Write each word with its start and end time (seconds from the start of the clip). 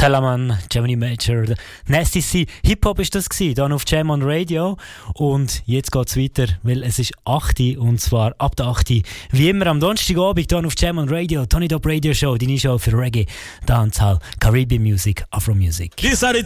Tellermann, 0.00 0.56
Gemini 0.70 0.96
Major, 0.96 1.44
Nasty 1.86 2.22
C. 2.22 2.46
Hip-Hop 2.64 3.00
ist 3.00 3.14
das 3.14 3.28
gewesen, 3.28 3.54
dann 3.54 3.70
auf 3.70 3.82
Jam 3.86 4.08
on 4.08 4.22
Radio. 4.22 4.78
Und 5.12 5.62
jetzt 5.66 5.92
geht's 5.92 6.16
weiter, 6.16 6.46
weil 6.62 6.82
es 6.84 6.98
ist 6.98 7.12
8 7.26 7.76
und 7.76 8.00
zwar 8.00 8.34
ab 8.38 8.56
der 8.56 8.68
8 8.68 9.02
Wie 9.30 9.50
immer 9.50 9.66
am 9.66 9.78
Donnerstagabend 9.78 10.50
dann 10.50 10.64
auf 10.64 10.72
Jam 10.78 10.96
on 10.96 11.10
Radio, 11.10 11.44
Tony 11.44 11.68
Dop 11.68 11.84
Radio 11.84 12.14
Show, 12.14 12.38
deine 12.38 12.58
Show 12.58 12.78
für 12.78 12.96
Reggae, 12.96 13.26
Dancehall, 13.66 14.18
Caribbean 14.40 14.82
Music, 14.82 15.22
Afro 15.32 15.54
Music. 15.54 15.94
This 15.98 16.12
is 16.12 16.20
the 16.20 16.44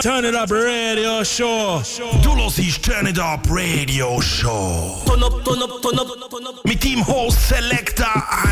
Turn 0.00 0.24
It 0.24 0.34
Up 0.34 0.50
Radio 0.50 1.22
Show. 1.22 1.82
Du 2.22 2.34
hörst 2.34 2.82
Turn 2.82 3.06
It 3.06 3.18
Up 3.18 3.46
Radio 3.50 4.18
Show. 4.22 5.02
Turn 5.04 5.22
up, 5.22 5.44
turn 5.44 5.62
up, 5.62 5.82
turn 5.82 5.98
up, 5.98 6.08
turn 6.30 6.46
up. 6.46 6.64
Mit 6.64 6.82
dem 6.82 7.06
Host 7.06 7.48
Selector 7.48 8.06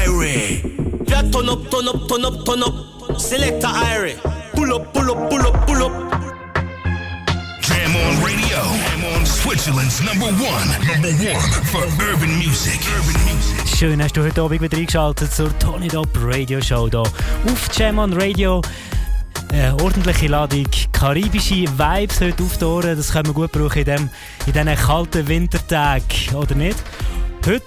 Irie. 0.05 0.63
Ja, 1.07 1.23
turn 1.23 1.49
up, 1.49 1.71
turn 1.71 1.89
up, 1.89 2.07
turn 2.07 2.25
up, 2.27 2.45
turn 2.45 2.63
up. 2.63 3.19
Selector 3.19 3.69
Irie. 3.69 4.19
Pull 4.63 4.75
up, 4.75 4.93
pull 4.93 5.11
up, 5.11 5.29
pull 5.29 5.41
up, 5.41 5.67
pull 5.67 5.83
up. 5.83 5.93
Jam 7.63 7.97
on 7.97 8.23
Radio. 8.23 8.63
Jam 8.63 9.05
on 9.13 9.27
Switzerland's 9.27 10.01
number 10.01 10.27
one. 10.27 10.69
Number 10.87 11.11
one 11.11 11.51
for 11.65 11.83
urban 12.01 12.39
music. 12.39 12.79
Urban 12.97 13.25
music. 13.25 13.67
Schön 13.77 14.01
hast 14.01 14.17
du 14.17 14.23
heute 14.23 14.41
Abend 14.41 14.61
wieder 14.61 14.79
eingeschaltet 14.79 15.33
zur 15.33 15.59
Tony 15.59 15.89
Dop 15.89 16.11
Radio 16.15 16.61
Show 16.61 16.89
hier 16.89 17.01
auf 17.01 17.77
Jam 17.77 17.99
on 17.99 18.13
Radio. 18.13 18.63
Eine 19.53 19.75
ordentliche 19.83 20.29
Ladung 20.29 20.69
karibische 20.93 21.67
Vibes 21.67 22.21
heute 22.21 22.45
auf 22.45 22.57
die 22.57 22.65
Ohren. 22.65 22.97
Das 22.97 23.11
können 23.11 23.27
wir 23.27 23.35
gut 23.35 23.51
brauchen 23.51 23.79
in, 23.81 23.85
dem, 23.85 24.11
in 24.47 24.53
diesen 24.53 24.77
kalten 24.77 25.27
Wintertagen, 25.27 26.37
oder 26.37 26.55
nicht? 26.55 26.79
Heute 27.45 27.65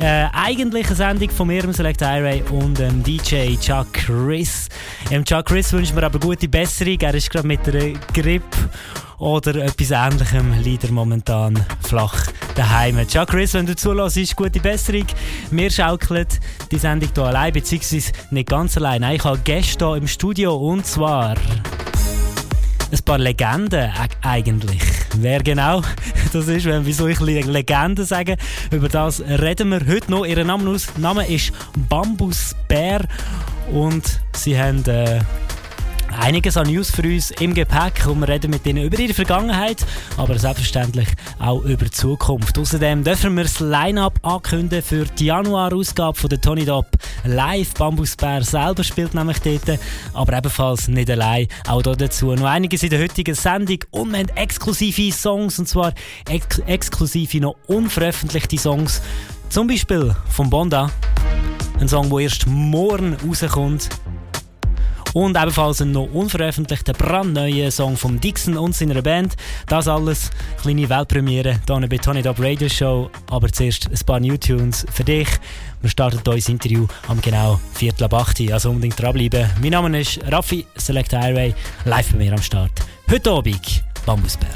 äh, 0.00 0.26
eigentlich 0.32 0.86
eine 0.86 0.96
Sendung 0.96 1.28
von 1.28 1.48
mir, 1.48 1.70
Select 1.74 2.00
Iray 2.00 2.42
und 2.50 2.78
dem 2.78 3.02
DJ 3.02 3.56
Chuck 3.56 3.92
Chris. 3.92 4.70
Ähm, 5.10 5.22
Chuck 5.22 5.44
Chris 5.44 5.70
wünscht 5.74 5.94
mir 5.94 6.04
aber 6.04 6.18
gute 6.18 6.48
Besserung. 6.48 6.98
Er 6.98 7.14
ist 7.14 7.28
gerade 7.28 7.46
mit 7.46 7.60
einer 7.68 7.92
Grippe 8.14 8.56
oder 9.18 9.56
etwas 9.56 9.90
Ähnlichem 9.90 10.54
leider 10.64 10.90
momentan 10.92 11.62
flach 11.86 12.26
daheim. 12.54 13.06
Chuck 13.06 13.28
Chris, 13.28 13.52
wenn 13.52 13.66
du 13.66 13.76
zulässt, 13.76 14.34
gute 14.34 14.60
Besserung. 14.60 15.06
Wir 15.50 15.70
schaukeln 15.70 16.26
die 16.70 16.78
Sendung 16.78 17.10
hier 17.14 17.24
allein, 17.24 17.52
beziehungsweise 17.52 18.12
nicht 18.30 18.48
ganz 18.48 18.78
allein. 18.78 19.02
Ich 19.02 19.24
habe 19.24 19.38
Gäste 19.44 19.86
hier 19.86 19.96
im 19.96 20.08
Studio 20.08 20.56
und 20.56 20.86
zwar 20.86 21.34
ein 22.90 22.98
paar 23.04 23.18
Legenden 23.18 23.90
eigentlich. 24.22 24.82
Wer 25.16 25.42
genau 25.42 25.82
das 26.32 26.48
ist, 26.48 26.66
wenn 26.66 26.86
wieso 26.86 27.06
ich 27.06 27.20
Legenden 27.20 28.04
sage, 28.04 28.36
über 28.70 28.88
das 28.88 29.20
reden 29.20 29.70
wir 29.70 29.86
heute 29.86 30.10
noch. 30.10 30.24
Ihr 30.24 30.44
Name, 30.44 30.76
Name 30.96 31.26
ist 31.26 31.52
Bambus 31.88 32.54
Bär 32.68 33.00
und 33.72 34.20
sie 34.34 34.58
haben 34.58 34.84
äh, 34.86 35.20
einiges 36.18 36.56
an 36.56 36.66
News 36.66 36.90
für 36.90 37.02
uns 37.02 37.30
im 37.30 37.54
Gepäck 37.54 38.06
und 38.06 38.20
wir 38.20 38.28
reden 38.28 38.50
mit 38.50 38.66
ihnen 38.66 38.84
über 38.84 38.98
ihre 38.98 39.14
Vergangenheit, 39.14 39.84
aber 40.16 40.38
selbstverständlich 40.38 41.08
auch 41.38 41.62
über 41.62 41.84
die 41.84 41.90
Zukunft. 41.90 42.58
Außerdem 42.58 43.04
dürfen 43.04 43.36
wir 43.36 43.44
das 43.44 43.60
Line-Up 43.60 44.18
ankündigen 44.22 44.82
für 44.82 45.04
die 45.04 45.26
Januar-Ausgabe 45.26 46.18
von 46.18 46.28
der 46.28 46.40
Tony 46.40 46.64
Dop 46.64 46.86
live. 47.24 47.72
Bambusbär 47.74 48.42
selber 48.42 48.84
spielt 48.84 49.14
nämlich 49.14 49.38
dort, 49.40 49.78
aber 50.14 50.36
ebenfalls 50.36 50.88
nicht 50.88 51.10
allein. 51.10 51.46
Auch 51.68 51.82
da 51.82 51.94
dazu 51.94 52.34
noch 52.34 52.44
einiges 52.44 52.82
in 52.82 52.90
der 52.90 53.00
heutigen 53.00 53.34
Sendung 53.34 53.78
und 53.90 54.12
wir 54.12 54.18
haben 54.18 54.28
exklusive 54.36 55.12
Songs 55.12 55.58
und 55.58 55.68
zwar 55.68 55.92
ex 56.28 56.58
exklusive 56.60 57.40
noch 57.40 57.56
unveröffentlichte 57.66 58.58
Songs. 58.58 59.00
Zum 59.48 59.66
Beispiel 59.66 60.14
von 60.28 60.50
Bonda. 60.50 60.90
Ein 61.80 61.88
Song, 61.88 62.10
der 62.10 62.18
erst 62.20 62.46
morgen 62.46 63.16
rauskommt. 63.24 63.88
Und 65.14 65.36
ebenfalls 65.36 65.80
ein 65.80 65.92
noch 65.92 66.08
unveröffentlichter 66.12 66.92
brandneuer 66.92 67.70
Song 67.70 67.96
von 67.96 68.20
Dixon 68.20 68.56
und 68.56 68.74
seiner 68.74 69.00
Band. 69.02 69.36
Das 69.66 69.88
alles, 69.88 70.30
kleine 70.60 70.88
Weltpremiere 70.88 71.60
hier 71.66 71.88
bei 71.88 71.96
Tony 71.98 72.22
Dub 72.22 72.38
Radio 72.38 72.68
Show. 72.68 73.10
Aber 73.30 73.50
zuerst 73.50 73.88
ein 73.88 74.06
paar 74.06 74.20
New 74.20 74.36
Tunes 74.36 74.86
für 74.92 75.04
dich. 75.04 75.28
Wir 75.80 75.90
starten 75.90 76.20
unser 76.26 76.50
Interview 76.50 76.86
am 77.08 77.20
genau 77.20 77.60
Viertel 77.72 78.04
ab 78.04 78.14
8 78.14 78.50
also 78.52 78.70
unbedingt 78.70 79.00
dranbleiben. 79.00 79.50
Mein 79.60 79.70
Name 79.70 80.00
ist 80.00 80.20
Raffi 80.30 80.66
Select 80.76 81.12
Highway, 81.12 81.54
live 81.84 82.12
bei 82.12 82.18
mir 82.18 82.32
am 82.32 82.42
Start. 82.42 82.72
Heute 83.10 83.30
Abend 83.30 83.82
Bambusbär. 84.04 84.48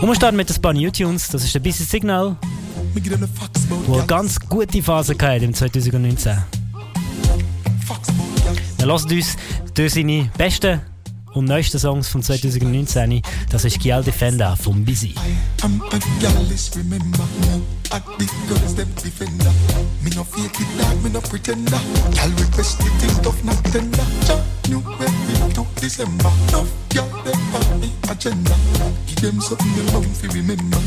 Und 0.00 0.08
wir 0.08 0.14
starten 0.14 0.36
mit 0.36 0.50
ein 0.50 0.62
paar 0.62 0.72
New 0.72 0.90
Tunes. 0.90 1.28
Das 1.28 1.44
ist 1.44 1.54
der 1.54 1.60
Busy 1.60 1.84
Signal, 1.84 2.36
wo 3.86 3.94
eine 3.94 4.06
ganz 4.06 4.40
gute 4.40 4.82
Phase 4.82 5.14
hatte 5.14 5.44
im 5.44 5.54
2019. 5.54 6.63
Wir 8.76 8.86
hören 8.86 8.90
uns 8.90 9.36
durch 9.74 9.94
seine 9.94 10.30
besten 10.36 10.80
und 11.32 11.46
neuesten 11.46 11.78
Songs 11.78 12.08
von 12.08 12.22
2019. 12.22 13.22
Das 13.50 13.64
ist 13.64 13.80
Gial 13.80 14.02
Defender 14.02 14.56
von 14.56 14.84
Busy. 14.84 15.14
Me 15.62 15.70
me 25.28 25.52
tough, 25.54 25.74
December. 25.80 26.32
Enough 26.48 26.84
y'all 26.94 27.08
them 27.24 27.54
on 27.54 27.80
the 27.80 27.90
agenda 28.10 28.54
Give 29.06 29.20
them 29.20 29.40
something 29.40 29.72
they 29.74 29.92
love 29.92 30.06
fi 30.16 30.28
remember 30.28 30.78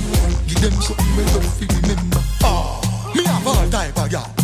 Give 0.47 0.61
them 0.61 0.81
something 0.81 1.15
they 1.17 1.25
love 1.33 1.45
fi 1.57 1.65
remember 1.81 2.21
Ah, 2.43 2.79
me 3.13 3.23
have 3.23 3.47
all 3.47 3.69
type 3.69 3.97
of 3.97 4.11
me 4.11 4.36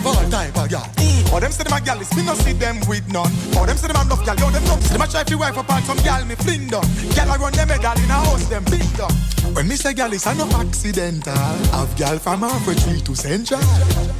have 0.00 0.16
all 0.16 0.30
type 0.30 0.56
of 0.56 0.68
gal. 0.68 0.86
Or 1.32 1.40
them 1.40 1.52
say 1.52 1.62
them 1.62 1.78
a 1.78 1.80
gal 1.80 1.98
me 1.98 2.22
no 2.24 2.34
see 2.34 2.52
them 2.52 2.80
with 2.88 3.06
none. 3.12 3.30
Or 3.56 3.66
them 3.66 3.76
say 3.76 3.86
them 3.86 3.96
a 3.96 4.02
enough 4.02 4.24
gal, 4.24 4.36
yo 4.36 4.50
them 4.50 4.64
know. 4.64 4.76
Them 4.76 5.02
a 5.02 5.06
try 5.06 5.24
fi 5.24 5.34
wife 5.34 5.56
apart 5.56 5.84
some 5.84 5.98
gal 5.98 6.24
me 6.24 6.34
fling 6.34 6.68
down. 6.68 6.84
Gal 7.14 7.30
a 7.30 7.38
run 7.38 7.52
them 7.52 7.70
a 7.70 7.78
gal 7.78 7.96
in 7.96 8.10
a 8.10 8.18
house 8.26 8.46
them 8.48 8.64
big 8.64 8.86
down. 8.96 9.12
When 9.54 9.68
me 9.68 9.76
say 9.76 9.94
gal 9.94 10.12
is 10.12 10.26
a 10.26 10.34
no 10.34 10.46
accidental. 10.58 11.34
Have 11.74 11.94
gal 11.96 12.18
from 12.18 12.40
Tree 12.82 13.00
to 13.00 13.14
Central. 13.14 13.60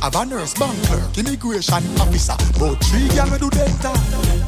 Have 0.03 0.17
a 0.17 0.25
nurse, 0.25 0.55
bank 0.55 0.77
clerk, 0.87 1.19
immigration 1.19 1.85
officer. 1.99 2.37
But 2.59 2.77
three 2.85 3.09
gal 3.09 3.31
we 3.31 3.39
do 3.39 3.51
dental. 3.51 3.95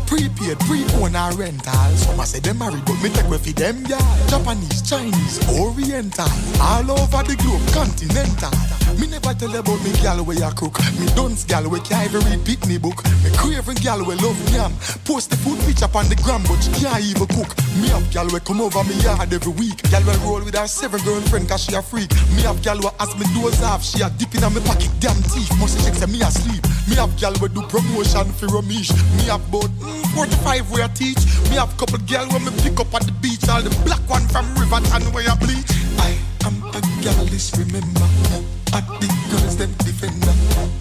Prepaid, 0.07 0.59
pre-owned 0.61 1.17
or 1.17 1.33
rental. 1.35 1.91
Some 1.97 2.21
a 2.21 2.27
say 2.27 2.41
them 2.41 2.59
married, 2.59 2.85
but 2.85 3.01
me 3.03 3.11
take 3.11 3.29
we 3.29 3.39
fi 3.39 3.53
them 3.53 3.83
gal. 3.85 4.03
Japanese, 4.29 4.83
Chinese, 4.83 5.39
Oriental. 5.51 6.31
All 6.61 6.91
over 6.91 7.23
the 7.27 7.35
globe, 7.43 7.63
continental. 7.73 8.51
Me 8.99 9.07
never 9.07 9.35
tell 9.35 9.55
about 9.55 9.83
me 9.83 9.93
gal 10.03 10.23
where 10.25 10.37
you 10.37 10.51
cook. 10.55 10.79
Me 11.01 11.07
dunce 11.23 11.45
gal 11.45 11.69
we 11.71 11.79
can't 11.81 12.11
even 12.11 12.23
read 12.27 12.41
Pitney 12.43 12.81
book. 12.83 12.99
Me 13.23 13.31
craving 13.39 13.79
gal 13.79 14.03
we 14.05 14.15
love 14.19 14.39
yam. 14.51 14.73
Post 15.07 15.31
the 15.31 15.37
food 15.37 15.59
picture 15.63 15.85
up 15.85 15.95
on 15.95 16.09
the 16.09 16.17
gram, 16.17 16.43
but 16.51 16.59
she 16.59 16.71
can't 16.83 17.03
even 17.03 17.29
cook. 17.31 17.51
Me 17.79 17.87
have 17.95 18.07
gal 18.11 18.27
we 18.27 18.41
come 18.41 18.61
over 18.61 18.83
me 18.85 18.95
yard 19.07 19.33
every 19.33 19.53
week. 19.55 19.79
Gal 19.91 20.03
we 20.03 20.15
roll 20.27 20.43
with 20.43 20.55
her 20.55 20.67
seven 20.67 21.01
girlfriend 21.07 21.49
cause 21.49 21.63
she 21.65 21.75
a 21.75 21.83
freak. 21.83 22.11
Me 22.35 22.43
have 22.43 22.61
gal 22.63 22.79
we 22.79 22.91
ask 22.99 23.15
me 23.19 23.27
doors 23.35 23.63
off. 23.63 23.85
She 23.85 24.03
a 24.03 24.11
dip 24.11 24.35
in 24.35 24.43
me 24.55 24.61
pocket, 24.67 24.91
damn 24.99 25.19
teeth. 25.31 25.53
Must 25.59 25.79
check 25.85 25.95
say 25.95 26.11
me 26.11 26.21
asleep. 26.23 26.63
Me 26.91 26.97
have 26.99 27.15
gal 27.21 27.35
we 27.39 27.49
do 27.55 27.63
promotion 27.71 28.27
for 28.35 28.51
Ramesh. 28.51 28.91
Me 29.17 29.25
have 29.31 29.47
about 29.47 29.71
mm, 29.79 30.03
45 30.19 30.71
where 30.73 30.85
I 30.85 30.89
teach. 30.89 31.23
Me 31.51 31.55
have 31.63 31.71
couple 31.79 32.03
gal 32.11 32.27
when 32.35 32.45
me 32.45 32.53
pick 32.67 32.79
up 32.83 32.91
at 32.95 33.07
the 33.07 33.15
beach. 33.23 33.47
All 33.49 33.63
the 33.63 33.71
black 33.87 34.03
one 34.11 34.27
from 34.35 34.47
Riverton 34.59 35.07
where 35.15 35.31
I 35.31 35.37
bleach. 35.39 35.71
I 36.03 36.19
am 36.51 36.59
a 36.75 36.81
gal, 36.99 37.23
remember. 37.55 38.52
At 38.73 38.87
the 39.01 39.09
girls 39.31 39.57
them 39.57 39.73
defender. 39.85 40.35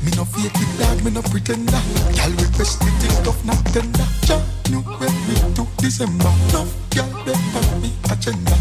Me 0.04 0.12
no 0.16 0.24
fake 0.26 0.56
it 0.56 0.72
dog, 0.80 1.04
me 1.04 1.12
no 1.12 1.22
pretender. 1.22 1.82
Girl 2.16 2.32
request 2.40 2.80
the 2.80 2.90
thing 3.00 3.18
tough, 3.24 3.44
not 3.46 3.60
tender. 3.76 4.08
January 4.24 5.40
to 5.56 5.64
December. 5.78 6.32
No 6.54 6.64
girl 6.96 7.12
them 7.26 7.42
on 7.56 7.82
me 7.82 7.92
agenda. 8.10 8.56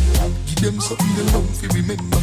Give 0.46 0.60
them 0.60 0.80
something 0.80 1.14
they 1.14 1.26
love 1.32 1.48
fi 1.54 1.66
remember. 1.70 2.20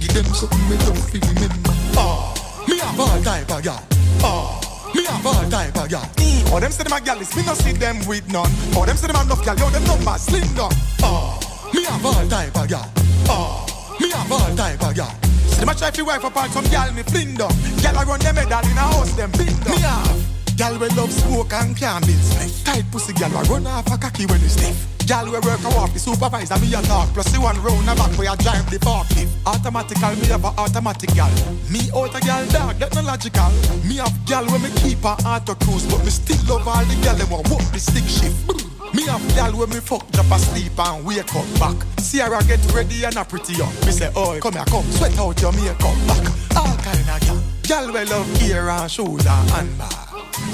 Give 0.00 0.14
them 0.16 0.28
something 0.32 0.64
they 0.68 0.78
love 0.88 1.00
fi 1.10 1.18
remember. 1.20 1.74
Ah, 1.96 2.32
me 2.66 2.78
have 2.78 3.00
all 3.00 3.22
type 3.22 3.50
of 3.50 3.62
girl. 3.62 3.82
Ah. 4.24 4.66
Me 4.94 5.04
have 5.04 5.26
all 5.26 5.50
type 5.50 5.76
of 5.76 5.88
gal. 5.90 6.00
Mm. 6.16 6.52
Or 6.52 6.60
them 6.60 6.72
say 6.72 6.84
them 6.84 6.92
a 6.96 7.00
gal 7.04 7.16
me 7.18 7.26
no 7.44 7.54
see 7.54 7.72
them 7.72 7.98
with 8.06 8.26
none. 8.32 8.50
Or 8.74 8.86
them 8.86 8.96
say 8.96 9.08
them 9.08 9.16
a 9.16 9.22
enough 9.22 9.44
gal, 9.44 9.58
yo 9.58 9.68
them 9.68 9.84
numbers 9.84 10.22
slim 10.22 10.54
down. 10.54 10.72
Ah, 11.02 11.38
me 11.74 11.84
have 11.84 12.06
all 12.06 12.28
type 12.28 12.56
of 12.56 12.66
gal. 12.66 12.90
Ah, 13.28 13.96
me 14.00 14.10
have 14.10 14.32
all 14.32 14.56
type 14.56 14.82
of 14.82 14.94
gal. 14.94 15.25
Them 15.58 15.68
a 15.68 15.74
try 15.74 15.90
fi 15.90 16.02
wife 16.02 16.24
apart 16.24 16.50
some 16.50 16.64
gal 16.64 16.92
me 16.92 17.02
fling 17.02 17.34
down. 17.34 17.52
Gal 17.82 17.96
a 17.96 18.04
run 18.04 18.20
them 18.20 18.34
medal 18.34 18.60
in 18.60 18.76
a 18.76 18.86
house 18.92 19.12
them 19.16 19.32
pin 19.32 19.46
down. 19.64 19.74
Me 19.74 19.80
have. 19.80 20.56
Gal 20.56 20.78
we 20.78 20.88
love 20.96 21.12
smoke 21.12 21.52
and 21.52 21.76
can't 21.76 22.06
build. 22.06 22.64
Tight 22.64 22.84
pussy 22.90 23.12
gal 23.12 23.30
we 23.30 23.48
run 23.48 23.66
off 23.66 23.90
a 23.92 23.96
cocky 23.98 24.26
when 24.26 24.40
you 24.40 24.48
stiff. 24.48 24.76
Gal 25.06 25.24
we 25.26 25.38
work 25.38 25.62
a 25.64 25.68
walk 25.76 25.92
the 25.92 25.98
supervisor 25.98 26.58
me 26.58 26.74
a 26.74 26.82
talk 26.82 27.08
plus 27.14 27.30
the 27.32 27.40
one 27.40 27.56
round 27.62 27.88
a 27.88 27.94
back 27.94 28.12
where 28.18 28.30
I 28.30 28.36
drive 28.36 28.68
the 28.70 28.78
forklift. 28.78 29.32
Automatical 29.46 30.16
me 30.16 30.26
have 30.26 30.44
a 30.44 30.48
automatic 30.58 31.14
gal. 31.14 31.30
Me 31.70 31.88
out 31.94 32.14
a 32.14 32.20
gal 32.20 32.46
dog 32.48 32.76
that 32.78 32.94
no 32.94 33.02
logical. 33.02 33.50
Me 33.88 33.96
have 33.96 34.16
gal 34.26 34.44
when 34.46 34.62
me 34.62 34.70
keep 34.80 35.04
a 35.04 35.16
auto 35.24 35.54
cruise 35.54 35.86
but 35.86 36.04
me 36.04 36.10
still 36.10 36.58
love 36.58 36.68
all 36.68 36.84
the 36.84 36.96
gal 37.02 37.16
them 37.16 37.30
want 37.30 37.48
work 37.48 37.64
the 37.72 37.78
stick 37.78 38.04
shift. 38.04 38.75
Me 38.96 39.04
have 39.04 39.28
gal 39.34 39.52
when 39.52 39.68
me 39.68 39.76
fuck 39.76 40.10
drop 40.10 40.30
asleep 40.30 40.78
and 40.78 41.04
wake 41.04 41.34
up 41.36 41.44
back. 41.60 41.76
Sierra 41.98 42.42
get 42.44 42.64
ready 42.72 43.04
and 43.04 43.16
a 43.16 43.24
pretty 43.26 43.60
up. 43.60 43.68
Me 43.84 43.92
say, 43.92 44.10
oh, 44.16 44.38
come 44.40 44.54
here, 44.54 44.64
come, 44.64 44.90
sweat 44.92 45.18
out 45.18 45.38
your 45.42 45.52
makeup 45.52 45.96
back. 46.08 46.56
All 46.56 46.76
kind 46.78 47.10
of 47.10 47.20
gal. 47.20 47.42
Gal 47.62 47.92
we 47.92 48.04
love 48.06 48.42
ear 48.42 48.70
and 48.70 48.90
shoes 48.90 49.26
and 49.26 49.50
handbag. 49.50 49.92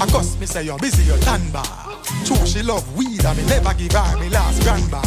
I 0.01 0.05
cuss 0.11 0.37
me 0.41 0.45
say 0.45 0.63
you're 0.63 0.77
busy, 0.77 1.03
you're 1.03 1.17
done 1.19 1.49
bar. 1.51 1.65
True, 2.25 2.45
she 2.45 2.61
love 2.61 2.83
weed, 2.97 3.23
and 3.23 3.37
me 3.37 3.45
never 3.45 3.73
give 3.75 3.93
her 3.93 4.17
me 4.19 4.27
last 4.27 4.61
grand 4.63 4.91
bar. 4.91 5.03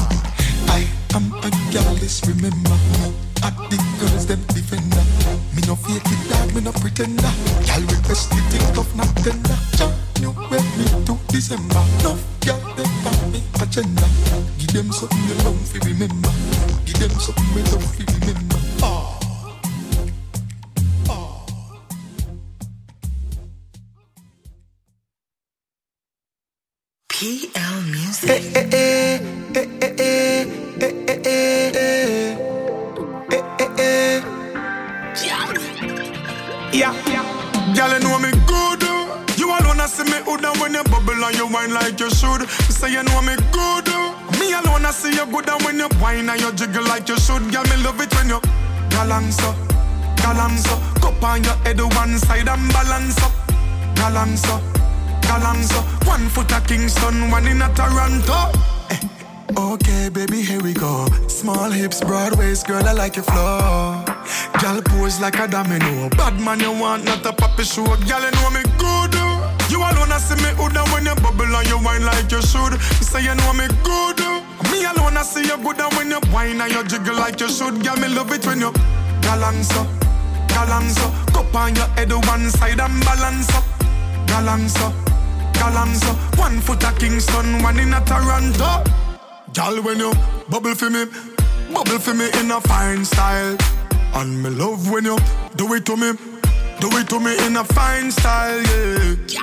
I 0.69 0.89
am 1.15 1.31
a 1.35 1.51
girless, 1.71 2.27
remember. 2.27 3.26
At 3.47 3.55
the 3.71 3.79
girls, 4.01 4.27
them 4.27 4.43
defender. 4.51 5.05
Me 5.55 5.63
no 5.69 5.77
fake 5.77 6.03
it, 6.03 6.21
dog, 6.29 6.53
me 6.53 6.61
no 6.63 6.73
pretender. 6.73 7.31
Girl 7.63 7.83
request 7.95 8.31
the 8.31 8.43
thing 8.51 8.67
tough, 8.75 8.91
not 8.99 9.07
tender. 9.23 9.55
January 9.79 10.59
to 11.07 11.15
December. 11.31 11.85
No 12.03 12.19
girl, 12.43 12.59
them 12.75 13.07
on 13.07 13.31
me 13.31 13.41
agenda. 13.63 14.03
Give 14.59 14.73
them 14.75 14.91
something 14.91 15.23
you 15.31 15.35
love 15.47 15.63
fi 15.71 15.79
remember. 15.87 16.33
Give 16.87 16.99
them 16.99 17.15
something 17.23 17.47
you 17.55 17.63
love 17.71 17.87
fi 17.95 18.03
remember. 18.19 18.59
Oh. 18.83 19.15
PL 27.07 27.81
Music. 27.95 28.43
Eh, 28.57 28.67
eh, 28.73 29.21
eh, 29.55 29.97
Yeah, 36.77 36.93
girl, 37.75 37.89
you 37.89 38.01
know 38.05 38.19
me 38.19 38.31
good. 38.45 38.83
You 39.39 39.49
alone 39.49 39.81
I 39.81 39.87
see 39.87 40.05
me 40.05 40.21
good 40.25 40.45
and 40.45 40.61
when 40.61 40.75
you 40.75 40.85
bubble 40.85 41.25
and 41.25 41.35
you 41.35 41.47
whine 41.49 41.73
like 41.73 41.99
you 41.99 42.11
should. 42.11 42.47
Say 42.69 42.93
you 42.93 43.03
know 43.03 43.23
me 43.23 43.35
good. 43.51 43.89
Me 44.39 44.53
alone 44.53 44.85
I 44.85 44.91
see 44.93 45.15
you 45.17 45.25
good 45.25 45.49
and 45.49 45.63
when 45.65 45.79
you 45.79 45.89
whine 45.99 46.29
and 46.29 46.39
you 46.41 46.53
jiggle 46.53 46.85
like 46.85 47.09
you 47.09 47.19
should. 47.19 47.51
Girl, 47.51 47.65
me 47.65 47.77
love 47.83 48.01
it 48.01 48.13
when 48.15 48.29
you 48.29 48.41
balance 48.91 49.39
up, 49.41 49.57
balance 50.19 50.67
up. 50.69 51.01
Cup 51.01 51.23
on 51.25 51.45
your 51.45 51.57
head 51.65 51.81
one 51.81 52.19
side 52.19 52.49
and 52.49 52.73
balance 52.73 53.23
up, 53.23 53.33
balance 53.97 54.45
up, 54.45 54.63
balance 55.23 55.73
up. 55.73 56.07
One 56.07 56.29
foot 56.29 56.53
at 56.53 56.69
Kingston, 56.69 57.31
one 57.31 57.47
in 57.47 57.63
a 57.63 57.73
Toronto. 57.75 58.53
Eh. 58.91 59.01
Okay, 59.57 60.11
baby, 60.11 60.43
here 60.43 60.63
we 60.63 60.75
go. 60.75 61.07
Small 61.29 61.71
hips, 61.71 62.03
broad 62.03 62.37
waist, 62.37 62.67
girl, 62.67 62.87
I 62.87 62.93
like 62.93 63.17
your 63.17 63.25
flow. 63.25 64.06
Girl 64.61 64.81
pose 64.83 65.21
like 65.21 65.39
a 65.39 65.49
domino. 65.49 66.09
Bad 66.11 66.41
man, 66.41 66.61
you 66.61 66.73
want 66.73 67.05
not 67.05 67.25
a 67.27 67.33
poppy 67.33 67.65
show. 67.65 67.85
Girl, 67.85 68.23
you 68.23 68.31
know 68.31 68.51
me 68.51 68.63
good. 68.79 69.15
You 69.71 69.79
alone, 69.79 70.13
I 70.13 70.19
see 70.19 70.37
me 70.43 70.51
and 70.51 70.89
when 70.93 71.05
you 71.07 71.15
bubble 71.17 71.57
and 71.57 71.69
you 71.69 71.79
whine 71.79 72.05
like 72.05 72.31
you 72.31 72.41
should. 72.43 72.73
You 72.73 73.07
say 73.07 73.23
you 73.23 73.35
know 73.35 73.53
me 73.53 73.67
good. 73.83 74.21
Me 74.71 74.85
alone, 74.85 75.17
I 75.17 75.23
see 75.23 75.43
you 75.43 75.57
good 75.59 75.81
when 75.97 76.11
you 76.11 76.21
whine 76.33 76.61
and 76.61 76.73
you 76.73 76.85
jiggle 76.85 77.17
like 77.17 77.41
you 77.41 77.49
should. 77.49 77.83
Girl, 77.83 77.97
me 77.97 78.09
love 78.09 78.33
it 78.33 78.47
when 78.47 78.61
you 78.61 78.73
balance 79.23 79.75
up. 79.77 79.87
Cup 81.33 81.55
on 81.55 81.75
your 81.77 81.87
head 81.97 82.13
one 82.13 82.49
side 82.49 82.81
and 82.81 83.05
balance 83.05 83.55
up, 83.55 83.65
balance 84.27 84.77
up. 84.81 84.95
One 86.39 86.61
foot 86.61 86.85
at 86.85 86.99
Kingston, 86.99 87.63
one 87.63 87.79
in 87.79 87.93
a 87.93 88.01
Toronto. 88.05 88.85
Girl, 89.53 89.83
when 89.83 89.99
you 89.99 90.13
bubble 90.49 90.75
for 90.75 90.89
me, 90.89 91.07
bubble 91.73 91.99
for 91.99 92.15
me 92.15 92.31
in 92.41 92.51
a 92.51 92.61
fine 92.61 93.05
style. 93.05 93.57
And 94.15 94.43
me 94.43 94.51
love 94.51 94.91
when 94.91 95.05
you 95.05 95.19
do 95.57 95.73
it 95.75 95.85
to 95.87 95.97
me, 95.97 96.13
do 96.81 96.89
it 96.97 97.09
to 97.11 97.21
me 97.21 97.37
in 97.47 97.57
a 97.57 97.65
fine 97.65 98.11
style, 98.11 98.63
yeah. 98.63 99.43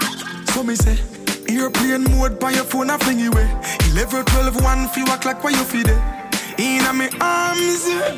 So 0.52 0.64
me 0.64 0.76
say, 0.76 0.98
airplane 1.50 2.04
mode 2.16 2.40
by 2.40 2.52
your 2.52 2.64
phone, 2.64 2.90
I 2.90 2.98
fling 2.98 3.20
you 3.20 3.32
away. 3.32 3.50
11, 3.92 4.26
12, 4.26 4.62
1, 4.64 4.88
few 4.90 5.06
o'clock 5.06 5.44
where 5.44 5.54
you 5.54 5.64
feed 5.64 5.88
it. 5.88 6.02
In 6.58 6.86
a 6.86 6.94
me 6.94 7.10
arms, 7.22 7.88
yeah. 7.88 8.14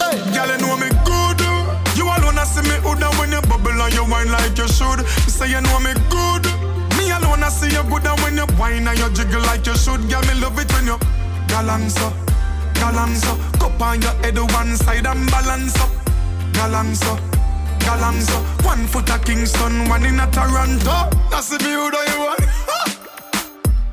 Hey, 0.00 0.16
you 0.32 0.58
know 0.60 0.76
me 0.76 0.88
good. 1.04 1.40
You 1.96 2.04
alone, 2.08 2.38
I 2.38 2.44
see 2.44 2.62
me 2.62 2.76
good 2.80 3.02
and 3.02 3.14
when 3.18 3.32
you 3.32 3.40
bubble 3.42 3.76
and 3.82 3.92
you 3.92 4.04
whine 4.04 4.30
like 4.30 4.56
you 4.56 4.68
should. 4.68 5.00
You 5.00 5.32
say 5.32 5.50
you 5.50 5.60
know 5.60 5.80
me 5.80 5.92
good. 6.08 6.44
Me 6.96 7.10
alone, 7.10 7.42
I 7.44 7.48
see 7.50 7.68
you 7.68 7.82
good 7.84 8.06
and 8.06 8.18
when 8.20 8.36
you 8.36 8.46
whine 8.56 8.88
and 8.88 8.98
you 8.98 9.10
jiggle 9.12 9.42
like 9.42 9.66
you 9.66 9.76
should. 9.76 10.00
Girl, 10.08 10.22
me 10.22 10.40
love 10.40 10.58
it 10.58 10.72
when 10.72 10.86
you 10.86 10.98
balance 11.48 11.98
up, 12.00 12.14
balance 12.80 13.24
up. 13.26 13.38
Cup 13.60 13.80
on 13.80 14.02
your 14.02 14.14
head 14.22 14.38
one 14.38 14.76
side 14.76 15.06
and 15.06 15.30
balance 15.30 15.76
up, 15.78 15.90
balance 16.54 17.02
up, 17.04 17.20
balance 17.80 18.30
up. 18.30 18.64
One 18.64 18.86
foot 18.86 19.10
at 19.10 19.24
Kingston, 19.24 19.88
one 19.88 20.04
in 20.04 20.18
a 20.18 20.26
Toronto. 20.30 20.96
That's 21.30 21.50
the 21.50 21.58
view 21.58 21.90
that 21.90 22.04
you 22.10 22.18
want. 22.24 22.42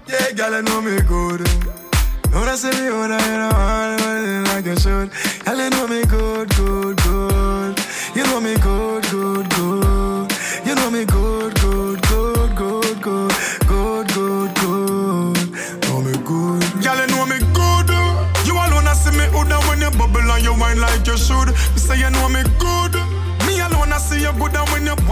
yeah, 0.07 0.31
girl, 0.31 0.56
I 0.56 0.62
know 0.62 0.81
me 0.81 1.01
good. 1.01 1.42
No, 2.31 2.45
that's 2.45 2.63
the 2.63 2.72
view 2.72 3.07
that 3.12 3.24
you 3.30 3.48
want, 3.56 4.48
like 4.50 4.66
you 4.66 4.78
should. 4.80 5.10
Girl, 5.45 5.60
you 5.63 5.69
know 5.69 5.88
me 5.88 6.06
good, 6.06 6.50
good, 6.56 6.98
good. 7.04 7.80
You 8.16 8.24
know 8.24 8.39
me 8.42 8.56
good. 8.57 9.06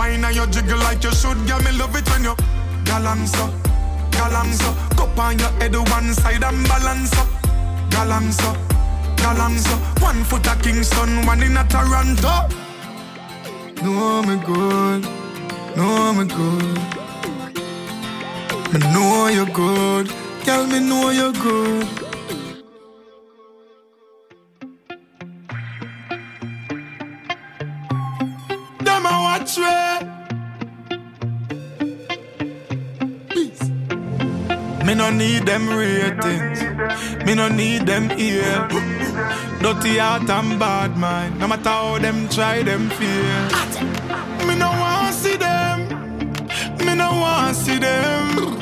Whine 0.05 0.23
and 0.23 0.35
you 0.35 0.47
jiggle 0.47 0.79
like 0.79 1.03
you 1.03 1.11
should. 1.11 1.37
Girl, 1.47 1.59
me 1.59 1.71
love 1.77 1.95
it 1.95 2.07
when 2.09 2.23
you 2.23 2.35
balance 2.85 3.35
up, 3.35 3.51
balance 4.11 4.61
up. 4.63 4.75
Cup 4.97 5.17
on 5.17 5.39
your 5.39 5.51
head 5.59 5.75
one 5.75 6.13
side 6.13 6.43
and 6.43 6.67
balance 6.67 7.13
up, 7.17 7.27
balance 7.89 8.39
up, 8.43 8.57
balance 9.17 9.67
up. 9.67 10.01
One 10.01 10.23
foot 10.23 10.47
at 10.47 10.61
Kingston, 10.61 11.25
one 11.25 11.43
in 11.43 11.57
a 11.57 11.63
Toronto. 11.67 12.35
Know 13.83 14.23
me 14.23 14.35
good, 14.45 15.03
know 15.75 16.13
me 16.13 16.25
good. 16.25 16.79
Me 18.71 18.79
know 18.93 19.27
you're 19.27 19.45
good, 19.45 20.11
girl. 20.45 20.67
Me 20.67 20.79
know 20.79 21.09
you're 21.09 21.33
good. 21.33 22.04
Me 34.95 35.01
no 35.01 35.09
need 35.09 35.45
them 35.45 35.67
ratings. 35.67 36.61
Me 37.25 37.35
no 37.35 37.49
need 37.49 37.85
them 37.85 38.09
ear. 38.17 38.65
Dirty 39.59 39.97
heart 39.97 40.29
and 40.29 40.57
bad 40.57 40.95
mind. 40.95 41.37
No 41.37 41.49
matter 41.49 41.67
how 41.67 41.99
them 41.99 42.29
try, 42.29 42.63
them 42.63 42.89
fear. 42.91 43.49
Me 44.47 44.55
no 44.55 44.69
want 44.69 45.13
see 45.13 45.35
them. 45.35 45.89
Me 46.79 46.95
no 46.95 47.11
want 47.11 47.57
see 47.57 47.77
them. 47.77 48.55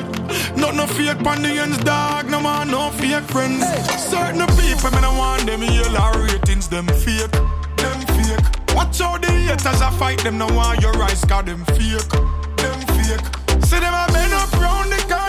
Not 0.56 0.74
no 0.74 0.88
fake 0.88 1.24
ends, 1.24 1.78
dog. 1.84 2.28
No 2.28 2.40
man, 2.40 2.68
no 2.68 2.90
fake 2.90 3.22
friends. 3.30 3.64
Certain 3.96 4.44
people, 4.58 4.90
me 4.90 5.00
no 5.02 5.14
want 5.16 5.46
them 5.46 5.62
yellow 5.62 6.18
ratings. 6.18 6.66
Them 6.66 6.88
fake, 6.88 7.30
them 7.76 8.00
fake. 8.16 8.74
Watch 8.74 9.00
out 9.00 9.22
the 9.22 9.30
haters 9.30 9.80
I 9.80 9.88
fight 10.00 10.24
them. 10.24 10.38
No 10.38 10.48
want 10.48 10.80
your 10.80 10.94
rise, 10.94 11.24
cause 11.24 11.44
them 11.44 11.64
fake, 11.76 12.08
them 12.56 12.80
fake. 12.96 13.22
See 13.64 13.78
them 13.78 13.94
a 13.94 14.06
bend 14.12 14.34
up 14.34 14.52
round 14.60 14.90
the 14.90 14.98
corner, 15.08 15.23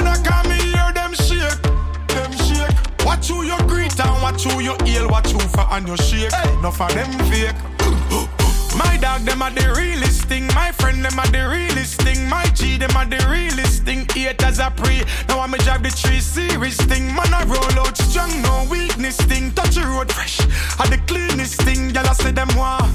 Watch 3.25 3.33
who 3.33 3.43
you 3.43 3.57
greet 3.67 3.99
and 3.99 4.21
watch 4.21 4.43
who 4.43 4.61
you 4.61 4.75
hail, 4.85 5.09
watch 5.09 5.31
who 5.31 5.39
for 5.39 5.65
and 5.71 5.87
you 5.87 5.97
shake. 5.97 6.31
Enough 6.59 6.79
of 6.79 6.93
them 6.93 7.11
fake. 7.25 7.55
My 8.77 8.97
dog, 9.01 9.21
them 9.21 9.41
are 9.41 9.49
the 9.49 9.73
realest 9.75 10.25
thing. 10.25 10.45
My 10.53 10.71
friend, 10.71 11.03
them 11.03 11.17
are 11.17 11.25
the 11.31 11.49
realest 11.49 11.99
thing. 12.03 12.29
My 12.29 12.45
G, 12.53 12.77
them 12.77 12.95
are 12.95 13.05
the 13.05 13.17
realest 13.27 13.81
thing. 13.81 14.05
Haters 14.13 14.59
I 14.59 14.69
pray. 14.69 15.01
Now 15.27 15.39
I'm 15.39 15.49
drive 15.53 15.81
the 15.81 15.89
tree 15.89 16.19
series 16.19 16.77
thing. 16.77 17.07
Man, 17.15 17.33
I 17.33 17.43
roll 17.45 17.79
out 17.79 17.97
strong, 17.97 18.29
no 18.43 18.67
weakness 18.69 19.17
thing. 19.17 19.49
Touch 19.53 19.73
the 19.73 19.87
road 19.87 20.11
fresh. 20.11 20.39
I 20.77 20.85
the 20.87 21.01
cleanest 21.07 21.59
thing. 21.63 21.89
Y'all 21.95 22.05
I 22.05 22.13
say 22.13 22.29
them 22.29 22.49
want 22.55 22.93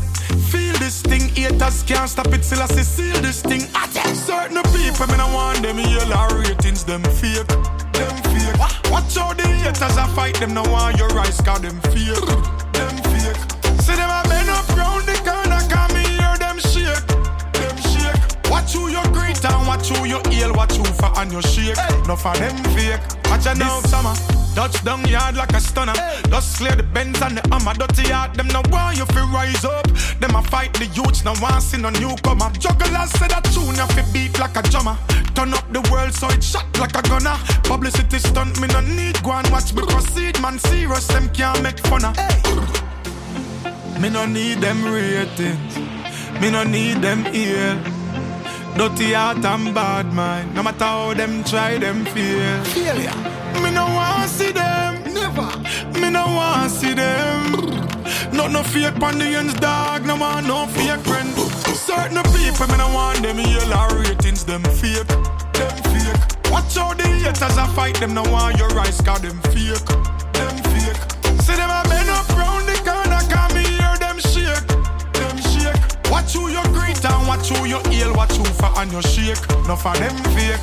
feel 0.51 0.79
this 0.79 1.03
thing. 1.03 1.29
Haters 1.35 1.83
can't 1.83 2.09
stop 2.09 2.29
it 2.29 2.45
till 2.45 2.63
I 2.63 2.67
say 2.67 2.83
seal 2.83 3.21
this 3.21 3.43
thing. 3.43 3.63
I 3.75 3.89
tell 3.89 4.15
certain 4.15 4.63
people, 4.71 5.09
me 5.09 5.17
no 5.17 5.27
want 5.35 5.63
them 5.63 5.79
yellow 5.79 6.29
ratings. 6.39 6.85
Them 6.85 7.03
fake, 7.03 7.51
them 8.01 8.17
fake. 8.33 8.91
Watch 8.91 9.17
out 9.17 9.37
the 9.37 9.47
haters 9.47 9.97
I 9.97 10.07
fight 10.15 10.37
them. 10.41 10.55
No 10.55 10.63
want 10.63 10.99
your 10.99 11.09
rise, 11.09 11.41
cause 11.41 11.61
them 11.61 11.81
fake, 11.93 12.27
them 12.73 12.95
fake. 13.11 13.41
See 13.85 13.97
them 13.97 14.11
a 14.11 14.23
bend 14.29 14.51
up 14.51 14.69
round 14.77 15.07
the 15.07 15.17
corner, 15.25 15.40
Watch 18.71 18.79
who 18.79 18.89
you 18.89 19.03
greet 19.13 19.45
and 19.45 19.67
watch 19.67 19.89
who 19.89 20.05
you 20.05 20.21
hail, 20.31 20.53
watch 20.55 20.77
who 20.77 20.85
for 20.85 21.11
and 21.19 21.33
you 21.33 21.43
shake. 21.43 21.77
Enough 22.05 22.25
of 22.25 22.39
them 22.39 22.57
fake. 22.71 23.01
Watch 23.25 23.49
out 23.49 23.59
now, 23.59 23.81
summer. 23.81 24.15
Touchdown 24.55 25.05
yard 25.09 25.35
like 25.35 25.53
a 25.55 25.61
stunner. 25.61 25.93
Just 26.29 26.59
clear 26.59 26.77
the 26.77 26.85
bends 26.85 27.21
and 27.21 27.37
the 27.37 27.43
hammer. 27.51 27.75
Dirty 27.75 28.09
yard, 28.09 28.37
them 28.37 28.47
no 28.47 28.63
want 28.71 28.97
you 28.97 29.07
fi 29.07 29.23
rise 29.35 29.65
up. 29.65 29.89
Them 30.21 30.37
a 30.37 30.43
fight 30.43 30.73
the 30.75 30.87
youths, 30.95 31.25
no 31.25 31.35
want 31.43 31.65
see 31.65 31.79
no 31.79 31.91
newcomer. 31.91 32.49
Jugglers 32.61 33.11
say 33.19 33.27
that 33.27 33.43
tune 33.51 33.75
you 33.75 33.87
fi 33.91 34.07
beat 34.13 34.39
like 34.39 34.55
a 34.55 34.63
drummer. 34.63 34.97
Turn 35.35 35.53
up 35.53 35.67
the 35.73 35.81
world 35.91 36.15
so 36.15 36.29
it 36.29 36.45
shot 36.45 36.67
like 36.79 36.95
a 36.95 37.03
gunner. 37.03 37.35
Publicity 37.65 38.21
stunt, 38.21 38.61
me 38.61 38.69
no 38.69 38.79
need 38.83 39.21
go 39.25 39.33
and 39.33 39.51
watch 39.51 39.75
me 39.75 39.83
proceed. 39.83 40.41
Man 40.41 40.61
serious, 40.61 41.09
them 41.09 41.29
can't 41.31 41.61
make 41.65 41.81
fun 41.91 42.05
of. 42.05 42.15
Me 44.01 44.11
no 44.11 44.27
need 44.27 44.59
them 44.59 44.85
ratings. 44.85 45.77
Me 46.41 46.53
no 46.53 46.63
need 46.63 47.03
them 47.03 47.27
ear. 47.35 47.75
Dirty 48.77 49.13
heart 49.13 49.45
and 49.45 49.75
bad 49.75 50.13
mind. 50.15 50.55
No 50.55 50.63
matter 50.63 50.85
how 50.85 51.15
them 51.15 51.45
try, 51.45 51.79
them 51.79 52.05
fail. 52.07 52.65
Failure. 52.65 53.15
Me 53.63 53.71
no 53.71 53.85
want 53.85 54.31
see 54.31 54.53
them. 54.53 55.03
Never. 55.13 55.49
Me 56.01 56.11
no 56.11 56.25
want 56.27 56.71
see 56.71 56.95
them. 56.95 57.53
Not 58.33 58.53
no 58.53 58.63
fake 58.63 59.03
ends, 59.03 59.55
dog. 59.55 60.07
No 60.07 60.17
man, 60.17 60.47
no 60.47 60.67
fake 60.67 61.01
friend. 61.01 61.29
Certain 61.77 62.23
people, 62.33 62.67
me 62.69 62.77
no 62.79 62.89
want 62.95 63.23
them 63.23 63.39
yellow 63.39 63.89
ratings. 63.99 64.45
Them 64.45 64.63
fake, 64.63 65.07
them 65.53 65.77
fake. 65.91 66.51
Watch 66.51 66.77
out 66.79 66.97
the 66.97 67.07
haters 67.07 67.59
I 67.59 67.67
fight 67.75 67.97
them. 68.01 68.15
No 68.15 68.23
want 68.23 68.57
your 68.57 68.69
rice, 68.69 69.01
cause 69.03 69.21
them 69.21 69.39
fake, 69.53 69.85
them 70.33 70.57
fake. 70.63 70.70
Watch 76.31 76.39
who 76.39 76.49
you 76.49 76.63
greet 76.73 77.05
and 77.05 77.27
watch 77.27 77.49
who 77.49 77.67
you 77.67 77.81
hail, 77.91 78.15
watch 78.15 78.37
who 78.37 78.45
for 78.45 78.71
and 78.79 78.93
you 78.93 79.03
shake. 79.03 79.49
No 79.67 79.75
for 79.75 79.93
them 79.95 80.17
fake, 80.33 80.61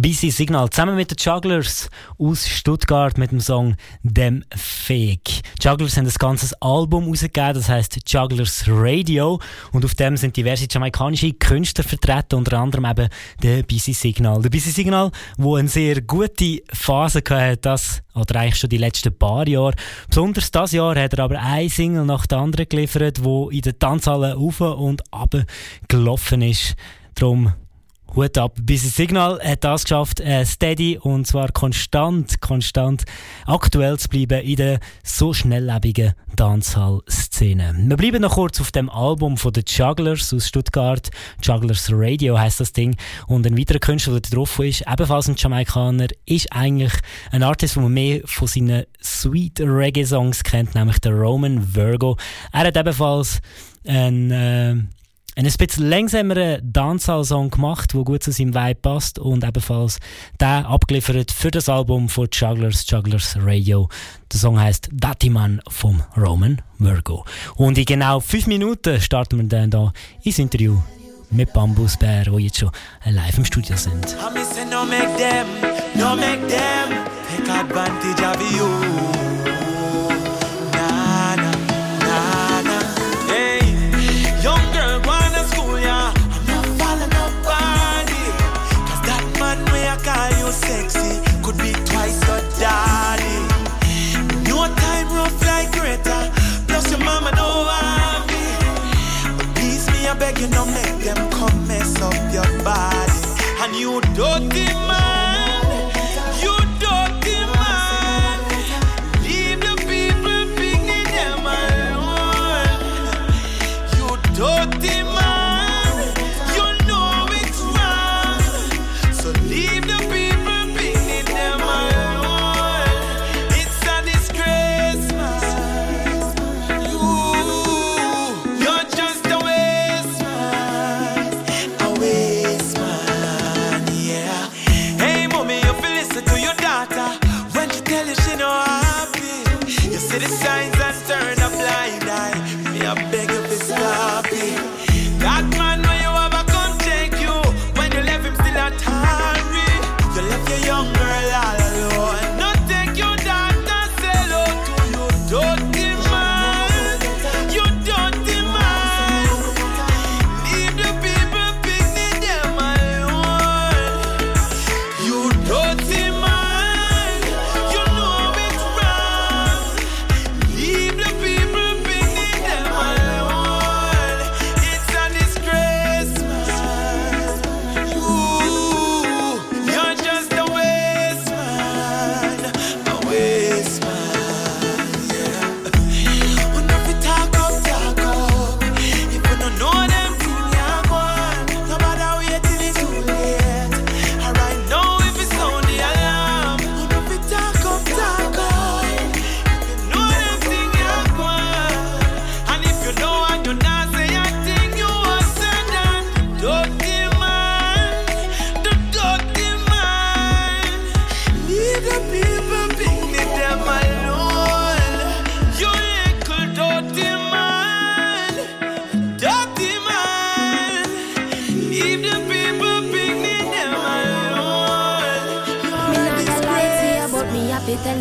Busy 0.00 0.30
Signal 0.30 0.70
zusammen 0.70 0.94
mit 0.94 1.10
den 1.10 1.16
Jugglers 1.18 1.90
aus 2.18 2.46
Stuttgart 2.46 3.18
mit 3.18 3.32
dem 3.32 3.40
Song 3.40 3.74
Dem 4.04 4.44
Fake. 4.54 5.40
Jugglers 5.60 5.96
haben 5.96 6.06
ein 6.06 6.12
ganzes 6.18 6.54
Album 6.62 7.08
rausgegeben, 7.08 7.54
das 7.54 7.68
heißt 7.68 7.98
Jugglers 8.06 8.64
Radio 8.68 9.40
und 9.72 9.84
auf 9.84 9.94
dem 9.96 10.16
sind 10.16 10.36
diverse 10.36 10.68
jamaikanische 10.70 11.32
Künstler 11.32 11.82
vertreten, 11.82 12.36
unter 12.36 12.58
anderem 12.58 12.84
eben 12.84 13.08
der 13.42 13.64
Busy 13.64 13.92
Signal. 13.92 14.40
Der 14.40 14.50
Busy 14.50 14.70
Signal, 14.70 15.10
wo 15.36 15.56
eine 15.56 15.68
sehr 15.68 16.00
gute 16.00 16.62
Phase 16.72 17.20
hatte, 17.28 17.56
das 17.56 18.02
oder 18.14 18.40
eigentlich 18.40 18.56
schon 18.56 18.70
die 18.70 18.78
letzten 18.78 19.16
paar 19.16 19.48
Jahre. 19.48 19.74
Besonders 20.08 20.52
das 20.52 20.72
Jahr 20.72 20.96
hat 20.96 21.14
er 21.14 21.24
aber 21.24 21.40
ein 21.40 21.68
Single 21.68 22.04
nach 22.04 22.26
der 22.26 22.38
anderen 22.38 22.68
geliefert, 22.68 23.24
wo 23.24 23.50
in 23.50 23.62
den 23.62 23.78
Tanzhallen 23.78 24.36
auf 24.36 24.60
und 24.60 25.02
ab 25.12 25.34
gelaufen 25.88 26.42
ist. 26.42 26.76
Darum 27.14 27.52
Hut 28.14 28.38
ab. 28.38 28.56
Busy 28.62 28.88
Signal 28.88 29.38
hat 29.42 29.64
das 29.64 29.84
geschafft, 29.84 30.20
äh, 30.20 30.44
steady 30.44 30.98
und 30.98 31.26
zwar 31.26 31.52
konstant, 31.52 32.40
konstant 32.40 33.04
aktuell 33.46 33.98
zu 33.98 34.08
bleiben 34.08 34.42
in 34.42 34.56
der 34.56 34.80
so 35.02 35.32
schnelllebigen 35.32 36.14
Dancehall-Szene. 36.36 37.74
Wir 37.76 37.96
bleiben 37.96 38.22
noch 38.22 38.34
kurz 38.34 38.60
auf 38.60 38.72
dem 38.72 38.88
Album 38.88 39.36
von 39.36 39.52
den 39.52 39.64
Jugglers 39.66 40.32
aus 40.32 40.48
Stuttgart. 40.48 41.10
Jugglers 41.42 41.88
Radio 41.92 42.38
heißt 42.38 42.60
das 42.60 42.72
Ding. 42.72 42.96
Und 43.26 43.46
ein 43.46 43.58
weiterer 43.58 43.78
Künstler, 43.78 44.20
der 44.20 44.30
drauf 44.30 44.58
ist, 44.58 44.84
ebenfalls 44.90 45.28
ein 45.28 45.36
Jamaikaner, 45.36 46.06
ist 46.26 46.52
eigentlich 46.52 46.92
ein 47.30 47.42
Artist, 47.42 47.76
den 47.76 47.82
man 47.82 47.92
mehr 47.92 48.20
von 48.24 48.48
seinen 48.48 48.84
Sweet 49.02 49.60
Reggae-Songs 49.60 50.42
kennt, 50.44 50.74
nämlich 50.74 50.98
der 51.00 51.12
Roman 51.12 51.74
Virgo. 51.74 52.16
Er 52.52 52.66
hat 52.66 52.76
ebenfalls 52.76 53.40
ein, 53.86 54.30
äh, 54.30 54.76
ein 55.46 55.52
bisschen 55.56 55.88
langsameren 55.88 56.60
Dancehall-Song 56.72 57.50
gemacht, 57.50 57.94
der 57.94 58.02
gut 58.02 58.24
zu 58.24 58.32
seinem 58.32 58.54
Vibe 58.54 58.80
passt 58.80 59.18
und 59.20 59.44
ebenfalls 59.44 60.00
der 60.40 60.66
abgeliefert 60.66 61.30
für 61.30 61.50
das 61.50 61.68
Album 61.68 62.08
von 62.08 62.28
Jugglers, 62.32 62.84
Jugglers 62.88 63.36
Radio. 63.40 63.88
Der 64.32 64.40
Song 64.40 64.58
heißt 64.58 64.88
Datiman 64.92 65.60
vom 65.68 66.02
Roman 66.16 66.60
Virgo. 66.78 67.24
Und 67.54 67.78
in 67.78 67.84
genau 67.84 68.18
fünf 68.18 68.48
Minuten 68.48 69.00
starten 69.00 69.38
wir 69.38 69.44
dann 69.46 69.70
hier 69.70 69.92
ins 70.24 70.40
Interview 70.40 70.78
mit 71.30 71.52
Bambusbär, 71.52 72.24
die 72.24 72.44
jetzt 72.44 72.58
schon 72.58 72.70
live 73.04 73.38
im 73.38 73.44
Studio 73.44 73.76
sind. 73.76 74.16
I. 78.50 79.47
you 103.78 104.00
dirty 104.00 104.87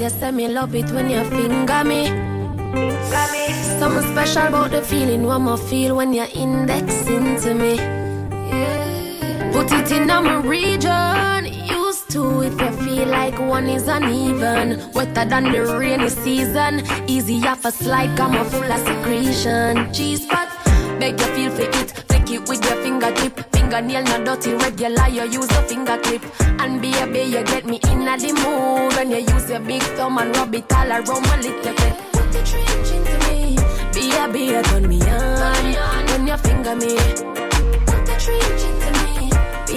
you 0.10 0.20
say 0.20 0.32
me 0.32 0.48
love 0.48 0.74
it 0.76 0.90
when 0.92 1.10
you 1.10 1.24
finger 1.26 1.84
me. 1.84 2.10
Me. 2.72 3.54
Something 3.80 4.12
special 4.12 4.48
about 4.48 4.72
the 4.72 4.82
feeling 4.82 5.24
one 5.24 5.42
more 5.44 5.58
feel 5.58 5.96
when 5.96 6.14
you're 6.14 6.34
indexing 6.34 7.40
to 7.42 7.54
me. 7.54 7.76
Yeah. 7.76 9.52
Put 9.52 9.72
it 9.72 9.92
in 9.92 10.08
my 10.08 10.38
region. 10.38 11.46
Used 11.66 12.10
to 12.12 12.42
if 12.42 12.60
you 12.62 12.72
feel 12.86 13.08
like 13.08 13.38
one 13.40 13.68
is 13.68 13.88
uneven. 13.88 14.92
Wetter 14.94 15.26
than 15.26 15.52
the 15.52 15.78
rainy 15.78 16.10
season. 16.10 16.84
Easy 17.08 17.46
off 17.46 17.66
a 17.66 17.72
slide, 17.72 18.18
I'm 18.20 18.36
a 18.36 18.46
full 18.46 18.72
of 18.72 18.80
secretion. 18.80 19.92
Cheese 19.94 20.26
pot, 20.26 20.50
beg 21.00 21.20
you 21.20 21.28
feel 21.36 21.52
for 21.52 21.64
it. 21.64 21.94
Take 22.08 22.32
it 22.32 22.48
with 22.48 22.64
your 22.64 22.82
fingertip 22.84 23.47
fingernail 23.68 24.04
not 24.04 24.26
dirty 24.26 24.54
regular. 24.56 25.08
You 25.10 25.24
use 25.30 25.52
a 25.52 25.62
finger 25.64 25.98
clip. 25.98 26.24
And 26.60 26.82
baby, 26.82 27.20
you 27.20 27.44
get 27.44 27.66
me 27.66 27.80
in 27.92 28.06
the 28.06 28.34
mood 28.44 28.94
when 28.96 29.12
you 29.12 29.18
use 29.18 29.50
your 29.50 29.60
big 29.60 29.82
thumb 29.96 30.18
and 30.18 30.36
rub 30.36 30.56
it 30.56 30.74
all 30.74 30.92
around 30.92 31.24
my 31.28 31.38
little 31.38 31.74
bit. 31.74 31.94
Put 32.14 32.32
the 32.32 32.42
trench 32.50 32.92
into 32.96 33.16
me, 33.28 33.56
baby, 33.94 34.40
you 34.54 34.64
turn 34.64 34.88
me 34.88 35.02
on. 35.02 36.06
When 36.08 36.28
you 36.28 36.38
finger 36.38 36.76
me, 36.76 36.96
put 37.86 38.02
the 38.08 38.16
trench 38.24 38.64
into 38.70 38.90
me, 39.00 39.32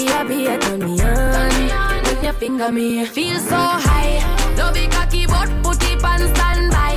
baby, 0.07 0.37
you 0.43 0.59
turn 0.59 0.81
me 0.81 1.01
on. 1.01 2.03
When 2.05 2.25
you 2.25 2.33
finger 2.33 2.73
me, 2.73 3.05
feel 3.05 3.39
so 3.39 3.57
high. 3.57 4.21
Love 4.57 4.77
it 4.77 4.91
cocky, 4.91 5.27
but 5.27 5.51
put 5.63 5.83
it 5.85 6.05
on 6.05 6.21
standby. 6.35 6.90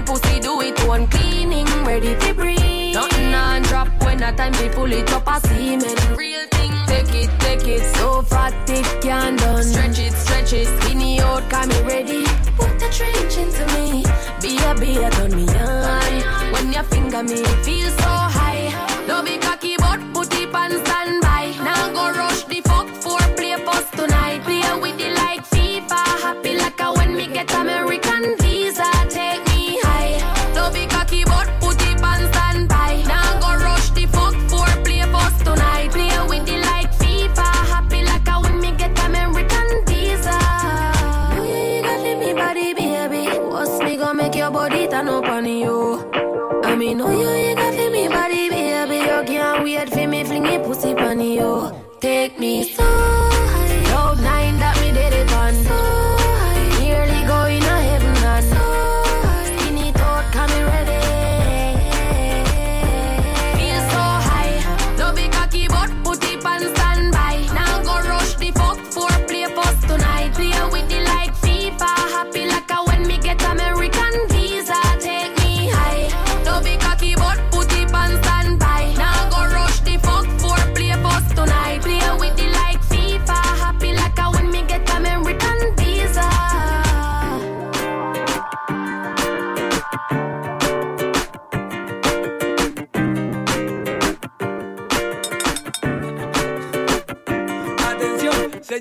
when 0.00 0.06
pussy 0.06 0.40
do 0.40 0.60
it 0.60 0.78
one 0.86 1.06
cleaning, 1.08 1.66
ready 1.84 2.14
to 2.18 2.34
breathe. 2.34 2.94
Nothing 2.94 3.34
on 3.34 3.62
drop 3.62 3.88
when 4.04 4.22
a 4.22 4.32
time 4.32 4.52
we 4.52 4.68
pull 4.68 4.92
it 4.92 5.12
up 5.12 5.26
a 5.26 5.40
semen. 5.48 6.16
Real 6.16 6.46
thing, 6.52 6.72
take 6.86 7.14
it, 7.14 7.30
take 7.40 7.66
it, 7.66 7.96
so 7.96 8.22
fat 8.22 8.54
it 8.68 9.02
can 9.02 9.36
done. 9.36 9.62
Stretch 9.62 9.98
it, 9.98 10.12
stretch 10.12 10.52
it, 10.52 10.68
skinny 10.80 11.20
out, 11.20 11.48
come 11.50 11.68
me 11.68 11.80
ready. 11.82 12.24
Put 12.56 12.78
the 12.78 12.88
trench 12.90 13.36
into 13.36 13.64
me, 13.74 14.04
be 14.40 14.58
a 14.64 14.74
be 14.74 15.02
a 15.02 15.10
turn 15.10 15.34
me 15.34 15.46
on. 15.48 16.52
When 16.52 16.72
your 16.72 16.84
finger 16.84 17.22
me 17.22 17.44
feel 17.64 17.90
so 17.90 18.04
high. 18.04 18.39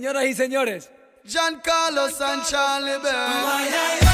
Señoras 0.10 0.28
y 0.28 0.34
señores, 0.34 0.89
Giancarlo 1.24 2.10
Sanchalibert. 2.10 4.09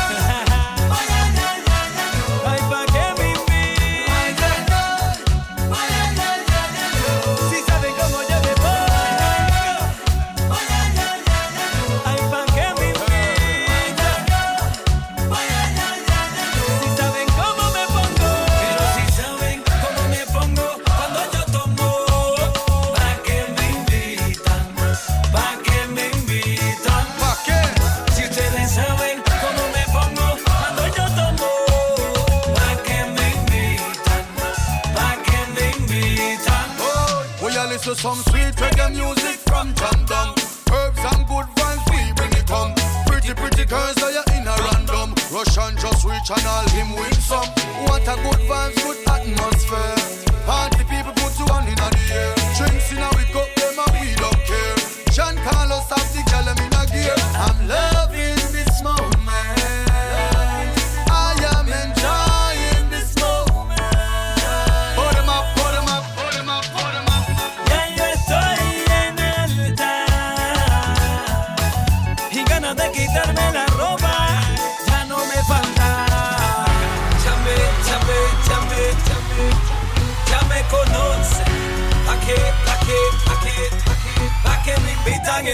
reggae 38.57 38.91
music 38.91 39.39
from 39.47 39.73
Jam 39.75 40.05
Herbs 40.71 40.99
and 40.99 41.27
good 41.27 41.47
vibes, 41.55 41.85
we 41.91 42.13
bring 42.13 42.31
it 42.33 42.49
home. 42.49 42.73
Pretty, 43.07 43.33
pretty 43.33 43.65
girls 43.65 44.01
are 44.01 44.11
you're 44.11 44.29
in 44.33 44.47
a 44.47 44.55
random. 44.65 45.13
Russian 45.31 45.77
just 45.77 46.05
reach 46.05 46.29
and 46.29 46.45
all 46.45 46.67
him 46.69 46.95
win 46.95 47.13
some. 47.13 47.47
What 47.87 48.03
a 48.03 48.15
good 48.15 48.41
vibes, 48.47 48.75
good 48.83 49.07
atmosphere. 49.07 50.24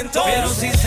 Entonces, 0.02 0.34
pero 0.36 0.50
si 0.50 0.81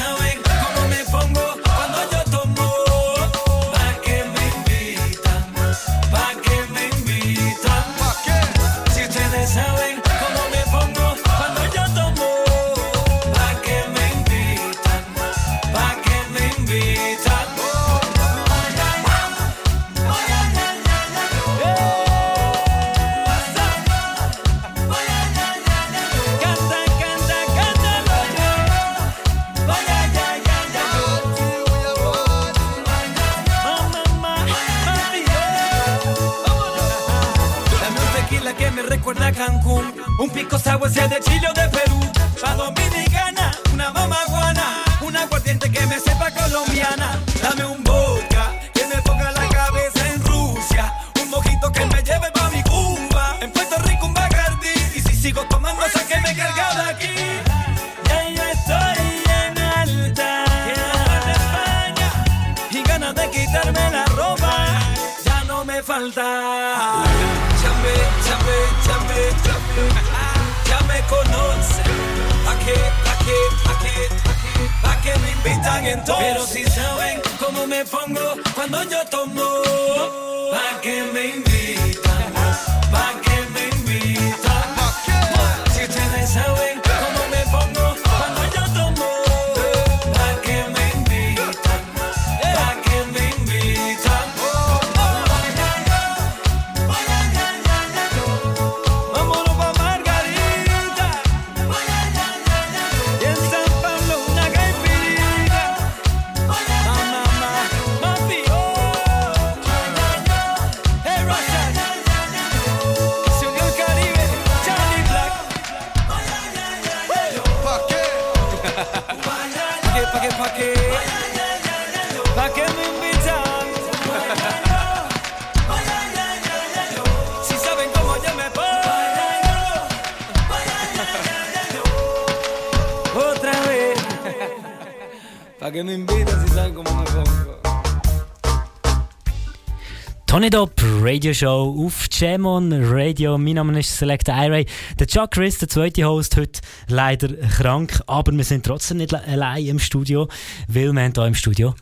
Dop 141.15 141.21
Radio 141.21 141.33
Show 141.33 141.85
auf 141.87 142.09
Jamon 142.11 142.73
Radio. 142.73 143.39
Mein 143.39 143.55
Name 143.55 143.79
ist 143.79 143.97
Select 143.97 144.27
Iray. 144.27 144.67
Der 144.99 145.07
Chuck 145.07 145.31
Chris, 145.31 145.59
der 145.59 145.69
zweite 145.69 146.03
Host, 146.05 146.37
heute 146.37 146.61
leider 146.89 147.29
krank, 147.37 148.03
aber 148.09 148.33
wir 148.33 148.43
sind 148.43 148.67
trotzdem 148.67 148.97
nicht 148.97 149.15
allein 149.15 149.65
im 149.65 149.79
Studio, 149.79 150.27
weil 150.67 150.93
wir 150.93 151.03
haben 151.03 151.13
hier 151.15 151.27
im 151.27 151.35
Studio 151.37 151.77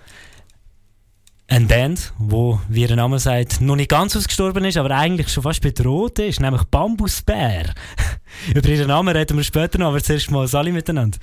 eine 1.48 1.64
Band, 1.64 2.12
wo, 2.18 2.60
wie 2.68 2.82
ihr 2.82 2.94
Name 2.94 3.18
sagt, 3.18 3.62
noch 3.62 3.76
nicht 3.76 3.88
ganz 3.90 4.14
ausgestorben 4.14 4.66
ist, 4.66 4.76
aber 4.76 4.90
eigentlich 4.90 5.30
schon 5.30 5.44
fast 5.44 5.62
bedroht 5.62 6.18
ist, 6.18 6.40
nämlich 6.40 6.64
Bambusbär. 6.64 7.72
Über 8.54 8.68
ihren 8.68 8.88
Namen 8.88 9.16
reden 9.16 9.38
wir 9.38 9.44
später 9.44 9.78
noch, 9.78 9.88
aber 9.88 10.02
zuerst 10.02 10.30
mal 10.30 10.46
Sali 10.46 10.72
miteinander. 10.72 11.16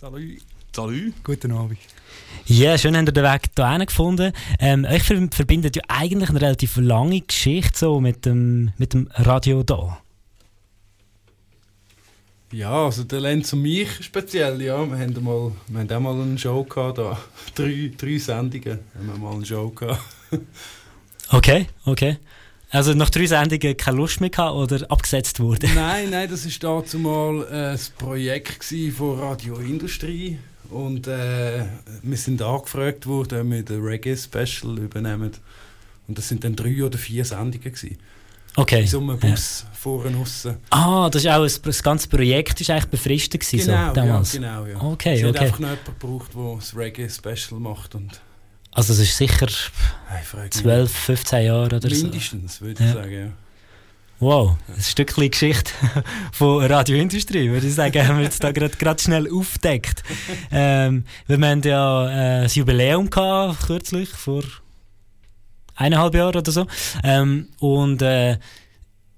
Salut. 0.00 0.42
Salut. 0.72 1.12
Guten 1.24 1.50
Abend. 1.50 1.78
Ja, 2.52 2.76
schön 2.76 2.94
habt 2.96 3.08
ihr 3.08 3.12
den 3.12 3.24
Weg 3.24 3.42
hierhin 3.56 3.86
gefunden. 3.86 4.32
Ähm, 4.58 4.84
euch 4.84 5.02
ver- 5.02 5.28
verbindet 5.30 5.74
ja 5.76 5.82
eigentlich 5.88 6.28
eine 6.28 6.40
relativ 6.42 6.76
lange 6.76 7.20
Geschichte 7.22 7.78
so 7.78 7.98
mit 8.00 8.26
dem, 8.26 8.72
mit 8.76 8.92
dem 8.92 9.08
Radio 9.14 9.62
da. 9.62 9.98
Ja, 12.52 12.84
also 12.84 13.04
der 13.04 13.20
Lenz 13.20 13.54
und 13.54 13.62
mich 13.62 13.88
speziell, 14.04 14.60
ja. 14.60 14.84
Wir 14.86 14.98
haben, 14.98 15.24
mal, 15.24 15.52
wir 15.68 15.80
haben 15.80 15.92
auch 16.06 16.14
mal 16.14 16.20
eine 16.22 16.38
Show 16.38 16.62
gehabt, 16.64 16.98
da. 16.98 17.18
Drei, 17.54 17.90
drei 17.96 18.18
Sendungen 18.18 18.80
haben 18.98 19.06
wir 19.06 19.16
mal 19.18 19.34
eine 19.34 19.46
Show 19.46 19.70
gehabt. 19.70 20.02
Okay, 21.34 21.66
okay. 21.86 22.18
Also 22.68 22.92
nach 22.92 23.08
drei 23.08 23.24
Sendungen 23.24 23.74
keine 23.78 23.96
Lust 23.96 24.20
mehr 24.20 24.28
gehabt 24.28 24.54
oder 24.54 24.84
abgesetzt 24.90 25.40
wurde? 25.40 25.66
nein, 25.74 26.10
nein, 26.10 26.28
das 26.28 26.44
war 26.62 26.82
dazu 26.82 26.98
mal 26.98 27.46
äh, 27.50 27.70
ein 27.72 27.78
Projekt 27.96 28.60
gewesen 28.60 28.94
von 28.94 29.18
Radio 29.18 29.56
Industrie. 29.56 30.36
Und 30.70 31.06
äh, 31.06 31.64
wir 32.02 32.16
sind 32.16 32.40
angefragt 32.42 33.06
worden, 33.06 33.40
ob 33.42 33.50
wir 33.50 33.62
den 33.62 33.82
Reggae-Special 33.82 34.78
übernehmen. 34.78 35.32
Und 36.08 36.18
das 36.18 36.28
sind 36.28 36.44
dann 36.44 36.56
drei 36.56 36.82
oder 36.82 36.98
vier 36.98 37.24
Sendungen 37.24 37.60
gewesen. 37.60 37.98
Okay. 38.54 38.84
So 38.86 39.00
einem 39.00 39.18
Bus 39.18 39.64
vorne 39.72 40.16
aussen. 40.18 40.56
Ah, 40.70 41.08
das 41.10 41.24
ist 41.24 41.30
auch 41.30 41.42
ein, 41.42 41.50
das 41.62 41.82
ganze 41.82 42.08
Projekt 42.08 42.60
ist 42.60 42.68
eigentlich 42.70 42.86
befristet 42.86 43.40
gewesen, 43.40 43.66
Genau, 43.66 43.88
so, 43.88 43.94
damals. 43.94 44.32
ja, 44.34 44.40
genau, 44.40 44.66
ja. 44.66 44.80
Okay, 44.92 45.20
es 45.20 45.24
okay. 45.24 45.38
einfach 45.38 45.58
noch 45.58 45.68
jemanden 45.70 45.94
gebraucht, 45.98 46.30
der 46.34 46.54
das 46.56 46.76
Reggae-Special 46.76 47.60
macht. 47.60 47.94
Und 47.94 48.20
Also 48.72 48.92
es 48.92 48.98
ist 48.98 49.16
sicher 49.16 49.46
Hey, 50.08 50.22
frag 50.24 50.42
mich 50.44 50.50
12, 50.52 50.90
15 50.92 51.44
Jahre 51.46 51.76
oder 51.76 51.80
so. 51.80 52.02
mindestens, 52.02 52.60
würde 52.60 52.82
ich 52.84 52.88
Ja. 52.88 52.92
sagen, 52.94 53.12
ja. 53.12 53.32
Wow, 54.22 54.56
ein 54.68 54.80
Stückchen 54.80 55.32
Geschichte 55.32 55.72
von 56.32 56.64
Radioindustrie, 56.64 57.50
würde 57.50 57.66
ich 57.66 57.74
sagen, 57.74 58.06
haben 58.06 58.18
wir 58.18 58.24
jetzt 58.24 58.44
da 58.44 58.52
gerade 58.52 59.02
schnell 59.02 59.28
aufgedeckt. 59.28 60.04
Ähm, 60.52 61.06
wir 61.26 61.38
haben 61.38 61.60
ja 61.64 62.38
äh, 62.38 62.42
das 62.44 62.54
Jubiläum 62.54 63.10
gehabt, 63.10 63.66
kürzlich, 63.66 64.10
vor 64.10 64.44
eineinhalb 65.74 66.14
Jahren 66.14 66.36
oder 66.36 66.52
so. 66.52 66.68
Ähm, 67.02 67.48
und 67.58 68.00
äh, 68.02 68.38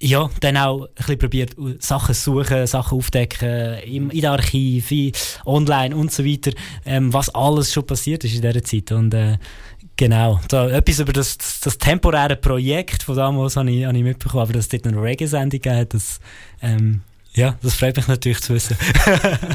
ja, 0.01 0.31
dann 0.41 0.57
auch 0.57 0.85
ein 0.85 0.89
bisschen 0.97 1.19
probiert, 1.19 1.57
Sachen 1.81 2.15
suchen, 2.15 2.67
Sachen 2.67 2.97
aufdecken, 2.97 3.81
im, 3.81 4.09
in 4.09 4.23
den 4.23 4.31
Archiv, 4.31 4.91
in, 4.91 5.13
online 5.45 5.95
und 5.95 6.13
so 6.13 6.25
weiter, 6.25 6.53
ähm, 6.87 7.13
was 7.13 7.29
alles 7.29 7.75
schon 7.75 7.87
passiert 7.87 8.25
ist 8.25 8.37
in 8.37 8.41
dieser 8.41 8.65
Zeit. 8.65 8.91
Und 8.91 9.13
äh, 9.13 9.37
genau, 9.97 10.41
da, 10.49 10.69
etwas 10.69 11.01
über 11.01 11.13
das, 11.13 11.39
das, 11.39 11.61
das 11.61 11.79
temporäre 11.79 12.37
Projekt 12.37 13.03
von 13.03 13.17
damals 13.17 13.57
habe 13.57 13.71
ich, 13.71 13.85
habe 13.85 13.97
ich 13.97 14.05
mitbekommen, 14.05 14.43
aber 14.43 14.53
dass 14.53 14.65
es 14.65 14.69
dort 14.69 14.87
eine 14.87 15.03
Reggae-Sendung 15.03 15.61
gibt, 15.61 15.95
das, 15.95 16.21
ähm, 16.63 17.01
ja, 17.35 17.59
das 17.63 17.75
freut 17.75 17.97
mich 17.97 18.07
natürlich 18.07 18.41
zu 18.41 18.55
wissen, 18.55 18.77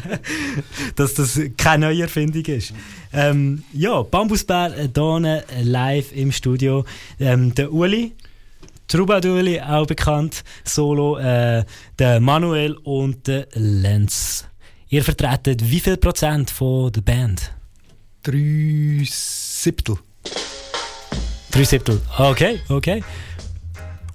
dass 0.96 1.14
das 1.14 1.40
keine 1.56 1.88
neue 1.88 2.04
Erfindung 2.04 2.44
ist. 2.46 2.74
Ähm, 3.14 3.64
ja, 3.72 4.02
Bambusbär 4.02 4.78
äh, 4.78 4.90
hier 4.94 5.44
äh, 5.50 5.64
live 5.64 6.12
im 6.12 6.34
Studio. 6.34 6.84
Ähm, 7.22 7.56
der 7.56 7.72
Uli, 7.72 8.14
Troubadourli, 8.90 9.62
auch 9.62 9.88
bekannt, 9.88 10.44
Solo, 10.66 11.20
äh, 11.20 11.64
der 11.98 12.20
Manuel 12.20 12.74
und 12.84 13.28
der 13.28 13.48
Lenz. 13.54 14.46
Ihr 14.90 15.04
vertretet 15.04 15.62
wie 15.72 15.80
viel 15.80 15.98
Prozent 15.98 16.50
von 16.50 16.92
der 16.92 17.02
Band? 17.02 17.54
Drei 18.24 19.06
Siebtel. 19.06 20.00
Drei 21.52 21.64
Siebtel. 21.64 22.02
Okay, 22.18 22.60
okay. 22.70 23.04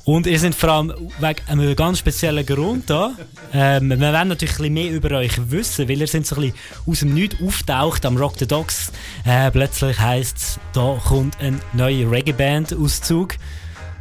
Und 0.04 0.26
ihr 0.26 0.38
seid 0.38 0.54
vor 0.54 0.68
allem 0.68 0.92
wegen 1.18 1.40
einem 1.48 1.74
ganz 1.74 1.98
speziellen 1.98 2.44
Grund 2.44 2.90
da. 2.90 3.12
Ähm, 3.54 3.88
wir 3.88 3.98
wollen 3.98 4.28
natürlich 4.28 4.54
ein 4.54 4.58
bisschen 4.58 4.74
mehr 4.74 4.92
über 4.92 5.16
euch 5.16 5.50
wissen, 5.50 5.88
weil 5.88 5.98
ihr 5.98 6.06
seid 6.06 6.26
so 6.26 6.36
ein 6.36 6.42
bisschen 6.42 6.58
aus 6.86 6.98
dem 7.00 7.14
Nichts 7.14 7.36
auftaucht 7.42 8.04
am 8.04 8.18
Rock 8.18 8.34
the 8.38 8.46
Dogs. 8.46 8.92
Äh, 9.24 9.50
plötzlich 9.50 9.98
heisst 9.98 10.36
es, 10.36 10.60
da 10.74 11.00
kommt 11.06 11.40
eine 11.40 11.58
neue 11.72 12.10
Reggae-Band 12.10 12.74
aus 12.74 13.00
Zug. 13.00 13.36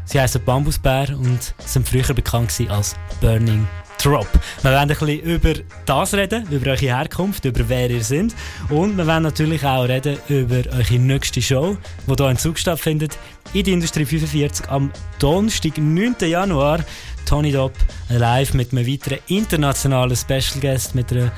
Sie 0.05 0.19
heißen 0.19 0.43
Bambusbär 0.43 1.09
und 1.17 1.55
sind 1.65 1.87
früher 1.87 2.13
bekannt 2.13 2.51
als 2.67 2.95
Burning 3.21 3.65
Drop. 4.01 4.27
Wir 4.62 4.71
wollen 4.71 4.77
ein 4.77 4.88
bisschen 4.88 5.19
über 5.21 5.53
das 5.86 6.13
reden, 6.13 6.47
über 6.51 6.71
eure 6.71 6.77
Herkunft, 6.77 7.45
über 7.45 7.67
wer 7.69 7.89
ihr 7.89 8.03
seid. 8.03 8.34
Und 8.69 8.97
wir 8.97 9.08
wollen 9.08 9.23
natürlich 9.23 9.63
auch 9.65 9.84
reden 9.88 10.17
über 10.29 10.62
eure 10.71 10.99
nächste 10.99 11.41
Show, 11.41 11.77
die 12.08 12.15
hier 12.15 12.29
in 12.29 12.38
Zug 12.38 12.58
stattfindet. 12.58 13.17
In 13.53 13.63
der 13.63 13.73
Industrie 13.73 14.06
45 14.06 14.69
am 14.69 14.91
Donnerstag, 15.19 15.77
9. 15.77 16.15
Januar. 16.21 16.79
Tony 17.25 17.51
Dopp 17.51 17.73
live 18.10 18.53
mit 18.53 18.71
einem 18.71 18.86
weiteren 18.86 19.19
internationalen 19.27 20.15
Special 20.15 20.60
Guest, 20.60 20.93
mit 20.93 21.12
einer 21.12 21.32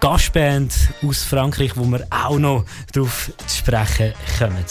Gastband 0.00 0.72
aus 1.02 1.24
Frankreich, 1.24 1.76
wo 1.76 1.84
wir 1.84 2.06
auch 2.10 2.38
noch 2.38 2.64
darauf 2.92 3.30
zu 3.46 3.58
sprechen 3.58 4.12
kommen. 4.38 4.64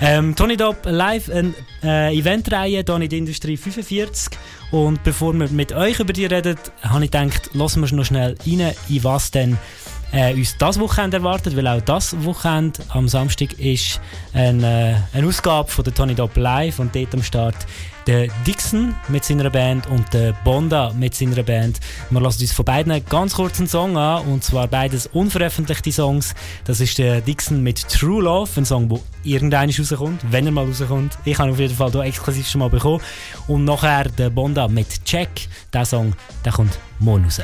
Ähm, 0.00 0.34
Tony 0.34 0.56
Dopp 0.56 0.84
live 0.84 1.30
eine 1.30 1.54
äh, 1.82 2.16
Eventreihe 2.16 2.82
hier 2.84 2.94
in 2.96 3.08
der 3.08 3.18
Industrie 3.18 3.56
45. 3.56 4.38
Und 4.70 5.02
bevor 5.04 5.32
wir 5.34 5.48
mit 5.48 5.72
euch 5.72 6.00
über 6.00 6.12
die 6.12 6.26
reden, 6.26 6.56
habe 6.82 7.04
ich 7.04 7.10
gedacht, 7.10 7.50
lassen 7.52 7.82
wir 7.82 7.94
noch 7.94 8.04
schnell 8.04 8.36
rein, 8.46 8.72
in 8.88 9.04
was 9.04 9.30
denn 9.30 9.58
äh, 10.12 10.34
uns 10.34 10.56
das 10.58 10.78
Wochenende 10.78 11.18
erwartet, 11.18 11.56
weil 11.56 11.66
auch 11.66 11.80
das 11.80 12.24
Wochenende 12.24 12.80
am 12.90 13.08
Samstag 13.08 13.58
ist 13.58 14.00
eine, 14.32 15.06
äh, 15.12 15.16
eine 15.16 15.26
Ausgabe 15.26 15.70
von 15.70 15.84
der 15.84 15.94
Tony 15.94 16.14
Dopp 16.14 16.36
Live 16.36 16.78
und 16.78 16.94
dort 16.94 17.14
am 17.14 17.22
Start 17.22 17.56
der 18.06 18.28
Dixon 18.46 18.94
mit 19.08 19.24
seiner 19.24 19.50
Band 19.50 19.86
und 19.86 20.12
der 20.12 20.32
Bonda 20.44 20.92
mit 20.92 21.14
seiner 21.14 21.42
Band. 21.42 21.80
Wir 22.10 22.20
lassen 22.20 22.42
uns 22.42 22.52
von 22.52 22.64
beiden 22.64 23.04
ganz 23.08 23.34
kurz 23.34 23.58
einen 23.58 23.68
Song 23.68 23.96
an 23.96 24.24
und 24.26 24.44
zwar 24.44 24.68
beides 24.68 25.06
unveröffentlichte 25.06 25.92
Songs. 25.92 26.34
Das 26.64 26.80
ist 26.80 26.98
der 26.98 27.20
Dixon 27.20 27.62
mit 27.62 27.88
True 27.88 28.22
Love, 28.22 28.50
ein 28.56 28.64
Song, 28.64 28.88
der 28.88 28.98
irgendwann 29.24 29.70
rauskommt, 29.70 30.20
wenn 30.30 30.46
er 30.46 30.52
mal 30.52 30.66
rauskommt. 30.66 31.18
Ich 31.24 31.38
habe 31.38 31.50
auf 31.50 31.58
jeden 31.58 31.74
Fall 31.74 31.90
hier 31.90 32.02
exklusiv 32.02 32.48
schon 32.48 32.60
mal 32.60 32.70
bekommen. 32.70 33.00
Und 33.48 33.64
nachher 33.64 34.04
der 34.04 34.30
Bonda 34.30 34.68
mit 34.68 35.04
Check, 35.04 35.48
der 35.72 35.84
Song, 35.84 36.12
der 36.44 36.52
kommt 36.52 36.78
morgen 36.98 37.24
raus. 37.24 37.40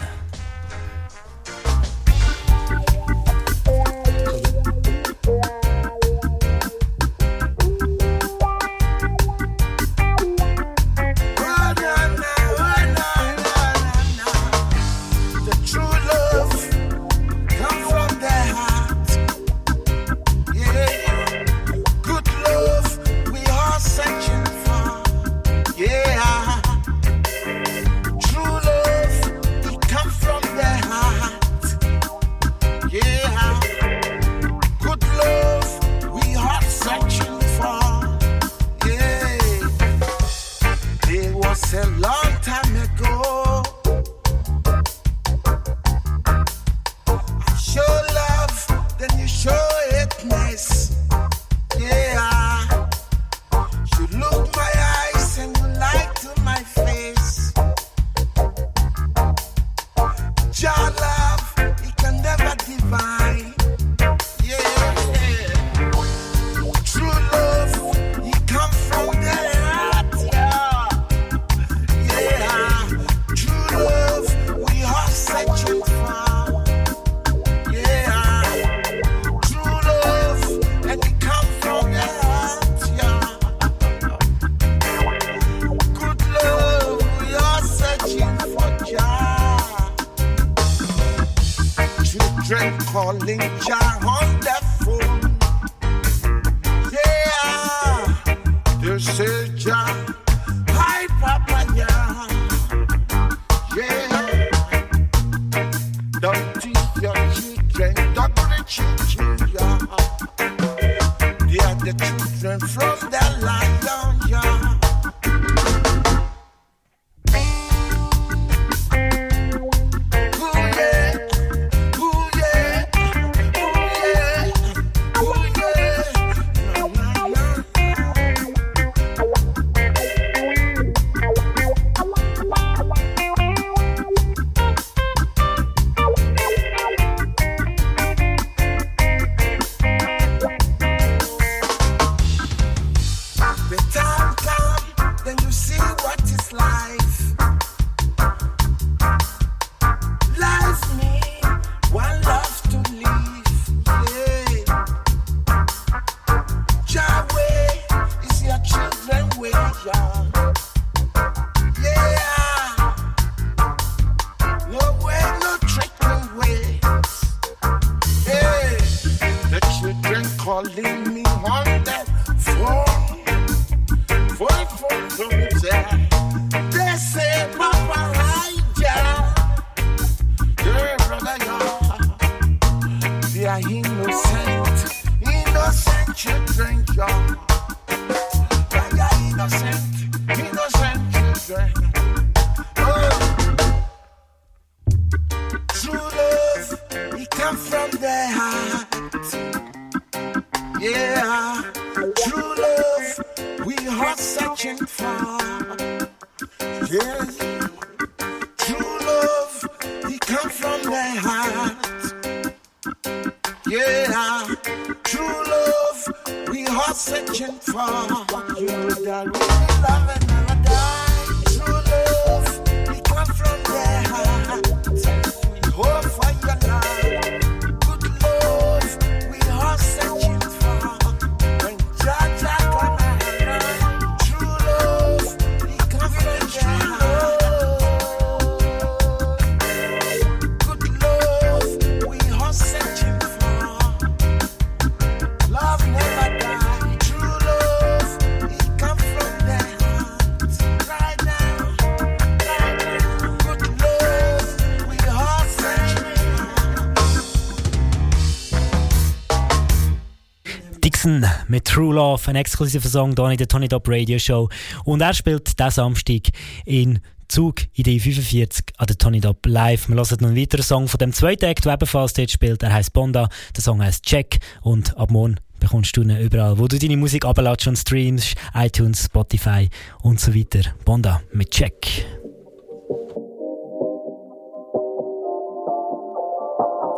ein 262.28 262.36
exklusiver 262.36 262.88
Song 262.88 263.14
hier 263.16 263.30
in 263.30 263.38
der 263.38 263.48
Tony 263.48 263.68
Top 263.68 263.88
Radio 263.88 264.18
Show. 264.18 264.48
Und 264.84 265.00
er 265.00 265.14
spielt 265.14 265.58
diesen 265.58 265.70
Samstag 265.70 266.28
in 266.64 267.00
Zug 267.28 267.62
in 267.74 267.84
der 267.84 268.00
45 268.00 268.64
an 268.78 268.86
der 268.86 268.98
Tony 268.98 269.20
Dop 269.20 269.44
live. 269.46 269.88
Wir 269.88 269.96
hören 269.96 270.18
noch 270.20 270.28
einen 270.28 270.36
weiteren 270.36 270.62
Song 270.62 270.88
von 270.88 270.98
dem 270.98 271.12
zweiten 271.12 271.44
Act, 271.46 271.64
der 271.64 271.74
ebenfalls 271.74 272.12
dort 272.14 272.30
spielt. 272.30 272.62
Er 272.62 272.72
heißt 272.72 272.92
Bonda, 272.92 273.28
der 273.54 273.62
Song 273.62 273.82
heißt 273.82 274.04
Check 274.04 274.38
und 274.62 274.96
ab 274.96 275.10
morgen 275.10 275.36
bekommst 275.60 275.96
du 275.96 276.02
ihn 276.02 276.16
überall, 276.18 276.58
wo 276.58 276.68
du 276.68 276.78
deine 276.78 276.96
Musik 276.96 277.24
abladest 277.24 277.68
und 277.68 277.76
streamst, 277.76 278.34
iTunes, 278.54 279.04
Spotify 279.04 279.68
und 280.02 280.20
so 280.20 280.34
weiter. 280.34 280.60
Bonda 280.84 281.20
mit 281.32 281.50
Check. 281.50 282.06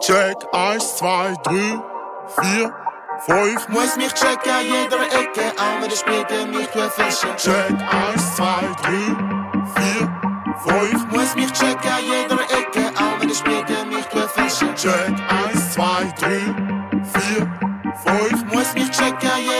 Check 0.01 0.37
1, 0.53 0.97
2, 0.97 1.35
3, 1.45 1.83
4 2.41 2.80
fünf. 3.27 3.69
Muss 3.69 3.97
mich 3.97 4.13
checken 4.15 4.53
an 4.53 4.65
jeder 4.65 5.03
Ecke, 5.03 5.53
andere 5.59 5.97
springen 5.97 6.51
mich 6.51 6.69
befischen. 6.69 7.37
Check 7.37 7.71
eins, 7.71 8.37
zwei, 8.37 8.63
drei, 8.81 9.01
vier, 9.75 10.09
fünf. 10.65 11.07
Muss 11.11 11.35
mich 11.35 11.53
checken 11.53 11.91
an 11.91 12.05
jeder 12.05 12.41
Ecke, 12.59 12.93
andere 12.97 13.35
springen 13.35 13.89
mich 13.89 14.07
befischen. 14.07 14.75
Check 14.75 15.13
eins, 15.29 15.73
zwei, 15.73 16.13
drei, 16.19 16.41
vier, 17.13 17.51
fünf. 18.05 18.45
Muss 18.53 18.75
mich 18.75 18.91
checken 18.91 19.31
an 19.31 19.41
jeder 19.41 19.60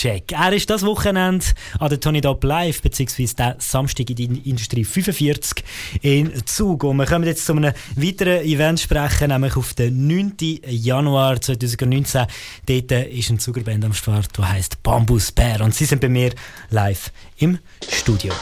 Check. 0.00 0.32
Er 0.32 0.50
ist 0.54 0.70
das 0.70 0.82
Wochenende 0.82 1.44
an 1.78 1.90
der 1.90 2.00
Tony 2.00 2.22
Dop 2.22 2.42
Live, 2.42 2.80
beziehungsweise 2.80 3.36
der 3.36 3.56
Samstag 3.58 4.08
in 4.08 4.16
die 4.16 4.48
Industrie 4.48 4.82
45 4.82 5.62
in 6.00 6.46
Zug. 6.46 6.84
Und 6.84 6.96
wir 6.96 7.04
kommen 7.04 7.26
jetzt 7.26 7.44
zu 7.44 7.52
einem 7.52 7.74
weiteren 7.96 8.42
Event 8.42 8.80
sprechen, 8.80 9.28
nämlich 9.28 9.56
auf 9.56 9.74
den 9.74 10.06
9. 10.06 10.36
Januar 10.68 11.38
2019. 11.38 12.26
Dort 12.64 12.92
ist 12.92 13.28
eine 13.28 13.38
Zugerband 13.40 13.84
am 13.84 13.92
Start, 13.92 14.28
die 14.38 14.42
heisst 14.42 14.82
Bambus 14.82 15.32
Bear. 15.32 15.60
Und 15.60 15.74
sie 15.74 15.84
sind 15.84 16.00
bei 16.00 16.08
mir 16.08 16.32
live 16.70 17.12
im 17.36 17.58
Studio. 17.86 18.32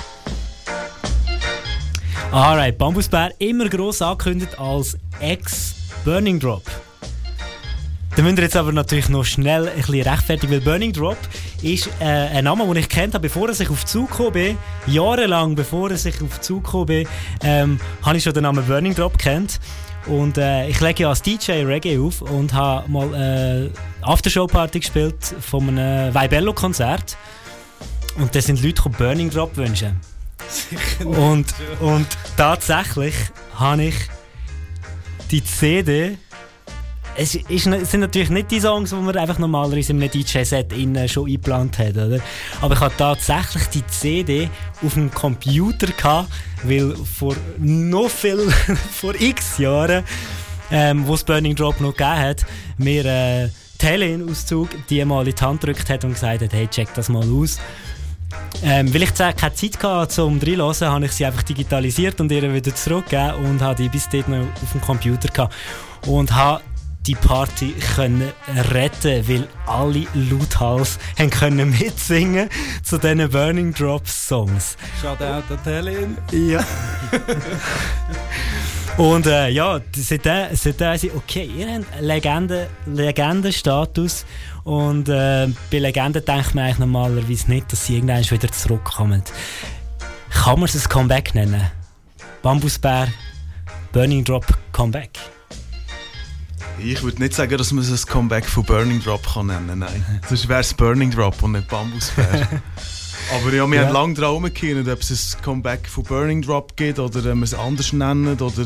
Alright, 2.31 2.79
Bambus 2.79 3.09
Bear 3.09 3.33
immer 3.41 3.69
gross 3.69 4.01
angekündigt 4.01 4.57
als 4.61 4.97
Ex-Burning 5.19 6.39
Drop. 6.39 6.63
Dann 8.19 8.25
müsst 8.25 8.39
ihr 8.39 8.43
jetzt 8.43 8.57
aber 8.57 8.73
natürlich 8.73 9.09
noch 9.11 9.25
schnell 9.25 9.69
ein 9.69 9.77
bisschen 9.77 10.03
rechtfertigen, 10.03 10.53
weil 10.53 10.61
Burning 10.61 10.93
Drop 10.93 11.17
ist 11.63 11.89
äh, 12.01 12.05
ein 12.05 12.43
Name, 12.47 12.67
den 12.67 12.79
ich 12.79 12.89
kennt 12.89 13.15
habe, 13.15 13.29
bevor 13.29 13.49
ich 13.49 13.71
auf 13.71 13.87
Zug 13.87 14.11
gekommen 14.11 14.33
bin. 14.33 14.59
Jahrelang 14.89 15.55
bevor 15.55 15.93
ich 15.93 16.21
auf 16.21 16.41
Zug 16.41 16.65
gekommen 16.65 16.87
bin, 16.87 17.09
ähm, 17.45 17.79
habe 18.03 18.17
ich 18.17 18.25
schon 18.25 18.33
den 18.33 18.43
Namen 18.43 18.67
Burning 18.67 18.93
Drop 18.93 19.17
kennt. 19.17 19.61
Und 20.07 20.37
äh, 20.37 20.67
ich 20.67 20.81
lege 20.81 21.05
ja 21.05 21.11
als 21.11 21.23
DJ 21.23 21.63
Reggae 21.63 21.97
auf 21.97 22.21
und 22.23 22.53
habe 22.53 22.91
mal 22.91 23.15
äh, 23.15 23.71
Aftershow-Party 24.03 24.81
gespielt 24.81 25.37
von 25.41 25.69
einem 25.69 26.13
Vibello-Konzert. 26.13 27.17
Und 28.17 28.35
da 28.35 28.41
sind 28.41 28.61
Leute 28.61 28.75
gekommen, 28.75 28.97
Burning 28.99 29.31
Drop 29.31 29.57
wünschen. 29.57 30.01
Und, 31.05 31.55
und 31.79 32.09
tatsächlich 32.37 33.15
habe 33.55 33.85
ich 33.85 33.95
die 35.31 35.45
CD. 35.45 36.19
Es, 37.21 37.35
ist, 37.35 37.67
es 37.67 37.91
sind 37.91 38.01
natürlich 38.01 38.31
nicht 38.31 38.49
die 38.53 38.61
Songs, 38.61 38.91
die 38.91 38.97
man 38.97 39.17
einfach 39.17 39.41
normalerweise 39.41 39.91
in 39.91 40.01
einem 40.01 40.09
DJ-Set 40.09 40.73
schon 41.11 41.27
eingeplant 41.27 41.77
hat, 41.79 41.97
oder? 41.97 42.21
Aber 42.61 42.75
ich 42.75 42.81
hatte 42.81 42.97
tatsächlich 42.97 43.67
die 43.71 43.87
CD 43.89 44.49
auf 44.85 44.95
dem 44.95 45.11
Computer 45.11 45.89
gehabt, 45.89 46.31
weil 46.63 46.95
vor 46.95 47.35
noch 47.59 48.09
viel, 48.09 48.39
vor 48.93 49.21
x 49.21 49.59
Jahren, 49.59 50.05
ähm, 50.71 51.09
wo 51.09 51.15
es 51.15 51.25
Burning 51.25 51.57
Drop 51.57 51.81
noch 51.81 51.97
gegeben 51.97 52.19
hat, 52.19 52.47
mir 52.77 53.05
äh, 53.05 53.49
die 53.81 53.87
Helen-Auszug 53.87 54.69
die 54.89 55.05
mal 55.05 55.27
in 55.27 55.35
die 55.35 55.45
Hand 55.45 55.61
gedrückt 55.61 55.91
hat 55.91 56.05
und 56.05 56.13
gesagt 56.13 56.43
hat, 56.43 56.53
hey, 56.53 56.69
check 56.69 56.95
das 56.95 57.09
mal 57.09 57.29
aus. 57.29 57.59
Ähm, 58.63 58.95
weil 58.95 59.03
ich 59.03 59.15
keine 59.15 59.55
Zeit 59.55 59.83
hatte 59.83 60.09
zum 60.09 60.39
reinhören, 60.39 60.89
habe 60.89 61.07
ich 61.07 61.13
sie 61.13 61.25
einfach 61.25 61.43
digitalisiert 61.43 62.21
und 62.21 62.31
ihr 62.31 62.55
wieder 62.55 62.75
zurückgegeben 62.75 63.45
und 63.45 63.61
habe 63.61 63.83
die 63.83 63.89
bis 63.89 64.09
dort 64.09 64.29
noch 64.29 64.47
auf 64.63 64.73
dem 64.73 64.81
Computer 64.81 65.29
gehabt. 65.29 65.55
Und 66.07 66.33
habe 66.33 66.63
die 67.09 67.15
Party 67.15 67.75
können 67.97 68.33
retten, 68.71 69.27
weil 69.27 69.49
alle 69.67 70.07
lauthals 70.13 70.99
haben 71.19 71.31
können 71.31 71.71
mitsingen 71.71 72.51
zu 72.83 72.99
diesen 72.99 73.31
Burning 73.31 73.73
Drop 73.73 74.07
Songs. 74.07 74.77
Shout 75.01 75.25
out 75.25 75.45
an 75.51 75.59
Helen. 75.65 76.19
Ja. 76.31 76.63
Und 78.99 79.27
äh, 79.27 79.49
ja, 79.49 79.81
seitdem, 79.97 80.49
seitdem 80.55 80.93
ich, 80.93 81.15
okay, 81.15 81.51
ihr 81.57 81.73
habt 81.73 81.87
Legende, 82.03 82.69
Legendenstatus 82.85 84.27
und 84.65 85.09
äh, 85.09 85.49
bei 85.71 85.79
Legenden 85.79 86.23
denkt 86.23 86.55
man 86.55 86.65
eigentlich 86.65 86.79
normalerweise 86.79 87.49
nicht, 87.49 87.73
dass 87.73 87.87
sie 87.87 87.95
irgendwann 87.97 88.31
wieder 88.31 88.53
zurückkommen. 88.53 89.23
Kann 90.31 90.61
man 90.61 90.69
es 90.69 90.75
ein 90.75 90.89
Comeback 90.91 91.35
nennen? 91.35 91.71
Bambusbär, 92.43 93.09
Burning 93.93 94.25
Drop 94.25 94.45
Comeback? 94.73 95.19
Ich 96.83 97.03
würde 97.03 97.21
nicht 97.21 97.35
sagen, 97.35 97.57
dass 97.59 97.73
man 97.73 97.83
es 97.85 97.91
ein 97.91 98.07
Comeback 98.11 98.45
von 98.47 98.65
Burning 98.65 99.03
Drop 99.03 99.23
kann 99.35 99.47
nennen 99.49 99.81
nein. 99.81 100.05
Sonst 100.29 100.49
wäre 100.49 100.61
es 100.61 100.73
Burning 100.75 101.11
Drop 101.11 101.43
und 101.43 101.53
nicht 101.53 101.69
Bambusbär. 101.69 102.49
Aber 103.35 103.53
ja, 103.53 103.67
wir 103.67 103.81
Ja. 103.81 103.87
haben 103.87 103.93
lange 103.93 104.15
daran 104.15 104.31
herumgekommen, 104.31 104.89
ob 104.89 105.01
es 105.01 105.37
ein 105.37 105.43
Comeback 105.43 105.89
von 105.89 106.05
Burning 106.05 106.43
Drop 106.43 106.77
gibt 106.77 106.99
oder 106.99 107.25
ähm, 107.27 107.41
wir 107.41 107.45
es 107.45 107.55
anders 107.55 107.93
nennen 107.93 108.41
oder 108.41 108.65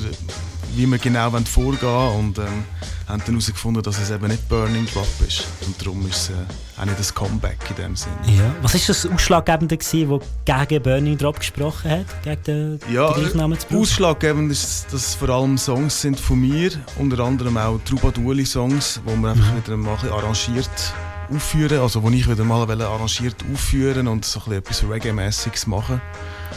wie 0.75 0.87
wir 0.87 0.99
genau 0.99 1.31
vorgehen 1.31 1.83
wollen. 1.83 2.19
Und 2.19 2.39
ähm, 2.39 2.65
haben 3.13 3.23
dann 3.27 3.35
herausgefunden, 3.35 3.83
dass 3.83 3.99
es 4.01 4.11
eben 4.11 4.27
nicht 4.27 4.49
Burning 4.49 4.87
Drop 4.87 5.07
ist. 5.27 5.47
Und 5.67 5.81
darum 5.81 6.07
ist 6.09 6.17
es 6.17 6.31
äh, 6.31 6.81
auch 6.81 6.85
nicht 6.87 6.99
ein 6.99 7.15
Comeback 7.15 7.59
in 7.71 7.77
dem 7.77 7.95
Sinne. 7.97 8.17
Ja. 8.27 8.55
Was 8.63 8.73
war 8.75 8.81
das 8.87 9.07
Ausschlaggebende, 9.07 9.77
gewesen, 9.77 10.19
das 10.47 10.69
gegen 10.69 10.83
Burning 10.83 11.19
Drop 11.19 11.39
gesprochen 11.39 11.91
hat? 11.91 12.23
Gegen 12.23 12.43
den, 12.45 12.81
Ja, 12.91 13.13
den 13.13 13.23
Gleichnamensbrauch? 13.23 13.79
ausschlaggebend 13.81 14.51
ist, 14.51 14.87
dass 14.93 15.09
es 15.09 15.15
vor 15.15 15.29
allem 15.29 15.59
Songs 15.59 16.01
sind 16.01 16.19
von 16.19 16.41
mir, 16.41 16.71
unter 16.99 17.23
anderem 17.23 17.57
auch 17.59 17.79
Troubadourli-Songs, 17.85 19.01
die 19.07 19.23
wir 19.23 19.29
einfach 19.31 19.57
wieder 19.57 19.77
mal 19.77 19.91
ein 19.91 19.97
bisschen 19.97 20.13
arrangiert 20.13 20.95
aufführen, 21.31 21.81
also 21.81 22.03
wo 22.03 22.11
ich 22.11 22.29
wieder 22.29 22.45
mal 22.45 22.63
arrangiert 22.83 23.37
aufführen 23.53 24.09
und 24.09 24.25
so 24.25 24.41
ein 24.41 24.63
bisschen 24.63 24.85
etwas 24.85 24.85
Reggae-mäßiges 24.85 25.67
machen. 25.69 26.01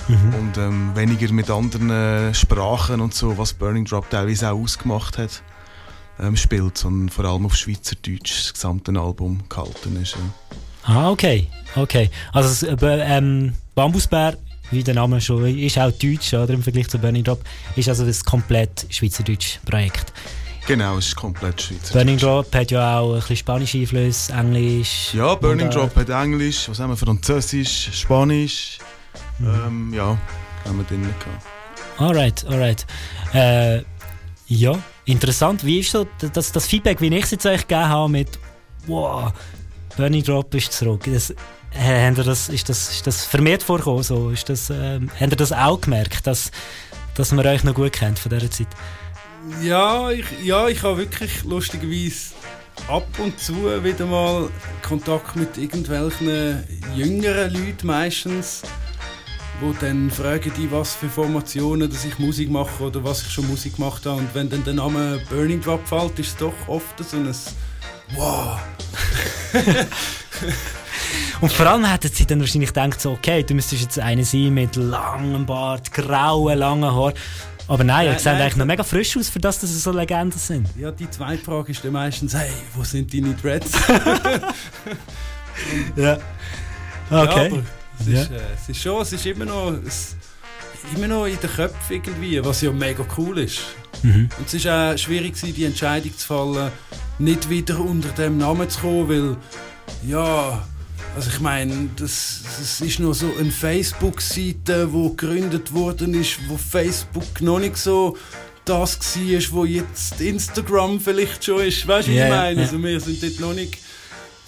Mhm. 0.08 0.36
Und 0.40 0.58
ähm, 0.58 0.92
weniger 0.96 1.32
mit 1.34 1.50
anderen 1.50 1.90
äh, 1.90 2.34
Sprachen 2.34 3.02
und 3.02 3.14
so, 3.14 3.38
was 3.38 3.54
Burning 3.54 3.86
Drop 3.86 4.10
teilweise 4.10 4.52
auch 4.52 4.60
ausgemacht 4.62 5.18
hat, 5.18 5.42
ähm, 6.20 6.38
spielt, 6.38 6.78
sondern 6.78 7.10
vor 7.10 7.26
allem 7.26 7.46
auf 7.46 7.56
Schweizerdeutsch 7.56 8.44
das 8.44 8.54
gesamte 8.54 8.98
Album 9.00 9.44
gehalten 9.50 10.02
ist. 10.02 10.16
Ja. 10.16 10.56
Ah, 10.84 11.10
okay. 11.10 11.48
okay. 11.76 12.10
Also 12.32 12.68
äh, 12.68 12.78
ähm, 12.82 13.54
Bambusbär, 13.74 14.38
wie 14.72 14.84
der 14.84 14.96
Name 14.96 15.20
schon 15.20 15.46
ist, 15.46 15.78
auch 15.78 15.92
deutsch 15.92 16.34
oder, 16.34 16.54
im 16.54 16.64
Vergleich 16.64 16.88
zu 16.88 17.00
Burning 17.00 17.24
Drop, 17.24 17.44
ist 17.76 17.90
also 17.90 18.06
das 18.06 18.24
komplett 18.24 18.86
schweizerdeutsche 18.90 19.60
Projekt. 19.66 20.14
Genau, 20.68 20.98
es 20.98 21.08
ist 21.08 21.16
komplett 21.16 21.62
Schweizerdeutsch. 21.62 21.94
Burning 21.94 22.18
Drop 22.18 22.56
hat 22.56 22.72
ja 22.72 23.00
auch 23.00 23.14
ein 23.14 23.20
bisschen 23.20 23.38
spanische 23.38 23.78
Einflüsse, 23.80 24.34
Englisch. 24.34 25.14
Ja, 25.14 25.36
Burning. 25.36 25.70
Drop 25.70 25.96
hat 25.96 26.10
Englisch, 26.10 26.70
was 26.70 26.80
haben 26.80 26.92
wir, 26.92 26.98
Französisch, 26.98 27.90
Spanisch. 27.94 28.78
Ähm, 29.42 29.94
ja, 29.94 30.18
haben 30.66 30.78
wir 30.78 30.86
drin 30.86 31.02
gehabt. 31.02 31.46
Alright, 31.98 32.46
alright. 32.48 32.86
Äh, 33.34 33.84
ja, 34.48 34.78
interessant. 35.06 35.66
Wie 35.66 35.80
ist 35.80 35.92
so 35.92 36.06
das, 36.34 36.52
das 36.52 36.68
Feedback, 36.68 37.02
wie 37.02 37.16
ich 37.16 37.24
es 37.24 37.32
jetzt 37.32 37.46
euch 37.46 37.68
gegeben 37.68 37.90
habe 37.90 38.12
mit 38.12 38.40
«Wow, 38.88 39.32
Burning 39.98 40.24
Drop 40.24 40.54
ist 40.56 40.74
zurück». 40.74 41.04
Das, 41.06 41.32
äh, 41.72 42.12
das, 42.12 42.50
ist, 42.50 42.70
das, 42.70 42.90
ist 42.90 43.08
das 43.08 43.26
vermehrt 43.26 43.64
vorgekommen? 43.64 44.04
So? 44.04 44.30
Ist 44.30 44.50
das, 44.50 44.70
ähm, 44.70 45.10
habt 45.20 45.32
ihr 45.32 45.38
das 45.38 45.52
auch 45.52 45.80
gemerkt, 45.82 46.26
dass, 46.28 46.52
dass 47.16 47.32
man 47.32 47.46
euch 47.46 47.64
noch 47.64 47.74
gut 47.74 47.94
kennt 47.94 48.20
von 48.20 48.32
dieser 48.32 48.50
Zeit? 48.50 48.68
Ja, 49.62 50.10
ich, 50.10 50.26
ja, 50.44 50.68
ich 50.68 50.82
habe 50.82 50.98
wirklich 50.98 51.44
lustigerweise 51.44 52.34
ab 52.88 53.08
und 53.20 53.40
zu 53.40 53.84
wieder 53.84 54.06
mal 54.06 54.50
Kontakt 54.82 55.36
mit 55.36 55.58
irgendwelchen 55.58 56.64
jüngeren 56.96 57.54
Leuten 57.54 57.88
meistens, 57.88 58.64
wo 59.62 59.74
dann 59.80 60.12
fragen 60.12 60.52
die, 60.58 60.72
was 60.72 60.96
für 60.96 61.10
Formationen 61.10 61.90
dass 61.90 62.06
ich 62.06 62.20
Musik 62.20 62.50
mache 62.50 62.84
oder 62.84 63.04
was 63.04 63.22
ich 63.22 63.30
schon 63.32 63.48
Musik 63.48 63.76
gemacht 63.76 64.06
habe. 64.06 64.20
Und 64.20 64.34
wenn 64.34 64.50
dann 64.50 64.64
der 64.64 64.74
Name 64.74 65.22
Burning 65.30 65.62
Drop 65.62 65.86
fällt, 65.88 66.20
ist 66.20 66.28
es 66.28 66.38
doch 66.38 66.54
oft 66.68 67.04
so 67.04 67.18
ein 67.18 67.34
Wow. 68.16 68.60
Und 71.42 71.52
vor 71.52 71.66
allem 71.68 71.86
hätten 71.86 72.10
sie 72.12 72.26
dann 72.26 72.40
wahrscheinlich 72.40 72.70
gedacht, 72.70 73.02
so, 73.02 73.12
okay, 73.12 73.44
du 73.44 73.54
müsstest 73.54 73.82
jetzt 73.82 74.00
einer 74.00 74.24
sein 74.24 74.54
mit 74.54 74.76
langem 74.76 75.46
Bart, 75.46 75.92
grauen, 75.92 76.58
langen 76.58 76.94
Haar. 76.94 77.14
Aber 77.68 77.84
nein, 77.84 78.14
seht 78.18 78.26
nein. 78.26 78.42
eigentlich 78.42 78.56
noch 78.58 78.66
mega 78.66 78.84
frisch 78.84 79.18
aus, 79.18 79.28
für 79.30 79.40
das, 79.40 79.60
dass 79.60 79.72
sie 79.72 79.80
so 79.80 79.92
Legenden 79.92 80.40
sind. 80.40 80.70
Ja, 80.78 80.92
die 80.92 81.10
zweite 81.10 81.44
Frage 81.44 81.72
ist 81.72 81.84
dann 81.84 81.94
meistens, 81.94 82.36
hey, 82.36 82.52
wo 82.76 82.84
sind 82.84 83.12
deine 83.14 83.34
Dreads? 83.34 83.72
Ja. 85.96 86.18
Okay. 87.10 87.50
Ja, 87.54 87.62
Es, 88.00 88.08
Ja. 88.08 88.22
ist, 88.22 88.32
äh, 88.32 88.36
es 88.64 88.70
ist 88.70 88.82
schon, 88.82 89.02
es 89.02 89.14
ist 89.14 89.26
immer 89.26 89.46
noch, 89.46 89.74
es, 89.86 90.16
immer 90.96 91.08
noch 91.08 91.26
in 91.26 91.40
den 91.40 91.50
Köpfen 91.50 91.96
irgendwie, 91.96 92.44
was 92.44 92.62
ja 92.62 92.72
mega 92.72 93.06
cool 93.18 93.40
ist. 93.40 93.60
Mhm. 94.04 94.30
Und 94.38 94.48
es 94.48 94.54
ist 94.54 94.68
auch 94.68 94.98
schwierig 94.98 95.34
gewesen, 95.36 95.54
die 95.56 95.64
Entscheidung 95.66 96.16
zu 96.18 96.28
fallen, 96.28 96.72
nicht 97.18 97.50
wieder 97.50 97.80
unter 97.80 98.10
dem 98.10 98.38
Namen 98.38 98.70
zu 98.70 98.80
kommen, 98.82 99.10
weil, 99.10 99.38
ja, 100.08 100.66
also 101.16 101.30
ich 101.30 101.40
meine, 101.40 101.90
das, 101.96 102.42
das 102.60 102.82
ist 102.82 103.00
noch 103.00 103.14
so 103.14 103.32
eine 103.40 103.52
Facebook-Seite, 103.52 104.92
wo 104.92 105.10
gegründet 105.12 105.74
worden 105.74 106.14
ist, 106.14 106.38
wo 106.48 106.58
Facebook 106.58 107.42
noch 107.42 107.60
nicht 107.60 107.78
so 107.78 108.18
das 108.66 108.98
war, 109.16 109.42
wo 109.52 109.64
jetzt 109.66 110.20
Instagram 110.20 111.00
vielleicht 111.00 111.46
schon 111.46 111.62
ist. 111.62 111.88
Weißt 111.88 112.08
du, 112.08 112.12
wie 112.12 112.16
Ja, 112.18 112.26
ich 112.26 112.32
meine? 112.32 112.62
ja. 112.62 112.66
Also 112.68 112.82
wir 112.84 113.00
sind 113.00 113.22
dort 113.22 113.40
noch 113.40 113.54
nicht 113.54 113.78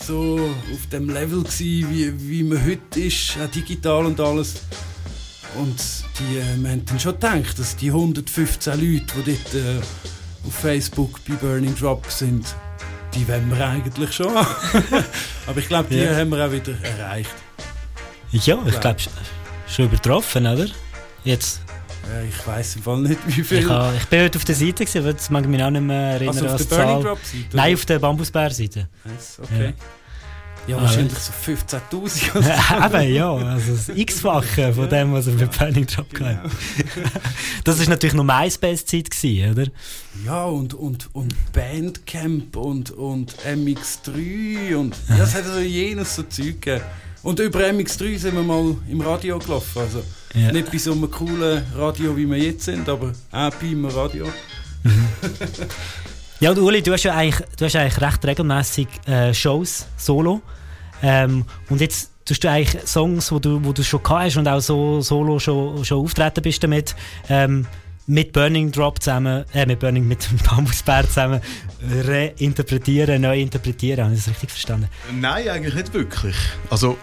so 0.05 0.39
auf 0.73 0.87
dem 0.91 1.09
Level 1.09 1.43
gewesen, 1.43 1.89
wie, 1.91 2.13
wie 2.29 2.43
man 2.43 2.63
heute 2.65 2.99
ist, 3.01 3.37
auch 3.43 3.49
digital 3.51 4.05
und 4.05 4.19
alles. 4.19 4.55
Und 5.55 5.75
die, 6.19 6.37
äh, 6.37 6.61
wir 6.61 6.69
haben 6.71 6.85
dann 6.85 6.99
schon 6.99 7.13
gedacht, 7.13 7.57
dass 7.57 7.75
die 7.75 7.87
115 7.87 8.73
Leute, 8.73 9.05
die 9.25 9.37
dort 9.43 9.53
äh, 9.55 9.77
auf 10.47 10.53
Facebook 10.53 11.19
bei 11.27 11.33
Burning 11.35 11.75
Drop 11.75 12.05
sind, 12.11 12.45
die 13.15 13.27
wollen 13.27 13.49
wir 13.49 13.65
eigentlich 13.67 14.11
schon. 14.13 14.27
Aber 15.47 15.59
ich 15.59 15.67
glaube, 15.67 15.89
die 15.89 15.97
Ja. 15.97 16.15
haben 16.15 16.29
wir 16.29 16.45
auch 16.45 16.51
wieder 16.51 16.73
erreicht. 16.83 17.31
Ja, 18.31 18.59
ich 18.67 18.79
glaube, 18.79 18.99
schon 19.67 19.85
übertroffen, 19.85 20.45
oder? 20.45 20.67
Jetzt. 21.23 21.61
Ja, 22.09 22.21
ich 22.21 22.47
weiß 22.47 22.77
im 22.77 22.83
Fall 22.83 22.99
nicht, 23.01 23.19
wie 23.27 23.43
viel. 23.43 23.59
Ich, 23.59 23.69
ha- 23.69 23.93
ich 23.97 24.05
bin 24.05 24.21
heute 24.21 24.37
auf 24.37 24.45
der 24.45 24.55
Seite, 24.55 24.85
gewesen, 24.85 24.99
aber 24.99 25.13
das 25.13 25.29
mag 25.29 25.43
ich 25.43 25.49
mich 25.49 25.61
auch 25.63 25.69
nicht 25.69 25.81
mehr 25.81 25.97
erinnern. 26.13 26.35
Also 26.35 26.45
auf 26.45 26.51
als 26.53 26.67
der 26.67 26.75
Burning 26.77 26.93
Zahl. 26.95 27.03
Drop 27.03 27.19
Seite, 27.23 27.57
Nein, 27.57 27.73
auf 27.73 27.85
der 27.85 27.99
Bambusbär-Seite. 27.99 28.87
Nice, 29.05 29.39
okay. 29.43 29.73
Ja, 30.67 30.77
Ah, 30.77 30.81
wahrscheinlich 30.81 31.13
ja. 31.13 31.19
so 31.19 31.51
15'000 31.51 32.35
oder 32.35 32.89
so. 32.91 32.97
Eben, 32.97 33.13
ja. 33.13 33.33
Also 33.35 33.71
das 33.71 33.87
X-Fache 33.89 34.73
von 34.73 34.89
dem, 34.89 35.13
was 35.13 35.27
er 35.27 35.33
mit 35.33 35.57
Burning 35.57 35.85
Drop 35.87 36.09
Genau. 36.13 36.27
hatte. 36.29 36.49
Das 37.63 37.79
war 37.79 37.87
natürlich 37.89 38.15
noch 38.15 38.23
MySpace-Zeit, 38.25 39.09
gewesen, 39.11 39.51
oder? 39.51 39.67
Ja, 40.25 40.43
und, 40.45 40.73
und, 40.73 41.09
und 41.13 41.33
Bandcamp 41.53 42.55
und, 42.57 42.91
und 42.91 43.33
MX3 43.45 44.75
und 44.75 44.95
ja, 45.09 45.23
es 45.23 45.35
hat 45.35 45.45
also 45.45 45.59
jenes 45.59 46.15
so 46.15 46.23
Zeug 46.23 46.61
gegeben. 46.61 46.81
Und 47.24 47.39
über 47.39 47.59
MX3 47.59 48.18
sind 48.18 48.36
wir 48.36 48.43
mal 48.43 48.76
im 48.89 49.01
Radio 49.01 49.39
gelaufen. 49.39 49.80
Also 49.80 50.03
Ja. 50.34 50.51
nicht 50.51 50.72
bei 50.72 50.78
so 50.78 50.91
einem 50.91 51.09
coolen 51.11 51.63
Radio, 51.76 52.15
wie 52.15 52.26
wir 52.30 52.38
jetzt 52.38 52.65
sind, 52.65 52.88
aber 52.88 53.13
auch 53.32 53.49
bei 53.51 53.68
einem 53.68 53.86
Radio. 53.86 54.28
Ja, 56.39 56.51
und 56.51 56.59
Uli, 56.59 56.84
du 56.84 56.93
hast 56.93 57.01
ja 57.03 57.15
eigentlich, 57.15 57.43
du 57.57 57.65
hast 57.65 57.76
eigentlich 57.76 57.99
recht 57.99 58.24
regelmäßig 58.24 58.88
äh, 59.07 59.34
Shows, 59.34 59.88
Solo. 59.97 60.39
Ähm, 61.01 61.45
und 61.70 61.82
jetzt 61.82 62.11
tust 62.26 62.43
du 62.43 62.49
eigentlich 62.51 62.88
Songs, 62.88 63.32
wo 63.32 63.39
du, 63.39 63.59
wo 63.65 63.74
du 63.74 63.84
schon 63.84 64.03
gehabt 64.03 64.26
hast 64.26 64.38
und 64.38 64.47
auch 64.47 64.59
so 64.59 65.01
Solo 65.01 65.39
schon, 65.39 65.84
schon 65.84 65.97
auftreten 66.03 66.43
bist 66.43 66.61
damit, 66.63 66.95
ähm, 67.30 67.65
mit 68.07 68.31
Burning 68.31 68.71
Drop 68.71 69.01
zusammen, 69.01 69.45
äh, 69.53 69.65
mit 69.65 69.79
Burning, 69.79 70.07
mit 70.07 70.27
Bambusbär 70.49 71.07
zusammen 71.07 71.41
reinterpretieren, 71.81 73.21
neu 73.21 73.39
interpretieren. 73.39 74.05
Habe 74.05 74.15
ich 74.15 74.21
das 74.21 74.29
richtig 74.29 74.51
verstanden? 74.51 74.89
Nein, 75.13 75.47
eigentlich 75.49 75.75
nicht 75.75 75.93
wirklich. 75.93 76.35
Also, 76.69 76.97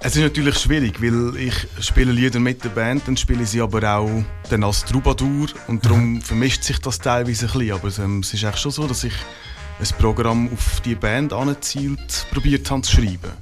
es 0.00 0.16
ist 0.16 0.22
natürlich 0.22 0.58
schwierig, 0.58 1.02
weil 1.02 1.36
ich 1.36 1.54
spiele 1.84 2.12
Lieder 2.12 2.40
mit 2.40 2.64
der 2.64 2.70
Band, 2.70 3.06
dann 3.06 3.16
spiele 3.16 3.42
ich 3.42 3.50
sie 3.50 3.60
aber 3.60 3.82
auch 3.96 4.24
dann 4.48 4.64
als 4.64 4.84
Troubadour 4.84 5.48
und 5.66 5.84
darum 5.84 6.22
vermischt 6.22 6.62
sich 6.62 6.78
das 6.78 6.98
teilweise 6.98 7.46
ein 7.46 7.52
bisschen. 7.52 7.72
Aber 7.72 8.04
ähm, 8.04 8.20
es 8.20 8.32
ist 8.32 8.44
eigentlich 8.44 8.60
schon 8.60 8.72
so, 8.72 8.86
dass 8.86 9.04
ich 9.04 9.14
ein 9.80 9.98
Programm 9.98 10.50
auf 10.52 10.80
die 10.80 10.94
Band 10.94 11.32
angezielt 11.32 12.26
probiert 12.30 12.70
habe 12.70 12.82
zu 12.82 12.92
schreiben. 12.92 13.32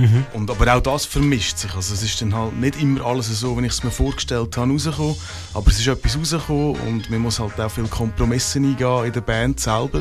Mhm. 0.00 0.26
Und, 0.32 0.50
aber 0.50 0.74
auch 0.74 0.80
das 0.80 1.04
vermischt 1.04 1.58
sich. 1.58 1.74
Also 1.74 1.94
es 1.94 2.02
ist 2.02 2.20
dann 2.22 2.34
halt 2.34 2.58
nicht 2.58 2.80
immer 2.80 3.04
alles 3.04 3.28
so, 3.28 3.56
wie 3.60 3.66
ich 3.66 3.72
es 3.72 3.84
mir 3.84 3.90
vorgestellt 3.90 4.56
habe, 4.56 4.72
rausgekommen. 4.72 5.16
Aber 5.54 5.70
es 5.70 5.78
ist 5.78 5.86
etwas 5.86 6.16
rausgekommen 6.16 6.76
und 6.88 7.10
man 7.10 7.20
muss 7.20 7.38
halt 7.38 7.60
auch 7.60 7.70
viele 7.70 7.88
Kompromisse 7.88 8.58
eingehen 8.58 9.04
in 9.04 9.12
der 9.12 9.20
Band 9.20 9.60
selber. 9.60 10.00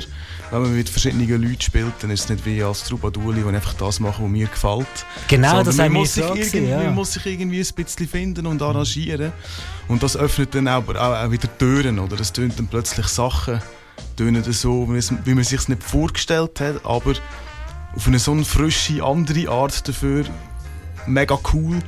Wenn 0.52 0.62
man 0.62 0.76
mit 0.76 0.90
verschiedenen 0.90 1.28
Leuten 1.30 1.62
spielt, 1.62 1.94
dann 2.02 2.10
ist 2.10 2.22
es 2.22 2.30
nicht 2.30 2.46
wie 2.46 2.64
als 2.64 2.84
Troubadourli, 2.86 3.44
die 3.44 3.56
einfach 3.56 3.74
das 3.74 4.00
machen, 4.00 4.26
was 4.26 4.32
mir 4.32 4.48
gefällt. 4.48 4.88
Genau, 5.28 5.48
Sondern 5.50 5.66
das 5.66 5.80
haben 5.80 5.94
wir 5.94 6.06
so 6.06 6.22
irgendwie, 6.22 6.40
gesehen, 6.42 6.70
ja. 6.70 6.84
Man 6.84 6.96
muss 6.96 7.14
sich 7.14 7.26
irgendwie 7.26 7.60
ein 7.60 7.76
bisschen 7.76 8.08
finden 8.08 8.48
und 8.48 8.62
arrangieren. 8.62 9.32
Und 9.88 10.02
das 10.02 10.18
öffnet 10.18 10.56
dann 10.56 10.68
auch, 10.68 10.88
auch, 10.88 11.26
auch 11.26 11.32
wieder 11.32 11.56
Türen. 11.58 12.00
Oder 12.00 12.20
es 12.20 12.34
tönt 12.34 12.58
dann 12.58 12.68
plötzlich 12.68 13.08
Sachen, 13.08 13.62
tönen 14.18 14.44
so, 14.44 14.88
wie, 14.90 14.98
es, 14.98 15.12
man 15.12 15.44
sich 15.44 15.68
nicht 15.68 15.84
vorgestellt 15.84 16.60
hat, 16.60 16.86
aber 16.86 17.14
auf 18.00 18.08
eine 18.08 18.18
so 18.18 18.32
eine 18.32 18.46
frische, 18.46 19.04
andere 19.04 19.50
Art 19.50 19.86
dafür 19.86 20.24
mega 21.06 21.38
cool, 21.52 21.80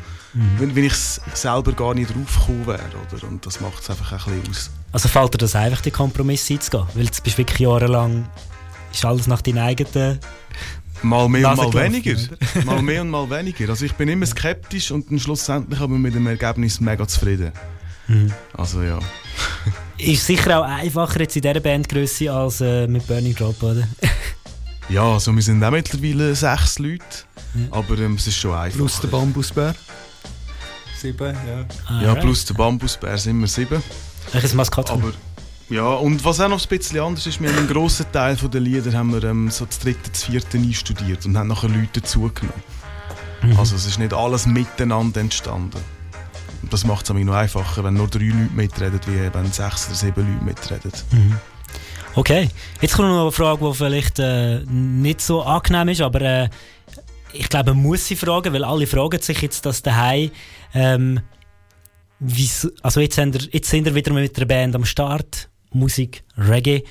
wenn, 0.57 0.76
wenn 0.76 0.84
ich 0.84 0.91
es 0.91 1.22
selber 1.34 1.72
gar 1.72 1.93
nicht 1.93 2.14
draufgekommen 2.14 2.68
wäre. 2.68 2.82
Oder? 3.14 3.28
Und 3.30 3.45
das 3.45 3.62
macht 3.62 3.82
es 3.82 3.89
einfach 3.89 4.12
ein 4.28 4.41
bisschen 4.41 4.49
aus. 4.49 4.72
Also 4.91 5.07
fällt 5.07 5.34
dir 5.36 5.38
das 5.38 5.55
einfach, 5.55 5.80
die 5.80 5.91
Kompromisse 5.91 6.55
einzugehen? 6.55 6.86
Weil 6.95 7.05
jetzt 7.05 7.24
bist 7.24 7.38
du 7.38 7.43
wirklich 7.43 7.59
jahrelang, 7.59 8.28
ist 8.91 9.05
alles 9.05 9.28
nach 9.28 9.41
deinen 9.41 9.59
eigenen 9.59 10.20
Mal 11.01 11.30
mehr 11.30 11.49
und 11.49 11.57
mal 11.57 11.74
weniger. 11.74 12.12
oder? 12.12 12.66
mal 12.66 12.82
mehr 12.82 13.01
und 13.03 13.09
mal 13.09 13.30
weniger. 13.30 13.70
Also 13.70 13.86
ich 13.86 13.93
bin 13.93 14.09
immer 14.09 14.26
skeptisch 14.26 14.91
und 14.91 15.09
dann 15.09 15.18
schlussendlich 15.18 15.80
aber 15.80 15.97
mit 15.97 16.14
dem 16.14 16.28
Ergebnis 16.28 16.82
mega 16.82 17.07
zufrieden. 17.07 17.53
Mhm. 18.09 18.34
Also 18.51 18.82
ja. 18.82 18.99
Ist 19.97 20.26
sicher 20.26 20.59
auch 20.59 20.66
einfacher 20.66 21.22
jetzt 21.22 21.38
in 21.38 21.41
dieser 21.41 21.62
Bandgröße 21.62 22.30
als 22.30 22.59
äh, 22.59 22.86
mit 22.86 23.07
Burning 23.07 23.34
Drop, 23.34 23.64
oder? 23.64 23.88
Ja, 24.91 25.13
also 25.13 25.33
wir 25.33 25.41
sind 25.41 25.63
auch 25.63 25.71
mittlerweile 25.71 26.35
sechs 26.35 26.77
Leute, 26.77 27.05
aber 27.71 27.97
ähm, 27.97 28.15
es 28.15 28.27
ist 28.27 28.35
schon 28.35 28.53
einfach. 28.53 28.77
Plus 28.77 28.99
der 28.99 29.07
Bambusbär. 29.07 29.73
Sieben, 30.97 31.35
ja. 31.89 32.01
Ja, 32.01 32.15
plus 32.15 32.43
der 32.43 32.55
Bambusbär 32.55 33.17
sind 33.17 33.39
wir 33.39 33.47
sieben. 33.47 33.81
Welches 34.33 34.53
Maskottchen? 34.53 35.01
Aber 35.01 35.13
ja, 35.69 35.85
und 35.85 36.25
was 36.25 36.41
auch 36.41 36.49
noch 36.49 36.61
ein 36.61 36.67
bisschen 36.67 36.99
anders 36.99 37.25
ist, 37.25 37.39
wir 37.39 37.49
haben 37.49 37.59
einen 37.59 37.67
grossen 37.69 38.05
Teil 38.11 38.35
der 38.35 38.59
Lieder 38.59 38.91
haben 38.91 39.13
wir 39.13 39.23
ähm, 39.23 39.49
so 39.49 39.65
das 39.65 39.79
dritte, 39.79 40.09
das 40.11 40.25
vierte 40.25 40.57
einstudiert 40.57 41.25
und 41.25 41.37
haben 41.37 41.47
nachher 41.47 41.69
Leute 41.69 42.01
dazugenommen. 42.01 42.61
Mhm. 43.43 43.57
Also 43.57 43.77
es 43.77 43.85
ist 43.85 43.97
nicht 43.97 44.13
alles 44.13 44.45
miteinander 44.45 45.21
entstanden. 45.21 45.79
Und 46.61 46.73
das 46.73 46.85
macht 46.85 47.09
es 47.09 47.15
noch 47.15 47.33
einfacher, 47.33 47.85
wenn 47.85 47.93
nur 47.93 48.09
drei 48.09 48.25
Leute 48.25 48.53
mitreden, 48.53 48.99
wie 49.07 49.33
wenn 49.33 49.51
sechs 49.53 49.87
oder 49.87 49.95
sieben 49.95 50.33
Leute 50.33 50.43
mitreden. 50.43 50.91
Mhm. 51.11 51.37
Okay, 52.16 52.49
jetzt 52.82 52.93
kommt 52.95 53.07
noch 53.09 53.22
eine 53.22 53.32
Frage, 53.32 53.66
die 53.70 53.74
vielleicht 53.74 54.20
äh, 54.20 54.59
nicht 54.66 55.22
so 55.22 55.43
angenehm 55.43 55.88
ist, 55.89 56.01
aber 56.01 56.22
äh, 56.22 56.49
ich 57.34 57.47
glaube, 57.47 57.74
man 57.74 57.84
muss 57.84 58.05
sie 58.05 58.18
fragen, 58.18 58.53
weil 58.53 58.66
alle 58.66 58.86
fragen 58.86 59.22
sich 59.22 59.41
jetzt 59.41 59.66
das 59.66 59.82
daheim. 59.82 60.30
Ähm, 60.74 61.22
also 62.84 62.99
jetzt, 62.99 63.16
sind 63.16 63.34
wir, 63.34 63.49
jetzt 63.53 63.70
sind 63.70 63.86
wir 63.86 63.95
wieder 63.95 64.12
mit 64.14 64.36
der 64.38 64.45
Band 64.45 64.76
am 64.76 64.84
Start, 64.86 65.49
Musik, 65.72 66.24
Reggae. 66.38 66.84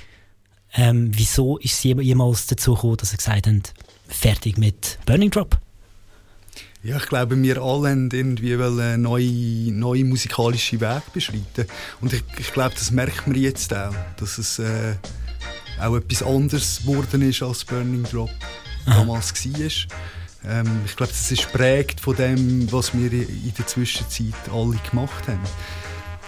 Ähm, 0.72 1.10
wieso 1.14 1.58
ist 1.58 1.84
jem- 1.84 2.00
jemals 2.00 2.46
dazu 2.46 2.74
gekommen, 2.74 2.96
dass 2.96 3.10
sie 3.10 3.16
gesagt 3.18 3.46
haben, 3.46 3.62
fertig 4.08 4.56
mit 4.56 4.98
Burning 5.04 5.30
Drop? 5.30 5.58
Ja, 6.82 6.96
ich 6.96 7.06
glaube, 7.06 7.40
wir 7.42 7.60
alle 7.60 7.90
haben 7.90 8.08
irgendwie 8.10 8.58
wollen 8.58 9.02
neue, 9.02 9.70
neue 9.70 10.04
musikalische 10.04 10.80
Wege 10.80 11.02
beschreiten. 11.12 11.66
Und 12.00 12.14
ich, 12.14 12.24
ich 12.38 12.52
glaube, 12.54 12.74
das 12.74 12.90
merkt 12.90 13.26
man 13.26 13.36
jetzt 13.36 13.74
auch, 13.74 13.94
dass 14.16 14.38
es 14.38 14.58
äh, 14.58 14.94
auch 15.78 15.96
etwas 15.96 16.22
anderes 16.22 16.78
geworden 16.78 17.20
ist, 17.20 17.42
als 17.42 17.66
Burning 17.66 18.04
Drop 18.04 18.30
damals 18.86 19.34
war. 19.34 20.50
Ähm, 20.50 20.80
ich 20.86 20.96
glaube, 20.96 21.12
das 21.12 21.30
ist 21.30 21.52
prägt 21.52 22.00
von 22.00 22.16
dem, 22.16 22.72
was 22.72 22.94
wir 22.94 23.12
in 23.12 23.52
der 23.58 23.66
Zwischenzeit 23.66 24.50
alle 24.50 24.76
gemacht 24.90 25.28
haben. 25.28 25.40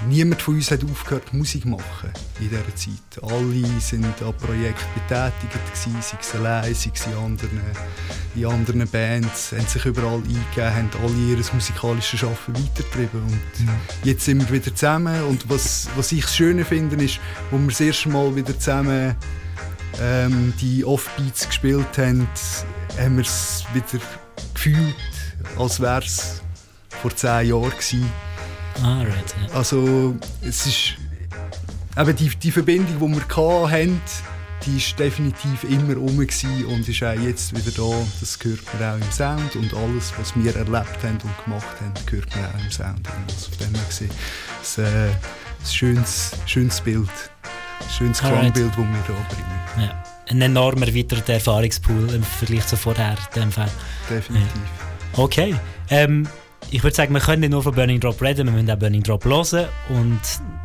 Niemand 0.08 0.42
von 0.42 0.54
uns 0.54 0.70
hat 0.70 0.82
aufgehört, 0.84 1.32
Musik 1.32 1.62
zu 1.62 1.68
machen 1.68 2.10
in 2.40 2.48
dieser 2.48 2.74
Zeit. 2.74 3.22
Alle 3.22 3.80
sind 3.80 4.04
an 4.04 4.34
Projekten 4.36 4.84
betätigt, 4.94 5.52
gewesen, 5.52 5.96
sei 6.02 6.18
es 6.20 6.34
allein, 6.34 6.74
sei 6.74 6.90
es 6.92 7.06
in 7.06 7.14
anderen, 7.14 7.60
in 8.34 8.46
anderen 8.46 8.88
Bands, 8.88 9.52
haben 9.52 9.66
sich 9.66 9.84
überall 9.86 10.16
eingegeben, 10.16 10.74
haben 10.74 10.90
alle 11.02 11.14
ihr 11.14 11.38
musikalisches 11.52 12.20
Schaffen 12.20 12.54
weitergetrieben. 12.54 13.22
Und 13.22 13.40
jetzt 14.04 14.24
sind 14.24 14.40
wir 14.40 14.50
wieder 14.50 14.74
zusammen. 14.74 15.22
Und 15.24 15.48
was, 15.48 15.88
was 15.96 16.10
ich 16.12 16.22
das 16.22 16.34
Schöne 16.36 16.64
finde, 16.64 17.02
ist, 17.02 17.20
wo 17.50 17.58
wir 17.58 17.68
das 17.68 17.80
erste 17.80 18.08
Mal 18.08 18.34
wieder 18.34 18.58
zusammen 18.58 19.14
ähm, 20.00 20.52
die 20.60 20.84
Offbeats 20.84 21.46
gespielt 21.46 21.96
haben, 21.96 22.26
haben 22.98 23.16
wir 23.16 23.24
es 23.24 23.64
wieder 23.72 24.02
gefühlt, 24.54 24.94
als 25.58 25.80
wäre 25.80 26.02
es 26.02 26.42
vor 26.88 27.14
zehn 27.14 27.48
Jahren 27.48 27.70
gewesen. 27.70 28.31
Ah, 28.82 29.02
right. 29.02 29.34
Ja. 29.48 29.54
Also 29.54 30.16
es 30.40 30.66
ist 30.66 30.94
eben 31.96 32.16
die, 32.16 32.28
die 32.28 32.50
Verbindung, 32.50 32.98
die 32.98 33.16
wir 33.16 33.70
hatten, 33.70 34.00
die 34.64 34.76
ist 34.76 34.98
definitiv 34.98 35.64
immer 35.64 35.94
rum 35.94 36.18
gewesen 36.18 36.64
und 36.66 36.88
ist 36.88 37.02
auch 37.02 37.14
jetzt 37.14 37.54
wieder 37.56 37.70
da. 37.76 38.06
Das 38.20 38.38
gehört 38.38 38.60
mir 38.78 38.92
auch 38.92 38.96
im 38.96 39.10
Sound 39.10 39.56
und 39.56 39.74
alles, 39.74 40.12
was 40.18 40.34
wir 40.36 40.54
erlebt 40.54 41.02
haben 41.02 41.18
und 41.22 41.44
gemacht 41.44 41.80
haben, 41.80 42.06
gehört 42.06 42.34
mir 42.36 42.48
auch 42.48 42.64
im 42.64 42.70
Sound. 42.70 43.08
Also 43.28 43.50
von 43.50 43.66
dem 43.66 43.74
her 43.74 43.84
gesehen, 43.88 44.10
es, 44.62 44.78
äh, 44.78 44.82
ein 44.84 45.66
schönes, 45.66 46.30
schönes 46.46 46.80
Bild, 46.80 47.08
ein 47.80 47.90
schönes. 47.90 48.18
Klangbild, 48.18 48.70
das 48.70 48.76
wir 48.76 49.04
da 49.08 49.34
bringen. 49.34 49.88
Ja. 49.88 50.04
Ein 50.28 50.40
enormer 50.40 50.86
erweiterter 50.86 51.34
Erfahrungspool 51.34 52.14
im 52.14 52.22
Vergleich 52.22 52.66
zu 52.66 52.76
vorher. 52.76 53.16
In 53.34 53.42
dem 53.42 53.52
Fall. 53.52 53.70
Definitiv. 54.08 54.48
Ja. 55.16 55.18
Okay. 55.18 55.56
Ähm, 55.90 56.28
ich 56.72 56.82
würde 56.82 56.96
sagen, 56.96 57.12
wir 57.12 57.20
können 57.20 57.40
nicht 57.40 57.50
nur 57.50 57.62
von 57.62 57.74
Burning 57.74 58.00
Drop 58.00 58.20
reden, 58.22 58.46
wir 58.46 58.52
müssen 58.52 58.70
auch 58.70 58.78
Burning 58.78 59.02
Drop 59.02 59.24
hören. 59.26 59.68
Und 59.90 60.20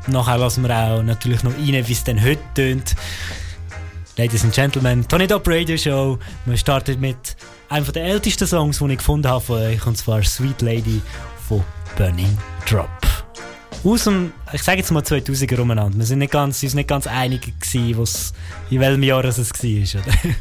nachher 0.07 0.37
lassen 0.37 0.63
wir 0.63 0.73
auch 0.73 1.03
natürlich 1.03 1.43
noch 1.43 1.53
rein, 1.53 1.85
wie 1.85 1.91
es 1.91 2.03
denn 2.03 2.23
heute 2.23 2.39
tönt. 2.55 2.95
Ladies 4.15 4.45
and 4.45 4.53
Gentlemen, 4.53 5.05
Tony 5.05 5.27
Dop 5.27 5.45
Radio 5.47 5.75
Show. 5.75 6.17
Wir 6.45 6.57
starten 6.57 7.01
mit 7.01 7.35
einem 7.67 7.91
der 7.91 8.05
ältesten 8.05 8.47
Songs, 8.47 8.79
die 8.79 8.85
ich 8.85 8.97
gefunden 8.99 9.27
habe 9.27 9.43
von 9.43 9.61
euch, 9.61 9.85
und 9.85 9.97
zwar 9.97 10.23
Sweet 10.23 10.61
Lady 10.61 11.01
von 11.45 11.61
Burning 11.97 12.37
Drop. 12.67 12.89
Aus 13.83 14.05
dem, 14.05 14.31
ich 14.53 14.63
sage 14.63 14.79
jetzt 14.79 14.91
mal 14.91 15.03
2000er 15.03 15.59
umeinander. 15.59 15.97
Wir 15.97 16.05
sind 16.05 16.19
nicht 16.19 16.31
ganz, 16.31 16.63
uns 16.63 16.73
nicht 16.73 16.87
ganz 16.87 17.05
einig 17.05 17.53
gewesen, 17.59 18.17
in 18.69 18.79
welchem 18.79 19.03
Jahr 19.03 19.25
es 19.25 19.37
war, 19.37 20.01
oder? 20.01 20.35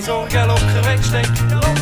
horizonkal 0.00 0.50
opgewekt 0.50 1.04
steekt. 1.04 1.79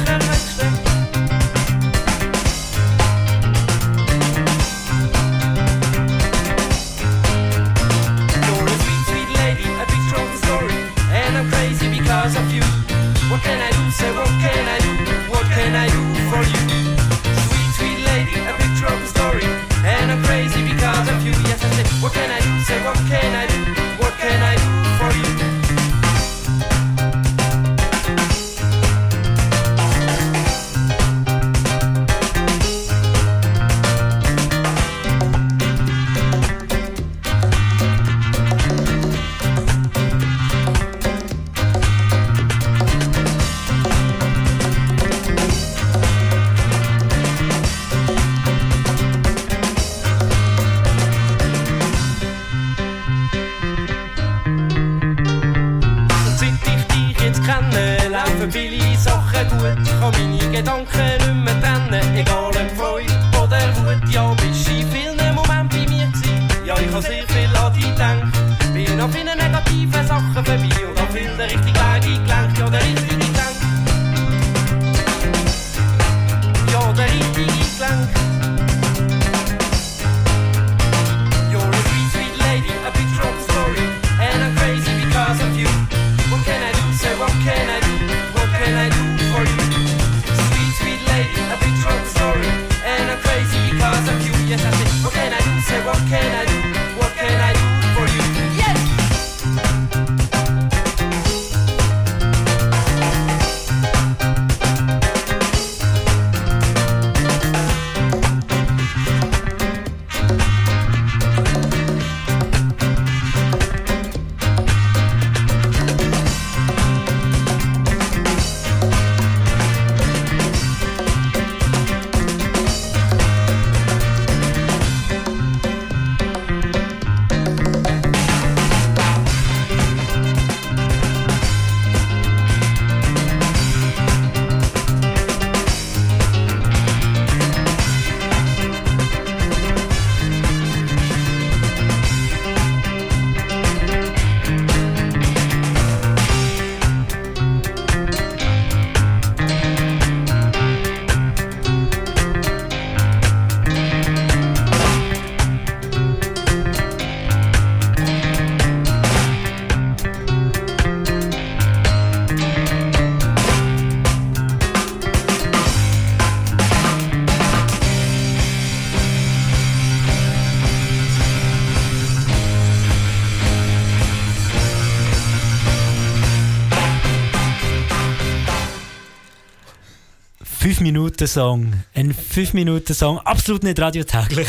5-Minuten-Song. 181.19 181.73
Ein 181.95 182.14
5-Minuten-Song, 182.14 183.19
absolut 183.19 183.64
nicht 183.64 183.81
radiotäglich. 183.81 184.47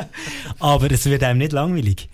Aber 0.58 0.90
es 0.90 1.06
wird 1.06 1.22
einem 1.22 1.38
nicht 1.38 1.52
langweilig. 1.52 2.08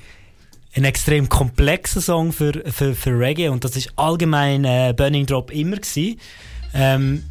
Ein 0.74 0.84
extrem 0.84 1.28
komplexer 1.28 2.00
Song 2.00 2.32
für, 2.32 2.52
für, 2.70 2.94
für 2.94 3.18
Reggae 3.18 3.48
und 3.48 3.64
das 3.64 3.74
ist 3.74 3.92
allgemein 3.96 4.64
äh, 4.64 4.94
Burning 4.96 5.26
Drop 5.26 5.50
immer 5.50 5.76
gewesen. 5.76 6.20
Ähm, 6.74 7.24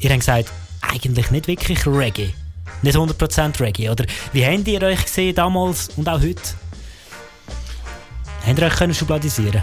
ihr 0.00 0.10
habt 0.10 0.20
gesagt, 0.20 0.52
eigentlich 0.80 1.30
nicht 1.30 1.48
wirklich 1.48 1.86
Reggae. 1.86 2.32
Nicht 2.82 2.96
100% 2.96 3.60
Reggae, 3.60 3.90
oder? 3.90 4.06
Wie 4.32 4.46
habt 4.46 4.68
ihr 4.68 4.82
euch 4.82 5.04
gesehen 5.04 5.34
damals 5.34 5.90
und 5.96 6.08
auch 6.08 6.20
heute? 6.20 6.42
Habt 8.46 8.58
ihr 8.58 8.66
euch 8.66 8.76
können 8.76 8.94
schubladisieren 8.94 9.62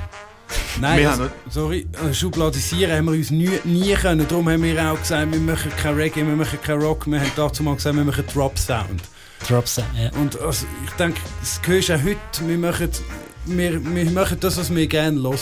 Nein, 0.81 1.05
also, 1.05 1.23
haben 1.23 1.31
sorry, 1.49 1.87
äh, 2.09 2.13
schubladisieren 2.13 2.95
haben 2.97 3.05
wir 3.05 3.13
uns 3.13 3.29
nie, 3.31 3.49
nie 3.63 3.93
können. 3.93 4.27
Darum 4.27 4.49
haben 4.49 4.63
wir 4.63 4.91
auch 4.91 4.99
gesagt, 4.99 5.31
wir 5.31 5.39
machen 5.39 5.71
kein 5.81 5.95
Reggae, 5.95 6.25
wir 6.25 6.35
machen 6.35 6.59
kein 6.61 6.81
Rock. 6.81 7.05
Wir 7.07 7.19
haben 7.19 7.31
dazu 7.35 7.63
mal 7.63 7.75
gesagt, 7.75 7.95
wir 7.95 8.03
machen 8.03 8.23
Drop 8.33 8.57
Sound. 8.57 9.01
Drop 9.47 9.67
Sound, 9.67 9.87
ja. 9.97 10.11
Und 10.19 10.39
also, 10.39 10.65
ich 10.85 10.91
denke, 10.93 11.19
das 11.41 11.59
hörst 11.65 11.89
du 11.89 11.95
auch 11.95 12.03
heute. 12.03 12.47
Wir 12.47 12.57
machen, 12.57 12.89
wir, 13.45 13.95
wir 13.95 14.11
machen 14.11 14.37
das, 14.39 14.57
was 14.57 14.73
wir 14.73 14.87
gerne 14.87 15.21
hören. 15.21 15.37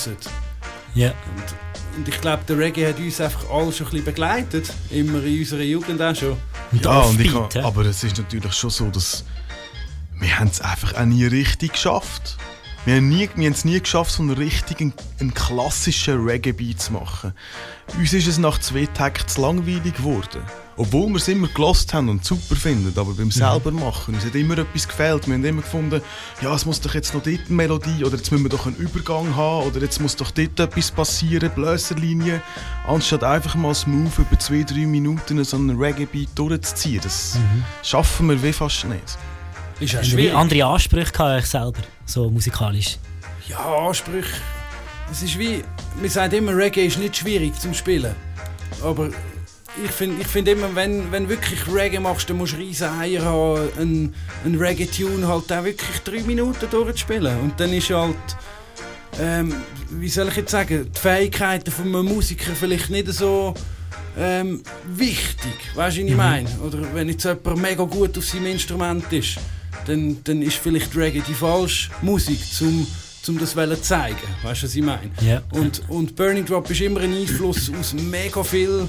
Ja. 0.95 1.09
Und, 1.09 1.97
und 1.97 2.07
ich 2.07 2.19
glaube, 2.19 2.43
der 2.47 2.57
Reggae 2.57 2.87
hat 2.89 2.99
uns 2.99 3.21
einfach 3.21 3.49
alle 3.49 3.71
schon 3.71 3.87
ein 3.87 3.91
bisschen 3.91 4.05
begleitet. 4.05 4.73
Immer 4.89 5.23
in 5.23 5.39
unserer 5.39 5.61
Jugend 5.61 6.01
auch 6.01 6.15
schon. 6.15 6.35
Ja, 6.73 7.01
und 7.01 7.19
ich, 7.19 7.31
kann- 7.31 7.63
aber 7.65 7.85
es 7.85 8.03
ist 8.03 8.17
natürlich 8.17 8.53
schon 8.53 8.69
so, 8.69 8.89
dass 8.89 9.23
wir 10.19 10.39
haben 10.39 10.47
es 10.49 10.61
einfach 10.61 10.93
auch 10.95 11.05
nie 11.05 11.25
richtig 11.25 11.73
geschafft. 11.73 12.37
Wir 12.85 12.95
haben 12.95 13.09
nie- 13.09 13.29
wir 13.35 13.45
haben 13.45 13.53
es 13.53 13.63
nie 13.63 13.79
geschafft, 13.79 14.11
so 14.11 14.23
einen 14.23 14.31
richtigen, 14.31 14.91
einen 15.19 15.33
klassischen 15.35 16.23
Reggae-Beat 16.25 16.81
zu 16.81 16.93
machen. 16.93 17.33
Uns 17.97 18.11
ist 18.11 18.25
es 18.27 18.39
nach 18.39 18.57
zwei 18.59 18.87
Takten 18.87 19.27
zu 19.27 19.39
langweilig 19.41 19.95
geworden. 19.97 20.41
Obwohl 20.77 21.09
wir 21.09 21.17
es 21.17 21.27
immer 21.27 21.47
gelost 21.49 21.93
haben 21.93 22.09
und 22.09 22.25
super 22.25 22.55
finden, 22.55 22.91
aber 22.97 23.13
beim 23.13 23.29
selber 23.29 23.69
machen, 23.69 24.15
uns 24.15 24.25
hat 24.25 24.33
immer 24.33 24.57
etwas 24.57 24.87
gefehlt. 24.87 25.27
Wir 25.27 25.35
haben 25.35 25.45
immer 25.45 25.61
gefunden, 25.61 26.01
ja, 26.41 26.55
es 26.55 26.65
muss 26.65 26.81
doch 26.81 26.95
jetzt 26.95 27.13
noch 27.13 27.21
dort 27.21 27.37
eine 27.45 27.55
Melodie 27.55 28.03
oder 28.03 28.17
jetzt 28.17 28.31
müssen 28.31 28.45
wir 28.45 28.49
doch 28.49 28.65
einen 28.65 28.77
Übergang 28.77 29.35
haben 29.35 29.67
oder 29.67 29.79
jetzt 29.81 30.01
muss 30.01 30.15
doch 30.15 30.31
dort 30.31 30.59
etwas 30.59 30.89
passieren, 30.89 31.51
Blöserlinie, 31.53 32.41
anstatt 32.87 33.23
einfach 33.23 33.53
mal 33.53 33.75
smooth 33.75 34.17
über 34.17 34.39
zwei, 34.39 34.63
drei 34.63 34.87
Minuten 34.87 35.43
so 35.43 35.57
einen 35.57 35.77
Reggae-Beat 35.79 36.29
durchzuziehen. 36.33 37.01
Das 37.03 37.37
schaffen 37.83 38.29
wir 38.29 38.41
wie 38.41 38.53
fast 38.53 38.85
nicht. 38.85 39.19
Ist 39.81 39.93
ja 39.93 40.03
schwierig. 40.03 40.35
andere 40.35 40.65
Ansprüche 40.65 41.11
gehabt, 41.11 41.39
euch 41.43 41.45
selber, 41.45 41.79
so 42.05 42.29
musikalisch? 42.29 42.97
Ja, 43.47 43.57
Ansprüche. 43.87 44.29
Es 45.11 45.21
ist 45.23 45.37
wie, 45.37 45.63
man 45.99 46.09
sagt 46.09 46.33
immer, 46.33 46.55
Reggae 46.55 46.85
ist 46.85 46.97
nicht 46.99 47.17
schwierig 47.17 47.59
zum 47.59 47.73
Spielen. 47.73 48.15
Aber 48.83 49.09
ich 49.83 49.91
finde 49.91 50.21
ich 50.21 50.27
find 50.27 50.47
immer, 50.47 50.73
wenn, 50.75 51.11
wenn 51.11 51.27
wirklich 51.27 51.59
Reggae 51.67 51.99
machst, 51.99 52.29
dann 52.29 52.37
musst 52.37 52.53
du 52.53 52.57
riesen 52.57 52.87
Eier 52.89 53.23
haben, 53.25 53.69
einen, 53.79 54.15
einen 54.45 54.55
Reggae-Tune 54.55 55.27
halt 55.27 55.51
auch 55.51 55.63
wirklich 55.63 55.99
drei 56.03 56.21
Minuten 56.21 56.69
durchzuspielen. 56.69 57.39
Und 57.41 57.59
dann 57.59 57.73
ist 57.73 57.89
halt, 57.89 58.15
ähm, 59.19 59.53
wie 59.89 60.09
soll 60.09 60.29
ich 60.29 60.35
jetzt 60.37 60.51
sagen, 60.51 60.89
die 60.95 60.99
Fähigkeiten 60.99 61.71
von 61.71 61.87
einem 61.87 62.05
Musiker 62.05 62.51
vielleicht 62.57 62.89
nicht 62.89 63.07
so 63.07 63.53
ähm, 64.17 64.61
wichtig. 64.85 65.53
Weißt 65.75 65.97
du, 65.97 66.01
was 66.01 66.05
ich 66.05 66.11
Mhm. 66.11 66.17
meine? 66.17 66.49
Oder 66.65 66.79
wenn 66.93 67.09
jetzt 67.09 67.25
jemand 67.25 67.57
mega 67.61 67.83
gut 67.83 68.17
auf 68.17 68.25
seinem 68.25 68.47
Instrument 68.47 69.11
ist, 69.11 69.37
dann, 69.91 70.23
dann 70.23 70.41
ist 70.41 70.55
vielleicht 70.55 70.95
Reggae 70.95 71.21
die 71.27 71.33
falsche 71.33 71.91
Musik, 72.01 72.39
um 72.61 72.87
zum 73.21 73.37
das 73.37 73.55
wollen 73.55 73.81
zeigen. 73.83 74.17
Weißt 74.41 74.63
du, 74.63 74.65
was 74.65 74.75
ich 74.75 74.81
meine? 74.81 75.11
Ja. 75.21 75.43
Und, 75.51 75.87
und 75.89 76.15
Burning 76.15 76.45
Drop 76.45 76.69
ist 76.71 76.81
immer 76.81 77.01
ein 77.01 77.13
Einfluss 77.13 77.71
aus 77.79 77.93
mega 77.93 78.43
vielen 78.43 78.87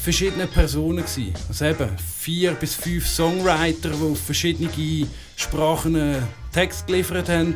verschiedenen 0.00 0.48
Personen 0.48 1.04
gewesen. 1.04 1.34
Also 1.48 1.64
eben 1.64 1.88
vier 2.20 2.52
bis 2.52 2.74
fünf 2.74 3.08
Songwriter, 3.08 3.90
die 3.90 4.12
auf 4.12 4.20
verschiedene 4.20 4.68
Sprachen 5.34 5.96
einen 5.96 6.22
Text 6.52 6.86
geliefert 6.86 7.28
haben. 7.28 7.54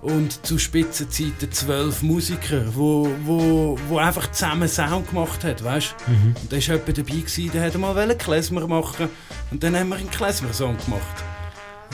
Und 0.00 0.46
zu 0.46 0.58
Spitzenzeiten 0.58 1.50
zwölf 1.50 2.02
Musiker, 2.02 2.64
wo, 2.72 3.08
wo, 3.24 3.76
wo 3.88 3.98
einfach 3.98 4.30
zusammen 4.30 4.68
Sound 4.68 5.08
gemacht 5.08 5.42
haben, 5.42 5.64
weißt? 5.64 5.96
Mhm. 6.06 6.36
Und 6.40 6.52
da 6.52 6.56
war 6.56 6.62
jemand 6.62 6.98
dabei, 6.98 7.14
gewesen, 7.14 7.50
der 7.52 7.62
hätte 7.62 7.78
mal 7.78 7.98
einen 7.98 8.16
Klezmer 8.16 8.64
machen 8.68 9.08
und 9.50 9.60
dann 9.60 9.76
haben 9.76 9.88
wir 9.88 9.96
einen 9.96 10.08
Klezmer-Song 10.08 10.76
gemacht. 10.84 11.24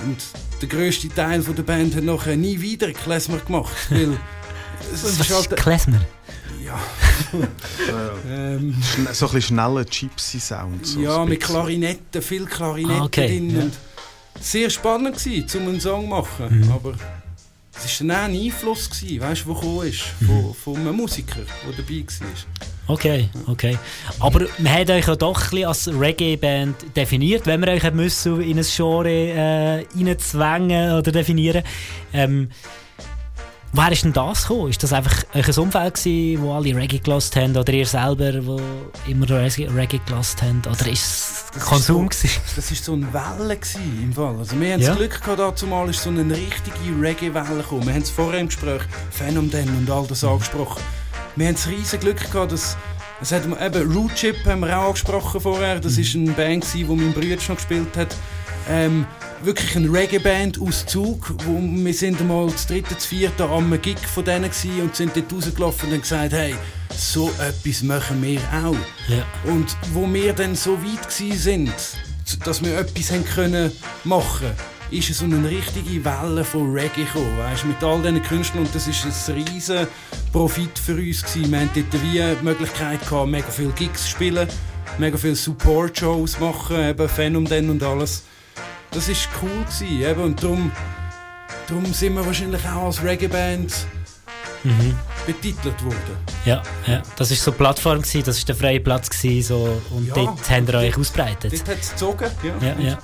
Und 0.03 0.17
der 0.61 0.69
grösste 0.69 1.09
Teil 1.09 1.43
von 1.43 1.55
der 1.55 1.63
Band 1.63 1.95
hat 1.95 2.05
nachher 2.05 2.37
nie 2.37 2.61
wieder 2.61 2.93
Klezmer 2.93 3.39
gemacht, 3.39 3.73
weil 3.91 4.19
es 4.93 5.05
Was 5.05 5.21
ist 5.21 5.35
halt... 5.35 5.47
ist 5.53 5.57
Klezmer? 5.57 6.01
Ja. 6.65 6.79
Ähm, 8.29 8.75
so 9.13 9.27
ein 9.27 9.33
bisschen 9.35 9.43
schneller 9.43 9.85
Gypsy-Sound. 9.85 10.87
So 10.87 11.01
ja, 11.01 11.25
mit. 11.25 11.41
Klarinetten, 11.41 12.23
viel 12.23 12.45
Klarinetten 12.47 13.01
Ah, 13.03 13.05
okay, 13.05 13.29
drin. 13.29 13.51
ja. 13.51 13.63
Und 13.63 13.73
sehr 14.41 14.71
spannend 14.71 15.17
gewesen, 15.17 15.61
um 15.61 15.69
einen 15.69 15.81
Song 15.81 16.03
zu 16.03 16.09
machen. 16.09 16.61
Mhm. 16.61 16.73
Aber 16.73 16.95
es 17.85 18.01
war 18.01 18.07
dann 18.09 18.31
ein 18.31 18.37
Einfluss, 18.37 18.89
gewesen, 18.91 19.21
weißt, 19.21 19.47
der 19.47 19.55
gekommen 19.55 19.87
ist, 19.89 20.05
Mhm. 20.21 20.27
von, 20.27 20.55
von 20.55 20.77
einem 20.77 20.97
Musiker, 20.97 21.41
der 21.41 21.73
dabei 21.77 22.05
war. 22.21 22.29
Okay, 22.87 23.31
okay. 23.47 23.79
Aber 24.21 24.47
man 24.59 24.73
hat 24.75 24.91
euch 24.91 25.07
ja 25.07 25.17
doch 25.17 25.53
ein 25.53 25.65
als 25.65 25.89
Reggae-Band 25.89 26.95
definiert, 26.95 27.47
wenn 27.47 27.61
wir 27.65 27.69
euch 27.73 27.93
müssen 27.93 28.43
in 28.43 28.59
ein 28.59 28.65
Genre 28.65 29.09
äh, 29.11 29.87
reinzwängen 29.97 30.93
oder 30.93 31.11
definieren. 31.11 31.63
Ähm, 32.13 32.51
Wer 33.77 33.91
ist 33.91 34.05
denn 34.05 34.13
das 34.13 34.43
gekommen? 34.43 34.71
Ist 34.71 34.81
das 34.85 34.93
einfach 34.93 35.25
ein 35.33 35.45
Umfeld 35.59 35.95
gewesen, 35.95 36.43
wo 36.43 36.53
alle 36.53 36.77
Reggae 36.77 37.01
gelost 37.01 37.35
haben? 37.35 37.57
Oder 37.57 37.73
ihr 37.73 37.87
selber, 37.87 38.47
wo 38.47 38.61
immer 39.09 39.29
Reggae 39.29 39.99
gelost 40.07 40.41
habt? 40.43 40.69
Oder 40.69 40.93
ist 40.93 41.03
es 41.05 41.45
Das 41.55 41.65
Konsum 41.65 42.09
ist 42.09 42.21
so, 42.21 42.29
gewesen? 42.29 42.41
Das 42.55 42.71
war 42.71 42.77
so 42.77 42.93
eine 42.93 43.13
Welle 43.13 43.57
gewesen, 43.57 44.01
im 44.01 44.13
Fall. 44.13 44.37
Also 44.39 44.61
wir 44.61 44.73
haben 44.75 44.81
Ja. 44.81 44.91
das 44.91 44.97
Glück 44.97 45.21
gehabt, 45.21 45.41
dazu 45.41 45.67
mal 45.67 45.89
ist 45.91 46.01
so 46.01 46.11
eine 46.11 46.23
richtige 46.37 47.01
Reggae-Welle 47.03 47.63
gekommen. 47.63 47.87
Wir 47.87 47.95
haben 47.95 48.03
es 48.03 48.11
vorher 48.11 48.39
im 48.39 48.47
Gespräch 48.47 48.83
Phänomen 49.11 49.69
und 49.77 49.91
all 49.91 50.07
das 50.07 50.23
angesprochen. 50.23 50.81
Wir 51.35 51.49
haben 51.49 51.55
das 51.57 51.67
riesen 51.67 51.99
Glück 51.99 52.31
gehabt, 52.31 52.53
dass 52.53 52.77
es 53.21 53.33
hat 53.33 53.43
eben 53.45 53.93
Root 53.93 54.15
Chip 54.15 54.37
haben 54.47 54.61
wir 54.61 54.79
auch 54.79 54.87
angesprochen 54.89 55.41
vorher. 55.41 55.81
Das 55.81 55.99
ist 55.99 56.15
eine 56.15 56.31
Band 56.31 56.65
wo 56.87 56.95
mein 56.95 57.13
Bruder 57.13 57.41
schon 57.41 57.57
gespielt 57.57 57.97
hat. 57.97 58.15
Ähm, 58.71 59.05
wirklich 59.45 59.77
eine 59.77 59.93
Reggae-Band 59.93 60.61
aus 60.61 60.87
Zug. 60.87 61.35
Wo 61.45 61.61
wir 61.61 61.95
sind 61.95 62.21
einmal 62.21 62.49
das 62.51 62.67
dritte, 62.67 62.95
das 62.95 63.07
vierte 63.07 63.45
am 63.45 63.81
Gig 63.81 63.99
von 63.99 64.25
denen 64.25 64.45
und 64.83 64.97
sind 64.97 65.17
dort 65.17 65.33
rausgelaufen 65.33 65.89
und 65.89 65.95
haben 65.95 66.01
gesagt, 66.03 66.33
hey, 66.33 66.55
so 66.97 67.31
etwas 67.41 67.83
machen 67.83 68.23
wir 68.23 68.41
auch. 68.65 68.77
Ja. 69.09 69.25
Und 69.51 69.77
wo 69.93 70.13
wir 70.13 70.33
dann 70.33 70.55
so 70.55 70.79
weit 70.83 71.11
sind, 71.11 71.73
dass 72.45 72.63
wir 72.63 72.79
etwas 72.79 73.11
haben 73.11 73.25
können 73.25 73.73
machen 74.05 74.53
ist 74.91 75.11
es 75.11 75.19
so 75.19 75.25
eine 75.25 75.49
richtige 75.49 76.05
Welle 76.05 76.45
von 76.45 76.71
Reggae 76.73 77.05
gekommen, 77.05 77.39
weißt, 77.39 77.65
mit 77.65 77.83
all 77.83 78.01
diesen 78.01 78.23
Künstlern 78.23 78.65
und 78.65 78.75
das 78.75 78.87
ist 78.87 79.05
ein 79.05 79.35
riesen 79.35 79.89
Profit 80.31 80.79
für 80.79 80.95
uns 80.95 81.23
gewesen. 81.23 81.51
Wir 81.51 81.61
hatten 81.61 81.87
dort 81.91 82.03
wie 82.03 82.19
die 82.19 82.45
Möglichkeit 82.45 83.01
gehabt, 83.01 83.29
mega 83.29 83.49
viele 83.49 83.71
Gigs 83.71 84.05
zu 84.05 84.11
spielen, 84.11 84.47
mega 84.99 85.17
viele 85.17 85.35
Support-Shows 85.35 86.39
machen, 86.39 86.91
eben 86.91 87.09
Phänomen 87.09 87.71
und 87.71 87.83
alles. 87.83 88.23
Das 88.95 89.09
ist 89.09 89.29
cool 89.43 89.51
gewesen, 89.65 90.01
eben, 90.03 90.21
und 90.23 90.43
darum, 90.43 90.71
darum 91.69 91.85
sind 91.93 92.15
wir 92.15 92.25
wahrscheinlich 92.25 92.65
auch 92.67 92.85
als 92.87 93.03
Reggae-Band 93.03 93.75
Mhm. 94.63 94.97
betitelt 95.27 95.85
worden. 95.85 96.17
Ja, 96.47 96.63
ja, 96.87 97.03
das 97.17 97.29
war 97.31 97.37
so 97.37 97.51
eine 97.51 97.59
Plattform, 97.59 97.99
gewesen, 98.01 98.23
das 98.25 98.39
war 98.39 98.45
der 98.47 98.55
freie 98.57 98.81
Platz 98.81 99.11
gewesen, 99.11 99.47
so, 99.47 99.83
und 99.91 100.07
Ja, 100.09 100.15
dort 100.15 100.51
habt 100.51 100.69
ihr 100.71 100.75
euch 100.79 100.97
ausbreitet. 100.97 101.53
Dort 101.53 101.69
hat 101.69 101.79
es 101.83 101.91
gezogen, 101.91 102.31
ja. 102.43 102.69
Ja, 102.69 102.81
ja. 102.81 102.99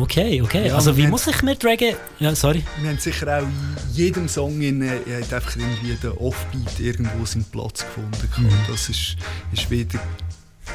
Okay, 0.00 0.42
okay. 0.42 0.66
Ja, 0.66 0.74
also 0.74 0.90
wir 0.90 0.96
wie 0.96 1.02
haben- 1.04 1.10
muss 1.12 1.26
ich 1.28 1.42
mit 1.42 1.64
Reggae... 1.64 1.94
Ja, 2.18 2.34
sorry. 2.34 2.64
Wir 2.80 2.90
haben 2.90 2.98
sicher 2.98 3.38
auch 3.38 3.42
in 3.42 3.76
jedem 3.92 4.28
Song 4.28 4.60
in, 4.60 4.82
äh, 4.82 4.98
einfach 5.16 5.54
irgendwie 5.54 5.94
der 6.02 6.20
Offbeat 6.20 6.80
irgendwo 6.80 7.24
seinen 7.24 7.44
Platz 7.44 7.80
gefunden. 7.84 8.28
Mhm. 8.36 8.48
Das 8.68 8.88
ist, 8.88 9.16
ist 9.52 9.70
wieder 9.70 10.00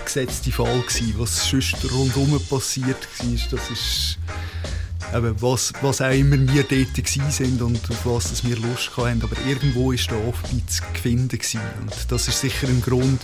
gesetzte 0.06 0.52
Fall 0.52 0.82
gewesen. 0.82 1.16
Was 1.18 1.50
sonst 1.50 1.78
rundherum 1.92 2.40
passiert 2.50 3.08
war, 3.20 3.38
das 3.52 3.70
ist 3.70 4.18
eben, 5.16 5.42
was, 5.42 5.74
was 5.82 6.02
auch 6.02 6.12
immer 6.12 6.38
wir 6.54 6.64
dort 6.64 6.94
gewesen 6.94 7.32
sind 7.32 7.62
und 7.62 7.80
auf 7.90 8.06
was 8.06 8.44
wir 8.44 8.58
Lust 8.58 8.96
hatten. 8.98 9.22
Aber 9.24 9.36
irgendwo 9.48 9.92
ist 9.92 10.10
der 10.10 10.18
Offbeat 10.28 10.70
zu 10.70 10.84
finden 11.02 11.30
gewesen. 11.30 11.62
Und 11.82 11.94
das 12.10 12.28
ist 12.28 12.40
sicher 12.40 12.68
ein 12.68 12.82
Grund, 12.82 13.22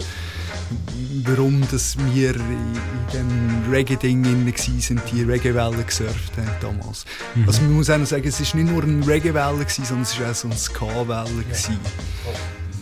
warum 1.24 1.61
dass 1.72 1.97
wir 2.13 2.36
in, 2.36 2.74
dem 3.13 3.72
Reggae-Ding 3.72 4.53
sind, 4.55 5.01
die 5.11 5.24
Reggae-Welle 5.24 5.84
gesurft 5.84 6.38
haben 6.38 6.51
damals. 6.61 7.05
Mhm. 7.36 7.47
Also 7.47 7.61
man 7.61 7.74
muss 7.74 7.89
auch 7.89 7.97
noch 7.97 8.05
sagen, 8.05 8.28
es 8.28 8.39
war 8.39 8.61
nicht 8.61 8.72
nur 8.72 8.84
eine 8.84 9.05
Reggae-Welle, 9.07 9.65
sondern 9.68 10.01
es 10.01 10.20
war 10.20 10.32
auch 10.32 10.36
so 10.36 10.47
eine 10.47 10.57
Ska-Welle. 10.57 11.43
gewesen. 11.43 11.80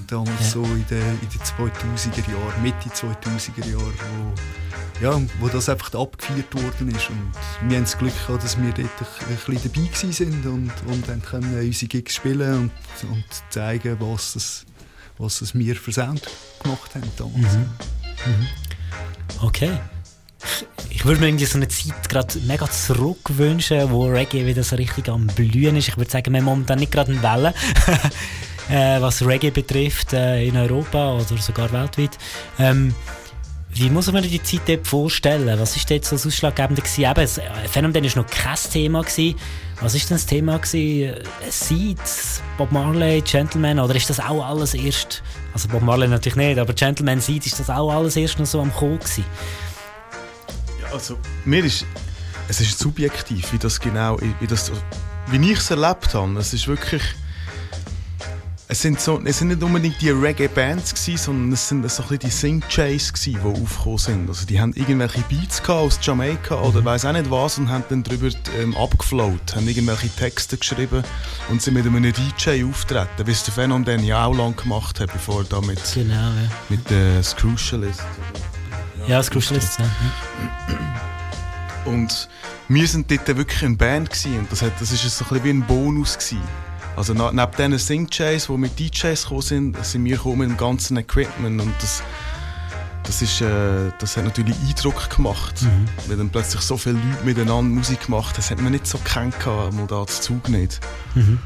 Damals 0.07 0.39
Ja. 0.39 0.47
so 0.47 0.63
in 0.63 0.85
den, 0.87 1.01
in 1.21 1.29
den 1.29 1.41
2000er 1.41 2.31
Jahren, 2.31 2.61
Mitte 2.61 2.89
2000er 2.89 3.67
Jahre, 3.69 3.93
wo, 3.93 5.03
ja, 5.03 5.21
wo 5.39 5.47
das 5.47 5.67
einfach 5.69 5.93
abgefeiert 5.93 6.53
worden 6.53 6.89
ist. 6.95 7.09
Und 7.09 7.31
wir 7.69 7.77
haben 7.77 7.83
das 7.85 7.97
Glück 7.97 8.13
gehabt, 8.27 8.43
dass 8.43 8.57
wir 8.61 8.71
dort 8.71 8.79
ein, 8.79 9.07
ein 9.29 9.53
bisschen 9.53 9.71
dabei 9.73 10.11
sind 10.11 10.45
und, 10.45 10.71
und 10.87 11.07
dann 11.09 11.21
können 11.21 11.53
unsere 11.59 11.87
Gigs 11.87 12.15
spielen 12.15 12.53
und, 13.01 13.09
und 13.09 13.25
zeigen, 13.49 13.97
was 13.99 14.33
das, 14.33 14.65
was 15.17 15.39
das 15.39 15.55
wir 15.55 15.75
für 15.75 15.91
Sound 15.91 16.21
gemacht 16.61 16.93
haben 16.95 17.09
damals. 17.17 17.53
Mhm. 17.53 17.59
Mhm. 18.25 18.47
Okay. 19.41 19.71
Ich, 20.89 20.97
ich 20.97 21.05
würde 21.05 21.19
mir 21.21 21.27
irgendwie 21.27 21.45
so 21.45 21.57
eine 21.57 21.67
Zeit 21.67 22.07
gerade 22.07 22.37
mega 22.41 22.69
zurückwünschen, 22.69 23.89
wo 23.89 24.05
Reggae 24.07 24.45
wieder 24.45 24.63
so 24.63 24.75
richtig 24.75 25.09
am 25.09 25.25
Blühen 25.27 25.75
ist. 25.75 25.87
Ich 25.87 25.97
würde 25.97 26.11
sagen, 26.11 26.31
wir 26.31 26.37
haben 26.39 26.45
momentan 26.45 26.79
nicht 26.79 26.91
gerade 26.91 27.11
eine 27.11 27.23
Welle, 27.23 27.53
äh, 28.69 29.01
was 29.01 29.25
Reggae 29.25 29.51
betrifft 29.51 30.13
äh, 30.13 30.45
in 30.45 30.57
Europa 30.57 31.13
oder 31.13 31.37
sogar 31.37 31.71
weltweit. 31.71 32.17
Ähm, 32.59 32.93
wie 33.77 33.89
muss 33.89 34.09
man 34.09 34.23
die 34.23 34.41
Zeit 34.41 34.61
dort 34.67 34.87
vorstellen? 34.87 35.59
Was 35.59 35.75
ist 35.75 35.91
dort 35.91 36.05
so 36.05 36.15
das 36.15 36.25
Ausschlaggebende 36.25 36.81
gewesen? 36.81 37.01
Eben, 37.01 37.15
das 37.15 37.41
Phänomen 37.69 38.03
war 38.03 38.23
noch 38.23 38.29
kein 38.29 38.57
Thema. 38.71 39.01
Gewesen. 39.01 39.35
Was 39.81 39.93
ist 39.93 40.09
denn 40.09 40.15
das 40.15 40.25
Thema 40.25 40.57
gewesen? 40.57 41.15
Seed, 41.49 41.99
Bob 42.57 42.71
Marley, 42.71 43.21
Gentleman 43.21 43.79
oder 43.79 43.93
ist 43.95 44.09
das 44.09 44.21
auch 44.21 44.45
alles 44.45 44.73
erst, 44.73 45.21
also 45.53 45.67
Bob 45.67 45.81
Marley 45.81 46.07
natürlich 46.07 46.37
nicht, 46.37 46.57
aber 46.57 46.71
Gentleman 46.71 47.19
Seed, 47.19 47.45
ist 47.45 47.59
das 47.59 47.69
auch 47.69 47.91
alles 47.91 48.15
erst 48.15 48.39
noch 48.39 48.45
so 48.45 48.61
am 48.61 48.73
Kommen 48.73 48.99
gewesen? 48.99 49.25
Ja, 50.81 50.93
also 50.93 51.17
mir 51.43 51.65
ist, 51.65 51.85
es 52.47 52.61
ist 52.61 52.79
subjektiv, 52.79 53.51
wie 53.51 53.57
das 53.57 53.79
genau, 53.81 54.17
wie, 54.39 54.47
das, 54.47 54.71
wie 55.27 55.51
ich 55.51 55.59
es 55.59 55.69
erlebt 55.69 56.13
habe. 56.13 56.39
Es 56.39 56.53
ist 56.53 56.69
wirklich, 56.69 57.03
es 58.67 58.81
sind, 58.81 58.99
so, 58.99 59.21
es 59.23 59.37
sind 59.39 59.49
nicht 59.49 59.61
unbedingt 59.61 60.01
die 60.01 60.09
Reggae-Bands 60.09 60.95
sondern 61.17 61.51
es 61.53 61.67
sind 61.69 61.87
so 61.89 62.01
ein 62.01 62.09
bisschen 62.09 62.19
die 62.19 62.29
Sing-Jays 62.31 63.13
die 63.13 63.37
aufgekommen 63.37 63.97
sind. 63.99 64.27
Also 64.27 64.45
die 64.47 64.59
haben 64.59 64.73
irgendwelche 64.73 65.21
Beats 65.29 65.61
aus 65.69 65.99
Jamaika 66.01 66.55
oder 66.61 66.81
Mhm. 66.81 66.85
weiß 66.85 67.05
auch 67.05 67.11
nicht 67.13 67.29
was 67.29 67.59
und 67.59 67.69
haben 67.69 67.83
dann 67.89 68.01
darüber 68.03 68.29
ähm, 68.59 68.75
abgeflowt, 68.75 69.55
haben 69.55 69.67
irgendwelche 69.67 70.09
Texte 70.09 70.57
geschrieben 70.57 71.03
und 71.49 71.61
sind 71.61 71.75
mit 71.75 71.85
einem 71.85 72.11
DJ 72.11 72.63
auftreten, 72.65 73.25
wie 73.27 73.31
es 73.31 73.43
der 73.43 73.53
Phenom 73.53 73.85
dann 73.85 74.03
ja 74.03 74.25
auch 74.25 74.35
lange 74.35 74.53
gemacht 74.55 74.99
hat, 74.99 75.13
bevor 75.13 75.41
er 75.41 75.45
da 75.45 75.61
mit, 75.61 75.79
Genau, 75.93 76.13
ja. 76.13 76.49
mit 76.69 76.89
äh, 76.91 77.21
Scrucialist 77.21 78.01
Ja, 79.07 79.17
das 79.17 79.29
Crucialist, 79.29 79.77
ja. 79.79 79.85
Und 81.85 82.27
wir 82.67 82.87
sind 82.87 83.11
dort 83.11 83.27
wirklich 83.27 83.63
eine 83.63 83.75
Band 83.75 84.09
gewesen. 84.09 84.39
und 84.39 84.51
das, 84.51 84.63
hat, 84.63 84.71
das 84.79 84.91
ist 84.91 85.03
so 85.03 85.23
ein 85.25 85.29
bisschen 85.29 85.43
wie 85.43 85.49
ein 85.51 85.61
Bonus 85.67 86.15
gewesen. 86.17 86.41
Also 86.95 87.13
neben 87.13 87.51
diesen 87.57 87.77
Sing-Jays, 87.77 88.47
die 88.47 88.57
mit 88.57 88.79
DJs 88.79 89.21
gekommen 89.23 89.41
sind, 89.41 89.85
sind 89.85 90.05
wir 90.05 90.17
gekommen 90.17 90.39
mit 90.39 90.49
dem 90.49 90.57
ganzen 90.57 90.97
Equipment 90.97 91.61
und 91.61 91.73
das, 91.81 92.01
das, 93.03 93.21
ist, 93.21 93.41
äh, 93.41 93.91
das 93.99 94.15
hat 94.15 94.23
natürlich 94.23 94.55
Eindruck 94.67 95.09
gemacht. 95.09 95.61
Mhm. 95.61 95.85
Weil 96.07 96.17
dann 96.17 96.29
plötzlich 96.29 96.61
so 96.61 96.77
viele 96.77 96.95
Leute 96.95 97.25
miteinander 97.25 97.75
Musik 97.75 98.05
gemacht 98.05 98.37
das 98.37 98.49
hat 98.51 98.61
man 98.61 98.71
nicht 98.71 98.87
so 98.87 98.97
gekannt, 98.97 99.35
mal 99.45 99.87
da 99.87 100.07
zu 100.07 100.21
Zug 100.21 100.49
nicht. 100.49 100.79
Mhm. 101.15 101.39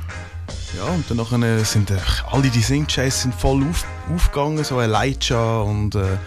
Ja, 0.78 0.84
und 0.86 1.10
dann 1.10 1.18
nachher 1.18 1.66
sind 1.66 1.90
äh, 1.90 1.98
alle 2.32 2.50
die 2.50 2.62
Sing-Jays 2.62 3.24
sind 3.24 3.34
voll 3.34 3.64
auf, 3.68 3.86
aufgegangen, 4.14 4.64
so 4.64 4.80
Elijah 4.80 5.62
und, 5.62 5.96
äh, 5.96 6.18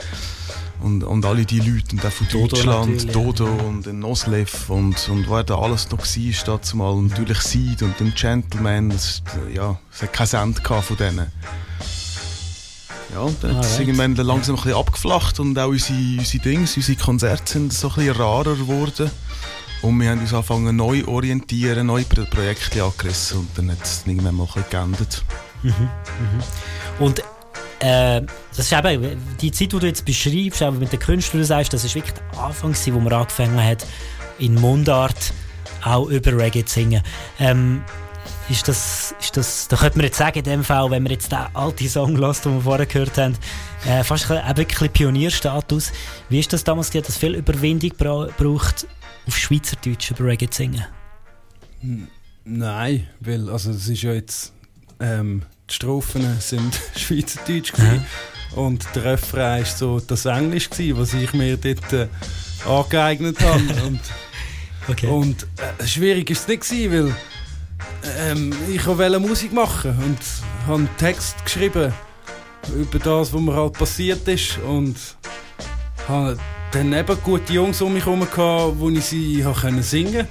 und, 0.83 1.05
und 1.05 1.25
alle 1.25 1.45
die 1.45 1.61
Leute, 1.61 1.97
und 1.97 2.05
auch 2.05 2.11
von 2.11 2.29
Dodo 2.29 2.49
Deutschland, 2.49 3.15
Dodo 3.15 3.47
und 3.47 3.87
den 3.87 4.01
Noslev 4.01 4.69
und, 4.69 5.09
und 5.09 5.31
wer 5.31 5.45
da 5.45 5.59
alles 5.59 5.91
noch 5.91 5.99
war, 5.99 6.45
dazu 6.47 6.77
mal. 6.77 6.91
Und 6.91 7.11
natürlich 7.11 7.41
Seed 7.41 7.83
und 7.83 7.99
den 8.01 8.15
Gentleman, 8.15 8.91
das, 8.91 9.23
ja, 9.53 9.79
es 9.93 10.03
hat 10.03 10.13
kein 10.13 10.29
Ende 10.43 10.61
gehabt 10.61 10.85
von 10.87 10.97
denen. 10.97 11.27
Ja, 13.13 13.21
und 13.21 13.45
dann 13.45 13.57
hat 13.57 13.65
es 13.65 13.79
irgendwann 13.79 14.15
langsam 14.15 14.55
ein 14.55 14.63
bisschen 14.63 14.79
abgeflacht 14.79 15.39
und 15.39 15.59
auch 15.59 15.69
unsere, 15.69 15.99
unsere 16.19 16.43
Dings, 16.43 16.77
unsere 16.77 16.99
Konzerte 16.99 17.53
sind 17.53 17.73
so 17.73 17.89
ein 17.89 17.95
bisschen 17.95 18.17
rarer 18.17 18.57
geworden. 18.57 19.11
Und 19.83 20.01
wir 20.01 20.11
haben 20.11 20.21
uns 20.21 20.33
angefangen 20.33 20.77
neu 20.77 21.05
orientieren, 21.07 21.89
neue 21.89 22.05
Pro 22.05 22.25
Projekte 22.25 22.85
angerissen 22.85 23.41
und 23.41 23.49
dann 23.57 23.73
hat 23.73 23.83
es 23.83 24.03
irgendwann 24.07 24.37
mal 24.37 24.45
ein 24.45 24.47
bisschen 24.47 24.71
geändert. 24.71 25.25
Mhm, 25.63 25.71
mhm. 25.71 27.05
Und 27.05 27.23
äh, 27.83 28.23
das 28.57 28.71
ist 28.71 28.73
eben 28.73 29.21
die 29.41 29.51
Zeit, 29.51 29.73
die 29.73 29.79
du 29.79 29.87
jetzt 29.87 30.05
beschreibst, 30.05 30.63
aber 30.63 30.77
mit 30.77 30.93
den 30.93 31.01
Künstlern 31.01 31.45
sagst, 31.45 31.73
das 31.73 31.85
ist 31.85 31.95
wirklich 31.97 32.15
der 32.15 32.41
Anfang, 32.41 32.75
wo 32.75 33.01
man 33.01 33.13
angefangen 33.13 33.63
hat, 33.63 33.85
in 34.39 34.55
Mundart 34.55 35.33
auch 35.85 36.07
über 36.09 36.37
Reggae 36.39 36.65
zu 36.65 36.75
singen. 36.75 37.03
Ähm, 37.41 37.83
ist 38.49 38.69
das, 38.69 39.17
ist 39.21 39.37
das, 39.37 39.67
da 39.67 39.77
könnte 39.77 39.99
man 39.99 40.05
jetzt 40.05 40.19
sagen, 40.19 40.39
in 40.39 40.45
dem 40.45 40.65
Fall, 40.65 40.91
wenn 40.93 41.03
man 41.03 41.11
jetzt 41.11 41.33
den 41.33 41.39
alten 41.55 41.89
Song 41.89 42.15
lässt, 42.17 42.45
den 42.45 42.55
wir 42.55 42.61
vorher 42.61 42.87
gehört 42.87 43.19
haben, 43.19 43.37
äh, 43.85 44.05
fast 44.05 44.31
ein, 44.31 44.55
bisschen 44.55 44.89
Pionierstatus. 44.91 45.91
Wie 46.29 46.39
ist 46.39 46.53
das 46.53 46.63
damals, 46.63 46.89
gewesen? 46.89 47.03
hat 47.03 47.09
das 47.09 47.17
viel 47.17 47.35
Überwindung 47.35 47.91
bra 47.99 48.29
braucht, 48.39 48.87
auf 49.27 49.37
Schweizerdeutsch 49.37 50.13
über 50.13 50.25
Reggae 50.25 50.49
zu 50.49 50.59
singen? 50.59 50.85
Nein, 52.45 53.09
weil 53.19 53.51
also 53.51 53.71
es 53.71 53.89
ist 53.89 54.03
ja 54.03 54.13
jetzt 54.13 54.53
ähm, 55.01 55.43
die 55.73 55.77
Strophen 55.77 56.37
sind 56.41 56.79
Schweizerdeutsch 56.97 57.73
gewesen. 57.73 58.05
Und 58.55 58.87
der 58.95 59.05
Refrain 59.05 59.63
ist 59.63 59.79
so 59.79 59.99
das 60.01 60.27
Englisch 60.27 60.69
gewesen, 60.69 60.99
was 60.99 61.15
ich 61.15 61.33
mir 61.33 61.57
dort 61.57 61.93
äh, 61.93 62.09
angeeignet 62.69 63.41
habe. 63.41 63.63
Und 63.87 64.01
Okay. 64.89 65.07
und 65.07 65.47
äh, 65.59 65.87
schwierig 65.87 66.29
ist 66.31 66.41
es 66.41 66.49
nicht 66.49 66.69
gewesen, 66.69 66.93
weil 66.93 67.15
ähm, 68.19 68.53
ich 68.69 68.85
wollte 68.85 69.21
Musik 69.21 69.53
machen 69.53 69.91
und 69.91 70.19
habe 70.67 70.79
einen 70.79 70.97
Text 70.97 71.37
geschrieben 71.45 71.93
über 72.75 72.99
das, 72.99 73.33
was 73.33 73.41
mir 73.41 73.55
halt 73.55 73.75
passiert 73.75 74.27
ist. 74.27 74.59
Und 74.59 74.97
habe 76.09 76.37
dann 76.73 76.93
eben 76.93 77.17
gute 77.23 77.53
Jungs 77.53 77.81
um 77.81 77.95
mich 77.95 78.05
herum 78.05 78.21
gehabt, 78.29 78.75
wo 78.79 78.91
ich 78.91 79.05
sie 79.05 79.45
habe 79.45 79.83
singen 79.83 80.27